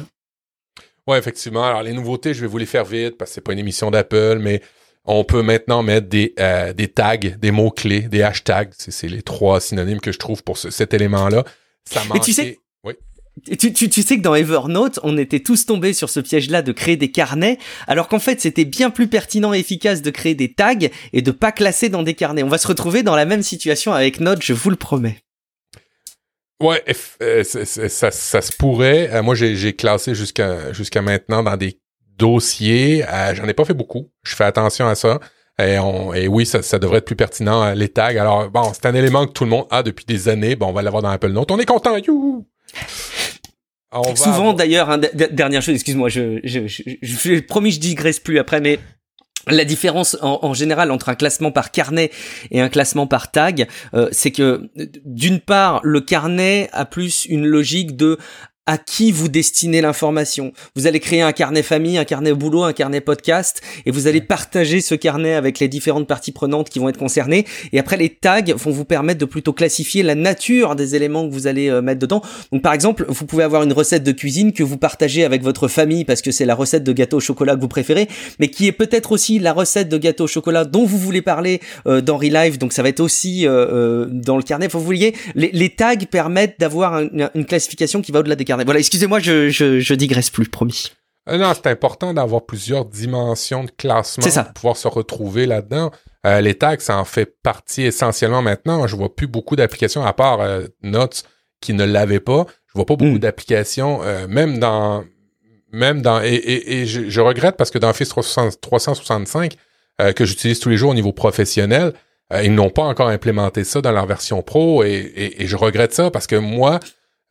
Ouais, 1.08 1.18
effectivement. 1.18 1.66
Alors 1.66 1.84
les 1.84 1.94
nouveautés, 1.94 2.34
je 2.34 2.42
vais 2.42 2.48
vous 2.48 2.58
les 2.58 2.66
faire 2.66 2.86
vite 2.86 3.18
parce 3.18 3.32
que 3.32 3.36
c'est 3.36 3.42
pas 3.42 3.54
une 3.54 3.60
émission 3.60 3.92
d'Apple, 3.92 4.38
mais 4.40 4.62
on 5.06 5.24
peut 5.24 5.42
maintenant 5.42 5.84
mettre 5.84 6.08
des, 6.08 6.34
euh, 6.40 6.74
des 6.74 6.88
tags, 6.88 7.18
des 7.18 7.52
mots-clés, 7.52 8.02
des 8.02 8.24
hashtags. 8.24 8.72
C'est 8.78 9.08
les 9.08 9.22
trois 9.22 9.60
synonymes 9.60 10.00
que 10.00 10.12
je 10.12 10.20
trouve 10.20 10.44
pour 10.44 10.58
cet 10.58 10.94
élément-là. 10.94 11.44
Ça 11.86 12.04
manquait... 12.06 12.22
tu 12.22 12.34
sais, 12.34 12.60
oui. 12.84 12.94
Tu, 13.60 13.74
tu, 13.74 13.90
tu, 13.90 14.02
sais 14.04 14.18
que 14.18 14.22
dans 14.22 14.36
Evernote, 14.36 15.00
on 15.04 15.18
était 15.18 15.42
tous 15.42 15.66
tombés 15.66 15.94
sur 15.94 16.10
ce 16.10 16.20
piège-là 16.20 16.62
de 16.62 16.72
créer 16.72 16.98
des 16.98 17.12
carnets, 17.12 17.58
alors 17.88 18.08
qu'en 18.08 18.20
fait, 18.20 18.40
c'était 18.40 18.64
bien 18.64 18.92
plus 18.92 19.08
pertinent 19.08 19.54
et 19.54 19.60
efficace 19.60 20.02
de 20.02 20.12
créer 20.12 20.36
des 20.36 20.54
tags 20.54 20.88
et 21.12 21.22
de 21.22 21.32
pas 21.32 21.52
classer 21.52 21.90
dans 21.90 22.04
des 22.04 22.14
carnets. 22.14 22.44
On 22.44 22.50
va 22.50 22.60
se 22.60 22.68
retrouver 22.68 23.04
dans 23.04 23.16
la 23.16 23.26
même 23.26 23.42
situation 23.42 23.92
avec 23.92 24.20
Note, 24.20 24.42
je 24.42 24.54
vous 24.54 24.70
le 24.70 24.76
promets. 24.76 25.20
Ouais, 26.62 26.82
euh, 27.22 27.44
ça, 27.44 28.12
ça, 28.12 28.42
se 28.42 28.52
pourrait. 28.54 29.10
Euh, 29.12 29.22
moi, 29.22 29.36
j'ai 29.36 29.74
classé 29.74 30.16
jusqu'à 30.16 30.72
jusqu'à 30.72 31.02
maintenant 31.02 31.44
dans 31.44 31.58
des 31.58 31.78
dossier. 32.18 33.06
Euh, 33.08 33.36
j'en 33.36 33.48
ai 33.48 33.54
pas 33.54 33.66
fait 33.66 33.74
beaucoup. 33.74 34.10
Je 34.24 34.36
fais 34.36 34.44
attention 34.44 34.88
à 34.88 34.96
ça. 34.96 35.20
Et, 35.60 35.78
on, 35.78 36.14
et 36.14 36.28
oui, 36.28 36.46
ça, 36.46 36.64
ça, 36.64 36.80
devrait 36.80 36.98
être 36.98 37.06
plus 37.06 37.16
pertinent, 37.16 37.64
euh, 37.64 37.74
les 37.76 37.90
tags. 37.90 38.08
Alors, 38.08 38.50
bon, 38.50 38.72
c'est 38.74 38.88
un 38.88 38.96
élément 38.96 39.28
que 39.28 39.34
tout 39.34 39.44
le 39.44 39.52
monde 39.52 39.68
a 39.70 39.84
depuis 39.84 40.06
des 40.06 40.28
années. 40.28 40.56
Bon, 40.56 40.68
on 40.68 40.74
va 40.74 40.82
l'avoir 40.82 41.04
dans 41.04 41.10
Apple 41.10 41.30
Note. 41.30 41.52
On 41.52 41.60
est 41.60 41.66
content. 41.66 41.96
Youhou! 41.98 42.48
Souvent, 44.16 44.54
d'ailleurs, 44.54 44.90
hein, 44.90 45.00
dernière 45.32 45.62
chose, 45.62 45.76
excuse-moi, 45.76 46.10
je, 46.10 46.40
je, 46.44 46.66
je, 46.66 46.82
je, 47.02 47.40
promis, 47.42 47.72
je 47.72 47.80
digresse 47.80 48.20
plus 48.20 48.40
après, 48.40 48.60
mais 48.60 48.80
la 49.48 49.66
différence 49.66 50.18
en, 50.22 50.40
en, 50.42 50.54
général 50.54 50.90
entre 50.92 51.10
un 51.10 51.16
classement 51.16 51.52
par 51.52 51.72
carnet 51.72 52.12
et 52.50 52.62
un 52.62 52.70
classement 52.70 53.08
par 53.08 53.32
tag, 53.32 53.68
euh, 53.94 54.08
c'est 54.12 54.32
que 54.32 54.70
d'une 55.06 55.40
part, 55.40 55.82
le 55.84 56.02
carnet 56.02 56.70
a 56.72 56.86
plus 56.86 57.26
une 57.26 57.46
logique 57.46 57.96
de 57.96 58.18
à 58.66 58.78
qui 58.78 59.12
vous 59.12 59.28
destinez 59.28 59.82
l'information? 59.82 60.54
Vous 60.76 60.88
allez 60.88 61.00
créer 61.00 61.22
un 61.22 61.32
carnet 61.32 61.64
famille, 61.64 61.98
un 61.98 62.06
carnet 62.06 62.34
boulot, 62.34 62.64
un 62.64 62.74
carnet 62.74 63.02
podcast, 63.02 63.62
et 63.86 63.92
vous 63.92 64.08
allez 64.08 64.22
partager 64.22 64.82
ce 64.82 64.96
carnet 64.96 65.34
avec 65.34 65.60
les 65.60 65.68
différentes 65.68 66.08
parties 66.08 66.32
prenantes 66.32 66.70
qui 66.70 66.80
vont 66.80 66.90
être 66.90 66.98
concernées. 66.98 67.46
Et 67.72 67.80
après, 67.80 67.98
les 67.98 68.10
tags 68.10 68.42
vont 68.56 68.72
vous 68.72 68.86
permettre 68.86 69.20
de 69.20 69.26
plutôt 69.26 69.54
classifier 69.54 70.04
la 70.04 70.16
nature 70.16 70.76
des 70.76 70.96
éléments 70.96 71.28
que 71.28 71.34
vous 71.34 71.48
allez 71.48 71.70
euh, 71.70 71.82
mettre 71.82 72.00
dedans. 72.00 72.22
Donc, 72.52 72.62
par 72.62 72.74
exemple, 72.74 73.06
vous 73.08 73.26
pouvez 73.26 73.44
avoir 73.44 73.64
une 73.64 73.74
recette 73.74 74.04
de 74.04 74.12
cuisine 74.12 74.54
que 74.54 74.64
vous 74.64 74.78
partagez 74.78 75.24
avec 75.24 75.44
votre 75.44 75.68
famille 75.68 76.06
parce 76.06 76.22
que 76.22 76.32
c'est 76.32 76.46
la 76.46 76.56
recette 76.56 76.84
de 76.84 76.94
gâteau 76.94 77.18
au 77.18 77.22
chocolat 77.22 77.56
que 77.56 77.62
vous 77.62 77.68
préférez, 77.68 78.08
mais 78.40 78.48
qui 78.48 78.68
est 78.68 78.72
peut-être 78.72 79.12
aussi 79.12 79.40
la 79.40 79.54
recette 79.54 79.90
de 79.90 79.98
gâteau 79.98 80.26
au 80.26 80.28
chocolat 80.28 80.66
dont 80.66 80.86
vous 80.86 80.98
voulez 80.98 81.22
parler 81.22 81.60
euh, 81.88 82.02
dans 82.02 82.18
Relive. 82.18 82.58
Donc, 82.58 82.74
ça 82.74 82.84
va 82.84 82.90
être 82.90 83.00
aussi 83.00 83.48
euh, 83.48 83.52
euh 83.52 84.08
dans 84.10 84.38
le 84.38 84.44
carnet. 84.44 84.68
Vous 84.68 84.80
voyez, 84.80 85.16
les, 85.36 85.50
les 85.52 85.70
tags 85.70 85.96
permettent 86.10 86.60
d'avoir 86.60 87.00
une 87.00 87.46
classification 87.46 88.02
qui 88.02 88.12
va 88.12 88.20
au-delà 88.20 88.36
des 88.36 88.46
voilà, 88.64 88.80
excusez-moi, 88.80 89.20
je, 89.20 89.50
je, 89.50 89.80
je 89.80 89.94
digresse 89.94 90.30
plus, 90.30 90.48
promis. 90.48 90.92
Euh, 91.30 91.38
non, 91.38 91.54
c'est 91.54 91.68
important 91.68 92.14
d'avoir 92.14 92.46
plusieurs 92.46 92.86
dimensions 92.86 93.64
de 93.64 93.72
classement 93.72 94.30
ça. 94.30 94.44
pour 94.44 94.54
pouvoir 94.54 94.78
se 94.78 94.88
retrouver 94.88 95.46
là-dedans. 95.46 95.92
Euh, 96.26 96.42
les 96.42 96.56
tags, 96.56 96.80
ça 96.80 96.98
en 96.98 97.06
fait 97.06 97.38
partie 97.42 97.84
essentiellement 97.84 98.42
maintenant. 98.42 98.88
Je 98.88 98.96
vois 98.96 99.16
plus 99.16 99.28
beaucoup 99.28 99.56
d'applications, 99.56 100.06
à 100.06 100.14
part 100.14 100.42
euh, 100.42 100.66
Notes 100.82 101.24
qui 101.62 101.74
ne 101.74 101.86
l'avaient 101.86 102.20
pas. 102.20 102.46
Je 102.68 102.74
vois 102.76 102.86
pas 102.86 102.96
beaucoup 102.96 103.16
hmm. 103.16 103.20
d'applications, 103.20 104.02
même 104.28 104.58
dans 104.58 105.06
même 105.72 106.02
dans 106.02 106.22
et, 106.22 106.34
et, 106.36 106.86
je, 106.86 107.22
regrette 107.22 107.56
parce 107.56 107.70
que 107.70 107.78
dans 107.78 107.90
Office 107.90 108.10
365 108.10 109.56
que 110.16 110.26
j'utilise 110.26 110.60
tous 110.60 110.70
les 110.70 110.78
jours 110.78 110.90
au 110.90 110.96
niveau 110.96 111.14
professionnel, 111.14 111.94
ils 112.42 112.54
n'ont 112.54 112.72
pas 112.72 112.82
encore 112.82 113.10
implémenté 113.10 113.64
ça 113.64 113.82
dans 113.82 113.92
leur 113.92 114.08
version 114.08 114.42
pro 114.42 114.84
et, 114.84 115.36
et 115.38 115.46
je 115.46 115.56
regrette 115.56 115.94
ça 115.94 116.10
parce 116.10 116.26
que 116.26 116.36
moi, 116.36 116.80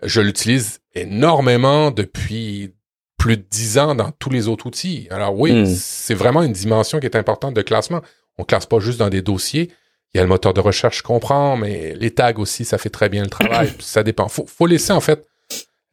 je 0.02 0.20
l'utilise 0.20 0.81
énormément 0.94 1.90
depuis 1.90 2.74
plus 3.16 3.36
de 3.36 3.44
dix 3.48 3.78
ans 3.78 3.94
dans 3.94 4.10
tous 4.10 4.30
les 4.30 4.48
autres 4.48 4.66
outils. 4.66 5.06
Alors 5.10 5.38
oui, 5.38 5.52
hmm. 5.52 5.66
c'est 5.66 6.14
vraiment 6.14 6.42
une 6.42 6.52
dimension 6.52 6.98
qui 6.98 7.06
est 7.06 7.16
importante 7.16 7.54
de 7.54 7.62
classement. 7.62 8.02
On 8.38 8.44
classe 8.44 8.66
pas 8.66 8.80
juste 8.80 8.98
dans 8.98 9.10
des 9.10 9.22
dossiers. 9.22 9.70
Il 10.12 10.18
y 10.18 10.20
a 10.20 10.24
le 10.24 10.28
moteur 10.28 10.52
de 10.52 10.60
recherche, 10.60 10.98
je 10.98 11.02
comprends, 11.02 11.56
mais 11.56 11.94
les 11.94 12.10
tags 12.10 12.34
aussi, 12.36 12.64
ça 12.64 12.78
fait 12.78 12.90
très 12.90 13.08
bien 13.08 13.22
le 13.22 13.30
travail. 13.30 13.72
ça 13.78 14.02
dépend. 14.02 14.28
Faut, 14.28 14.46
faut 14.46 14.66
laisser 14.66 14.92
en 14.92 15.00
fait 15.00 15.26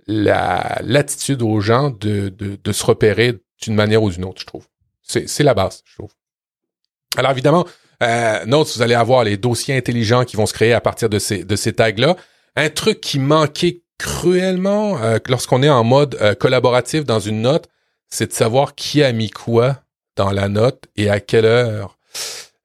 la 0.08 0.80
l'attitude 0.84 1.42
aux 1.42 1.62
gens 1.62 1.92
de, 1.92 2.30
de, 2.30 2.72
se 2.72 2.84
repérer 2.84 3.40
d'une 3.62 3.76
manière 3.76 4.02
ou 4.02 4.10
d'une 4.10 4.26
autre, 4.26 4.42
je 4.42 4.46
trouve. 4.46 4.66
C'est 5.04 5.44
la 5.44 5.54
base, 5.54 5.84
je 5.86 5.96
trouve. 5.96 6.12
Alors 7.16 7.32
évidemment, 7.32 7.66
euh, 8.02 8.40
vous 8.46 8.82
allez 8.82 8.96
avoir 8.96 9.24
les 9.24 9.38
dossiers 9.38 9.76
intelligents 9.76 10.26
qui 10.26 10.36
vont 10.36 10.46
se 10.46 10.54
créer 10.54 10.74
à 10.74 10.82
partir 10.82 11.10
de 11.10 11.20
ces, 11.20 11.44
de 11.44 11.56
ces 11.56 11.74
tags-là. 11.74 12.16
Un 12.56 12.70
truc 12.70 13.02
qui 13.02 13.20
manquait 13.20 13.84
cruellement 14.00 14.98
euh, 15.04 15.20
lorsqu'on 15.28 15.62
est 15.62 15.70
en 15.70 15.84
mode 15.84 16.18
euh, 16.22 16.34
collaboratif 16.34 17.06
dans 17.06 17.20
une 17.20 17.44
note, 17.44 17.70
c'est 18.10 18.28
de 18.28 18.34
savoir 18.34 18.74
qui 18.74 19.04
a 19.04 19.12
mis 19.12 19.30
quoi 19.30 19.78
dans 20.16 20.32
la 20.32 20.50
note 20.50 20.86
et 20.96 21.12
à 21.12 21.20
quelle 21.20 21.46
heure. 21.46 21.98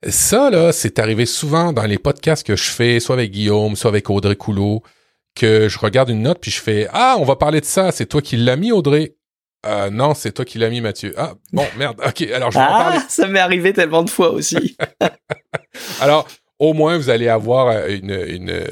Ça, 0.09 0.51
là, 0.51 0.73
c'est 0.73 0.99
arrivé 0.99 1.27
souvent 1.27 1.73
dans 1.73 1.85
les 1.85 1.99
podcasts 1.99 2.47
que 2.47 2.57
je 2.57 2.71
fais, 2.71 3.01
soit 3.01 3.17
avec 3.17 3.31
Guillaume, 3.31 3.77
soit 3.77 3.91
avec 3.91 4.09
Audrey 4.09 4.37
Coulot, 4.37 4.83
que 5.35 5.69
je 5.69 5.79
regarde 5.79 6.09
une 6.09 6.23
note 6.23 6.39
puis 6.41 6.51
je 6.51 6.61
fais 6.61 6.89
Ah, 6.93 7.17
on 7.19 7.25
va 7.25 7.37
parler 7.37 7.61
de 7.61 7.67
ça, 7.67 7.93
c'est 7.93 8.07
toi 8.07 8.23
qui 8.23 8.37
l'as 8.37 8.57
mis, 8.57 8.73
Audrey. 8.73 9.17
Euh, 9.67 9.91
non, 9.91 10.15
c'est 10.15 10.33
toi 10.33 10.45
qui 10.45 10.59
l'as 10.59 10.69
mis, 10.69 10.81
Mathieu. 10.81 11.15
Ah, 11.17 11.35
bon, 11.53 11.67
merde. 11.77 12.01
OK, 12.07 12.23
alors 12.23 12.51
je 12.51 12.59
vais 12.59 12.65
en 12.65 12.69
ah, 12.69 12.85
parler. 12.85 12.99
Ça 13.09 13.27
m'est 13.27 13.41
arrivé 13.41 13.73
tellement 13.73 14.03
de 14.03 14.11
fois 14.11 14.31
aussi. 14.31 14.77
alors, 16.01 16.29
au 16.59 16.75
moins, 16.75 16.97
vous 16.99 17.11
allez 17.11 17.29
avoir 17.29 17.87
une, 17.89 18.11
une, 18.29 18.65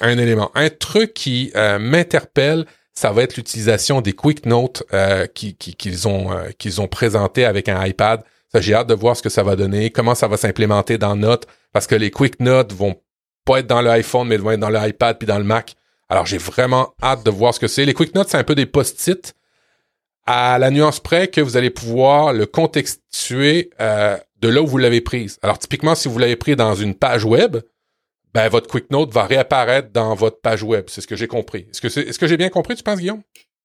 un 0.00 0.18
élément. 0.18 0.50
Un 0.54 0.70
truc 0.70 1.14
qui 1.14 1.52
euh, 1.56 1.78
m'interpelle, 1.78 2.66
ça 2.94 3.12
va 3.12 3.22
être 3.22 3.36
l'utilisation 3.36 4.00
des 4.00 4.12
quick 4.12 4.46
notes 4.46 4.82
euh, 4.92 5.26
qu'ils 5.26 6.08
ont 6.08 6.32
euh, 6.32 6.48
qu'ils 6.58 6.80
ont 6.80 6.88
présenté 6.88 7.44
avec 7.44 7.68
un 7.68 7.84
iPad. 7.84 8.22
J'ai 8.54 8.74
hâte 8.74 8.88
de 8.88 8.94
voir 8.94 9.16
ce 9.16 9.22
que 9.22 9.28
ça 9.28 9.42
va 9.42 9.56
donner, 9.56 9.90
comment 9.90 10.14
ça 10.14 10.26
va 10.26 10.36
s'implémenter 10.36 10.96
dans 10.96 11.14
Notes, 11.14 11.46
parce 11.72 11.86
que 11.86 11.94
les 11.94 12.10
quick 12.10 12.40
notes 12.40 12.72
vont 12.72 12.96
pas 13.44 13.60
être 13.60 13.66
dans 13.66 13.82
l'iPhone, 13.82 14.26
mais 14.26 14.38
vont 14.38 14.52
être 14.52 14.60
dans 14.60 14.70
l'iPad 14.70 15.18
puis 15.18 15.26
dans 15.26 15.38
le 15.38 15.44
Mac. 15.44 15.74
Alors, 16.08 16.24
j'ai 16.24 16.38
vraiment 16.38 16.94
hâte 17.02 17.24
de 17.24 17.30
voir 17.30 17.52
ce 17.52 17.60
que 17.60 17.68
c'est. 17.68 17.84
Les 17.84 17.92
quick 17.92 18.14
notes, 18.14 18.30
c'est 18.30 18.38
un 18.38 18.44
peu 18.44 18.54
des 18.54 18.64
post-it 18.64 19.34
à 20.24 20.58
la 20.58 20.70
nuance 20.70 21.00
près 21.00 21.28
que 21.28 21.42
vous 21.42 21.58
allez 21.58 21.68
pouvoir 21.68 22.32
le 22.32 22.46
contextuer 22.46 23.70
de 23.78 24.48
là 24.48 24.62
où 24.62 24.66
vous 24.66 24.78
l'avez 24.78 25.02
prise. 25.02 25.38
Alors, 25.42 25.58
typiquement, 25.58 25.94
si 25.94 26.08
vous 26.08 26.18
l'avez 26.18 26.36
pris 26.36 26.56
dans 26.56 26.74
une 26.74 26.94
page 26.94 27.26
web, 27.26 27.58
ben, 28.34 28.48
votre 28.48 28.68
quick 28.68 28.90
note 28.90 29.12
va 29.12 29.24
réapparaître 29.24 29.90
dans 29.92 30.14
votre 30.14 30.40
page 30.40 30.62
web. 30.62 30.84
C'est 30.88 31.00
ce 31.00 31.06
que 31.06 31.16
j'ai 31.16 31.28
compris. 31.28 31.66
Est-ce 31.70 31.80
que 31.80 31.88
c'est, 31.88 32.02
est-ce 32.02 32.18
que 32.18 32.26
j'ai 32.26 32.36
bien 32.36 32.50
compris, 32.50 32.76
tu 32.76 32.82
penses, 32.82 32.98
Guillaume? 32.98 33.22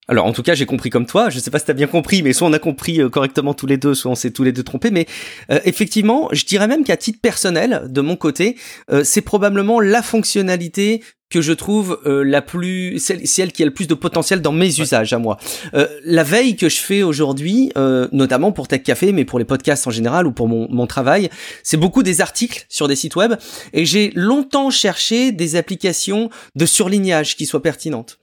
Alors 0.10 0.26
en 0.26 0.34
tout 0.34 0.44
cas 0.44 0.53
j'ai 0.53 0.65
compris 0.65 0.90
comme 0.90 1.06
toi, 1.06 1.30
je 1.30 1.40
sais 1.40 1.49
pas 1.49 1.60
si 1.60 1.65
t'as 1.65 1.73
bien 1.73 1.88
compris, 1.88 2.23
mais 2.23 2.34
soit 2.34 2.48
on 2.48 2.53
a 2.53 2.60
compris 2.60 2.99
euh, 2.99 3.10
correctement 3.10 3.53
tous 3.53 3.68
les 3.68 3.77
deux, 3.77 3.94
soit 3.94 4.11
on 4.11 4.15
s'est 4.15 4.31
tous 4.31 4.44
les 4.44 4.52
deux 4.52 4.64
trompés, 4.64 4.91
mais 4.91 5.06
euh, 5.49 5.60
effectivement 5.64 6.27
je 6.34 6.44
dirais 6.44 6.68
même 6.68 6.84
qu'à 6.84 6.98
titre 6.98 7.19
personnel, 7.22 7.84
de 7.88 8.02
mon 8.02 8.18
côté, 8.18 8.57
euh, 8.91 9.03
c'est 9.06 9.22
probablement 9.22 9.80
la 9.80 10.02
fonctionnalité 10.02 11.02
que 11.34 11.42
je 11.42 11.52
trouve 11.52 12.00
euh, 12.06 12.24
la 12.24 12.44
plus 12.44 13.00
celle, 13.00 13.26
celle 13.26 13.52
qui 13.52 13.64
a 13.64 13.66
le 13.66 13.74
plus 13.74 13.88
de 13.88 13.96
potentiel 13.96 14.40
dans 14.40 14.52
mes 14.52 14.80
usages 14.80 15.14
à 15.14 15.18
moi. 15.18 15.40
Euh, 15.74 15.88
la 16.06 16.22
veille 16.22 16.56
que 16.56 16.70
je 16.70 16.78
fais 16.78 17.02
aujourd'hui, 17.02 17.72
euh, 17.76 18.08
notamment 18.12 18.52
pour 18.52 18.68
Tech 18.68 18.84
Café, 18.84 19.12
mais 19.12 19.26
pour 19.26 19.40
les 19.40 19.46
podcasts 19.46 19.88
en 19.88 19.90
général 19.90 20.28
ou 20.28 20.32
pour 20.32 20.48
mon, 20.48 20.68
mon 20.70 20.86
travail, 20.86 21.32
c'est 21.64 21.78
beaucoup 21.78 22.04
des 22.04 22.22
articles 22.22 22.68
sur 22.70 22.88
des 22.88 22.96
sites 22.96 23.16
web 23.16 23.34
et 23.74 23.84
j'ai 23.84 24.12
longtemps 24.14 24.70
cherché 24.70 25.32
des 25.32 25.56
applications 25.56 26.30
de 26.56 26.68
surlignage 26.68 27.36
qui 27.36 27.48
soient 27.48 27.64
pertinentes. 27.64 28.20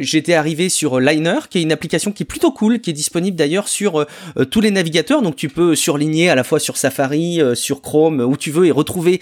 J'étais 0.00 0.34
arrivé 0.34 0.68
sur 0.68 1.00
Liner, 1.00 1.38
qui 1.48 1.58
est 1.58 1.62
une 1.62 1.72
application 1.72 2.12
qui 2.12 2.24
est 2.24 2.26
plutôt 2.26 2.52
cool, 2.52 2.80
qui 2.80 2.90
est 2.90 2.92
disponible 2.92 3.38
d'ailleurs 3.38 3.68
sur 3.68 4.04
tous 4.50 4.60
les 4.60 4.70
navigateurs, 4.70 5.22
donc 5.22 5.36
tu 5.36 5.48
peux 5.48 5.74
surligner 5.74 6.28
à 6.28 6.34
la 6.34 6.44
fois 6.44 6.60
sur 6.60 6.76
Safari, 6.76 7.40
sur 7.54 7.80
Chrome, 7.80 8.20
où 8.20 8.36
tu 8.36 8.50
veux 8.50 8.66
et 8.66 8.70
retrouver 8.70 9.20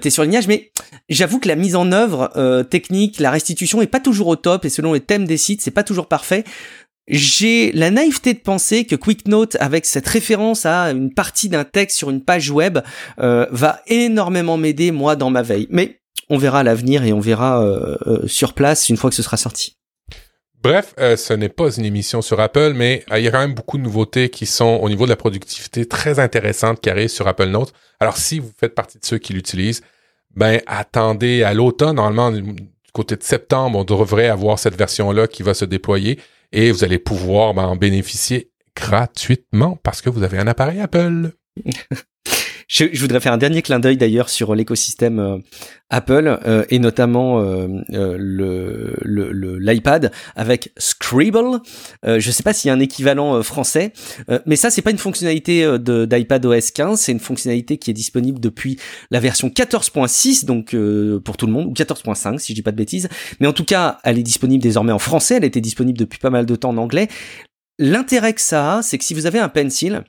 tes 0.00 0.10
surlignages. 0.10 0.46
Mais 0.46 0.70
j'avoue 1.08 1.40
que 1.40 1.48
la 1.48 1.56
mise 1.56 1.74
en 1.74 1.90
œuvre 1.90 2.30
euh, 2.44 2.62
technique, 2.62 3.18
la 3.18 3.30
restitution 3.30 3.82
est 3.82 3.86
pas 3.86 4.00
toujours 4.00 4.28
au 4.28 4.36
top 4.36 4.64
et 4.64 4.68
selon 4.68 4.92
les 4.92 5.00
thèmes 5.00 5.26
des 5.26 5.36
sites, 5.36 5.62
c'est 5.62 5.70
pas 5.70 5.82
toujours 5.82 6.06
parfait. 6.06 6.44
J'ai 7.08 7.72
la 7.72 7.90
naïveté 7.90 8.32
de 8.32 8.38
penser 8.38 8.86
que 8.86 8.96
QuickNote, 8.96 9.56
avec 9.60 9.84
cette 9.84 10.06
référence 10.06 10.64
à 10.64 10.90
une 10.90 11.12
partie 11.12 11.48
d'un 11.48 11.64
texte 11.64 11.98
sur 11.98 12.10
une 12.10 12.22
page 12.22 12.50
web, 12.50 12.78
euh, 13.18 13.46
va 13.50 13.80
énormément 13.86 14.56
m'aider 14.56 14.90
moi 14.90 15.16
dans 15.16 15.30
ma 15.30 15.42
veille. 15.42 15.66
Mais 15.70 16.00
on 16.30 16.38
verra 16.38 16.60
à 16.60 16.62
l'avenir 16.62 17.04
et 17.04 17.12
on 17.12 17.20
verra 17.20 17.62
euh, 17.62 18.26
sur 18.26 18.54
place 18.54 18.88
une 18.88 18.96
fois 18.96 19.10
que 19.10 19.16
ce 19.16 19.22
sera 19.22 19.36
sorti. 19.36 19.76
Bref, 20.62 20.94
ce 20.96 21.34
n'est 21.34 21.50
pas 21.50 21.70
une 21.76 21.84
émission 21.84 22.22
sur 22.22 22.40
Apple, 22.40 22.72
mais 22.74 23.04
il 23.14 23.22
y 23.22 23.28
a 23.28 23.30
quand 23.30 23.40
même 23.40 23.52
beaucoup 23.52 23.76
de 23.76 23.82
nouveautés 23.82 24.30
qui 24.30 24.46
sont 24.46 24.78
au 24.80 24.88
niveau 24.88 25.04
de 25.04 25.10
la 25.10 25.16
productivité 25.16 25.84
très 25.84 26.18
intéressantes 26.18 26.80
qui 26.80 26.88
arrivent 26.88 27.08
sur 27.08 27.28
Apple 27.28 27.48
Note. 27.48 27.74
Alors 28.00 28.16
si 28.16 28.38
vous 28.38 28.50
faites 28.58 28.74
partie 28.74 28.98
de 28.98 29.04
ceux 29.04 29.18
qui 29.18 29.34
l'utilisent, 29.34 29.82
ben 30.36 30.60
attendez 30.66 31.42
à 31.42 31.54
l'automne. 31.54 31.96
Normalement, 31.96 32.30
du 32.32 32.54
côté 32.92 33.16
de 33.16 33.22
septembre, 33.22 33.78
on 33.78 33.84
devrait 33.84 34.28
avoir 34.28 34.58
cette 34.58 34.76
version-là 34.76 35.26
qui 35.26 35.42
va 35.42 35.54
se 35.54 35.64
déployer 35.64 36.18
et 36.52 36.70
vous 36.70 36.84
allez 36.84 36.98
pouvoir 36.98 37.54
ben, 37.54 37.64
en 37.64 37.76
bénéficier 37.76 38.50
gratuitement 38.76 39.78
parce 39.82 40.02
que 40.02 40.10
vous 40.10 40.22
avez 40.22 40.38
un 40.38 40.46
appareil 40.46 40.80
Apple. 40.80 41.32
Je, 42.68 42.86
je, 42.92 43.00
voudrais 43.00 43.20
faire 43.20 43.32
un 43.32 43.38
dernier 43.38 43.62
clin 43.62 43.78
d'œil 43.80 43.96
d'ailleurs 43.96 44.28
sur 44.28 44.54
l'écosystème 44.54 45.18
euh, 45.18 45.38
Apple 45.90 46.38
euh, 46.46 46.64
et 46.70 46.78
notamment 46.78 47.40
euh, 47.40 47.68
le 47.90 49.58
l'iPad 49.58 50.12
avec 50.34 50.72
Scribble. 50.76 51.60
je 52.04 52.30
sais 52.30 52.42
pas 52.42 52.52
s'il 52.52 52.68
y 52.68 52.70
a 52.70 52.74
un 52.74 52.80
équivalent 52.80 53.42
français, 53.42 53.92
mais 54.46 54.56
ça 54.56 54.70
c'est 54.70 54.82
pas 54.82 54.90
une 54.90 54.98
fonctionnalité 54.98 55.78
d'iPad 55.78 56.44
OS 56.46 56.70
15, 56.70 57.00
c'est 57.00 57.12
une 57.12 57.20
fonctionnalité 57.20 57.78
qui 57.78 57.90
est 57.90 57.94
disponible 57.94 58.40
depuis 58.40 58.78
la 59.10 59.20
version 59.20 59.48
14.6 59.48 60.44
donc 60.44 60.74
pour 61.22 61.36
tout 61.36 61.46
le 61.46 61.52
monde 61.52 61.66
ou 61.66 61.72
14.5 61.72 62.38
si 62.38 62.52
je 62.52 62.56
dis 62.56 62.62
pas 62.62 62.72
de 62.72 62.76
bêtises. 62.76 63.08
Mais 63.40 63.46
en 63.46 63.52
tout 63.52 63.64
cas, 63.64 63.98
elle 64.04 64.18
est 64.18 64.24
disponible 64.24 64.62
désormais 64.62 64.92
en 64.92 64.98
français, 64.98 65.36
elle 65.36 65.44
était 65.44 65.60
disponible 65.60 65.98
depuis 65.98 66.18
pas 66.18 66.30
mal 66.30 66.46
de 66.46 66.56
temps 66.56 66.70
en 66.70 66.78
anglais. 66.78 67.08
L'intérêt 67.78 68.32
que 68.34 68.40
ça 68.40 68.76
a, 68.76 68.82
c'est 68.82 68.98
que 68.98 69.04
si 69.04 69.14
vous 69.14 69.26
avez 69.26 69.40
un 69.40 69.48
pencil, 69.48 70.04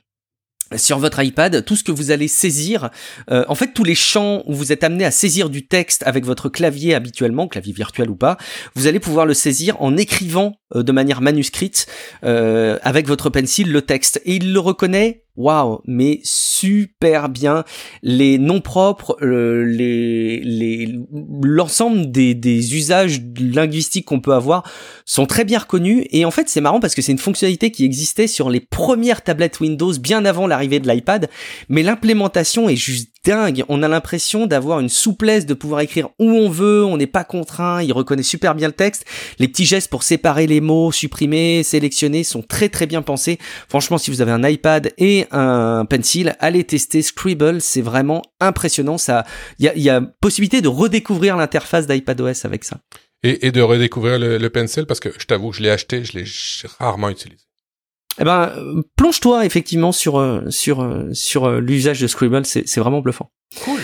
sur 0.74 0.98
votre 0.98 1.22
iPad, 1.22 1.64
tout 1.64 1.76
ce 1.76 1.84
que 1.84 1.92
vous 1.92 2.10
allez 2.10 2.28
saisir, 2.28 2.90
euh, 3.30 3.44
en 3.48 3.54
fait 3.54 3.72
tous 3.72 3.84
les 3.84 3.94
champs 3.94 4.42
où 4.46 4.54
vous 4.54 4.72
êtes 4.72 4.82
amené 4.82 5.04
à 5.04 5.10
saisir 5.10 5.48
du 5.48 5.66
texte 5.66 6.02
avec 6.04 6.24
votre 6.24 6.48
clavier 6.48 6.94
habituellement, 6.94 7.46
clavier 7.46 7.72
virtuel 7.72 8.10
ou 8.10 8.16
pas, 8.16 8.36
vous 8.74 8.86
allez 8.86 9.00
pouvoir 9.00 9.26
le 9.26 9.34
saisir 9.34 9.80
en 9.80 9.96
écrivant 9.96 10.56
de 10.74 10.92
manière 10.92 11.20
manuscrite 11.20 11.86
euh, 12.24 12.78
avec 12.82 13.06
votre 13.06 13.30
pencil 13.30 13.70
le 13.70 13.82
texte. 13.82 14.20
Et 14.24 14.36
il 14.36 14.52
le 14.52 14.60
reconnaît 14.60 15.22
waouh, 15.36 15.80
mais 15.86 16.20
super 16.24 17.28
bien. 17.28 17.64
Les 18.02 18.38
noms 18.38 18.60
propres, 18.60 19.16
euh, 19.22 19.64
les, 19.64 20.40
les, 20.40 20.98
l'ensemble 21.42 22.10
des, 22.10 22.34
des 22.34 22.74
usages 22.74 23.20
linguistiques 23.38 24.06
qu'on 24.06 24.20
peut 24.20 24.32
avoir 24.32 24.62
sont 25.04 25.26
très 25.26 25.44
bien 25.44 25.58
reconnus. 25.58 26.06
Et 26.10 26.24
en 26.24 26.30
fait, 26.30 26.48
c'est 26.48 26.60
marrant 26.60 26.80
parce 26.80 26.94
que 26.94 27.02
c'est 27.02 27.12
une 27.12 27.18
fonctionnalité 27.18 27.70
qui 27.70 27.84
existait 27.84 28.26
sur 28.26 28.50
les 28.50 28.60
premières 28.60 29.22
tablettes 29.22 29.60
Windows 29.60 29.92
bien 30.00 30.24
avant 30.24 30.46
l'arrivée 30.46 30.80
de 30.80 30.88
l'iPad, 30.88 31.28
mais 31.68 31.82
l'implémentation 31.82 32.68
est 32.68 32.76
juste 32.76 33.10
dingue. 33.26 33.64
On 33.68 33.82
a 33.82 33.88
l'impression 33.88 34.46
d'avoir 34.46 34.80
une 34.80 34.88
souplesse 34.88 35.46
de 35.46 35.54
pouvoir 35.54 35.80
écrire 35.80 36.08
où 36.18 36.30
on 36.30 36.48
veut, 36.48 36.84
on 36.84 36.96
n'est 36.96 37.06
pas 37.06 37.24
contraint, 37.24 37.82
il 37.82 37.92
reconnaît 37.92 38.22
super 38.22 38.54
bien 38.54 38.68
le 38.68 38.72
texte. 38.72 39.04
Les 39.38 39.48
petits 39.48 39.66
gestes 39.66 39.90
pour 39.90 40.04
séparer 40.04 40.46
les 40.46 40.60
mots, 40.60 40.92
supprimer, 40.92 41.62
sélectionner 41.62 42.24
sont 42.24 42.42
très 42.42 42.68
très 42.68 42.86
bien 42.86 43.02
pensés. 43.02 43.38
Franchement, 43.68 43.98
si 43.98 44.10
vous 44.10 44.22
avez 44.22 44.32
un 44.32 44.48
iPad 44.48 44.92
et 44.96 45.26
un 45.32 45.84
pencil, 45.84 46.36
allez 46.40 46.64
tester 46.64 47.02
Scribble, 47.02 47.60
c'est 47.60 47.82
vraiment 47.82 48.22
impressionnant. 48.40 48.98
Ça, 48.98 49.24
il 49.58 49.66
y 49.76 49.90
a, 49.90 50.00
possibilité 50.20 50.60
de 50.60 50.68
redécouvrir 50.68 51.36
l'interface 51.36 51.86
d'iPadOS 51.86 52.44
avec 52.44 52.64
ça. 52.64 52.78
Et, 53.22 53.50
de 53.50 53.60
redécouvrir 53.60 54.18
le, 54.18 54.38
le 54.38 54.50
pencil 54.50 54.86
parce 54.86 55.00
que 55.00 55.08
je 55.18 55.26
t'avoue 55.26 55.52
je 55.52 55.62
l'ai 55.62 55.70
acheté, 55.70 56.04
je 56.04 56.18
l'ai 56.18 56.24
rarement 56.78 57.08
utilisé. 57.08 57.45
Eh 58.18 58.24
ben, 58.24 58.82
plonge-toi 58.96 59.44
effectivement 59.44 59.92
sur 59.92 60.18
euh, 60.18 60.42
sur 60.48 60.82
euh, 60.82 61.12
sur 61.12 61.44
euh, 61.44 61.60
l'usage 61.60 62.00
de 62.00 62.06
Scribble, 62.06 62.46
c'est 62.46 62.78
vraiment 62.78 63.00
bluffant. 63.00 63.30
Cool. 63.62 63.80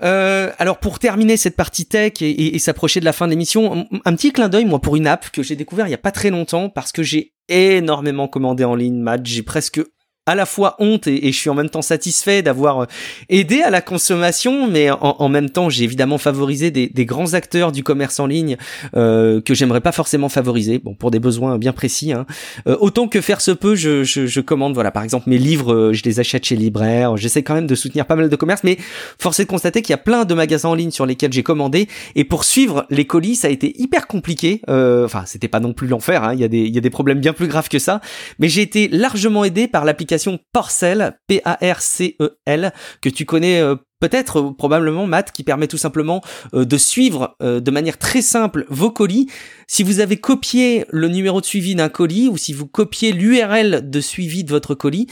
Euh, 0.00 0.52
alors 0.58 0.78
pour 0.78 1.00
terminer 1.00 1.36
cette 1.36 1.56
partie 1.56 1.86
tech 1.86 2.22
et, 2.22 2.54
et, 2.54 2.58
s'approcher 2.60 3.00
de 3.00 3.04
la 3.04 3.12
fin 3.12 3.26
de 3.26 3.30
l'émission, 3.30 3.88
un, 4.04 4.14
petit 4.14 4.32
clin 4.32 4.48
d'œil 4.48 4.64
moi 4.64 4.80
pour 4.80 4.94
une 4.94 5.08
app 5.08 5.28
que 5.30 5.42
j'ai 5.42 5.56
découvert 5.56 5.88
il 5.88 5.90
y 5.90 5.94
a 5.94 5.98
pas 5.98 6.12
très 6.12 6.30
longtemps 6.30 6.68
parce 6.68 6.92
que 6.92 7.02
j'ai 7.02 7.32
énormément 7.48 8.28
commandé 8.28 8.62
en 8.62 8.76
ligne, 8.76 9.00
Matt. 9.00 9.26
J'ai 9.26 9.42
presque 9.42 9.80
à 10.28 10.34
la 10.34 10.46
fois 10.46 10.76
honte 10.78 11.06
et, 11.06 11.32
je 11.32 11.38
suis 11.38 11.50
en 11.50 11.54
même 11.54 11.70
temps 11.70 11.82
satisfait 11.82 12.42
d'avoir 12.42 12.86
aidé 13.28 13.62
à 13.62 13.70
la 13.70 13.80
consommation, 13.80 14.68
mais 14.68 14.90
en, 14.90 15.28
même 15.28 15.50
temps, 15.50 15.70
j'ai 15.70 15.84
évidemment 15.84 16.18
favorisé 16.18 16.70
des, 16.70 16.88
des, 16.88 17.04
grands 17.04 17.34
acteurs 17.34 17.72
du 17.72 17.82
commerce 17.82 18.20
en 18.20 18.26
ligne 18.26 18.56
que 18.92 19.54
j'aimerais 19.54 19.80
pas 19.80 19.92
forcément 19.92 20.28
favoriser, 20.28 20.78
bon 20.78 20.94
pour 20.94 21.10
des 21.10 21.18
besoins 21.18 21.58
bien 21.58 21.72
précis. 21.72 22.12
Hein. 22.12 22.26
autant 22.66 23.08
que 23.08 23.20
faire 23.20 23.40
se 23.40 23.50
peut, 23.50 23.74
je, 23.74 24.04
je, 24.04 24.26
je, 24.26 24.40
commande, 24.40 24.74
voilà, 24.74 24.90
par 24.90 25.02
exemple 25.02 25.28
mes 25.30 25.38
livres, 25.38 25.92
je 25.92 26.02
les 26.04 26.20
achète 26.20 26.44
chez 26.44 26.56
libraire. 26.56 27.16
J'essaie 27.16 27.42
quand 27.42 27.54
même 27.54 27.66
de 27.66 27.74
soutenir 27.74 28.06
pas 28.06 28.16
mal 28.16 28.28
de 28.28 28.36
commerces, 28.36 28.64
mais 28.64 28.78
force 29.18 29.40
est 29.40 29.44
de 29.44 29.48
constater 29.48 29.82
qu'il 29.82 29.92
y 29.92 29.94
a 29.94 29.98
plein 29.98 30.24
de 30.24 30.34
magasins 30.34 30.68
en 30.68 30.74
ligne 30.74 30.90
sur 30.90 31.06
lesquels 31.06 31.32
j'ai 31.32 31.42
commandé 31.42 31.88
et 32.14 32.24
pour 32.24 32.44
suivre 32.44 32.86
les 32.90 33.06
colis, 33.06 33.36
ça 33.36 33.48
a 33.48 33.50
été 33.50 33.80
hyper 33.80 34.06
compliqué. 34.06 34.60
Euh, 34.68 35.04
enfin, 35.04 35.24
c'était 35.26 35.48
pas 35.48 35.60
non 35.60 35.72
plus 35.72 35.86
l'enfer. 35.86 36.22
Hein. 36.24 36.34
Il 36.34 36.40
y 36.40 36.44
il 36.44 36.74
y 36.74 36.78
a 36.78 36.80
des 36.80 36.90
problèmes 36.90 37.20
bien 37.20 37.32
plus 37.32 37.46
graves 37.46 37.68
que 37.68 37.78
ça, 37.78 38.00
mais 38.38 38.48
j'ai 38.48 38.62
été 38.62 38.88
largement 38.88 39.44
aidé 39.44 39.68
par 39.68 39.84
l'application 39.84 40.17
Parcel, 40.52 41.18
P-A-R-C-E-L, 41.26 42.72
que 43.00 43.08
tu 43.08 43.24
connais 43.24 43.60
euh, 43.60 43.76
peut-être 44.00 44.40
euh, 44.40 44.50
probablement 44.52 45.06
Matt 45.06 45.32
qui 45.32 45.44
permet 45.44 45.66
tout 45.66 45.76
simplement 45.76 46.22
euh, 46.54 46.64
de 46.64 46.76
suivre 46.76 47.36
de 47.40 47.70
manière 47.70 47.98
très 47.98 48.22
simple 48.22 48.66
vos 48.68 48.90
colis. 48.90 49.28
Si 49.66 49.82
vous 49.82 50.00
avez 50.00 50.16
copié 50.16 50.84
le 50.90 51.08
numéro 51.08 51.40
de 51.40 51.46
suivi 51.46 51.74
d'un 51.74 51.88
colis 51.88 52.28
ou 52.28 52.36
si 52.36 52.52
vous 52.52 52.66
copiez 52.66 53.12
l'URL 53.12 53.88
de 53.88 54.00
suivi 54.00 54.44
de 54.44 54.50
votre 54.50 54.74
colis, 54.74 55.06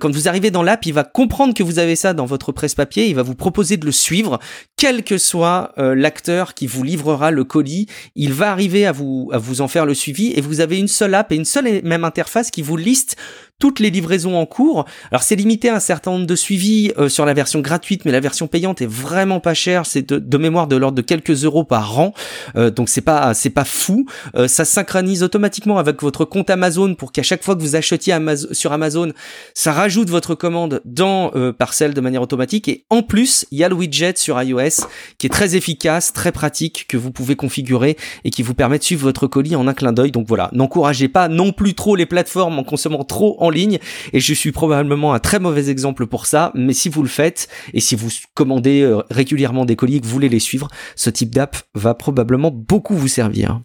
quand 0.00 0.10
vous 0.10 0.28
arrivez 0.28 0.50
dans 0.50 0.62
l'app, 0.62 0.84
il 0.86 0.92
va 0.92 1.04
comprendre 1.04 1.54
que 1.54 1.62
vous 1.62 1.78
avez 1.78 1.96
ça 1.96 2.12
dans 2.12 2.26
votre 2.26 2.52
presse-papier, 2.52 3.06
il 3.06 3.14
va 3.14 3.22
vous 3.22 3.34
proposer 3.34 3.78
de 3.78 3.86
le 3.86 3.92
suivre, 3.92 4.38
quel 4.76 5.02
que 5.02 5.18
soit 5.18 5.72
l'acteur 5.76 6.54
qui 6.54 6.66
vous 6.66 6.82
livrera 6.82 7.30
le 7.30 7.44
colis, 7.44 7.86
il 8.14 8.32
va 8.32 8.50
arriver 8.50 8.86
à 8.86 8.92
vous 8.92 9.30
à 9.32 9.38
vous 9.38 9.60
en 9.60 9.68
faire 9.68 9.86
le 9.86 9.94
suivi 9.94 10.32
et 10.32 10.40
vous 10.40 10.60
avez 10.60 10.78
une 10.78 10.88
seule 10.88 11.14
app 11.14 11.32
et 11.32 11.36
une 11.36 11.46
seule 11.46 11.66
et 11.66 11.82
même 11.82 12.04
interface 12.04 12.50
qui 12.50 12.62
vous 12.62 12.76
liste 12.76 13.16
toutes 13.62 13.78
les 13.78 13.90
livraisons 13.90 14.36
en 14.36 14.44
cours. 14.44 14.86
Alors 15.12 15.22
c'est 15.22 15.36
limité 15.36 15.68
à 15.68 15.76
un 15.76 15.80
certain 15.80 16.10
nombre 16.10 16.26
de 16.26 16.34
suivis 16.34 16.90
sur 17.06 17.24
la 17.24 17.32
version 17.32 17.60
gratuite, 17.60 18.04
mais 18.04 18.10
la 18.10 18.18
version 18.18 18.48
payante 18.48 18.82
est 18.82 18.90
vraiment 18.90 19.38
pas 19.38 19.54
chère, 19.54 19.86
c'est 19.86 20.12
de, 20.12 20.38
mémoire 20.38 20.66
de 20.66 20.74
l'ordre 20.74 20.96
de 20.96 21.02
quelques 21.02 21.44
euros 21.44 21.62
par 21.62 22.00
an, 22.00 22.12
euh, 22.56 22.70
donc 22.70 22.88
c'est 22.88 23.02
pas 23.02 23.34
c'est 23.34 23.50
pas 23.50 23.64
fou. 23.64 24.06
Euh, 24.34 24.48
ça 24.48 24.64
synchronise 24.64 25.22
automatiquement 25.22 25.78
avec 25.78 26.02
votre 26.02 26.24
compte 26.24 26.50
Amazon 26.50 26.94
pour 26.94 27.12
qu'à 27.12 27.22
chaque 27.22 27.44
fois 27.44 27.54
que 27.54 27.60
vous 27.60 27.76
achetiez 27.76 28.16
sur 28.50 28.72
Amazon, 28.72 29.12
ça 29.54 29.72
rajoute 29.72 30.10
votre 30.10 30.34
commande 30.34 30.80
dans 30.84 31.30
euh, 31.34 31.52
Parcel 31.52 31.94
de 31.94 32.00
manière 32.00 32.22
automatique. 32.22 32.68
Et 32.68 32.84
en 32.90 33.02
plus, 33.02 33.46
il 33.50 33.58
y 33.58 33.64
a 33.64 33.68
le 33.68 33.74
widget 33.74 34.14
sur 34.16 34.42
iOS 34.42 34.86
qui 35.18 35.26
est 35.26 35.30
très 35.30 35.54
efficace, 35.54 36.12
très 36.12 36.32
pratique, 36.32 36.86
que 36.88 36.96
vous 36.96 37.12
pouvez 37.12 37.36
configurer 37.36 37.96
et 38.24 38.30
qui 38.30 38.42
vous 38.42 38.54
permet 38.54 38.78
de 38.78 38.84
suivre 38.84 39.02
votre 39.02 39.26
colis 39.26 39.54
en 39.54 39.68
un 39.68 39.74
clin 39.74 39.92
d'œil. 39.92 40.10
Donc 40.10 40.26
voilà, 40.26 40.50
n'encouragez 40.52 41.08
pas 41.08 41.28
non 41.28 41.52
plus 41.52 41.74
trop 41.74 41.96
les 41.96 42.06
plateformes 42.06 42.58
en 42.58 42.64
consommant 42.64 43.04
trop 43.04 43.36
en 43.40 43.50
ligne. 43.52 43.78
Et 44.12 44.20
je 44.20 44.34
suis 44.34 44.52
probablement 44.52 45.14
un 45.14 45.18
très 45.18 45.38
mauvais 45.38 45.70
exemple 45.70 46.06
pour 46.06 46.26
ça. 46.26 46.50
Mais 46.54 46.72
si 46.72 46.88
vous 46.88 47.02
le 47.02 47.08
faites 47.08 47.48
et 47.72 47.80
si 47.80 47.94
vous 47.94 48.08
commandez 48.34 48.82
euh, 48.82 49.02
régulièrement 49.10 49.64
des 49.64 49.76
colis 49.76 50.00
que 50.00 50.06
vous 50.06 50.12
voulez 50.12 50.28
les 50.28 50.40
suivre, 50.40 50.68
ce 50.96 51.10
type 51.10 51.30
d'app 51.30 51.56
va 51.74 51.94
probablement 51.94 52.50
beaucoup 52.50 52.96
vous 52.96 53.08
servir. 53.08 53.60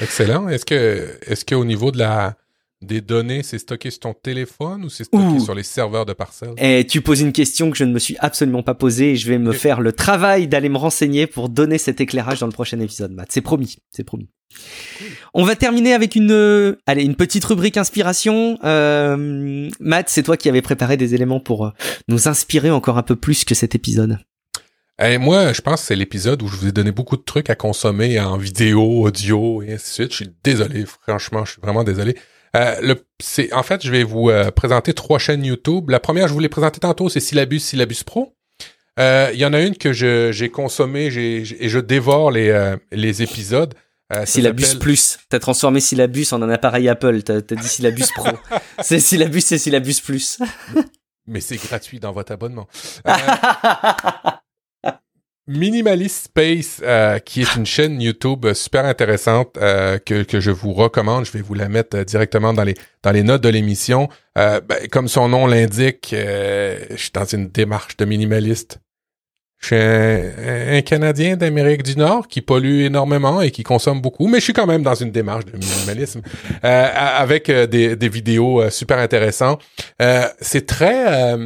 Excellent. 0.00 0.48
Est-ce 0.48 0.64
que, 0.64 1.18
est-ce 1.26 1.44
qu'au 1.44 1.64
niveau 1.64 1.90
de 1.90 1.98
la, 1.98 2.36
des 2.82 3.00
données, 3.00 3.42
c'est 3.42 3.58
stocké 3.58 3.90
sur 3.90 4.00
ton 4.00 4.12
téléphone 4.12 4.84
ou 4.84 4.90
c'est 4.90 5.04
stocké 5.04 5.40
sur 5.40 5.54
les 5.54 5.62
serveurs 5.62 6.04
de 6.04 6.12
Parcel 6.12 6.50
Et 6.58 6.86
tu 6.86 7.00
poses 7.00 7.20
une 7.20 7.32
question 7.32 7.70
que 7.70 7.76
je 7.76 7.84
ne 7.84 7.92
me 7.92 7.98
suis 7.98 8.16
absolument 8.18 8.62
pas 8.62 8.74
posée 8.74 9.12
et 9.12 9.16
je 9.16 9.28
vais 9.28 9.38
me 9.38 9.52
faire 9.52 9.80
le 9.80 9.92
travail 9.92 10.46
d'aller 10.46 10.68
me 10.68 10.76
renseigner 10.76 11.26
pour 11.26 11.48
donner 11.48 11.78
cet 11.78 12.00
éclairage 12.00 12.40
dans 12.40 12.46
le 12.46 12.52
prochain 12.52 12.78
épisode, 12.80 13.12
Matt. 13.12 13.28
C'est 13.30 13.40
promis, 13.40 13.76
c'est 13.90 14.04
promis. 14.04 14.28
On 15.34 15.44
va 15.44 15.56
terminer 15.56 15.92
avec 15.92 16.16
une, 16.16 16.32
euh, 16.32 16.76
allez, 16.86 17.02
une 17.02 17.16
petite 17.16 17.44
rubrique 17.44 17.76
inspiration. 17.76 18.58
Euh, 18.64 19.68
Matt, 19.80 20.08
c'est 20.08 20.22
toi 20.22 20.36
qui 20.36 20.48
avais 20.48 20.62
préparé 20.62 20.96
des 20.96 21.14
éléments 21.14 21.40
pour 21.40 21.66
euh, 21.66 21.70
nous 22.08 22.28
inspirer 22.28 22.70
encore 22.70 22.98
un 22.98 23.02
peu 23.02 23.16
plus 23.16 23.44
que 23.44 23.54
cet 23.54 23.74
épisode. 23.74 24.18
Et 25.02 25.18
moi, 25.18 25.52
je 25.52 25.60
pense 25.60 25.82
que 25.82 25.86
c'est 25.88 25.96
l'épisode 25.96 26.42
où 26.42 26.48
je 26.48 26.56
vous 26.56 26.68
ai 26.68 26.72
donné 26.72 26.90
beaucoup 26.90 27.16
de 27.16 27.22
trucs 27.22 27.50
à 27.50 27.54
consommer 27.54 28.18
en 28.18 28.38
vidéo, 28.38 29.02
audio 29.02 29.62
et 29.62 29.74
ainsi 29.74 29.84
de 29.88 29.94
suite. 29.94 30.10
Je 30.12 30.16
suis 30.16 30.34
désolé, 30.42 30.84
franchement, 30.86 31.44
je 31.44 31.52
suis 31.52 31.60
vraiment 31.60 31.84
désolé. 31.84 32.16
Euh, 32.56 32.80
le, 32.80 33.06
c'est, 33.20 33.52
en 33.52 33.62
fait, 33.62 33.84
je 33.84 33.90
vais 33.90 34.02
vous 34.02 34.30
euh, 34.30 34.50
présenter 34.50 34.94
trois 34.94 35.18
chaînes 35.18 35.44
YouTube. 35.44 35.90
La 35.90 36.00
première, 36.00 36.28
je 36.28 36.32
vous 36.32 36.40
l'ai 36.40 36.48
présentée 36.48 36.80
tantôt, 36.80 37.08
c'est 37.08 37.20
Syllabus, 37.20 37.60
Syllabus 37.60 38.02
Pro. 38.04 38.34
Euh, 38.98 39.30
il 39.34 39.38
y 39.38 39.44
en 39.44 39.52
a 39.52 39.60
une 39.60 39.76
que 39.76 39.92
je, 39.92 40.32
j'ai 40.32 40.48
consommé 40.48 41.10
j'ai, 41.10 41.44
et 41.60 41.68
je 41.68 41.78
dévore 41.78 42.30
les, 42.30 42.74
les 42.92 43.22
épisodes. 43.22 43.74
syllabus 44.24 44.76
Plus. 44.80 45.18
T'as 45.28 45.38
transformé 45.38 45.80
Syllabus 45.80 46.28
en 46.32 46.40
un 46.40 46.48
appareil 46.48 46.88
Apple. 46.88 47.22
T'as, 47.22 47.42
t'as 47.42 47.56
dit 47.56 47.68
Syllabus 47.68 48.06
Pro. 48.14 48.30
c'est 48.80 49.00
Syllabus, 49.00 49.42
c'est 49.42 49.58
Syllabus 49.58 50.00
Plus. 50.02 50.38
Mais 51.26 51.40
c'est 51.40 51.56
gratuit 51.56 52.00
dans 52.00 52.12
votre 52.12 52.32
abonnement. 52.32 52.68
Minimalist 55.48 56.24
Space, 56.24 56.80
euh, 56.82 57.20
qui 57.20 57.42
est 57.42 57.54
une 57.54 57.66
chaîne 57.66 58.00
YouTube 58.00 58.52
super 58.52 58.84
intéressante 58.84 59.56
euh, 59.58 59.96
que, 59.98 60.24
que 60.24 60.40
je 60.40 60.50
vous 60.50 60.72
recommande. 60.72 61.24
Je 61.24 61.30
vais 61.30 61.40
vous 61.40 61.54
la 61.54 61.68
mettre 61.68 61.98
euh, 61.98 62.04
directement 62.04 62.52
dans 62.52 62.64
les 62.64 62.74
dans 63.04 63.12
les 63.12 63.22
notes 63.22 63.42
de 63.42 63.48
l'émission. 63.48 64.08
Ben, 64.34 64.60
comme 64.90 65.06
son 65.06 65.28
nom 65.28 65.46
l'indique, 65.46 66.08
je 66.12 66.96
suis 66.96 67.12
dans 67.12 67.24
une 67.24 67.48
démarche 67.48 67.96
de 67.96 68.04
minimaliste. 68.04 68.80
Je 69.70 69.74
suis 69.74 70.76
un, 70.76 70.82
Canadien 70.82 71.36
d'Amérique 71.36 71.82
du 71.82 71.96
Nord 71.96 72.28
qui 72.28 72.40
pollue 72.40 72.82
énormément 72.82 73.40
et 73.40 73.50
qui 73.50 73.62
consomme 73.62 74.00
beaucoup, 74.00 74.28
mais 74.28 74.38
je 74.38 74.44
suis 74.44 74.52
quand 74.52 74.66
même 74.66 74.82
dans 74.82 74.94
une 74.94 75.10
démarche 75.10 75.44
de 75.46 75.56
minimalisme 75.56 76.22
avec 76.62 77.50
des, 77.50 77.96
des 77.96 78.08
vidéos 78.08 78.70
super 78.70 78.98
intéressantes. 78.98 79.62
c'est 80.40 80.66
très 80.66 81.36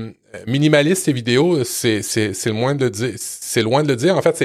minimaliste 0.47 1.05
ces 1.05 1.13
vidéos, 1.13 1.65
c'est 1.65 2.03
c'est 2.03 2.35
c'est 2.35 2.51
loin 2.51 2.75
de 2.75 2.85
le 2.85 2.91
dire. 2.91 3.15
C'est 3.17 3.63
loin 3.63 3.83
de 3.83 3.89
le 3.89 3.97
dire. 3.97 4.17
En 4.17 4.23
fait, 4.23 4.37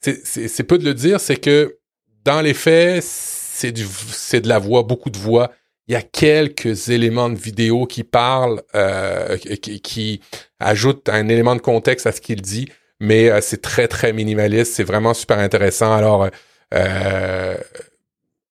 c'est 0.00 0.24
c'est 0.24 0.48
c'est 0.48 0.64
peu 0.64 0.78
de 0.78 0.84
le 0.84 0.94
dire. 0.94 1.20
C'est 1.20 1.36
que 1.36 1.78
dans 2.24 2.40
les 2.40 2.54
faits, 2.54 3.02
c'est 3.02 3.72
du 3.72 3.86
c'est 4.08 4.40
de 4.40 4.48
la 4.48 4.58
voix, 4.58 4.82
beaucoup 4.82 5.10
de 5.10 5.18
voix. 5.18 5.52
Il 5.88 5.92
y 5.92 5.96
a 5.96 6.02
quelques 6.02 6.88
éléments 6.88 7.30
de 7.30 7.38
vidéo 7.38 7.84
qui 7.84 8.04
parlent, 8.04 8.62
euh, 8.76 9.36
qui, 9.38 9.80
qui 9.80 10.20
ajoutent 10.60 11.08
un 11.08 11.26
élément 11.28 11.56
de 11.56 11.60
contexte 11.60 12.06
à 12.06 12.12
ce 12.12 12.20
qu'il 12.20 12.40
dit, 12.42 12.68
mais 13.00 13.30
euh, 13.30 13.40
c'est 13.40 13.62
très 13.62 13.88
très 13.88 14.12
minimaliste. 14.12 14.74
C'est 14.74 14.84
vraiment 14.84 15.14
super 15.14 15.38
intéressant. 15.38 15.92
Alors 15.92 16.28
euh, 16.74 17.56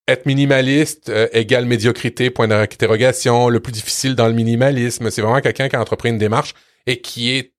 être 0.07 0.26
minimaliste 0.26 1.09
euh, 1.09 1.27
égale 1.31 1.65
médiocrité, 1.65 2.30
point 2.30 2.47
d'interrogation. 2.47 3.49
Le 3.49 3.59
plus 3.59 3.71
difficile 3.71 4.15
dans 4.15 4.27
le 4.27 4.34
minimalisme, 4.34 5.09
c'est 5.11 5.21
vraiment 5.21 5.41
quelqu'un 5.41 5.69
qui 5.69 5.76
a 5.76 5.81
entrepris 5.81 6.09
une 6.09 6.17
démarche 6.17 6.53
et 6.88 6.99
qui 7.01 7.35
est 7.35 7.53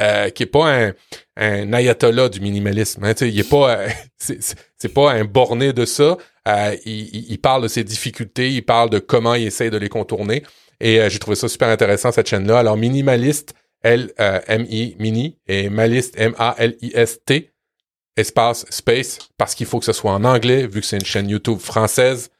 euh, 0.00 0.30
qui 0.30 0.44
est 0.44 0.46
pas 0.46 0.72
un, 0.72 0.92
un 1.36 1.72
ayatollah 1.72 2.28
du 2.28 2.40
minimalisme. 2.40 3.02
Hein, 3.04 3.14
il 3.20 3.38
est 3.38 3.48
pas 3.48 3.70
euh, 3.70 3.88
c'est 4.18 4.94
pas 4.94 5.12
un 5.12 5.24
borné 5.24 5.72
de 5.72 5.84
ça. 5.84 6.16
Euh, 6.46 6.76
il, 6.86 7.32
il, 7.32 7.38
parle 7.40 7.64
de 7.64 7.68
ses 7.68 7.82
difficultés, 7.82 8.52
il 8.52 8.62
parle 8.62 8.90
de 8.90 9.00
comment 9.00 9.34
il 9.34 9.48
essaie 9.48 9.70
de 9.70 9.76
les 9.76 9.88
contourner. 9.88 10.44
Et 10.80 11.00
j'ai 11.10 11.18
trouvé 11.18 11.34
ça 11.34 11.48
super 11.48 11.68
intéressant 11.68 12.12
cette 12.12 12.28
chaîne-là. 12.28 12.60
Alors 12.60 12.76
minimaliste 12.76 13.54
L 13.82 14.12
M 14.18 14.66
I 14.68 14.96
mini 14.98 15.38
et 15.46 15.68
maliste 15.68 16.14
M 16.18 16.34
A 16.38 16.54
L 16.58 16.76
I 16.82 16.92
S 16.94 17.20
T 17.24 17.52
espace 18.16 18.66
space 18.70 19.18
parce 19.36 19.54
qu'il 19.54 19.66
faut 19.66 19.78
que 19.78 19.84
ce 19.84 19.92
soit 19.92 20.12
en 20.12 20.24
anglais 20.24 20.66
vu 20.66 20.80
que 20.80 20.86
c'est 20.86 20.98
une 20.98 21.04
chaîne 21.04 21.28
YouTube 21.28 21.58
française. 21.58 22.30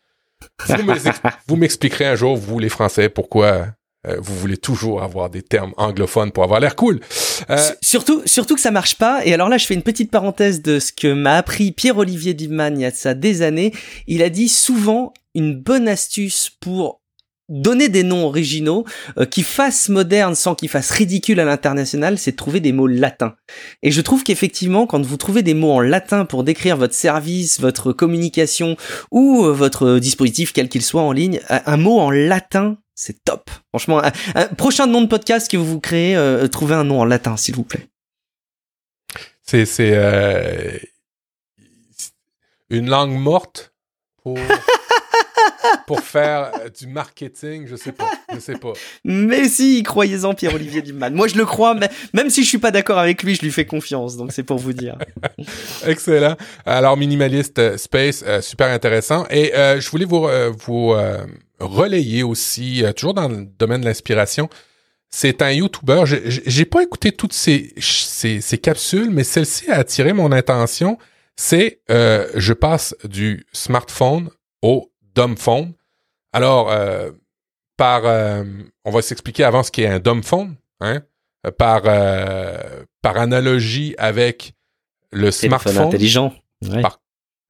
Vous 1.46 1.56
m'expliquerez 1.56 2.06
un 2.06 2.16
jour 2.16 2.36
vous 2.36 2.58
les 2.58 2.68
Français 2.68 3.08
pourquoi 3.08 3.68
euh, 4.06 4.16
vous 4.20 4.36
voulez 4.36 4.56
toujours 4.56 5.02
avoir 5.02 5.28
des 5.28 5.42
termes 5.42 5.74
anglophones 5.76 6.30
pour 6.30 6.44
avoir 6.44 6.60
l'air 6.60 6.76
cool. 6.76 7.00
Euh, 7.50 7.56
surtout, 7.82 8.22
surtout 8.26 8.54
que 8.54 8.60
ça 8.60 8.70
marche 8.70 8.96
pas. 8.96 9.24
Et 9.24 9.34
alors 9.34 9.48
là, 9.48 9.58
je 9.58 9.66
fais 9.66 9.74
une 9.74 9.82
petite 9.82 10.10
parenthèse 10.10 10.62
de 10.62 10.78
ce 10.78 10.92
que 10.92 11.12
m'a 11.12 11.36
appris 11.36 11.72
Pierre-Olivier 11.72 12.34
Dibman 12.34 12.78
il 12.78 12.82
y 12.82 12.84
a 12.84 12.92
de 12.92 12.96
ça 12.96 13.14
des 13.14 13.42
années. 13.42 13.72
Il 14.06 14.22
a 14.22 14.30
dit 14.30 14.48
souvent 14.48 15.12
une 15.34 15.60
bonne 15.60 15.88
astuce 15.88 16.50
pour 16.60 16.97
donner 17.48 17.88
des 17.88 18.02
noms 18.02 18.26
originaux 18.26 18.84
euh, 19.18 19.24
qui 19.24 19.42
fassent 19.42 19.88
moderne 19.88 20.34
sans 20.34 20.54
qu'ils 20.54 20.68
fassent 20.68 20.90
ridicule 20.90 21.40
à 21.40 21.44
l'international, 21.44 22.18
c'est 22.18 22.32
de 22.32 22.36
trouver 22.36 22.60
des 22.60 22.72
mots 22.72 22.86
latins. 22.86 23.36
Et 23.82 23.90
je 23.90 24.00
trouve 24.00 24.24
qu'effectivement, 24.24 24.86
quand 24.86 25.04
vous 25.04 25.16
trouvez 25.16 25.42
des 25.42 25.54
mots 25.54 25.72
en 25.72 25.80
latin 25.80 26.24
pour 26.24 26.44
décrire 26.44 26.76
votre 26.76 26.94
service, 26.94 27.60
votre 27.60 27.92
communication 27.92 28.76
ou 29.10 29.42
votre 29.44 29.98
dispositif 29.98 30.52
quel 30.52 30.68
qu'il 30.68 30.82
soit 30.82 31.02
en 31.02 31.12
ligne, 31.12 31.40
un 31.48 31.76
mot 31.76 31.98
en 31.98 32.10
latin 32.10 32.78
c'est 32.98 33.24
top. 33.24 33.48
Franchement, 33.68 34.02
un, 34.34 34.46
prochain 34.48 34.88
nom 34.88 35.00
de 35.00 35.06
podcast 35.06 35.48
que 35.48 35.56
vous 35.56 35.78
créez, 35.78 36.16
euh, 36.16 36.48
trouvez 36.48 36.74
un 36.74 36.82
nom 36.82 37.00
en 37.00 37.04
latin, 37.04 37.36
s'il 37.36 37.54
vous 37.54 37.62
plaît. 37.62 37.86
C'est 39.44 39.64
c'est 39.66 39.92
euh, 39.94 40.76
une 42.70 42.90
langue 42.90 43.12
morte 43.12 43.72
pour 44.22 44.36
pour 45.86 46.00
faire 46.00 46.50
euh, 46.54 46.68
du 46.68 46.86
marketing, 46.86 47.66
je 47.66 47.76
sais 47.76 47.92
pas, 47.92 48.10
je 48.32 48.38
sais 48.38 48.56
pas. 48.58 48.72
Mais 49.04 49.48
si, 49.48 49.82
croyez-en 49.82 50.34
Pierre-Olivier 50.34 50.82
Dibman. 50.82 51.14
Moi 51.14 51.28
je 51.28 51.36
le 51.36 51.44
crois, 51.44 51.74
mais 51.74 51.88
même 52.12 52.30
si 52.30 52.44
je 52.44 52.48
suis 52.48 52.58
pas 52.58 52.70
d'accord 52.70 52.98
avec 52.98 53.22
lui, 53.22 53.34
je 53.34 53.42
lui 53.42 53.50
fais 53.50 53.64
confiance, 53.64 54.16
donc 54.16 54.32
c'est 54.32 54.42
pour 54.42 54.58
vous 54.58 54.72
dire. 54.72 54.98
Excellent. 55.86 56.36
Alors 56.66 56.96
minimaliste 56.96 57.76
space, 57.76 58.24
super 58.40 58.68
intéressant. 58.68 59.26
Et 59.30 59.52
je 59.54 59.88
voulais 59.90 60.04
vous 60.04 60.28
vous 60.58 60.94
relayé 61.58 62.22
aussi, 62.22 62.84
toujours 62.96 63.14
dans 63.14 63.28
le 63.28 63.46
domaine 63.58 63.80
de 63.80 63.86
l'inspiration. 63.86 64.48
C'est 65.10 65.40
un 65.40 65.50
YouTuber. 65.50 66.04
J'ai 66.26 66.66
pas 66.66 66.82
écouté 66.82 67.12
toutes 67.12 67.32
ces, 67.32 67.72
ces, 67.78 68.58
capsules, 68.58 69.10
mais 69.10 69.24
celle-ci 69.24 69.70
a 69.70 69.78
attiré 69.78 70.12
mon 70.12 70.32
attention. 70.32 70.98
C'est 71.36 71.80
je 71.88 72.52
passe 72.52 72.94
du 73.04 73.46
smartphone 73.52 74.30
au 74.62 74.90
dumbphone. 75.18 75.72
Alors, 76.32 76.72
par, 77.76 78.04
on 78.84 78.90
va 78.90 79.02
s'expliquer 79.02 79.44
avant 79.44 79.62
ce 79.62 79.70
qu'est 79.70 79.86
un 79.86 79.98
dumbphone, 79.98 80.56
hein, 80.80 81.02
par 81.56 81.82
par 83.02 83.16
analogie 83.16 83.94
avec 83.98 84.52
le 85.10 85.30
smartphone 85.30 85.78
intelligent, 85.78 86.34
par, 86.82 87.00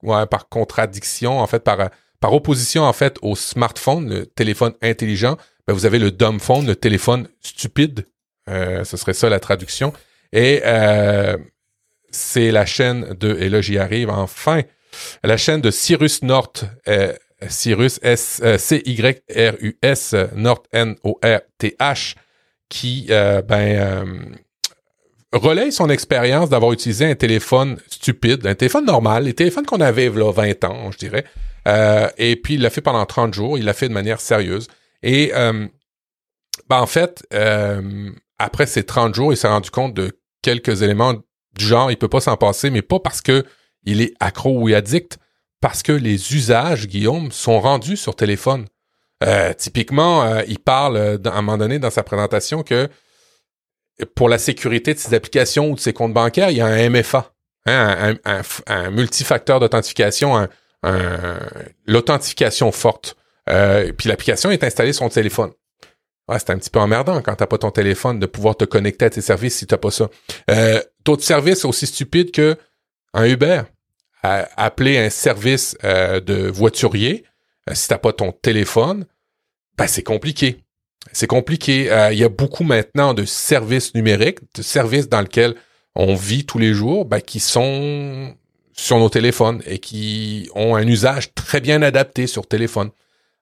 ouais, 0.02 0.26
par 0.26 0.48
contradiction, 0.48 1.40
en 1.40 1.46
fait, 1.46 1.64
par, 1.64 1.90
par 2.20 2.32
opposition, 2.32 2.84
en 2.84 2.92
fait, 2.92 3.18
au 3.22 3.34
smartphone, 3.36 4.08
le 4.08 4.26
téléphone 4.26 4.74
intelligent, 4.82 5.36
ben, 5.66 5.74
vous 5.74 5.84
avez 5.84 5.98
le 5.98 6.10
dumb 6.10 6.40
phone, 6.40 6.66
le 6.66 6.76
téléphone 6.76 7.28
stupide. 7.40 8.06
Euh, 8.48 8.84
ce 8.84 8.96
serait 8.96 9.12
ça 9.12 9.28
la 9.28 9.40
traduction. 9.40 9.92
Et 10.32 10.62
euh, 10.64 11.36
c'est 12.10 12.50
la 12.50 12.64
chaîne 12.64 13.14
de, 13.14 13.36
et 13.38 13.48
là 13.50 13.60
j'y 13.60 13.78
arrive 13.78 14.08
enfin, 14.10 14.62
la 15.22 15.36
chaîne 15.36 15.60
de 15.60 15.70
Cyrus 15.70 16.22
North, 16.22 16.64
euh, 16.88 17.12
Cyrus 17.48 18.00
S, 18.02 18.40
euh, 18.42 20.26
North 20.34 20.66
N-O-R-T-H, 20.72 22.14
qui, 22.68 23.06
euh, 23.10 23.42
ben, 23.42 24.38
relaye 25.32 25.72
son 25.72 25.90
expérience 25.90 26.48
d'avoir 26.48 26.72
utilisé 26.72 27.04
un 27.04 27.14
téléphone 27.14 27.78
stupide, 27.88 28.46
un 28.46 28.54
téléphone 28.54 28.86
normal, 28.86 29.24
les 29.24 29.34
téléphones 29.34 29.66
qu'on 29.66 29.80
avait 29.80 30.08
là 30.08 30.32
20 30.32 30.64
ans, 30.64 30.90
je 30.90 30.98
dirais. 30.98 31.24
Euh, 31.66 32.08
et 32.16 32.36
puis 32.36 32.54
il 32.54 32.62
l'a 32.62 32.70
fait 32.70 32.80
pendant 32.80 33.04
30 33.04 33.34
jours, 33.34 33.58
il 33.58 33.64
l'a 33.64 33.74
fait 33.74 33.88
de 33.88 33.94
manière 33.94 34.20
sérieuse. 34.20 34.68
Et 35.02 35.32
euh, 35.34 35.66
ben, 36.68 36.80
en 36.80 36.86
fait, 36.86 37.24
euh, 37.34 38.10
après 38.38 38.66
ces 38.66 38.84
30 38.84 39.14
jours, 39.14 39.32
il 39.32 39.36
s'est 39.36 39.48
rendu 39.48 39.70
compte 39.70 39.94
de 39.94 40.18
quelques 40.42 40.82
éléments 40.82 41.14
du 41.14 41.64
genre, 41.64 41.90
il 41.90 41.96
peut 41.96 42.08
pas 42.08 42.20
s'en 42.20 42.36
passer, 42.36 42.70
mais 42.70 42.82
pas 42.82 43.00
parce 43.00 43.20
que 43.20 43.44
il 43.84 44.00
est 44.00 44.14
accro 44.20 44.58
ou 44.58 44.68
addict, 44.68 45.18
parce 45.60 45.82
que 45.82 45.92
les 45.92 46.34
usages, 46.34 46.86
Guillaume, 46.86 47.32
sont 47.32 47.60
rendus 47.60 47.96
sur 47.96 48.14
téléphone. 48.14 48.66
typiquement, 49.58 50.40
il 50.46 50.58
parle 50.58 51.18
à 51.24 51.30
un 51.36 51.42
moment 51.42 51.58
donné 51.58 51.78
dans 51.78 51.90
sa 51.90 52.02
présentation 52.02 52.62
que 52.62 52.88
pour 54.14 54.28
la 54.28 54.38
sécurité 54.38 54.94
de 54.94 54.98
ses 54.98 55.14
applications 55.14 55.70
ou 55.70 55.74
de 55.74 55.80
ses 55.80 55.92
comptes 55.92 56.14
bancaires, 56.14 56.50
il 56.50 56.58
y 56.58 56.60
a 56.60 56.66
un 56.66 56.88
MFA, 56.88 57.32
hein, 57.66 58.14
un, 58.66 58.90
multifacteur 58.90 59.58
d'authentification, 59.58 60.48
l'authentification 61.86 62.70
forte. 62.70 63.16
Euh, 63.48 63.92
puis 63.92 64.08
l'application 64.08 64.50
est 64.50 64.64
installée 64.64 64.92
sur 64.92 65.04
ton 65.04 65.10
téléphone. 65.10 65.50
C'est 66.30 66.50
un 66.50 66.58
petit 66.58 66.68
peu 66.68 66.78
emmerdant 66.78 67.22
quand 67.22 67.34
t'as 67.36 67.46
pas 67.46 67.56
ton 67.56 67.70
téléphone 67.70 68.18
de 68.18 68.26
pouvoir 68.26 68.54
te 68.54 68.66
connecter 68.66 69.06
à 69.06 69.10
tes 69.10 69.22
services 69.22 69.56
si 69.56 69.66
t'as 69.66 69.78
pas 69.78 69.90
ça. 69.90 70.10
Euh, 70.50 70.82
D'autres 71.04 71.24
services 71.24 71.64
aussi 71.64 71.86
stupides 71.86 72.32
que 72.32 72.56
un 73.14 73.24
Uber. 73.24 73.62
Appeler 74.22 74.98
un 74.98 75.10
service 75.10 75.76
euh, 75.84 76.20
de 76.20 76.48
voiturier, 76.48 77.24
euh, 77.68 77.74
si 77.74 77.88
t'as 77.88 77.98
pas 77.98 78.12
ton 78.12 78.32
téléphone, 78.32 79.06
ben 79.76 79.86
c'est 79.86 80.02
compliqué. 80.02 80.64
C'est 81.12 81.26
compliqué. 81.26 81.90
Euh, 81.90 82.12
il 82.12 82.18
y 82.18 82.24
a 82.24 82.28
beaucoup 82.28 82.64
maintenant 82.64 83.14
de 83.14 83.24
services 83.24 83.94
numériques, 83.94 84.40
de 84.54 84.62
services 84.62 85.08
dans 85.08 85.20
lesquels 85.20 85.54
on 85.94 86.14
vit 86.14 86.44
tous 86.44 86.58
les 86.58 86.74
jours, 86.74 87.04
ben, 87.04 87.20
qui 87.20 87.40
sont 87.40 88.34
sur 88.72 88.98
nos 88.98 89.08
téléphones 89.08 89.62
et 89.66 89.78
qui 89.78 90.48
ont 90.54 90.76
un 90.76 90.86
usage 90.86 91.34
très 91.34 91.60
bien 91.60 91.82
adapté 91.82 92.26
sur 92.26 92.46
téléphone. 92.46 92.90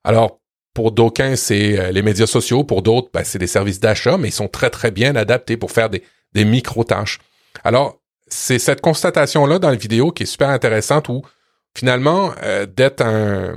Alors, 0.04 0.40
pour 0.72 0.92
d'aucuns, 0.92 1.36
c'est 1.36 1.78
euh, 1.78 1.90
les 1.90 2.02
médias 2.02 2.26
sociaux, 2.26 2.64
pour 2.64 2.82
d'autres, 2.82 3.10
ben, 3.12 3.24
c'est 3.24 3.38
des 3.38 3.46
services 3.46 3.80
d'achat, 3.80 4.18
mais 4.18 4.28
ils 4.28 4.32
sont 4.32 4.48
très, 4.48 4.70
très 4.70 4.90
bien 4.90 5.16
adaptés 5.16 5.56
pour 5.56 5.70
faire 5.72 5.90
des, 5.90 6.02
des 6.32 6.44
micro-tâches. 6.44 7.18
Alors, 7.64 8.00
c'est 8.26 8.58
cette 8.58 8.80
constatation-là 8.80 9.58
dans 9.58 9.70
la 9.70 9.76
vidéo 9.76 10.10
qui 10.10 10.24
est 10.24 10.26
super 10.26 10.50
intéressante 10.50 11.08
où, 11.08 11.22
finalement, 11.74 12.32
euh, 12.42 12.66
d'être 12.66 13.02
un, 13.02 13.56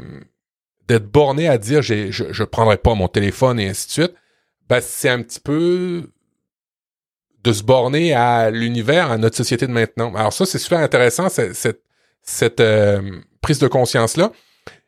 d'être 0.87 1.05
borné 1.05 1.47
à 1.47 1.57
dire 1.57 1.81
je, 1.81 2.11
je 2.11 2.43
prendrai 2.43 2.77
pas 2.77 2.93
mon 2.93 3.07
téléphone 3.07 3.59
et 3.59 3.69
ainsi 3.69 3.87
de 3.87 3.91
suite, 3.91 4.13
ben, 4.67 4.81
c'est 4.81 5.09
un 5.09 5.21
petit 5.21 5.39
peu 5.39 6.09
de 7.43 7.53
se 7.53 7.63
borner 7.63 8.13
à 8.13 8.51
l'univers, 8.51 9.11
à 9.11 9.17
notre 9.17 9.37
société 9.37 9.65
de 9.65 9.71
maintenant. 9.71 10.13
Alors 10.15 10.33
ça, 10.33 10.45
c'est 10.45 10.59
super 10.59 10.79
intéressant, 10.79 11.29
cette, 11.29 11.81
cette, 12.21 12.59
euh, 12.59 13.21
prise 13.41 13.59
de 13.59 13.67
conscience-là. 13.67 14.31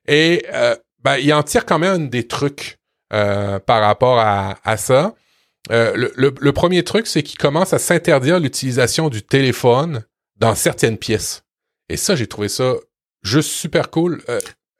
Et 0.07 0.45
euh, 0.53 0.75
ben, 1.03 1.17
il 1.17 1.33
en 1.33 1.43
tire 1.43 1.65
quand 1.65 1.79
même 1.79 2.09
des 2.09 2.27
trucs 2.27 2.77
par 3.09 3.81
rapport 3.81 4.19
à, 4.19 4.57
à 4.63 4.77
ça. 4.77 5.13
Le, 5.69 6.11
le, 6.15 6.51
premier 6.51 6.83
truc, 6.83 7.07
c'est 7.07 7.23
qu'il 7.23 7.37
commence 7.37 7.73
à 7.73 7.79
s'interdire 7.79 8.39
l'utilisation 8.39 9.09
du 9.09 9.21
téléphone 9.21 10.03
dans 10.37 10.55
certaines 10.55 10.97
pièces. 10.97 11.43
Et 11.87 11.97
ça, 11.97 12.15
j'ai 12.15 12.27
trouvé 12.27 12.49
ça 12.49 12.75
juste 13.23 13.51
super 13.51 13.89
cool. 13.89 14.23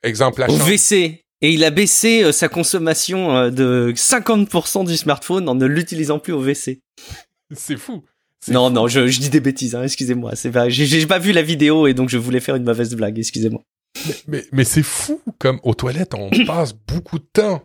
Exemple 0.04 0.44
Au 0.48 0.58
WC. 0.58 1.24
Et 1.44 1.54
il 1.54 1.64
a 1.64 1.72
baissé 1.72 2.24
euh, 2.24 2.32
sa 2.32 2.48
consommation 2.50 3.36
euh, 3.36 3.50
de 3.50 3.94
50% 3.96 4.86
du 4.86 4.96
smartphone 4.96 5.50
en 5.50 5.56
ne 5.56 5.66
l'utilisant 5.66 6.20
plus 6.20 6.34
au 6.34 6.40
WC. 6.40 6.82
C'est 7.56 7.78
fou. 7.78 8.04
Non, 8.48 8.72
non, 8.72 8.88
je, 8.88 9.02
dis 9.02 9.30
des 9.30 9.40
bêtises, 9.40 9.76
hein, 9.76 9.84
excusez-moi. 9.84 10.36
C'est 10.36 10.50
pas, 10.50 10.68
j'ai 10.68 11.06
pas 11.06 11.20
vu 11.20 11.32
la 11.32 11.44
vidéo 11.44 11.86
et 11.86 11.94
donc 11.94 12.10
je 12.10 12.18
voulais 12.18 12.40
faire 12.40 12.56
une 12.56 12.64
mauvaise 12.64 12.96
blague, 12.96 13.20
excusez-moi. 13.20 13.62
Mais, 14.28 14.44
mais, 14.52 14.64
c'est 14.64 14.82
fou, 14.82 15.22
comme 15.38 15.60
aux 15.62 15.76
toilettes, 15.76 16.16
on 16.16 16.30
passe 16.48 16.74
beaucoup 16.74 17.20
de 17.20 17.28
temps. 17.32 17.62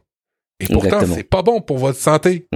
Et 0.60 0.66
pourtant, 0.66 1.01
c'est 1.06 1.22
pas 1.22 1.40
bon 1.40 1.62
pour 1.62 1.78
votre 1.78 1.98
santé. 1.98 2.47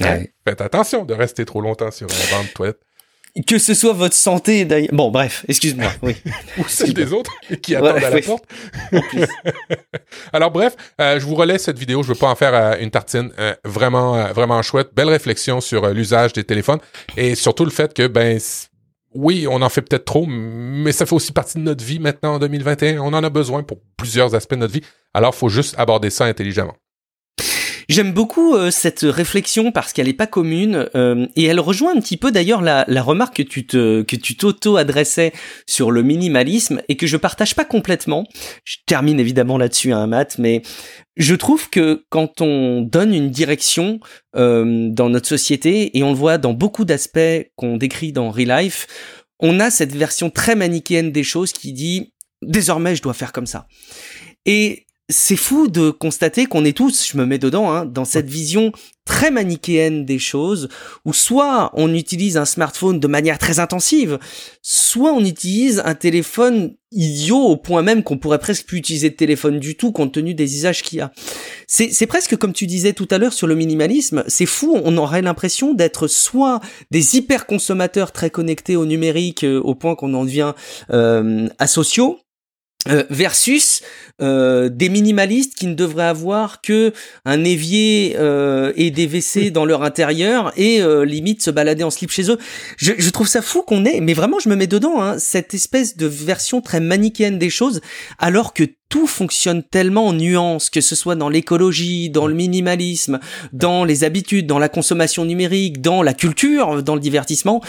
Faites 0.00 0.60
attention 0.60 1.04
de 1.04 1.14
rester 1.14 1.44
trop 1.44 1.60
longtemps 1.60 1.90
sur 1.90 2.08
un 2.08 2.36
banc 2.36 2.44
de 2.44 2.48
toilette 2.48 2.80
que 3.42 3.58
ce 3.58 3.74
soit 3.74 3.92
votre 3.92 4.14
santé 4.14 4.64
d'ailleurs. 4.64 4.92
Bon, 4.92 5.10
bref, 5.10 5.44
excuse-moi. 5.48 5.90
Oui. 6.02 6.16
Ou 6.58 6.64
celle 6.68 6.94
des 6.94 7.12
autres 7.12 7.32
qui 7.62 7.74
attendent 7.74 8.02
à 8.02 8.10
la 8.10 8.20
porte. 8.22 8.44
Alors 10.32 10.50
bref, 10.50 10.76
euh, 11.00 11.18
je 11.18 11.26
vous 11.26 11.34
relais 11.34 11.58
cette 11.58 11.78
vidéo. 11.78 12.02
Je 12.02 12.08
veux 12.08 12.14
pas 12.14 12.28
en 12.28 12.36
faire 12.36 12.54
euh, 12.54 12.76
une 12.78 12.90
tartine. 12.90 13.32
Euh, 13.38 13.54
vraiment, 13.64 14.32
vraiment 14.32 14.62
chouette. 14.62 14.90
Belle 14.94 15.08
réflexion 15.08 15.60
sur 15.60 15.88
l'usage 15.88 16.32
des 16.32 16.44
téléphones 16.44 16.78
et 17.16 17.34
surtout 17.34 17.64
le 17.64 17.70
fait 17.70 17.92
que 17.92 18.06
ben 18.06 18.38
oui, 19.14 19.46
on 19.48 19.62
en 19.62 19.68
fait 19.68 19.82
peut-être 19.82 20.04
trop, 20.04 20.26
mais 20.26 20.90
ça 20.90 21.06
fait 21.06 21.14
aussi 21.14 21.30
partie 21.30 21.58
de 21.58 21.62
notre 21.62 21.84
vie 21.84 22.00
maintenant 22.00 22.34
en 22.34 22.38
2021. 22.40 22.98
On 22.98 23.12
en 23.12 23.22
a 23.22 23.30
besoin 23.30 23.62
pour 23.62 23.78
plusieurs 23.96 24.34
aspects 24.34 24.54
de 24.54 24.60
notre 24.60 24.72
vie. 24.72 24.82
Alors, 25.12 25.36
faut 25.36 25.48
juste 25.48 25.76
aborder 25.78 26.10
ça 26.10 26.24
intelligemment. 26.24 26.74
J'aime 27.88 28.12
beaucoup 28.12 28.54
euh, 28.54 28.70
cette 28.70 29.00
réflexion 29.00 29.72
parce 29.72 29.92
qu'elle 29.92 30.08
est 30.08 30.14
pas 30.14 30.26
commune 30.26 30.88
euh, 30.94 31.26
et 31.36 31.44
elle 31.44 31.60
rejoint 31.60 31.94
un 31.94 32.00
petit 32.00 32.16
peu 32.16 32.32
d'ailleurs 32.32 32.62
la, 32.62 32.84
la, 32.88 33.02
remarque 33.02 33.36
que 33.36 33.42
tu 33.42 33.66
te 33.66 34.02
que 34.02 34.16
tu 34.16 34.36
t'auto 34.36 34.76
adressais 34.76 35.32
sur 35.66 35.90
le 35.90 36.02
minimalisme 36.02 36.80
et 36.88 36.96
que 36.96 37.06
je 37.06 37.16
partage 37.16 37.54
pas 37.54 37.64
complètement. 37.64 38.26
Je 38.64 38.78
termine 38.86 39.20
évidemment 39.20 39.58
là-dessus 39.58 39.92
un 39.92 40.02
hein, 40.02 40.06
Matt, 40.06 40.38
mais 40.38 40.62
je 41.16 41.34
trouve 41.34 41.70
que 41.70 42.04
quand 42.08 42.40
on 42.40 42.80
donne 42.80 43.14
une 43.14 43.30
direction 43.30 44.00
euh, 44.36 44.88
dans 44.90 45.10
notre 45.10 45.28
société 45.28 45.96
et 45.96 46.02
on 46.02 46.10
le 46.10 46.16
voit 46.16 46.38
dans 46.38 46.54
beaucoup 46.54 46.84
d'aspects 46.84 47.18
qu'on 47.56 47.76
décrit 47.76 48.12
dans 48.12 48.30
Real 48.30 48.64
Life, 48.64 48.86
on 49.40 49.60
a 49.60 49.70
cette 49.70 49.94
version 49.94 50.30
très 50.30 50.56
manichéenne 50.56 51.12
des 51.12 51.24
choses 51.24 51.52
qui 51.52 51.72
dit 51.72 52.12
désormais 52.42 52.96
je 52.96 53.02
dois 53.02 53.14
faire 53.14 53.32
comme 53.32 53.46
ça. 53.46 53.66
Et 54.46 54.86
c'est 55.10 55.36
fou 55.36 55.68
de 55.68 55.90
constater 55.90 56.46
qu'on 56.46 56.64
est 56.64 56.76
tous, 56.76 57.06
je 57.06 57.18
me 57.18 57.26
mets 57.26 57.38
dedans, 57.38 57.70
hein, 57.70 57.84
dans 57.84 58.06
cette 58.06 58.28
vision 58.28 58.72
très 59.04 59.30
manichéenne 59.30 60.06
des 60.06 60.18
choses, 60.18 60.70
où 61.04 61.12
soit 61.12 61.70
on 61.74 61.92
utilise 61.92 62.38
un 62.38 62.46
smartphone 62.46 63.00
de 63.00 63.06
manière 63.06 63.36
très 63.36 63.58
intensive, 63.58 64.18
soit 64.62 65.12
on 65.12 65.22
utilise 65.22 65.82
un 65.84 65.94
téléphone 65.94 66.74
idiot 66.90 67.36
au 67.36 67.56
point 67.58 67.82
même 67.82 68.02
qu'on 68.02 68.16
pourrait 68.16 68.38
presque 68.38 68.64
plus 68.64 68.78
utiliser 68.78 69.10
de 69.10 69.14
téléphone 69.14 69.58
du 69.58 69.76
tout 69.76 69.92
compte 69.92 70.12
tenu 70.12 70.32
des 70.32 70.56
usages 70.56 70.82
qu'il 70.82 70.98
y 70.98 71.02
a. 71.02 71.12
C'est 71.66 72.06
presque 72.06 72.36
comme 72.36 72.54
tu 72.54 72.66
disais 72.66 72.94
tout 72.94 73.08
à 73.10 73.18
l'heure 73.18 73.34
sur 73.34 73.46
le 73.46 73.56
minimalisme, 73.56 74.24
c'est 74.26 74.46
fou, 74.46 74.80
on 74.84 74.96
aurait 74.96 75.20
l'impression 75.20 75.74
d'être 75.74 76.08
soit 76.08 76.60
des 76.90 77.16
hyper 77.16 77.44
consommateurs 77.44 78.10
très 78.10 78.30
connectés 78.30 78.76
au 78.76 78.86
numérique 78.86 79.44
euh, 79.44 79.60
au 79.60 79.74
point 79.74 79.96
qu'on 79.96 80.14
en 80.14 80.24
devient 80.24 80.54
euh, 80.90 81.48
asociaux, 81.58 82.20
euh, 82.90 83.04
versus 83.08 83.80
euh, 84.22 84.68
des 84.68 84.88
minimalistes 84.88 85.54
qui 85.54 85.66
ne 85.66 85.74
devraient 85.74 86.04
avoir 86.04 86.60
que 86.60 86.92
un 87.24 87.44
évier 87.44 88.16
euh, 88.18 88.72
et 88.76 88.90
des 88.90 89.06
WC 89.06 89.50
dans 89.50 89.64
leur 89.64 89.82
intérieur 89.82 90.52
et 90.56 90.80
limite 91.04 91.42
se 91.42 91.50
balader 91.50 91.84
en 91.84 91.90
slip 91.90 92.10
chez 92.10 92.30
eux. 92.30 92.38
Je, 92.76 92.92
je 92.96 93.10
trouve 93.10 93.28
ça 93.28 93.42
fou 93.42 93.62
qu'on 93.62 93.84
ait, 93.84 94.00
mais 94.00 94.14
vraiment 94.14 94.38
je 94.38 94.48
me 94.48 94.56
mets 94.56 94.66
dedans, 94.66 95.02
hein, 95.02 95.18
cette 95.18 95.54
espèce 95.54 95.96
de 95.96 96.06
version 96.06 96.60
très 96.60 96.80
manichéenne 96.80 97.38
des 97.38 97.50
choses, 97.50 97.80
alors 98.18 98.54
que 98.54 98.64
tout 98.94 99.08
fonctionne 99.08 99.64
tellement 99.64 100.06
en 100.06 100.12
nuances, 100.12 100.70
que 100.70 100.80
ce 100.80 100.94
soit 100.94 101.16
dans 101.16 101.28
l'écologie, 101.28 102.10
dans 102.10 102.28
le 102.28 102.34
minimalisme, 102.34 103.18
dans 103.52 103.84
les 103.84 104.04
habitudes, 104.04 104.46
dans 104.46 104.60
la 104.60 104.68
consommation 104.68 105.24
numérique, 105.24 105.80
dans 105.80 106.00
la 106.00 106.14
culture, 106.14 106.80
dans 106.80 106.94
le 106.94 107.00
divertissement 107.00 107.60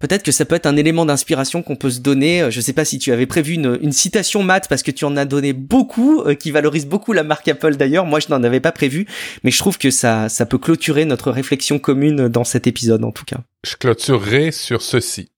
peut-être 0.00 0.24
que 0.24 0.32
ça 0.32 0.44
peut 0.44 0.56
être 0.56 0.66
un 0.66 0.76
élément 0.76 1.06
d'inspiration 1.06 1.62
qu'on 1.62 1.76
peut 1.76 1.88
se 1.88 2.00
donner. 2.00 2.42
Euh, 2.42 2.50
je 2.50 2.60
sais 2.60 2.74
pas 2.74 2.84
si 2.84 2.98
tu 2.98 3.10
avais 3.12 3.24
prévu 3.24 3.54
une, 3.54 3.92
citation, 3.92 4.42
Matt, 4.42 4.68
parce 4.68 4.82
que 4.82 4.90
tu 4.90 5.06
en 5.06 5.16
as 5.16 5.24
donné 5.24 5.54
beaucoup 5.54 6.24
beaucoup, 6.24 6.34
qui 6.34 6.50
valorise 6.50 6.84
beaucoup 6.86 7.14
la 7.14 7.22
marque 7.22 7.48
Apple 7.48 7.76
d'ailleurs. 7.76 8.04
Moi, 8.04 8.18
je 8.18 8.26
n'en 8.28 8.42
avais 8.42 8.60
pas 8.60 8.72
prévu, 8.72 9.06
mais 9.44 9.52
je 9.52 9.58
trouve 9.58 9.78
que 9.78 9.90
ça, 9.90 10.28
ça 10.28 10.44
peut 10.44 10.58
clôturer 10.58 11.06
notre 11.06 11.30
réflexion 11.30 11.78
commune 11.78 12.28
dans 12.28 12.44
cet 12.44 12.66
épisode 12.66 13.02
en 13.04 13.12
tout 13.12 13.24
cas. 13.24 13.38
Je 13.64 13.76
clôturerai 13.76 14.50
sur 14.50 14.82
ceci. 14.82 15.30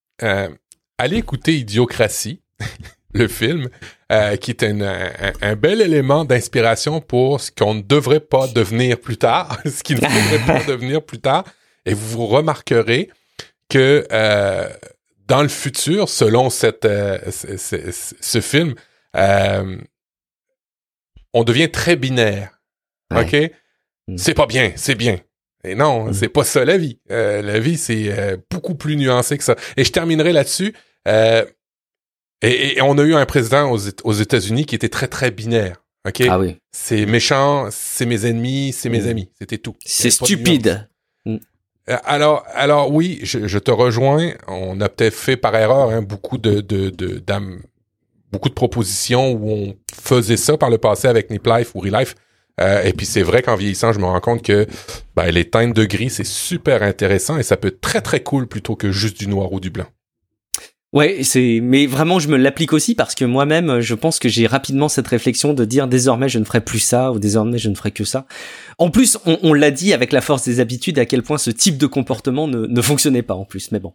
allez 0.98 1.18
écouter 1.18 1.58
Idiocratie. 1.58 2.40
le 3.16 3.28
film, 3.28 3.68
euh, 4.12 4.36
qui 4.36 4.50
est 4.52 4.62
un, 4.62 5.56
bel 5.56 5.80
élément 5.80 6.24
d'inspiration 6.24 7.00
pour 7.00 7.40
ce 7.40 7.50
qu'on 7.50 7.74
ne 7.74 7.82
devrait 7.82 8.20
pas 8.20 8.46
devenir 8.48 9.00
plus 9.00 9.16
tard, 9.16 9.58
ce 9.64 9.82
qui 9.82 9.94
ne 9.94 10.00
devrait 10.00 10.46
pas 10.46 10.62
devenir 10.68 11.02
plus 11.02 11.18
tard. 11.18 11.44
Et 11.84 11.94
vous 11.94 12.26
remarquerez 12.26 13.10
que 13.68 14.06
euh, 14.12 14.68
dans 15.26 15.42
le 15.42 15.48
futur, 15.48 16.08
selon 16.08 16.50
cette, 16.50 16.84
euh, 16.84 17.18
ce, 17.30 18.40
film, 18.40 18.74
on 21.32 21.44
devient 21.44 21.70
très 21.70 21.96
binaire. 21.96 22.60
OK? 23.14 23.34
Mm. 24.08 24.16
C'est 24.18 24.34
pas 24.34 24.46
bien, 24.46 24.72
c'est 24.76 24.94
bien. 24.94 25.18
Et 25.64 25.74
non, 25.74 26.06
mm. 26.06 26.12
c'est 26.12 26.28
pas 26.28 26.44
ça 26.44 26.64
la 26.64 26.78
vie. 26.78 27.00
la 27.08 27.58
vie, 27.58 27.76
c'est 27.76 28.38
beaucoup 28.50 28.76
plus 28.76 28.96
nuancé 28.96 29.36
que 29.36 29.44
ça. 29.44 29.56
Et 29.76 29.84
je 29.84 29.90
terminerai 29.90 30.32
là-dessus. 30.32 30.74
Et, 32.46 32.80
on 32.82 32.96
a 32.98 33.02
eu 33.02 33.14
un 33.14 33.26
président 33.26 33.70
aux, 33.70 34.12
États-Unis 34.12 34.66
qui 34.66 34.74
était 34.74 34.88
très 34.88 35.08
très 35.08 35.30
binaire. 35.30 35.82
Ok? 36.06 36.22
Ah 36.28 36.38
oui. 36.38 36.56
C'est 36.72 37.04
méchant, 37.06 37.68
c'est 37.70 38.06
mes 38.06 38.26
ennemis, 38.26 38.72
c'est 38.72 38.88
mes 38.88 39.02
mm. 39.02 39.08
amis. 39.08 39.30
C'était 39.38 39.58
tout. 39.58 39.74
C'est 39.84 40.10
stupide. 40.10 40.88
Euh, 41.26 41.38
alors, 42.04 42.44
alors 42.54 42.92
oui, 42.92 43.20
je, 43.22 43.58
te 43.58 43.70
rejoins. 43.70 44.32
On 44.48 44.80
a 44.80 44.88
peut-être 44.88 45.14
fait 45.14 45.36
par 45.36 45.54
erreur 45.54 45.90
hein, 45.90 46.02
beaucoup 46.02 46.38
de, 46.38 46.60
de, 46.60 46.90
de, 46.90 47.22
beaucoup 48.32 48.48
de 48.48 48.54
propositions 48.54 49.32
où 49.32 49.50
on 49.50 49.76
faisait 49.92 50.36
ça 50.36 50.56
par 50.56 50.70
le 50.70 50.78
passé 50.78 51.08
avec 51.08 51.30
Nip 51.30 51.46
Life 51.46 51.74
ou 51.74 51.80
Relife. 51.80 52.14
Euh, 52.60 52.82
et 52.82 52.92
puis 52.92 53.04
c'est 53.04 53.22
vrai 53.22 53.42
qu'en 53.42 53.54
vieillissant, 53.54 53.92
je 53.92 53.98
me 53.98 54.06
rends 54.06 54.20
compte 54.20 54.42
que 54.42 54.66
ben, 55.14 55.30
les 55.30 55.48
teintes 55.48 55.74
de 55.74 55.84
gris, 55.84 56.10
c'est 56.10 56.24
super 56.24 56.82
intéressant 56.82 57.38
et 57.38 57.42
ça 57.42 57.56
peut 57.56 57.68
être 57.68 57.80
très 57.80 58.00
très 58.00 58.22
cool 58.22 58.46
plutôt 58.46 58.76
que 58.76 58.92
juste 58.92 59.18
du 59.18 59.28
noir 59.28 59.52
ou 59.52 59.60
du 59.60 59.70
blanc. 59.70 59.86
Ouais, 60.96 61.24
c'est 61.24 61.60
mais 61.62 61.84
vraiment 61.86 62.18
je 62.18 62.28
me 62.28 62.38
l'applique 62.38 62.72
aussi 62.72 62.94
parce 62.94 63.14
que 63.14 63.26
moi-même 63.26 63.80
je 63.80 63.94
pense 63.94 64.18
que 64.18 64.30
j'ai 64.30 64.46
rapidement 64.46 64.88
cette 64.88 65.06
réflexion 65.08 65.52
de 65.52 65.66
dire 65.66 65.88
désormais 65.88 66.30
je 66.30 66.38
ne 66.38 66.44
ferai 66.44 66.62
plus 66.62 66.78
ça 66.78 67.12
ou 67.12 67.18
désormais 67.18 67.58
je 67.58 67.68
ne 67.68 67.74
ferai 67.74 67.90
que 67.90 68.04
ça. 68.04 68.24
En 68.78 68.88
plus, 68.88 69.18
on, 69.26 69.52
l'a 69.52 69.70
dit 69.70 69.92
avec 69.92 70.10
la 70.10 70.22
force 70.22 70.46
des 70.46 70.58
habitudes 70.58 70.98
à 70.98 71.04
quel 71.04 71.22
point 71.22 71.36
ce 71.36 71.50
type 71.50 71.76
de 71.76 71.86
comportement 71.86 72.48
ne 72.48 72.80
fonctionnait 72.80 73.20
pas 73.20 73.34
en 73.34 73.44
plus, 73.44 73.72
mais 73.72 73.78
bon. 73.78 73.92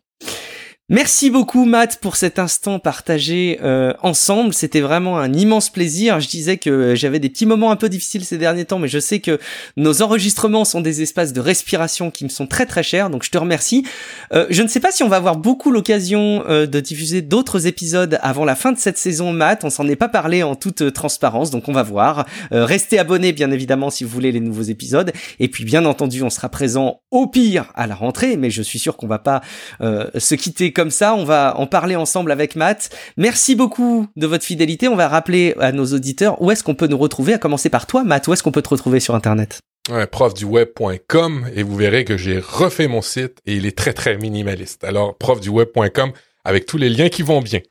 Merci 0.90 1.30
beaucoup 1.30 1.64
Matt 1.64 2.00
pour 2.02 2.18
cet 2.18 2.38
instant 2.38 2.78
partagé 2.78 3.60
euh, 3.64 3.94
ensemble. 4.02 4.54
C'était 4.54 4.82
vraiment 4.82 5.20
un 5.20 5.32
immense 5.32 5.70
plaisir. 5.70 6.20
Je 6.20 6.28
disais 6.28 6.58
que 6.58 6.96
j'avais 6.96 7.20
des 7.20 7.30
petits 7.30 7.46
moments 7.46 7.72
un 7.72 7.78
peu 7.78 7.88
difficiles 7.88 8.26
ces 8.26 8.38
derniers 8.38 8.66
temps, 8.66 8.78
mais 8.78 8.90
je 8.90 9.00
sais 9.00 9.22
que 9.22 9.40
nos 9.78 10.02
enregistrements 10.02 10.66
sont 10.66 10.82
des 10.82 11.02
espaces 11.02 11.32
de 11.32 11.40
respiration 11.40 12.12
qui 12.12 12.26
me 12.26 12.30
sont 12.30 12.46
très 12.46 12.66
très 12.66 12.84
chers, 12.84 13.10
donc 13.10 13.24
je 13.24 13.32
te 13.32 13.38
remercie. 13.38 13.88
Euh, 14.34 14.48
je 14.50 14.62
ne 14.64 14.68
sais 14.68 14.82
pas 14.82 14.92
si 14.92 15.02
on 15.02 15.08
va 15.08 15.16
avoir 15.16 15.38
beaucoup 15.38 15.72
l'occasion 15.72 16.44
euh, 16.50 16.66
de 16.66 16.82
diffuser 16.82 17.22
d'autres 17.22 17.68
épisodes 17.68 18.20
avant 18.22 18.44
la 18.44 18.56
fin 18.56 18.74
de 18.74 18.78
cette 18.78 18.98
saison 18.98 19.32
Matt. 19.32 19.64
On 19.64 19.70
s'en 19.70 19.88
est 19.88 19.96
pas 19.96 20.10
parlé 20.10 20.44
en 20.44 20.56
toute 20.56 20.92
transparence, 20.92 21.52
donc 21.52 21.70
on 21.70 21.74
va 21.74 21.84
voir. 21.84 22.26
restez 22.52 23.00
abonnés 23.00 23.32
bien 23.32 23.52
évidemment 23.52 23.92
si 23.92 24.04
vous 24.04 24.10
voulez 24.10 24.34
les 24.34 24.42
nouveaux 24.42 24.64
épisodes. 24.64 25.14
Et 25.40 25.48
puis 25.48 25.64
bien 25.64 25.86
entendu, 25.86 26.22
on 26.22 26.30
sera 26.30 26.50
présent 26.50 27.00
au 27.12 27.28
pire 27.28 27.72
à 27.76 27.88
la 27.88 27.96
rentrée, 27.96 28.36
mais 28.36 28.50
je 28.50 28.62
suis 28.62 28.80
sûr 28.80 28.98
qu'on 28.98 29.08
va 29.08 29.20
pas 29.20 29.42
se 29.80 30.36
quitter 30.36 30.74
comme 30.74 30.81
ça, 30.90 31.14
on 31.16 31.24
va 31.24 31.56
en 31.58 31.68
parler 31.68 31.96
ensemble 31.96 32.32
avec 32.32 32.56
Matt. 32.56 32.90
Merci 33.18 33.56
beaucoup 33.56 34.08
de 34.16 34.28
votre 34.28 34.44
fidélité. 34.44 34.88
On 34.88 34.96
va 34.96 35.08
rappeler 35.08 35.54
à 35.60 35.72
nos 35.72 35.86
auditeurs 35.86 36.42
où 36.42 36.50
est-ce 36.52 36.64
qu'on 36.64 36.76
peut 36.76 36.88
nous 36.88 36.98
retrouver, 36.98 37.34
à 37.34 37.38
commencer 37.38 37.70
par 37.70 37.86
toi, 37.86 38.04
Matt. 38.04 38.28
Où 38.28 38.34
est-ce 38.34 38.42
qu'on 38.42 38.52
peut 38.52 38.62
te 38.62 38.70
retrouver 38.70 39.00
sur 39.00 39.14
Internet? 39.14 39.60
Ouais, 39.90 40.06
profduweb.com 40.06 41.50
et 41.56 41.64
vous 41.64 41.76
verrez 41.76 42.06
que 42.06 42.16
j'ai 42.16 42.40
refait 42.40 42.88
mon 42.88 43.02
site 43.02 43.40
et 43.46 43.56
il 43.56 43.66
est 43.66 43.76
très 43.76 43.94
très 43.94 44.16
minimaliste. 44.18 44.84
Alors 44.84 45.18
profduweb.com 45.18 46.12
avec 46.44 46.66
tous 46.66 46.78
les 46.78 46.90
liens 46.90 47.10
qui 47.10 47.24
vont 47.24 47.42
bien. 47.42 47.62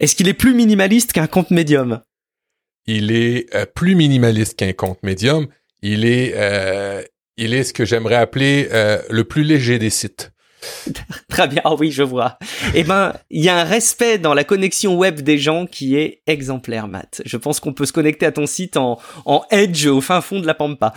Est-ce 0.00 0.14
qu'il 0.14 0.28
est 0.28 0.34
plus 0.34 0.54
minimaliste 0.54 1.12
qu'un 1.12 1.26
compte 1.26 1.50
médium? 1.50 2.00
Il 2.86 3.10
est 3.10 3.52
euh, 3.54 3.66
plus 3.66 3.96
minimaliste 3.96 4.56
qu'un 4.56 4.72
compte 4.72 5.02
médium. 5.02 5.48
Il 5.82 6.04
est 6.04 6.34
euh, 6.36 7.02
il 7.36 7.54
est 7.54 7.64
ce 7.64 7.72
que 7.72 7.84
j'aimerais 7.84 8.16
appeler 8.16 8.68
euh, 8.72 9.00
le 9.10 9.24
plus 9.24 9.42
léger 9.42 9.78
des 9.78 9.90
sites. 9.90 10.32
Très 11.28 11.48
bien. 11.48 11.62
Ah 11.64 11.74
oui, 11.74 11.90
je 11.90 12.02
vois. 12.02 12.38
Eh 12.74 12.84
ben, 12.84 13.12
il 13.30 13.44
y 13.44 13.48
a 13.48 13.58
un 13.58 13.64
respect 13.64 14.18
dans 14.18 14.34
la 14.34 14.44
connexion 14.44 14.96
web 14.96 15.20
des 15.20 15.38
gens 15.38 15.66
qui 15.66 15.96
est 15.96 16.22
exemplaire, 16.26 16.88
Matt. 16.88 17.22
Je 17.24 17.36
pense 17.36 17.60
qu'on 17.60 17.72
peut 17.72 17.86
se 17.86 17.92
connecter 17.92 18.26
à 18.26 18.32
ton 18.32 18.46
site 18.46 18.76
en, 18.76 18.98
en 19.24 19.44
Edge 19.50 19.86
au 19.86 20.00
fin 20.00 20.20
fond 20.20 20.40
de 20.40 20.46
la 20.46 20.54
Pampa. 20.54 20.92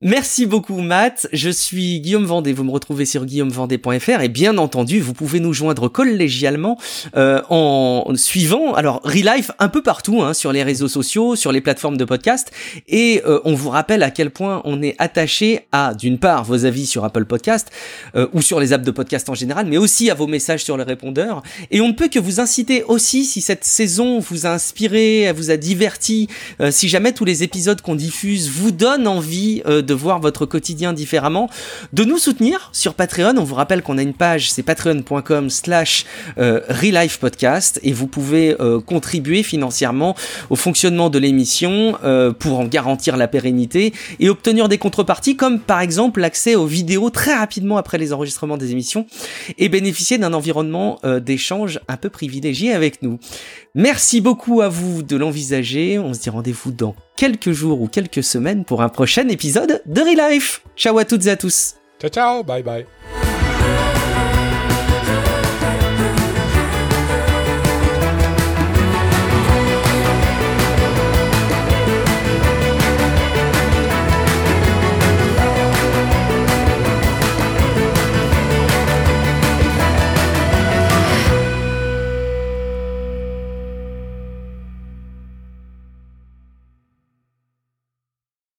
Merci 0.00 0.46
beaucoup 0.46 0.80
Matt, 0.80 1.26
je 1.32 1.50
suis 1.50 1.98
Guillaume 1.98 2.24
Vendée, 2.24 2.52
vous 2.52 2.62
me 2.62 2.70
retrouvez 2.70 3.04
sur 3.04 3.26
guillaumevendée.fr 3.26 4.20
et 4.20 4.28
bien 4.28 4.56
entendu 4.56 5.00
vous 5.00 5.12
pouvez 5.12 5.40
nous 5.40 5.52
joindre 5.52 5.88
collégialement 5.88 6.78
euh, 7.16 7.42
en 7.48 8.12
suivant 8.14 8.74
alors 8.74 9.00
Relife 9.02 9.50
un 9.58 9.66
peu 9.66 9.82
partout 9.82 10.22
hein, 10.22 10.34
sur 10.34 10.52
les 10.52 10.62
réseaux 10.62 10.86
sociaux, 10.86 11.34
sur 11.34 11.50
les 11.50 11.60
plateformes 11.60 11.96
de 11.96 12.04
podcast. 12.04 12.52
Et 12.86 13.22
euh, 13.26 13.40
on 13.44 13.54
vous 13.54 13.70
rappelle 13.70 14.04
à 14.04 14.12
quel 14.12 14.30
point 14.30 14.62
on 14.64 14.82
est 14.82 14.94
attaché 15.00 15.66
à 15.72 15.94
d'une 15.94 16.20
part 16.20 16.44
vos 16.44 16.64
avis 16.64 16.86
sur 16.86 17.04
Apple 17.04 17.24
Podcast 17.24 17.72
euh, 18.14 18.28
ou 18.32 18.40
sur 18.40 18.60
les 18.60 18.72
apps 18.72 18.84
de 18.84 18.92
podcast 18.92 19.28
en 19.28 19.34
général 19.34 19.66
mais 19.66 19.78
aussi 19.78 20.10
à 20.10 20.14
vos 20.14 20.28
messages 20.28 20.62
sur 20.62 20.76
le 20.76 20.84
répondeur. 20.84 21.42
Et 21.72 21.80
on 21.80 21.88
ne 21.88 21.94
peut 21.94 22.08
que 22.08 22.20
vous 22.20 22.38
inciter 22.38 22.84
aussi 22.84 23.24
si 23.24 23.40
cette 23.40 23.64
saison 23.64 24.20
vous 24.20 24.46
a 24.46 24.50
inspiré, 24.50 25.32
vous 25.34 25.50
a 25.50 25.56
diverti, 25.56 26.28
si 26.70 26.88
jamais 26.88 27.10
tous 27.10 27.24
les 27.24 27.42
épisodes 27.42 27.80
qu'on 27.80 27.96
diffuse 27.96 28.48
vous 28.48 28.70
donnent 28.70 29.08
envie 29.08 29.60
de 29.87 29.87
voir 29.94 30.20
votre 30.20 30.46
quotidien 30.46 30.92
différemment, 30.92 31.48
de 31.92 32.04
nous 32.04 32.18
soutenir 32.18 32.70
sur 32.72 32.94
Patreon. 32.94 33.34
On 33.36 33.44
vous 33.44 33.54
rappelle 33.54 33.82
qu'on 33.82 33.98
a 33.98 34.02
une 34.02 34.14
page, 34.14 34.50
c'est 34.50 34.62
patreon.com 34.62 35.50
slash 35.50 36.04
euh, 36.38 36.60
podcast 37.20 37.80
et 37.82 37.92
vous 37.92 38.06
pouvez 38.06 38.56
euh, 38.60 38.80
contribuer 38.80 39.42
financièrement 39.42 40.14
au 40.50 40.56
fonctionnement 40.56 41.10
de 41.10 41.18
l'émission 41.18 41.96
euh, 42.04 42.32
pour 42.32 42.60
en 42.60 42.64
garantir 42.64 43.16
la 43.16 43.28
pérennité 43.28 43.92
et 44.20 44.28
obtenir 44.28 44.68
des 44.68 44.78
contreparties 44.78 45.36
comme 45.36 45.60
par 45.60 45.80
exemple 45.80 46.20
l'accès 46.20 46.54
aux 46.54 46.66
vidéos 46.66 47.10
très 47.10 47.34
rapidement 47.34 47.76
après 47.76 47.98
les 47.98 48.12
enregistrements 48.12 48.56
des 48.56 48.72
émissions 48.72 49.06
et 49.58 49.68
bénéficier 49.68 50.18
d'un 50.18 50.32
environnement 50.32 51.00
d'échange 51.20 51.80
un 51.88 51.96
peu 51.96 52.10
privilégié 52.10 52.72
avec 52.72 53.02
nous. 53.02 53.18
Merci 53.74 54.20
beaucoup 54.20 54.60
à 54.60 54.68
vous 54.68 55.02
de 55.02 55.16
l'envisager. 55.16 55.98
On 55.98 56.14
se 56.14 56.20
dit 56.20 56.30
rendez-vous 56.30 56.72
dans 56.72 56.94
quelques 57.18 57.50
jours 57.50 57.80
ou 57.82 57.88
quelques 57.88 58.22
semaines 58.22 58.64
pour 58.64 58.80
un 58.80 58.88
prochain 58.88 59.28
épisode 59.28 59.82
de 59.86 60.00
Relife. 60.00 60.62
Ciao 60.76 60.96
à 60.98 61.04
toutes 61.04 61.26
et 61.26 61.30
à 61.30 61.36
tous. 61.36 61.74
Ciao 62.00 62.10
ciao, 62.10 62.44
bye 62.44 62.62
bye. 62.62 62.86